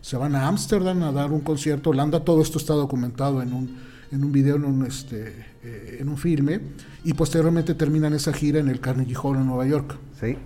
se 0.00 0.16
van 0.16 0.36
a 0.36 0.46
Ámsterdam 0.46 1.02
a 1.02 1.10
dar 1.12 1.32
un 1.32 1.40
concierto, 1.40 1.90
Holanda, 1.90 2.20
todo 2.24 2.40
esto 2.42 2.58
está 2.58 2.74
documentado 2.74 3.42
en 3.42 3.52
un, 3.52 3.76
en 4.12 4.22
un 4.22 4.30
video, 4.30 4.54
en 4.56 4.64
un, 4.64 4.86
este, 4.86 5.34
eh, 5.64 5.98
en 6.00 6.08
un 6.08 6.16
filme, 6.16 6.60
y 7.02 7.14
posteriormente 7.14 7.74
terminan 7.74 8.12
esa 8.12 8.32
gira 8.32 8.60
en 8.60 8.68
el 8.68 8.78
Carnegie 8.78 9.16
Hall 9.20 9.36
en 9.36 9.46
Nueva 9.46 9.66
York 9.66 9.96
Sí. 10.20 10.36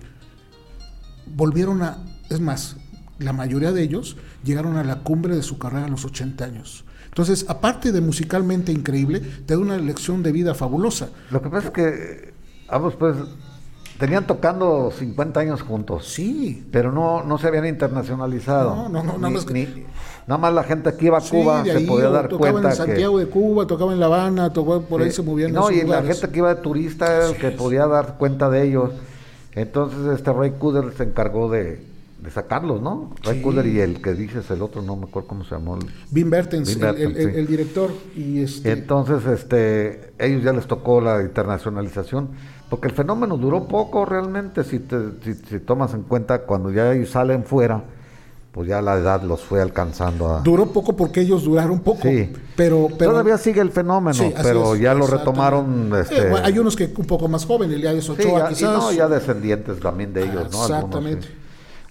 Volvieron 1.35 1.81
a, 1.83 1.97
es 2.29 2.39
más, 2.39 2.77
la 3.19 3.33
mayoría 3.33 3.71
de 3.71 3.83
ellos 3.83 4.17
llegaron 4.43 4.77
a 4.77 4.83
la 4.83 4.99
cumbre 4.99 5.35
de 5.35 5.43
su 5.43 5.57
carrera 5.57 5.85
a 5.85 5.89
los 5.89 6.05
80 6.05 6.43
años. 6.45 6.85
Entonces, 7.05 7.45
aparte 7.49 7.91
de 7.91 8.01
musicalmente 8.01 8.71
increíble, 8.71 9.19
te 9.45 9.53
da 9.55 9.59
una 9.59 9.77
lección 9.77 10.23
de 10.23 10.31
vida 10.31 10.55
fabulosa. 10.55 11.09
Lo 11.29 11.41
que 11.41 11.49
pasa 11.49 11.67
es 11.67 11.73
que 11.73 12.33
ambos 12.69 12.95
pues 12.95 13.15
tenían 13.99 14.25
tocando 14.25 14.91
50 14.97 15.39
años 15.39 15.61
juntos. 15.61 16.07
Sí, 16.07 16.65
Pero 16.71 16.91
no, 16.91 17.23
no 17.23 17.37
se 17.37 17.47
habían 17.47 17.65
internacionalizado. 17.67 18.75
No, 18.75 18.89
no, 18.89 19.03
no, 19.03 19.13
nada 19.17 19.27
Ni- 19.29 19.33
más 19.35 19.45
que- 19.45 19.53
ni- 19.53 19.85
nada 20.25 20.37
más 20.39 20.53
la 20.53 20.63
gente 20.63 20.93
que 20.95 21.05
iba 21.07 21.17
a 21.17 21.21
sí, 21.21 21.31
Cuba 21.31 21.63
se 21.65 21.81
podía 21.81 22.09
dar 22.09 22.27
tocaban 22.29 22.53
cuenta 22.53 22.69
en 22.71 22.75
Santiago 22.75 23.17
que... 23.17 23.25
de 23.25 23.29
Cuba, 23.29 23.67
tocaban 23.67 23.93
en 23.95 23.99
La 23.99 24.05
Habana, 24.05 24.53
tocaba, 24.53 24.79
por 24.81 25.01
ahí 25.01 25.11
se 25.11 25.21
movían. 25.21 25.51
No, 25.51 25.69
y 25.69 25.83
la 25.83 26.01
gente 26.03 26.29
que 26.29 26.37
iba 26.39 26.53
de 26.55 26.61
turista 26.61 27.13
era 27.13 27.27
el 27.27 27.35
que 27.35 27.51
podía 27.51 27.85
dar 27.87 28.15
cuenta 28.17 28.49
de 28.49 28.63
ellos. 28.67 28.91
Entonces 29.53 29.99
este 30.13 30.31
Ray 30.31 30.51
Cooder 30.59 30.93
se 30.95 31.03
encargó 31.03 31.49
de, 31.49 31.83
de 32.21 32.29
sacarlos, 32.31 32.81
¿no? 32.81 33.11
Ray 33.23 33.37
Sí. 33.37 33.43
Cooder 33.43 33.65
y 33.65 33.79
el 33.79 34.01
que 34.01 34.13
dices, 34.13 34.49
el 34.51 34.61
otro, 34.61 34.81
no 34.81 34.95
me 34.95 35.05
acuerdo 35.05 35.27
cómo 35.27 35.43
se 35.43 35.51
llamó. 35.55 35.75
el- 35.75 35.85
Wim 36.13 36.29
Bertens, 36.29 36.69
el- 36.69 36.75
el, 36.75 36.81
Bertens, 36.81 37.17
el- 37.17 37.31
sí. 37.33 37.39
el 37.39 37.47
director. 37.47 37.91
Y 38.15 38.41
este, 38.43 38.71
Entonces, 38.71 39.25
este, 39.25 40.13
ellos 40.19 40.43
ya 40.43 40.53
les 40.53 40.67
tocó 40.67 41.01
la 41.01 41.21
internacionalización, 41.21 42.29
porque 42.69 42.87
el 42.87 42.93
fenómeno 42.93 43.37
duró 43.37 43.67
poco 43.67 44.05
realmente, 44.05 44.63
si, 44.63 44.79
te, 44.79 44.97
si, 45.49 45.59
tomas 45.59 45.93
en 45.93 46.03
cuenta 46.03 46.43
cuando 46.43 46.71
ya 46.71 46.93
salen 47.05 47.43
fuera, 47.43 47.83
pues 48.51 48.67
ya 48.67 48.81
la 48.81 48.95
edad 48.95 49.23
los 49.23 49.41
fue 49.41 49.61
alcanzando 49.61 50.29
a... 50.29 50.41
Duró 50.41 50.65
poco 50.67 50.95
porque 50.95 51.21
ellos 51.21 51.43
duraron 51.43 51.79
poco. 51.79 52.01
Sí. 52.03 52.31
Pero, 52.55 52.89
pero... 52.97 53.11
Todavía 53.11 53.37
sigue 53.37 53.61
el 53.61 53.71
fenómeno, 53.71 54.31
pero 54.41 54.75
ya 54.75 54.93
lo 54.93 55.07
retomaron... 55.07 55.91
Este... 55.95 56.31
hay 56.43 56.59
unos 56.59 56.75
que 56.75 56.91
un 56.97 57.05
poco 57.05 57.29
más 57.29 57.45
jóvenes, 57.45 57.79
ya 57.81 57.93
de 57.93 57.99
Ochoa 57.99 58.49
quizás. 58.49 58.61
Y 58.61 58.63
no, 58.63 58.91
ya 58.91 59.07
descendientes 59.07 59.79
también 59.79 60.13
de 60.13 60.23
ellos, 60.23 60.51
¿no? 60.51 60.63
Exactamente. 60.63 61.41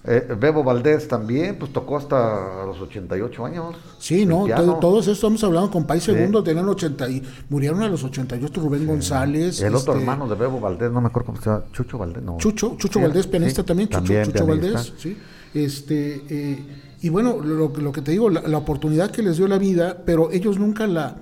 Eh, 0.02 0.34
Bebo 0.38 0.64
Valdés 0.64 1.06
también, 1.08 1.58
pues 1.58 1.74
tocó 1.74 1.98
hasta 1.98 2.64
los 2.64 2.80
88 2.80 3.44
años. 3.44 3.76
Sí, 3.98 4.24
no, 4.24 4.46
todos 4.80 5.00
estos 5.00 5.18
estamos 5.18 5.44
hablando 5.44 5.70
con 5.70 5.84
País 5.84 6.04
Segundo, 6.04 6.42
tenían 6.42 6.66
80 6.66 7.10
y 7.10 7.22
murieron 7.50 7.82
a 7.82 7.88
los 7.88 8.02
88, 8.02 8.60
Rubén 8.62 8.86
González. 8.86 9.60
El 9.60 9.74
otro 9.74 9.92
este 9.92 10.02
hermano 10.02 10.26
de 10.26 10.36
Bebo 10.36 10.58
Valdés, 10.58 10.90
no 10.90 11.02
me 11.02 11.08
acuerdo 11.08 11.26
cómo 11.26 11.40
se 11.40 11.50
llama, 11.50 11.64
Chucho 11.72 11.98
Valdés, 11.98 12.22
no. 12.22 12.38
Chucho, 12.38 12.76
Chucho 12.78 12.98
Valdés, 12.98 13.26
pianista 13.26 13.62
también, 13.62 13.90
Chucho, 13.90 14.22
Chucho 14.24 14.46
Valdés, 14.46 14.94
sí. 14.96 15.18
Este, 15.54 16.22
eh, 16.28 16.58
y 17.02 17.08
bueno, 17.08 17.38
lo, 17.42 17.68
lo, 17.68 17.92
que 17.92 18.02
te 18.02 18.12
digo, 18.12 18.30
la, 18.30 18.58
oportunidad 18.58 19.10
que 19.10 19.22
les 19.22 19.36
dio 19.36 19.48
la 19.48 19.58
vida, 19.58 20.02
pero 20.04 20.30
ellos 20.30 20.58
nunca 20.58 20.86
la... 20.86 21.16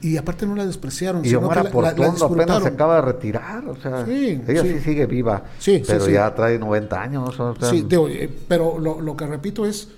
Y 0.00 0.16
aparte 0.16 0.46
no 0.46 0.54
la 0.54 0.64
despreciaron. 0.64 1.22
Y 1.24 1.28
sino 1.28 1.40
Omar 1.40 1.70
Portondo 1.70 2.24
apenas 2.24 2.62
se 2.62 2.68
acaba 2.68 2.96
de 2.96 3.02
retirar, 3.02 3.68
o 3.68 3.76
sea, 3.76 4.06
ella 4.08 4.62
sí, 4.62 4.80
sigue 4.80 5.04
viva, 5.04 5.42
pero 5.86 6.08
ya 6.08 6.34
trae 6.34 6.58
90 6.58 7.02
años. 7.02 7.36
sí, 7.68 7.86
eh, 7.90 8.30
pero 8.48 8.78
lo, 8.78 9.02
lo 9.02 9.14
que 9.14 9.26
repito 9.26 9.66
es 9.66 9.90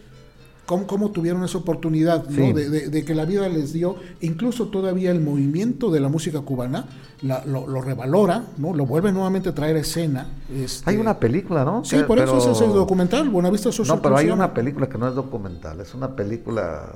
cómo, 0.67 1.11
tuvieron 1.11 1.45
esa 1.45 1.59
oportunidad 1.59 2.25
de, 2.25 3.05
que 3.05 3.15
la 3.15 3.25
vida 3.25 3.49
les 3.49 3.73
dio, 3.73 3.97
incluso 4.21 4.69
todavía 4.69 5.11
el 5.11 5.21
movimiento 5.21 5.91
de 5.91 6.01
la 6.01 6.09
música 6.09 6.41
cubana 6.41 6.87
lo, 7.23 7.81
revalora, 7.81 8.45
¿no? 8.59 8.75
lo 8.75 8.85
vuelve 8.85 9.13
nuevamente 9.13 9.49
a 9.49 9.55
traer 9.55 9.77
a 9.77 9.81
escena. 9.81 10.29
Este 10.53 10.91
hay 10.91 10.97
una 10.97 11.19
película, 11.19 11.65
¿no? 11.65 11.85
Sí, 11.85 11.97
por 12.07 12.19
eso 12.19 12.51
es 12.51 12.61
el 12.61 12.73
documental, 12.73 13.29
Buenavista 13.29 13.73
Social 13.73 13.97
No, 13.97 14.03
pero 14.03 14.17
hay 14.17 14.29
una 14.29 14.53
película 14.53 14.89
que 14.89 14.99
no 14.99 15.09
es 15.09 15.15
documental, 15.15 15.81
es 15.81 15.95
una 15.95 16.15
película 16.15 16.93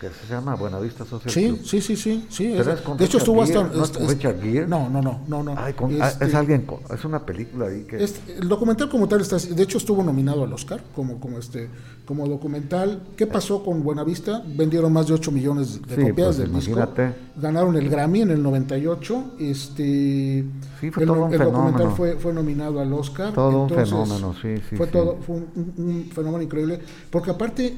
que 0.00 0.08
se 0.08 0.32
llama 0.32 0.54
Buenavista 0.54 1.04
Social 1.04 1.32
sí, 1.32 1.60
Sí, 1.64 1.80
sí, 1.80 1.96
sí, 1.96 2.26
sí. 2.28 2.48
de 2.48 3.04
hecho 3.04 3.18
estuvo 3.18 3.42
hasta... 3.42 3.64
¿No 3.64 3.84
es 3.84 3.94
Richard 4.08 4.40
Gere? 4.40 4.66
No, 4.66 4.88
no, 4.88 5.00
no, 5.02 5.20
no. 5.26 5.42
no. 5.42 5.54
Ah, 5.56 5.70
es 5.70 6.20
este 6.20 6.36
alguien, 6.36 6.66
es 6.92 7.04
una 7.04 7.24
película 7.24 7.66
ahí 7.66 7.84
que... 7.84 7.96
el 7.96 8.48
documental 8.48 8.88
como 8.88 9.08
tal, 9.08 9.20
está, 9.20 9.36
de 9.38 9.62
hecho 9.62 9.78
estuvo 9.78 10.02
nominado 10.02 10.44
al 10.44 10.52
Oscar 10.52 10.82
como, 10.94 11.18
como, 11.20 11.38
este, 11.38 11.68
como 12.06 12.26
documental. 12.26 13.02
¿Qué 13.16 13.26
pasó 13.26 13.62
con 13.62 13.82
Buenavista? 13.82 14.42
Vendieron 14.46 14.92
más 14.92 15.08
de 15.08 15.14
8 15.14 15.32
millones 15.32 15.80
de 15.82 16.08
copias 16.08 16.14
pues, 16.14 16.38
del 16.38 16.50
imagínate. 16.50 17.06
disco. 17.06 17.20
Ganaron 17.36 17.76
el 17.76 17.88
Grammy 17.90 18.22
en 18.22 18.30
el 18.30 18.42
98. 18.42 19.24
Este, 19.40 20.44
sí, 20.80 20.90
fue 20.90 21.02
el, 21.02 21.08
todo 21.08 21.24
un 21.24 21.32
el 21.34 21.38
documental 21.40 21.90
fue, 21.92 22.16
fue 22.16 22.32
nominado 22.32 22.80
al 22.80 22.92
Oscar. 22.92 23.32
Todo 23.32 23.64
un 23.64 23.70
fenómeno, 23.70 24.34
sí, 24.40 24.56
sí. 24.70 24.76
Fue, 24.76 24.86
Todo, 24.86 25.18
fue 25.20 25.36
un 25.36 26.10
fenómeno 26.14 26.42
increíble. 26.42 26.80
Porque 27.10 27.30
aparte 27.30 27.76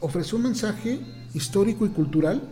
ofreció 0.00 0.36
un 0.36 0.44
mensaje 0.44 1.00
histórico 1.34 1.84
y 1.84 1.90
cultural 1.90 2.42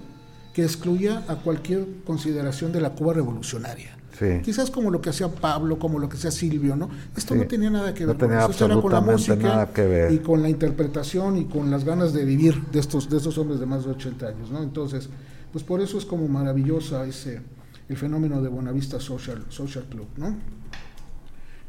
que 0.52 0.62
excluía 0.62 1.24
a 1.28 1.36
cualquier 1.36 1.86
consideración 2.04 2.72
de 2.72 2.80
la 2.80 2.90
Cuba 2.90 3.14
revolucionaria. 3.14 3.96
Quizás 4.44 4.70
como 4.70 4.90
lo 4.90 5.00
que 5.00 5.10
hacía 5.10 5.28
Pablo, 5.28 5.78
como 5.78 5.98
lo 5.98 6.09
que 6.09 6.16
hacía 6.16 6.30
Silvio, 6.30 6.76
¿no? 6.76 6.90
Esto 7.16 7.34
no 7.34 7.46
tenía 7.46 7.70
nada 7.70 7.92
que 7.94 8.06
ver 8.06 8.16
con 8.16 8.32
eso. 8.32 8.66
Era 8.66 8.80
con 8.80 8.92
la 8.92 9.00
música 9.00 9.68
y 10.10 10.18
con 10.18 10.42
la 10.42 10.48
interpretación 10.48 11.38
y 11.38 11.46
con 11.46 11.70
las 11.70 11.84
ganas 11.84 12.12
de 12.12 12.24
vivir 12.24 12.62
de 12.70 12.78
estos, 12.78 13.09
de 13.09 13.16
estos 13.16 13.36
hombres 13.38 13.59
de 13.59 13.66
más 13.66 13.84
de 13.84 13.90
80 13.92 14.26
años, 14.26 14.50
¿no? 14.50 14.62
Entonces, 14.62 15.09
pues 15.50 15.64
por 15.64 15.80
eso 15.80 15.98
es 15.98 16.04
como 16.04 16.28
maravillosa 16.28 17.04
ese, 17.06 17.40
el 17.88 17.96
fenómeno 17.96 18.40
de 18.42 18.48
Buenavista 18.48 19.00
Social, 19.00 19.44
Social 19.48 19.86
Club, 19.90 20.06
¿no? 20.16 20.36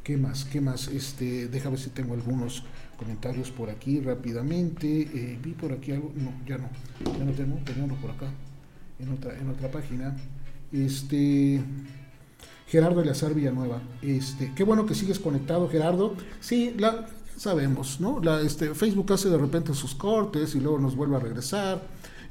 ¿Qué 0.04 0.18
más? 0.18 0.44
¿Qué 0.46 0.60
más? 0.60 0.90
Este, 0.90 1.48
déjame 1.48 1.76
ver 1.76 1.86
si 1.86 1.90
tengo 1.90 2.14
algunos 2.14 2.66
comentarios 3.04 3.52
por 3.52 3.70
aquí 3.70 4.00
rápidamente. 4.00 4.88
Eh, 4.88 5.40
vi 5.44 5.52
por 5.52 5.72
aquí 5.74 5.92
algo, 5.92 6.12
no, 6.16 6.32
ya 6.48 6.58
no, 6.58 6.70
ya 7.18 7.26
no 7.26 7.32
tengo, 7.34 7.58
tengo 7.66 7.86
uno 7.86 7.96
por 7.96 8.12
acá, 8.12 8.32
en 9.00 9.10
otra, 9.10 9.38
en 9.38 9.50
otra 9.50 9.70
página. 9.70 10.16
Este 10.72 11.62
Gerardo 12.68 13.02
Eleazar 13.02 13.34
Villanueva, 13.34 13.82
este, 14.02 14.52
qué 14.56 14.64
bueno 14.64 14.86
que 14.86 14.96
sigues 14.96 15.20
conectado, 15.20 15.70
Gerardo. 15.70 16.16
Sí, 16.40 16.74
la 16.78 17.08
sabemos, 17.36 18.00
¿no? 18.00 18.20
La, 18.22 18.42
este, 18.42 18.74
Facebook 18.74 19.12
hace 19.14 19.30
de 19.30 19.38
repente 19.38 19.74
sus 19.74 19.94
cortes 19.94 20.56
y 20.56 20.60
luego 20.60 20.80
nos 20.80 20.96
vuelve 20.96 21.18
a 21.18 21.20
regresar. 21.20 21.82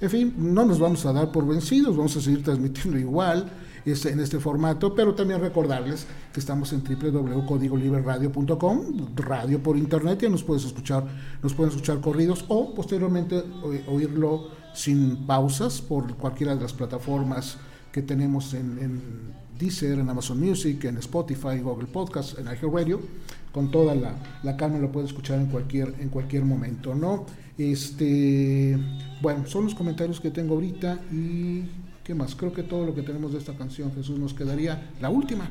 En 0.00 0.10
fin, 0.10 0.34
no 0.36 0.64
nos 0.64 0.80
vamos 0.80 1.06
a 1.06 1.12
dar 1.12 1.30
por 1.30 1.46
vencidos, 1.46 1.96
vamos 1.96 2.16
a 2.16 2.20
seguir 2.20 2.42
transmitiendo 2.42 2.98
igual 2.98 3.48
este, 3.84 4.10
en 4.10 4.20
este 4.20 4.38
formato, 4.38 4.94
pero 4.94 5.14
también 5.14 5.40
recordarles 5.40 6.06
que 6.32 6.40
estamos 6.40 6.72
en 6.72 6.82
www.codigoliberradio.com, 6.84 8.80
radio 9.16 9.62
por 9.62 9.76
internet, 9.76 10.20
ya 10.22 10.28
nos 10.28 10.42
puedes 10.42 10.64
escuchar, 10.64 11.04
nos 11.42 11.54
pueden 11.54 11.70
escuchar 11.70 12.00
corridos 12.00 12.44
o 12.48 12.74
posteriormente 12.74 13.42
oírlo 13.88 14.48
sin 14.74 15.26
pausas 15.26 15.80
por 15.80 16.14
cualquiera 16.16 16.54
de 16.54 16.62
las 16.62 16.72
plataformas 16.72 17.58
que 17.90 18.02
tenemos 18.02 18.54
en, 18.54 18.78
en 18.78 19.02
Deezer, 19.58 19.98
en 19.98 20.08
Amazon 20.08 20.40
Music, 20.40 20.84
en 20.84 20.96
Spotify, 20.98 21.58
Google 21.62 21.86
Podcast, 21.86 22.38
en 22.38 22.46
Radio 22.46 23.00
con 23.52 23.70
toda 23.70 23.94
la, 23.94 24.14
la, 24.42 24.56
calma 24.56 24.78
lo 24.78 24.90
puedes 24.90 25.10
escuchar 25.10 25.38
en 25.38 25.46
cualquier, 25.46 25.94
en 26.00 26.08
cualquier 26.08 26.44
momento, 26.44 26.94
¿no? 26.94 27.26
Este, 27.58 28.78
bueno, 29.20 29.46
son 29.46 29.64
los 29.64 29.74
comentarios 29.74 30.20
que 30.20 30.30
tengo 30.30 30.54
ahorita 30.54 30.98
y 31.12 31.64
¿Qué 32.04 32.14
más? 32.14 32.34
Creo 32.34 32.52
que 32.52 32.64
todo 32.64 32.84
lo 32.84 32.94
que 32.94 33.02
tenemos 33.02 33.32
de 33.32 33.38
esta 33.38 33.52
canción, 33.52 33.92
Jesús, 33.94 34.18
nos 34.18 34.34
quedaría 34.34 34.90
la 35.00 35.08
última. 35.08 35.48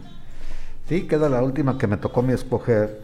Sí, 0.89 1.03
queda 1.03 1.29
la 1.29 1.41
última 1.41 1.77
que 1.77 1.87
me 1.87 1.95
tocó 1.95 2.21
mi 2.21 2.33
escoger 2.33 3.01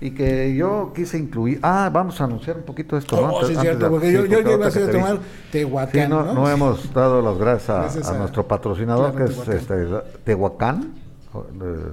y 0.00 0.12
que 0.12 0.54
yo 0.56 0.92
quise 0.94 1.18
incluir. 1.18 1.58
Ah, 1.62 1.90
vamos 1.92 2.18
a 2.20 2.24
anunciar 2.24 2.56
un 2.56 2.62
poquito 2.62 2.96
esto. 2.96 3.20
Oh, 3.20 3.44
sí, 3.44 3.54
cierto, 3.56 3.90
porque 3.90 4.10
yo, 4.10 4.24
yo, 4.24 4.40
iba 4.40 4.64
a 4.64 4.68
hacer 4.68 4.90
tomar 4.90 5.18
Tehuacán. 5.52 6.02
Sí, 6.04 6.08
no, 6.08 6.32
¿no? 6.32 6.48
hemos 6.48 6.92
dado 6.94 7.20
las 7.20 7.36
gracias 7.36 8.08
a, 8.08 8.16
nuestro 8.16 8.48
patrocinador, 8.48 9.14
que 9.14 9.24
es 9.24 9.48
este, 9.48 9.86
Tehuacán, 10.24 10.94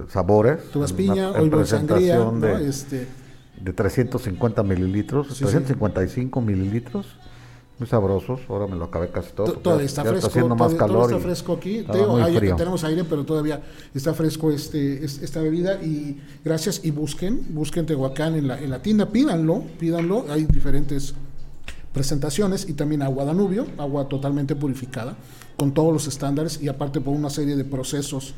Sabores. 0.08 0.70
Tu 0.70 0.82
piña, 0.94 1.32
hoy 1.32 1.50
sangría, 1.66 2.18
de, 2.18 2.68
este... 2.68 3.06
de 3.60 3.72
350 3.74 4.62
mililitros, 4.62 5.26
355 5.26 6.40
mililitros 6.40 7.18
muy 7.78 7.88
sabrosos. 7.88 8.40
Ahora 8.48 8.66
me 8.66 8.76
lo 8.76 8.86
acabé 8.86 9.08
casi 9.08 9.32
todo. 9.32 9.52
Todavía 9.52 9.86
está 9.86 10.04
fresco. 10.04 10.28
Está 10.28 10.54
más 10.54 10.74
calor. 10.74 11.10
está 11.10 11.22
fresco 11.22 11.52
aquí. 11.54 11.84
tenemos 12.56 12.84
aire, 12.84 13.04
pero 13.04 13.24
todavía 13.24 13.62
está 13.94 14.14
fresco 14.14 14.50
este, 14.50 15.04
esta 15.04 15.40
bebida. 15.40 15.82
Y 15.82 16.20
gracias. 16.44 16.80
Y 16.84 16.90
busquen, 16.90 17.46
busquen 17.50 17.86
Tehuacán 17.86 18.34
en 18.34 18.48
la, 18.48 18.58
en 18.60 18.70
la 18.70 18.80
tienda. 18.80 19.06
Pídanlo, 19.06 19.62
pídanlo. 19.78 20.24
Hay 20.30 20.44
diferentes 20.44 21.14
presentaciones 21.96 22.68
y 22.68 22.74
también 22.74 23.00
agua 23.00 23.24
Danubio, 23.24 23.66
agua 23.78 24.06
totalmente 24.06 24.54
purificada, 24.54 25.16
con 25.56 25.72
todos 25.72 25.94
los 25.94 26.06
estándares 26.06 26.60
y 26.62 26.68
aparte 26.68 27.00
por 27.00 27.14
una 27.14 27.30
serie 27.30 27.56
de 27.56 27.64
procesos 27.64 28.34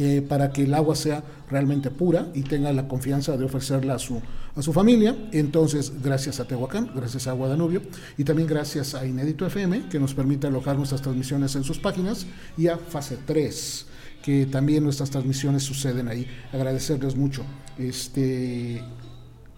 eh, 0.00 0.22
para 0.22 0.52
que 0.52 0.62
el 0.62 0.74
agua 0.74 0.94
sea 0.94 1.24
realmente 1.50 1.90
pura 1.90 2.28
y 2.32 2.42
tenga 2.42 2.72
la 2.72 2.86
confianza 2.86 3.36
de 3.36 3.44
ofrecerla 3.44 3.94
a 3.94 3.98
su, 3.98 4.22
a 4.54 4.62
su 4.62 4.72
familia. 4.72 5.16
Entonces, 5.32 5.92
gracias 6.00 6.38
a 6.38 6.46
Tehuacán, 6.46 6.92
gracias 6.94 7.26
a 7.26 7.32
Guadanubio 7.32 7.82
y 8.16 8.22
también 8.22 8.46
gracias 8.46 8.94
a 8.94 9.04
Inédito 9.04 9.44
FM, 9.44 9.88
que 9.88 9.98
nos 9.98 10.14
permite 10.14 10.46
alojar 10.46 10.76
nuestras 10.76 11.02
transmisiones 11.02 11.56
en 11.56 11.64
sus 11.64 11.80
páginas, 11.80 12.26
y 12.56 12.68
a 12.68 12.78
Fase 12.78 13.18
3 13.26 13.86
que 14.22 14.46
también 14.46 14.84
nuestras 14.84 15.10
transmisiones 15.10 15.64
suceden 15.64 16.06
ahí. 16.06 16.28
Agradecerles 16.52 17.16
mucho. 17.16 17.42
Este 17.76 18.80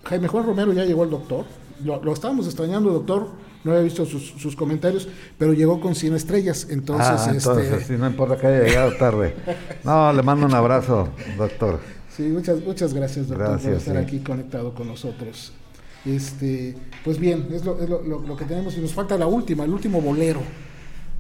Jaime 0.04 0.28
Juan 0.28 0.46
Romero 0.46 0.72
ya 0.72 0.86
llegó 0.86 1.04
el 1.04 1.10
doctor. 1.10 1.44
Lo, 1.84 2.02
lo 2.02 2.14
estábamos 2.14 2.46
extrañando, 2.46 2.90
doctor 2.90 3.28
no 3.64 3.72
había 3.72 3.84
visto 3.84 4.06
sus, 4.06 4.56
comentarios, 4.56 5.08
pero 5.38 5.52
llegó 5.52 5.80
con 5.80 5.94
100 5.94 6.14
estrellas, 6.14 6.66
entonces... 6.70 7.46
Ah, 7.46 7.72
este... 7.76 7.98
no 7.98 8.06
importa 8.06 8.36
que 8.36 8.46
haya 8.46 8.64
llegado 8.64 8.96
tarde. 8.96 9.34
No, 9.84 10.12
le 10.12 10.22
mando 10.22 10.46
un 10.46 10.54
abrazo, 10.54 11.08
doctor. 11.36 11.80
Sí, 12.16 12.22
muchas, 12.22 12.62
muchas 12.64 12.94
gracias, 12.94 13.28
doctor, 13.28 13.60
por 13.60 13.72
estar 13.72 13.96
aquí 13.96 14.20
conectado 14.20 14.74
con 14.74 14.88
nosotros. 14.88 15.52
Este, 16.04 16.74
pues 17.04 17.18
bien, 17.18 17.48
es, 17.52 17.64
lo, 17.64 17.78
es 17.78 17.88
lo, 17.88 18.02
lo, 18.02 18.36
que 18.36 18.46
tenemos 18.46 18.76
y 18.76 18.80
nos 18.80 18.94
falta 18.94 19.18
la 19.18 19.26
última, 19.26 19.64
el 19.64 19.70
último 19.70 20.00
bolero. 20.00 20.40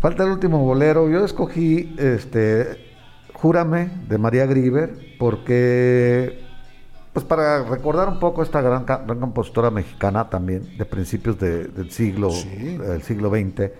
Falta 0.00 0.24
el 0.24 0.30
último 0.30 0.64
bolero. 0.64 1.10
Yo 1.10 1.24
escogí 1.24 1.94
este 1.98 2.90
Júrame 3.34 3.90
de 4.08 4.18
María 4.18 4.46
Grieber 4.46 5.16
porque 5.18 6.49
pues 7.12 7.24
para 7.24 7.64
recordar 7.64 8.08
un 8.08 8.20
poco 8.20 8.42
esta 8.42 8.60
gran, 8.60 8.86
gran 8.86 9.20
compositora 9.20 9.70
mexicana 9.70 10.30
también, 10.30 10.76
de 10.78 10.84
principios 10.84 11.38
del 11.38 11.90
siglo, 11.90 12.30
del 12.30 13.02
siglo 13.02 13.30
XX. 13.30 13.70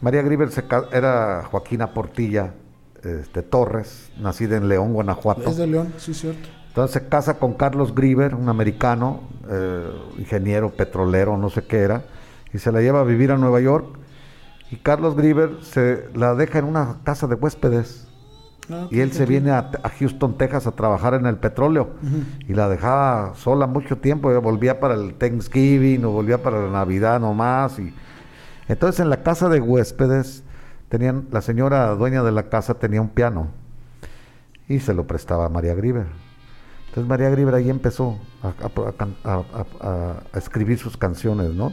María 0.00 0.22
Grieber 0.22 0.48
era 0.92 1.44
Joaquina 1.50 1.92
Portilla 1.92 2.54
este, 3.02 3.42
Torres, 3.42 4.10
nacida 4.18 4.56
en 4.56 4.68
León, 4.68 4.92
Guanajuato. 4.92 5.50
Es 5.50 5.56
de 5.56 5.66
León, 5.66 5.92
sí, 5.98 6.14
cierto. 6.14 6.48
Entonces 6.68 7.02
se 7.02 7.08
casa 7.08 7.38
con 7.38 7.54
Carlos 7.54 7.94
Grieber, 7.94 8.34
un 8.34 8.48
americano, 8.48 9.22
eh, 9.48 9.90
ingeniero 10.18 10.70
petrolero, 10.70 11.36
no 11.36 11.50
sé 11.50 11.64
qué 11.64 11.78
era, 11.78 12.04
y 12.52 12.58
se 12.58 12.70
la 12.70 12.80
lleva 12.80 13.00
a 13.00 13.04
vivir 13.04 13.32
a 13.32 13.36
Nueva 13.36 13.60
York. 13.60 13.98
Y 14.70 14.76
Carlos 14.76 15.16
Grieber 15.16 15.58
se 15.62 16.08
la 16.14 16.34
deja 16.34 16.58
en 16.58 16.66
una 16.66 16.98
casa 17.04 17.26
de 17.26 17.34
huéspedes 17.34 18.07
Ah, 18.70 18.86
y 18.90 19.00
él 19.00 19.12
se 19.12 19.24
viene 19.24 19.50
a, 19.50 19.70
Houston, 19.98 20.36
Texas 20.36 20.66
a 20.66 20.72
trabajar 20.72 21.14
en 21.14 21.26
el 21.26 21.36
petróleo 21.36 21.90
y 22.46 22.52
la 22.52 22.68
dejaba 22.68 23.34
sola 23.34 23.66
mucho 23.66 23.96
tiempo, 23.96 24.28
volvía 24.40 24.78
para 24.78 24.94
el 24.94 25.14
Thanksgiving 25.14 26.04
o 26.04 26.10
volvía 26.10 26.42
para 26.42 26.62
la 26.62 26.70
Navidad 26.70 27.18
nomás 27.20 27.78
y 27.78 27.94
entonces 28.68 29.00
en 29.00 29.08
la 29.08 29.22
casa 29.22 29.48
de 29.48 29.60
huéspedes 29.60 30.44
tenían 30.88 31.26
la 31.30 31.40
señora 31.40 31.94
dueña 31.94 32.22
de 32.22 32.32
la 32.32 32.50
casa 32.50 32.74
tenía 32.74 33.00
un 33.00 33.08
piano 33.08 33.48
y 34.68 34.80
se 34.80 34.92
lo 34.92 35.06
prestaba 35.06 35.46
a 35.46 35.48
María 35.48 35.74
Griver. 35.74 36.06
Entonces 36.88 37.08
María 37.08 37.30
Griver 37.30 37.54
ahí 37.54 37.70
empezó 37.70 38.18
a, 38.42 40.14
escribir 40.34 40.78
sus 40.78 40.96
canciones, 40.96 41.54
¿no? 41.54 41.72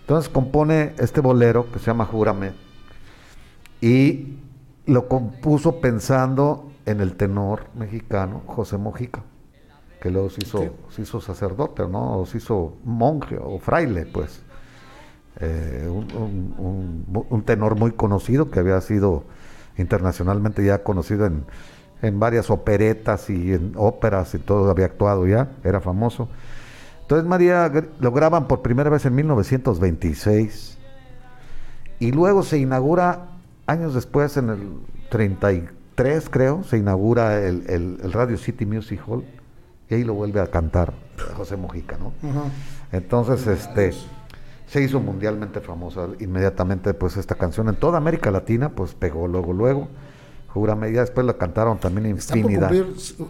Entonces 0.00 0.28
compone 0.28 0.94
este 0.98 1.20
bolero 1.20 1.70
que 1.72 1.78
se 1.78 1.86
llama 1.86 2.04
Júrame 2.04 2.52
y 3.80 4.36
lo 4.86 5.08
compuso 5.08 5.80
pensando 5.80 6.70
en 6.86 7.00
el 7.00 7.16
tenor 7.16 7.66
mexicano 7.74 8.42
José 8.46 8.78
Mojica, 8.78 9.22
que 10.00 10.10
luego 10.10 10.30
se 10.30 10.44
hizo, 10.44 10.74
se 10.90 11.02
hizo 11.02 11.20
sacerdote, 11.20 11.86
¿no? 11.88 12.20
O 12.20 12.26
se 12.26 12.38
hizo 12.38 12.74
monje 12.84 13.36
o 13.40 13.58
fraile, 13.58 14.06
pues. 14.06 14.42
Eh, 15.38 15.86
un, 15.86 17.42
tenor 17.44 17.76
muy 17.76 17.92
conocido 17.92 18.50
que 18.50 18.58
había 18.58 18.80
sido 18.80 19.24
internacionalmente 19.76 20.64
ya 20.64 20.82
conocido 20.82 21.26
en, 21.26 21.44
en 22.00 22.18
varias 22.18 22.48
operetas 22.48 23.28
y 23.28 23.52
en 23.52 23.74
óperas 23.76 24.34
y 24.34 24.38
todo, 24.38 24.70
había 24.70 24.86
actuado 24.86 25.26
ya, 25.26 25.50
era 25.62 25.80
famoso. 25.80 26.28
Entonces 27.02 27.28
María 27.28 27.70
lo 28.00 28.12
graban 28.12 28.48
por 28.48 28.62
primera 28.62 28.88
vez 28.88 29.04
en 29.04 29.14
1926 29.14 30.78
y 31.98 32.12
luego 32.12 32.42
se 32.42 32.58
inaugura 32.58 33.35
años 33.66 33.94
después, 33.94 34.36
en 34.36 34.50
el 34.50 34.60
33 35.10 36.28
creo, 36.30 36.62
se 36.64 36.78
inaugura 36.78 37.40
el, 37.46 37.98
Radio 38.12 38.36
City 38.36 38.66
Music 38.66 39.00
Hall 39.06 39.24
y 39.88 39.94
ahí 39.94 40.04
lo 40.04 40.14
vuelve 40.14 40.40
a 40.40 40.46
cantar 40.48 40.94
José 41.36 41.56
Mojica, 41.56 41.96
¿no? 41.98 42.12
Entonces, 42.92 43.46
este 43.46 43.92
se 44.66 44.82
hizo 44.82 44.98
mundialmente 44.98 45.60
famosa 45.60 46.08
inmediatamente 46.18 46.92
pues 46.92 47.16
esta 47.16 47.36
canción 47.36 47.68
en 47.68 47.76
toda 47.76 47.98
América 47.98 48.32
Latina 48.32 48.70
pues 48.70 48.94
pegó 48.94 49.28
luego 49.28 49.52
luego 49.52 49.86
Júrame, 50.56 50.90
ya 50.90 51.02
después 51.02 51.26
la 51.26 51.34
cantaron 51.34 51.78
también 51.78 52.06
infinidad. 52.06 52.72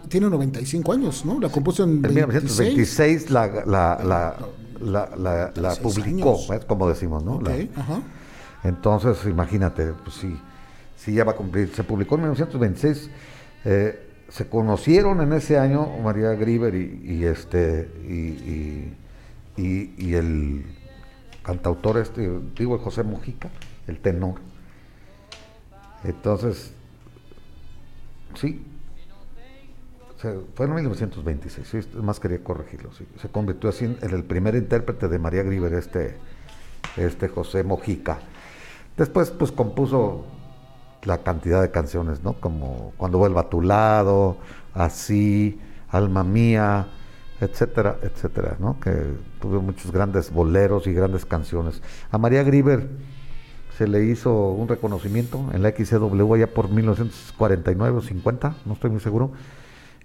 tiene 0.07 0.29
95 0.29 0.93
años, 0.93 1.25
¿no? 1.25 1.39
La 1.41 1.49
compuso 1.49 1.83
en, 1.83 2.01
1926, 2.01 3.29
la, 3.29 3.47
la, 3.65 4.37
la, 4.79 5.51
la, 5.53 5.75
publicó, 5.75 6.39
como 6.65 6.87
decimos, 6.87 7.25
¿no? 7.25 7.41
Entonces, 8.67 9.25
imagínate, 9.25 9.93
pues 9.93 10.17
sí, 10.17 10.37
sí 10.97 11.13
ya 11.13 11.23
va 11.23 11.31
a 11.31 11.35
cumplir. 11.35 11.73
Se 11.73 11.83
publicó 11.83 12.15
en 12.15 12.21
1926. 12.21 13.09
Eh, 13.63 14.03
se 14.29 14.49
conocieron 14.49 15.21
en 15.21 15.31
ese 15.31 15.57
año 15.57 15.87
María 16.03 16.31
Griver 16.31 16.75
y, 16.75 17.23
este 17.23 17.89
y, 19.57 20.13
el 20.13 20.65
cantautor 21.43 21.97
este, 21.97 22.29
digo 22.57 22.77
José 22.79 23.03
Mojica, 23.03 23.49
el 23.87 23.99
tenor. 23.99 24.35
Entonces, 26.03 26.73
Sí. 28.35 28.61
fue 30.55 30.65
en 30.65 30.75
1926, 30.75 31.95
más 31.95 32.19
quería 32.19 32.43
corregirlo. 32.43 32.91
Se 32.93 33.29
convirtió 33.29 33.69
así 33.69 33.85
en 33.85 34.13
el 34.13 34.23
primer 34.23 34.55
intérprete 34.55 35.07
de 35.07 35.17
María 35.19 35.43
Griver, 35.43 35.73
este, 35.73 36.17
este 36.97 37.29
José 37.29 37.63
Mojica. 37.63 38.19
Después, 38.97 39.29
pues 39.31 39.51
compuso 39.51 40.25
la 41.03 41.19
cantidad 41.19 41.61
de 41.61 41.71
canciones, 41.71 42.23
¿no? 42.23 42.33
Como 42.33 42.93
Cuando 42.97 43.17
vuelva 43.17 43.41
a 43.41 43.49
tu 43.49 43.61
lado, 43.61 44.37
Así, 44.73 45.59
Alma 45.89 46.23
mía, 46.23 46.87
etcétera, 47.39 47.97
etcétera, 48.01 48.57
¿no? 48.59 48.79
Que 48.79 48.91
tuvo 49.39 49.61
muchos 49.61 49.91
grandes 49.91 50.31
boleros 50.31 50.85
y 50.87 50.93
grandes 50.93 51.25
canciones. 51.25 51.81
A 52.11 52.17
María 52.17 52.43
Griver 52.43 52.89
se 53.77 53.87
le 53.87 54.03
hizo 54.05 54.49
un 54.49 54.67
reconocimiento 54.67 55.45
en 55.53 55.63
la 55.63 55.69
XCW 55.69 56.33
allá 56.33 56.47
por 56.53 56.69
1949 56.69 57.97
o 57.97 58.01
50, 58.01 58.55
no 58.65 58.73
estoy 58.73 58.89
muy 58.89 58.99
seguro. 58.99 59.31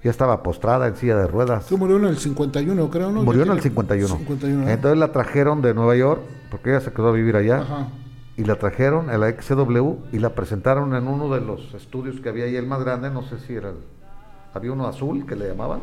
Ya 0.04 0.10
estaba 0.10 0.42
postrada 0.42 0.88
en 0.88 0.96
silla 0.96 1.16
de 1.16 1.28
ruedas. 1.28 1.70
murió 1.72 1.96
en 1.96 2.06
el 2.06 2.18
51, 2.18 2.90
creo, 2.90 3.12
¿no? 3.12 3.22
Murió 3.22 3.44
en 3.44 3.52
el 3.52 3.60
51. 3.60 4.20
Entonces 4.68 4.98
la 4.98 5.12
trajeron 5.12 5.62
de 5.62 5.74
Nueva 5.74 5.94
York, 5.96 6.22
porque 6.50 6.70
ella 6.70 6.80
se 6.80 6.92
quedó 6.92 7.08
a 7.08 7.12
vivir 7.12 7.36
allá. 7.36 7.64
Y 8.36 8.44
la 8.44 8.56
trajeron 8.56 9.10
a 9.10 9.18
la 9.18 9.30
XCW 9.30 9.94
y 10.12 10.18
la 10.18 10.34
presentaron 10.34 10.94
en 10.94 11.06
uno 11.06 11.32
de 11.34 11.40
los 11.40 11.74
estudios 11.74 12.20
que 12.20 12.28
había 12.30 12.46
ahí, 12.46 12.56
el 12.56 12.66
más 12.66 12.80
grande, 12.82 13.10
no 13.10 13.22
sé 13.22 13.38
si 13.38 13.54
era 13.54 13.70
el, 13.70 13.76
Había 14.54 14.72
uno 14.72 14.86
azul 14.86 15.26
que 15.26 15.36
le 15.36 15.48
llamaban 15.48 15.80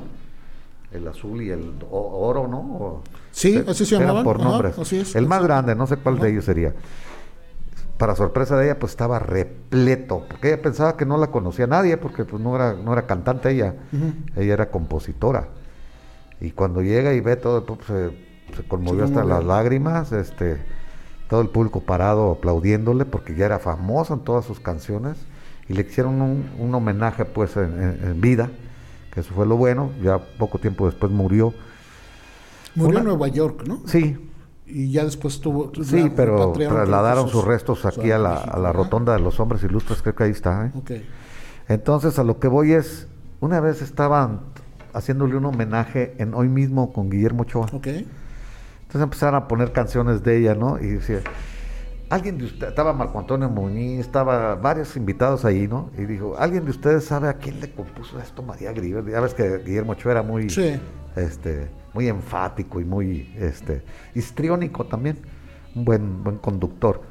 el 0.91 1.07
azul 1.07 1.41
y 1.43 1.51
el 1.51 1.75
oro, 1.91 2.47
¿no? 2.47 3.03
sí, 3.31 3.63
así 3.67 3.85
se 3.85 3.99
llamaban. 3.99 4.23
por 4.23 4.39
nombres. 4.39 5.15
el 5.15 5.27
más 5.27 5.43
grande, 5.43 5.75
no 5.75 5.85
sé 5.85 5.97
cuál 5.97 6.17
de 6.17 6.31
ellos 6.31 6.45
sería 6.45 6.73
para 7.99 8.15
sorpresa 8.15 8.55
de 8.55 8.65
ella, 8.65 8.79
pues 8.79 8.93
estaba 8.93 9.19
repleto, 9.19 10.25
porque 10.29 10.47
ella 10.47 10.61
pensaba 10.61 10.95
que 10.95 11.05
no 11.05 11.17
la 11.17 11.27
conocía 11.27 11.67
nadie, 11.67 11.97
porque 11.97 12.23
pues 12.23 12.41
no 12.41 12.55
era, 12.55 12.73
no 12.73 12.93
era 12.93 13.05
cantante 13.05 13.51
ella, 13.51 13.75
ella 14.37 14.53
era 14.53 14.71
compositora. 14.71 15.49
Y 16.39 16.51
cuando 16.51 16.81
llega 16.81 17.13
y 17.13 17.19
ve 17.19 17.35
todo, 17.35 17.65
pues, 17.65 17.85
se, 17.85 18.63
conmovió 18.69 19.03
hasta 19.03 19.25
las 19.25 19.43
lágrimas, 19.43 20.13
este, 20.13 20.61
todo 21.29 21.41
el 21.41 21.49
público 21.49 21.81
parado 21.81 22.31
aplaudiéndole, 22.31 23.05
porque 23.05 23.35
ya 23.35 23.45
era 23.45 23.59
famosa 23.59 24.15
en 24.15 24.21
todas 24.21 24.43
sus 24.43 24.59
canciones, 24.59 25.15
y 25.69 25.73
le 25.73 25.83
hicieron 25.83 26.19
un, 26.21 26.75
homenaje 26.75 27.23
pues 27.23 27.55
en, 27.55 28.19
vida, 28.19 28.49
que 29.13 29.19
eso 29.19 29.33
fue 29.33 29.45
lo 29.45 29.55
bueno, 29.55 29.91
ya 30.01 30.17
poco 30.17 30.57
tiempo 30.57 30.87
después 30.87 31.11
murió. 31.11 31.53
Murió 32.73 32.99
en 32.99 33.05
Nueva 33.05 33.27
York, 33.27 33.63
¿no? 33.67 33.81
Sí, 33.85 34.17
y 34.65 34.91
ya 34.91 35.05
después 35.05 35.39
tuvo... 35.39 35.71
Sí, 35.83 36.11
pero 36.15 36.51
trasladaron 36.51 37.29
sus 37.29 37.45
restos 37.45 37.85
aquí 37.85 38.09
a 38.09 38.17
la, 38.17 38.73
rotonda 38.73 39.13
de 39.13 39.19
los 39.19 39.39
hombres 39.39 39.63
ilustres, 39.63 40.01
creo 40.01 40.15
que 40.15 40.23
ahí 40.23 40.31
está. 40.31 40.71
¿eh? 40.73 41.05
Entonces 41.67 42.17
a 42.17 42.23
lo 42.23 42.39
que 42.39 42.47
voy 42.47 42.73
es, 42.73 43.07
una 43.39 43.59
vez 43.59 43.83
estaban 43.83 44.41
haciéndole 44.93 45.35
un 45.35 45.45
homenaje 45.45 46.15
en 46.17 46.33
hoy 46.33 46.49
mismo 46.49 46.91
con 46.91 47.11
Guillermo 47.11 47.43
Ochoa. 47.43 47.67
Entonces 48.89 49.03
empezaron 49.03 49.35
a 49.35 49.47
poner 49.47 49.71
canciones 49.71 50.23
de 50.23 50.39
ella, 50.39 50.55
¿no? 50.55 50.79
Y 50.79 50.87
decía, 50.87 51.21
alguien 52.09 52.39
de 52.39 52.45
ustedes, 52.45 52.69
estaba 52.69 52.91
Marco 52.91 53.19
Antonio 53.19 53.47
Muñiz, 53.47 53.99
estaba 53.99 54.55
varios 54.55 54.97
invitados 54.97 55.45
ahí, 55.45 55.67
¿no? 55.67 55.91
Y 55.95 56.05
dijo, 56.05 56.35
¿alguien 56.39 56.65
de 56.65 56.71
ustedes 56.71 57.05
sabe 57.05 57.29
a 57.29 57.33
quién 57.33 57.59
le 57.59 57.71
compuso 57.71 58.19
esto 58.19 58.41
María 58.41 58.73
Griver? 58.73 59.05
Ya 59.07 59.19
ves 59.19 59.35
que 59.35 59.59
Guillermo 59.59 59.91
Ochoa 59.91 60.13
era 60.13 60.23
muy... 60.23 60.49
Sí. 60.49 60.79
Este, 61.15 61.69
muy 61.93 62.07
enfático 62.07 62.79
y 62.79 62.85
muy 62.85 63.31
este, 63.37 63.83
histriónico 64.15 64.85
también, 64.85 65.19
un 65.75 65.85
buen, 65.85 66.23
buen 66.23 66.37
conductor. 66.37 67.01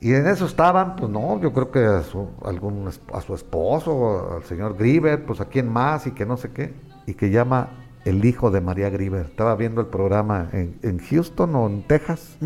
Y 0.00 0.12
en 0.12 0.26
eso 0.26 0.46
estaban, 0.46 0.96
pues 0.96 1.08
no, 1.08 1.40
yo 1.40 1.52
creo 1.52 1.70
que 1.70 1.84
a 1.84 2.02
su, 2.02 2.30
algún, 2.44 2.90
a 3.12 3.20
su 3.20 3.34
esposo, 3.34 4.34
al 4.36 4.42
señor 4.42 4.76
Griver, 4.76 5.24
pues 5.24 5.40
a 5.40 5.44
quién 5.44 5.68
más 5.68 6.08
y 6.08 6.10
que 6.10 6.26
no 6.26 6.36
sé 6.36 6.50
qué, 6.50 6.74
y 7.06 7.14
que 7.14 7.30
llama 7.30 7.85
el 8.06 8.24
hijo 8.24 8.50
de 8.50 8.60
María 8.60 8.88
Griver. 8.88 9.26
Estaba 9.26 9.56
viendo 9.56 9.80
el 9.80 9.88
programa 9.88 10.48
en, 10.52 10.98
Houston 10.98 11.54
o 11.56 11.66
en 11.66 11.82
Texas. 11.82 12.36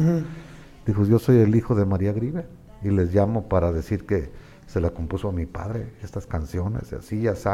Dijo, 0.87 1.05
yo 1.05 1.19
soy 1.19 1.39
el 1.39 1.55
hijo 1.55 1.74
de 1.74 1.85
María 1.85 2.12
Griver. 2.12 2.49
Y 2.82 2.89
les 2.89 3.15
llamo 3.15 3.49
para 3.49 3.70
decir 3.70 4.07
que 4.07 4.31
se 4.66 4.81
la 4.81 4.91
compuso 4.91 5.28
a 5.28 5.32
mi 5.32 5.45
padre, 5.45 5.93
estas 6.03 6.27
canciones, 6.27 6.93
y 6.93 6.95
así, 6.95 7.19
y 7.19 7.27
así 7.27 7.49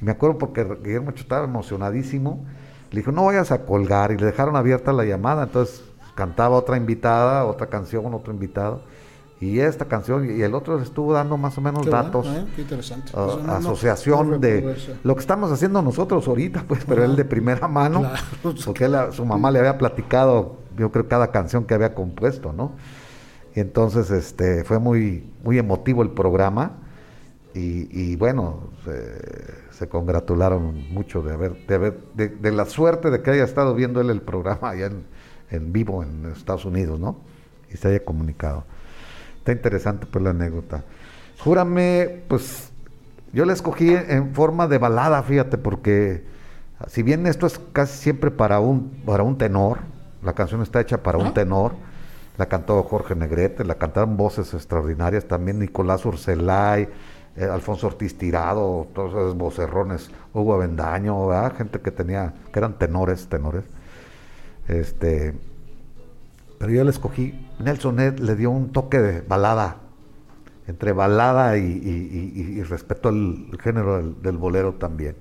me 0.00 0.10
acuerdo 0.12 0.38
porque 0.38 0.64
Guillermo 0.82 1.10
estaba 1.10 1.44
emocionadísimo. 1.44 2.44
Le 2.90 3.00
dijo, 3.00 3.12
no 3.12 3.26
vayas 3.26 3.52
a 3.52 3.64
colgar. 3.64 4.10
Y 4.10 4.16
le 4.16 4.26
dejaron 4.26 4.56
abierta 4.56 4.92
la 4.92 5.04
llamada. 5.04 5.44
Entonces 5.44 5.84
cantaba 6.14 6.56
otra 6.56 6.76
invitada, 6.76 7.44
otra 7.44 7.68
canción, 7.68 8.12
otro 8.12 8.32
invitado. 8.32 8.82
Y 9.40 9.58
esta 9.58 9.86
canción, 9.86 10.38
y 10.38 10.42
el 10.42 10.54
otro 10.54 10.80
estuvo 10.82 11.14
dando 11.14 11.38
más 11.38 11.56
o 11.56 11.62
menos 11.62 11.86
datos. 11.86 12.26
¿eh? 12.26 12.44
Qué 12.54 12.62
interesante. 12.62 13.10
Ah, 13.14 13.56
asociación 13.56 14.38
de 14.38 14.76
lo 15.02 15.14
que 15.14 15.20
estamos 15.20 15.50
haciendo 15.50 15.80
nosotros 15.80 16.28
ahorita, 16.28 16.64
pues, 16.68 16.84
pero 16.84 17.04
él 17.04 17.16
de 17.16 17.24
primera 17.24 17.66
mano, 17.66 18.02
porque 18.64 18.90
su 19.12 19.24
mamá 19.24 19.50
le 19.50 19.60
había 19.60 19.78
platicado, 19.78 20.56
yo 20.76 20.92
creo, 20.92 21.08
cada 21.08 21.30
canción 21.30 21.64
que 21.64 21.72
había 21.72 21.94
compuesto, 21.94 22.52
¿no? 22.52 22.72
Y 23.54 23.60
entonces 23.60 24.10
este, 24.10 24.62
fue 24.64 24.78
muy, 24.78 25.32
muy 25.42 25.58
emotivo 25.58 26.02
el 26.02 26.10
programa. 26.10 26.72
Y, 27.52 27.88
y 27.90 28.14
bueno, 28.14 28.60
se 29.80 29.88
congratularon 29.88 30.92
mucho 30.92 31.22
de 31.22 31.32
haber, 31.32 31.66
de, 31.66 31.74
haber 31.74 31.98
de, 32.12 32.52
la 32.52 32.66
suerte 32.66 33.10
de 33.10 33.22
que 33.22 33.30
haya 33.30 33.44
estado 33.44 33.74
viendo 33.74 34.02
él 34.02 34.10
el 34.10 34.20
programa 34.20 34.68
allá 34.68 34.90
en, 35.50 35.72
vivo 35.72 36.02
en 36.02 36.26
Estados 36.36 36.66
Unidos, 36.66 37.00
¿no? 37.00 37.16
Y 37.72 37.78
se 37.78 37.88
haya 37.88 38.04
comunicado. 38.04 38.64
Está 39.50 39.58
interesante 39.58 40.06
pues 40.06 40.22
la 40.22 40.30
anécdota. 40.30 40.84
Júrame, 41.40 42.22
pues 42.28 42.70
yo 43.32 43.44
la 43.44 43.52
escogí 43.52 43.92
en 43.92 44.32
forma 44.32 44.68
de 44.68 44.78
balada, 44.78 45.20
fíjate, 45.24 45.58
porque 45.58 46.24
si 46.86 47.02
bien 47.02 47.26
esto 47.26 47.48
es 47.48 47.60
casi 47.72 47.98
siempre 47.98 48.30
para 48.30 48.60
un, 48.60 49.02
para 49.04 49.24
un 49.24 49.36
tenor, 49.38 49.78
la 50.22 50.34
canción 50.34 50.62
está 50.62 50.80
hecha 50.80 51.02
para 51.02 51.18
un 51.18 51.34
tenor, 51.34 51.72
la 52.38 52.46
cantó 52.46 52.80
Jorge 52.84 53.16
Negrete, 53.16 53.64
la 53.64 53.74
cantaron 53.74 54.16
voces 54.16 54.54
extraordinarias 54.54 55.24
también 55.24 55.58
Nicolás 55.58 56.06
Urselay, 56.06 56.88
eh, 57.34 57.44
Alfonso 57.44 57.88
Ortiz 57.88 58.16
Tirado, 58.16 58.86
todos 58.94 59.10
esos 59.10 59.36
vocerrones, 59.36 60.12
Hugo 60.32 60.54
Avendaño, 60.54 61.28
gente 61.56 61.80
que 61.80 61.90
tenía, 61.90 62.34
que 62.52 62.58
eran 62.60 62.74
tenores, 62.74 63.26
tenores. 63.26 63.64
Este, 64.68 65.34
pero 66.60 66.70
yo 66.70 66.84
le 66.84 66.90
escogí, 66.90 67.49
Nelson 67.60 68.00
Ed 68.00 68.18
le 68.18 68.36
dio 68.36 68.50
un 68.50 68.72
toque 68.72 68.98
de 68.98 69.20
balada, 69.20 69.76
entre 70.66 70.92
balada 70.92 71.58
y, 71.58 71.62
y, 71.62 72.62
respetó 72.62 73.10
el, 73.10 73.50
género 73.62 74.02
del, 74.02 74.36
bolero 74.36 74.74
también. 74.74 75.16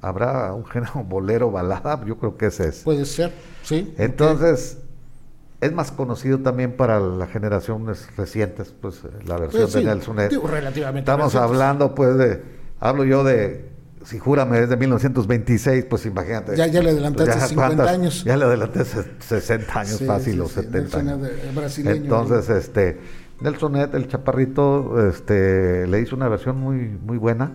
¿Habrá 0.00 0.52
un 0.54 0.66
género 0.66 1.04
bolero, 1.08 1.50
balada? 1.50 2.04
Yo 2.04 2.18
creo 2.18 2.36
que 2.36 2.46
ese 2.46 2.68
es. 2.68 2.82
Puede 2.82 3.04
ser, 3.04 3.32
sí. 3.62 3.94
Entonces, 3.98 4.78
es 5.60 5.72
más 5.72 5.90
conocido 5.90 6.38
también 6.40 6.76
para 6.76 7.00
las 7.00 7.30
generaciones 7.30 8.08
recientes, 8.16 8.74
pues 8.80 9.02
la 9.24 9.38
versión 9.38 9.62
pues 9.62 9.72
de 9.72 9.84
Nelson 9.84 10.20
Ed. 10.20 10.38
relativamente 10.44 11.10
Estamos 11.10 11.34
hablando, 11.34 11.94
pues, 11.94 12.16
de. 12.16 12.42
Hablo 12.78 13.04
yo 13.04 13.24
de. 13.24 13.75
Si 14.06 14.20
júrame, 14.20 14.60
es 14.60 14.68
de 14.68 14.76
1926, 14.76 15.86
pues 15.86 16.06
imagínate. 16.06 16.56
Ya, 16.56 16.68
ya 16.68 16.80
le 16.80 16.90
adelantaste 16.90 17.40
50 17.48 17.90
años. 17.90 18.22
Ya 18.22 18.36
le 18.36 18.44
adelanté 18.44 18.84
60 18.84 19.80
años 19.80 20.00
fácil 20.06 20.40
o 20.42 20.48
70 20.48 20.98
años. 20.98 21.30
Entonces, 21.84 22.48
este. 22.48 23.00
Nelson 23.40 23.76
Ed, 23.76 23.94
el 23.96 24.06
chaparrito, 24.06 25.08
este, 25.08 25.88
le 25.88 26.00
hizo 26.00 26.14
una 26.14 26.28
versión 26.28 26.56
muy, 26.56 26.96
muy 27.04 27.18
buena. 27.18 27.52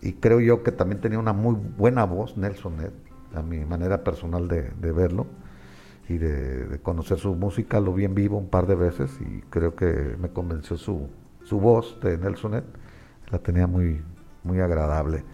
Y 0.00 0.12
creo 0.12 0.38
yo 0.38 0.62
que 0.62 0.70
también 0.70 1.00
tenía 1.00 1.18
una 1.18 1.32
muy 1.32 1.56
buena 1.76 2.04
voz, 2.04 2.36
Nelson 2.36 2.80
Ed, 2.80 2.92
a 3.34 3.42
mi 3.42 3.64
manera 3.64 4.04
personal 4.04 4.46
de, 4.46 4.70
de 4.80 4.92
verlo 4.92 5.26
y 6.08 6.18
de, 6.18 6.78
conocer 6.84 7.18
su 7.18 7.34
música. 7.34 7.80
Lo 7.80 7.92
vi 7.92 8.04
en 8.04 8.14
vivo 8.14 8.38
un 8.38 8.48
par 8.48 8.68
de 8.68 8.76
veces 8.76 9.10
y 9.20 9.40
creo 9.50 9.74
que 9.74 10.16
me 10.20 10.28
convenció 10.28 10.76
su, 10.76 11.08
su 11.42 11.58
voz 11.58 11.98
de 12.00 12.16
Nelsonet. 12.16 12.64
La 13.30 13.38
tenía 13.38 13.66
muy, 13.66 14.02
muy 14.44 14.60
agradable. 14.60 15.24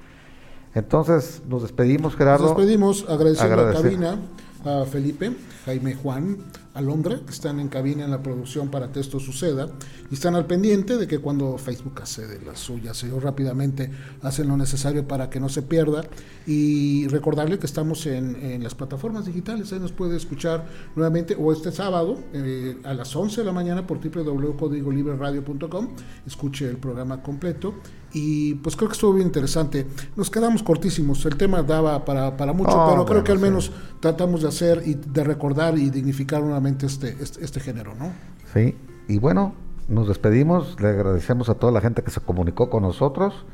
Entonces 0.74 1.42
nos 1.48 1.62
despedimos, 1.62 2.14
Gerardo. 2.16 2.48
Nos 2.48 2.56
despedimos 2.56 3.04
agradeciendo 3.08 3.54
a 3.54 3.64
la 3.64 3.72
cabina, 3.72 4.18
a 4.64 4.84
Felipe, 4.84 5.32
Jaime 5.68 5.94
Juan, 5.94 6.38
Alondra, 6.72 7.20
que 7.26 7.30
están 7.30 7.60
en 7.60 7.68
cabina 7.68 8.06
en 8.06 8.10
la 8.10 8.22
producción 8.22 8.70
para 8.70 8.90
que 8.90 9.00
esto 9.00 9.20
suceda, 9.20 9.68
y 10.10 10.14
están 10.14 10.34
al 10.34 10.46
pendiente 10.46 10.96
de 10.96 11.06
que 11.06 11.18
cuando 11.18 11.58
Facebook 11.58 12.00
hace 12.00 12.26
de 12.26 12.40
las 12.40 12.58
suyas, 12.58 13.04
ellos 13.04 13.22
rápidamente 13.22 13.90
hacen 14.22 14.48
lo 14.48 14.56
necesario 14.56 15.06
para 15.06 15.28
que 15.28 15.40
no 15.40 15.50
se 15.50 15.60
pierda, 15.60 16.04
y 16.46 17.06
recordarle 17.08 17.58
que 17.58 17.66
estamos 17.66 18.06
en, 18.06 18.62
las 18.62 18.74
plataformas 18.74 19.26
digitales, 19.26 19.70
ahí 19.74 19.78
nos 19.78 19.92
puede 19.92 20.16
escuchar 20.16 20.66
nuevamente, 20.96 21.36
o 21.38 21.52
este 21.52 21.70
sábado 21.70 22.18
eh, 22.32 22.78
a 22.84 22.94
las 22.94 23.14
11 23.14 23.42
de 23.42 23.44
la 23.44 23.52
mañana 23.52 23.86
por 23.86 23.98
www.codigolibreradio.com, 24.00 25.88
escuche 26.26 26.66
el 26.66 26.78
programa 26.78 27.22
completo, 27.22 27.74
y 28.14 28.54
pues 28.54 28.74
creo 28.74 28.88
que 28.88 28.94
estuvo 28.94 29.12
bien 29.12 29.26
interesante. 29.26 29.86
Nos 30.16 30.30
quedamos 30.30 30.62
cortísimos, 30.62 31.26
el 31.26 31.36
tema 31.36 31.62
daba 31.62 32.06
para, 32.06 32.38
para 32.38 32.54
mucho, 32.54 32.70
ah, 32.70 32.88
pero 32.90 33.04
creo 33.04 33.22
que 33.22 33.32
al 33.32 33.38
menos 33.38 33.70
tratamos 34.00 34.40
de 34.40 34.48
hacer 34.48 34.82
y 34.86 34.94
de 34.94 35.24
y 35.58 35.90
dignificar 35.90 36.42
nuevamente 36.42 36.86
este, 36.86 37.16
este, 37.20 37.44
este, 37.44 37.60
género, 37.60 37.94
¿no? 37.94 38.12
Sí, 38.54 38.76
y 39.08 39.18
bueno, 39.18 39.54
nos 39.88 40.06
despedimos, 40.06 40.80
le 40.80 40.88
agradecemos 40.88 41.48
a 41.48 41.54
toda 41.54 41.72
la 41.72 41.80
gente 41.80 42.02
que 42.02 42.10
se 42.10 42.20
comunicó 42.20 42.70
con 42.70 42.84
nosotros 42.84 43.44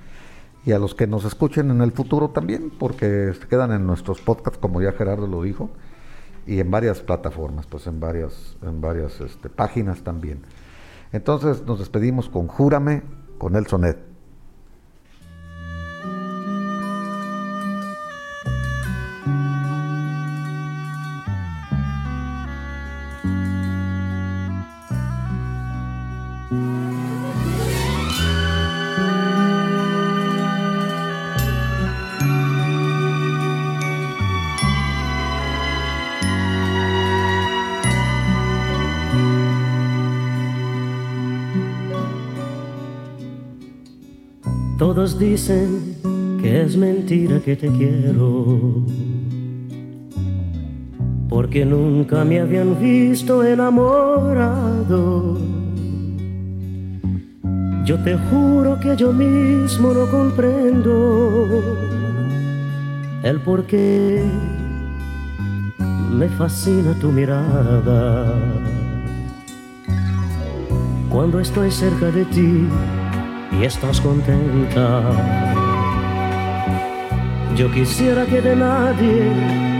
y 0.66 0.72
a 0.72 0.78
los 0.78 0.94
que 0.94 1.06
nos 1.06 1.24
escuchen 1.24 1.70
en 1.70 1.80
el 1.80 1.92
futuro 1.92 2.30
también, 2.30 2.70
porque 2.78 3.32
quedan 3.48 3.72
en 3.72 3.86
nuestros 3.86 4.20
podcasts, 4.20 4.58
como 4.58 4.82
ya 4.82 4.92
Gerardo 4.92 5.26
lo 5.26 5.42
dijo, 5.42 5.70
y 6.46 6.60
en 6.60 6.70
varias 6.70 7.00
plataformas, 7.00 7.66
pues 7.66 7.86
en 7.86 8.00
varias, 8.00 8.56
en 8.62 8.80
varias 8.80 9.20
este, 9.20 9.48
páginas 9.48 10.02
también. 10.02 10.42
Entonces 11.12 11.64
nos 11.66 11.78
despedimos 11.78 12.28
con 12.28 12.48
Júrame, 12.48 13.02
con 13.38 13.56
el 13.56 13.66
sonet. 13.66 14.13
Todos 44.94 45.18
dicen 45.18 45.96
que 46.40 46.62
es 46.62 46.76
mentira 46.76 47.40
que 47.40 47.56
te 47.56 47.66
quiero, 47.66 48.86
porque 51.28 51.64
nunca 51.64 52.24
me 52.24 52.38
habían 52.38 52.78
visto 52.78 53.42
enamorado. 53.42 55.36
Yo 57.84 57.98
te 58.04 58.16
juro 58.30 58.78
que 58.78 58.94
yo 58.94 59.12
mismo 59.12 59.92
no 59.92 60.08
comprendo 60.08 61.58
el 63.24 63.40
por 63.40 63.64
qué 63.64 64.22
me 66.12 66.28
fascina 66.28 66.94
tu 67.00 67.10
mirada. 67.10 68.32
Cuando 71.10 71.40
estoy 71.40 71.72
cerca 71.72 72.12
de 72.12 72.24
ti, 72.26 72.68
y 73.60 73.64
estás 73.64 74.00
contenta. 74.00 75.02
Yo 77.56 77.70
quisiera 77.70 78.26
que 78.26 78.40
de 78.40 78.56
nadie 78.56 79.30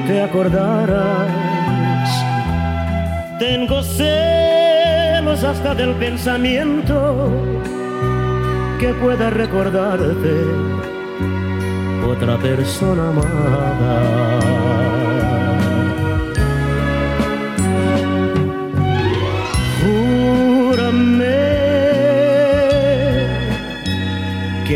te 0.07 0.23
acordaras. 0.23 1.29
Tengo 3.39 3.83
celos 3.83 5.43
hasta 5.43 5.75
del 5.75 5.95
pensamiento 5.95 7.31
que 8.79 8.95
pueda 8.95 9.31
recordarte 9.31 10.45
otra 12.07 12.39
persona 12.39 13.09
amada. 13.09 15.04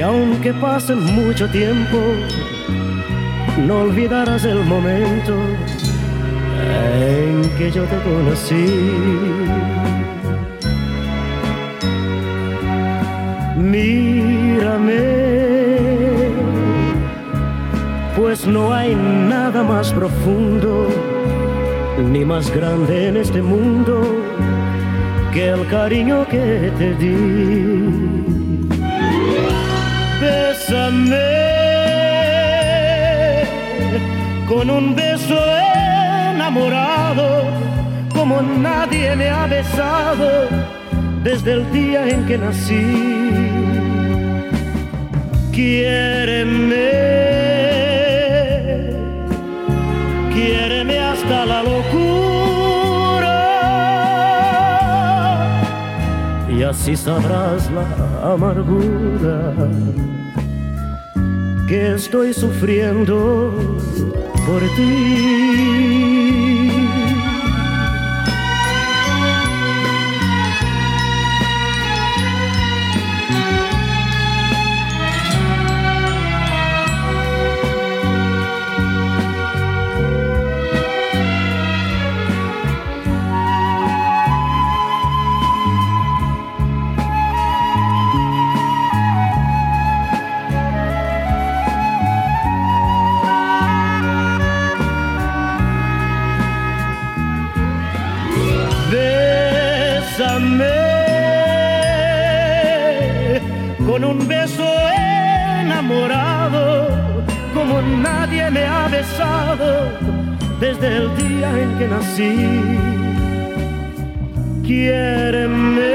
Aunque 0.09 0.55
pase 0.55 0.95
mucho 0.95 1.47
tiempo, 1.51 1.99
no 3.67 3.81
olvidarás 3.83 4.45
el 4.45 4.61
momento 4.65 5.35
en 7.11 7.43
que 7.59 7.71
yo 7.71 7.85
te 7.85 7.99
conocí. 8.09 8.67
Mírame, 13.57 15.05
pues 18.17 18.47
no 18.47 18.73
hay 18.73 18.95
nada 18.95 19.63
más 19.63 19.93
profundo 19.93 20.89
ni 22.13 22.25
más 22.25 22.51
grande 22.55 23.09
en 23.09 23.17
este 23.19 23.43
mundo 23.43 23.95
que 25.35 25.49
el 25.49 25.67
cariño 25.67 26.27
que 26.29 26.73
te 26.79 26.95
di 26.95 27.78
con 34.49 34.71
un 34.71 34.95
beso 34.95 35.39
enamorado 36.33 37.43
como 38.15 38.41
nadie 38.41 39.15
me 39.15 39.29
ha 39.29 39.47
besado 39.47 40.49
desde 41.23 41.53
el 41.53 41.73
día 41.73 42.09
en 42.09 42.25
que 42.25 42.39
nací. 42.39 42.87
Quiéreme, 45.53 46.91
quiéreme 50.33 50.99
hasta 51.01 51.45
la 51.45 51.63
locura 51.65 53.09
y 56.49 56.63
así 56.63 56.97
sabrás 56.97 57.71
la 57.73 58.33
amargura 58.33 59.53
que 61.69 61.95
estoy 61.95 62.33
sufriendo 62.33 63.53
por 64.47 64.63
ti. 64.75 66.18
Desde 110.69 110.89
el 110.99 111.17
día 111.17 111.49
en 111.63 111.71
que 111.79 111.87
nací. 111.89 112.35
Quiéreme, 114.67 115.95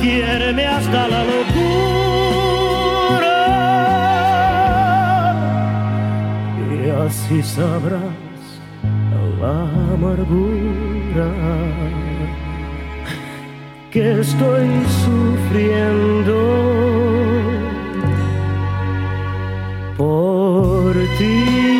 quiéreme 0.00 0.64
hasta 0.66 1.08
la 1.08 1.20
locura. 1.32 1.78
Y 6.76 6.90
así 7.04 7.42
sabrás 7.42 8.44
la 9.40 9.56
amargura 9.94 11.28
que 13.90 14.20
estoy 14.20 14.68
sufriendo 15.04 16.79
ti. 21.20 21.79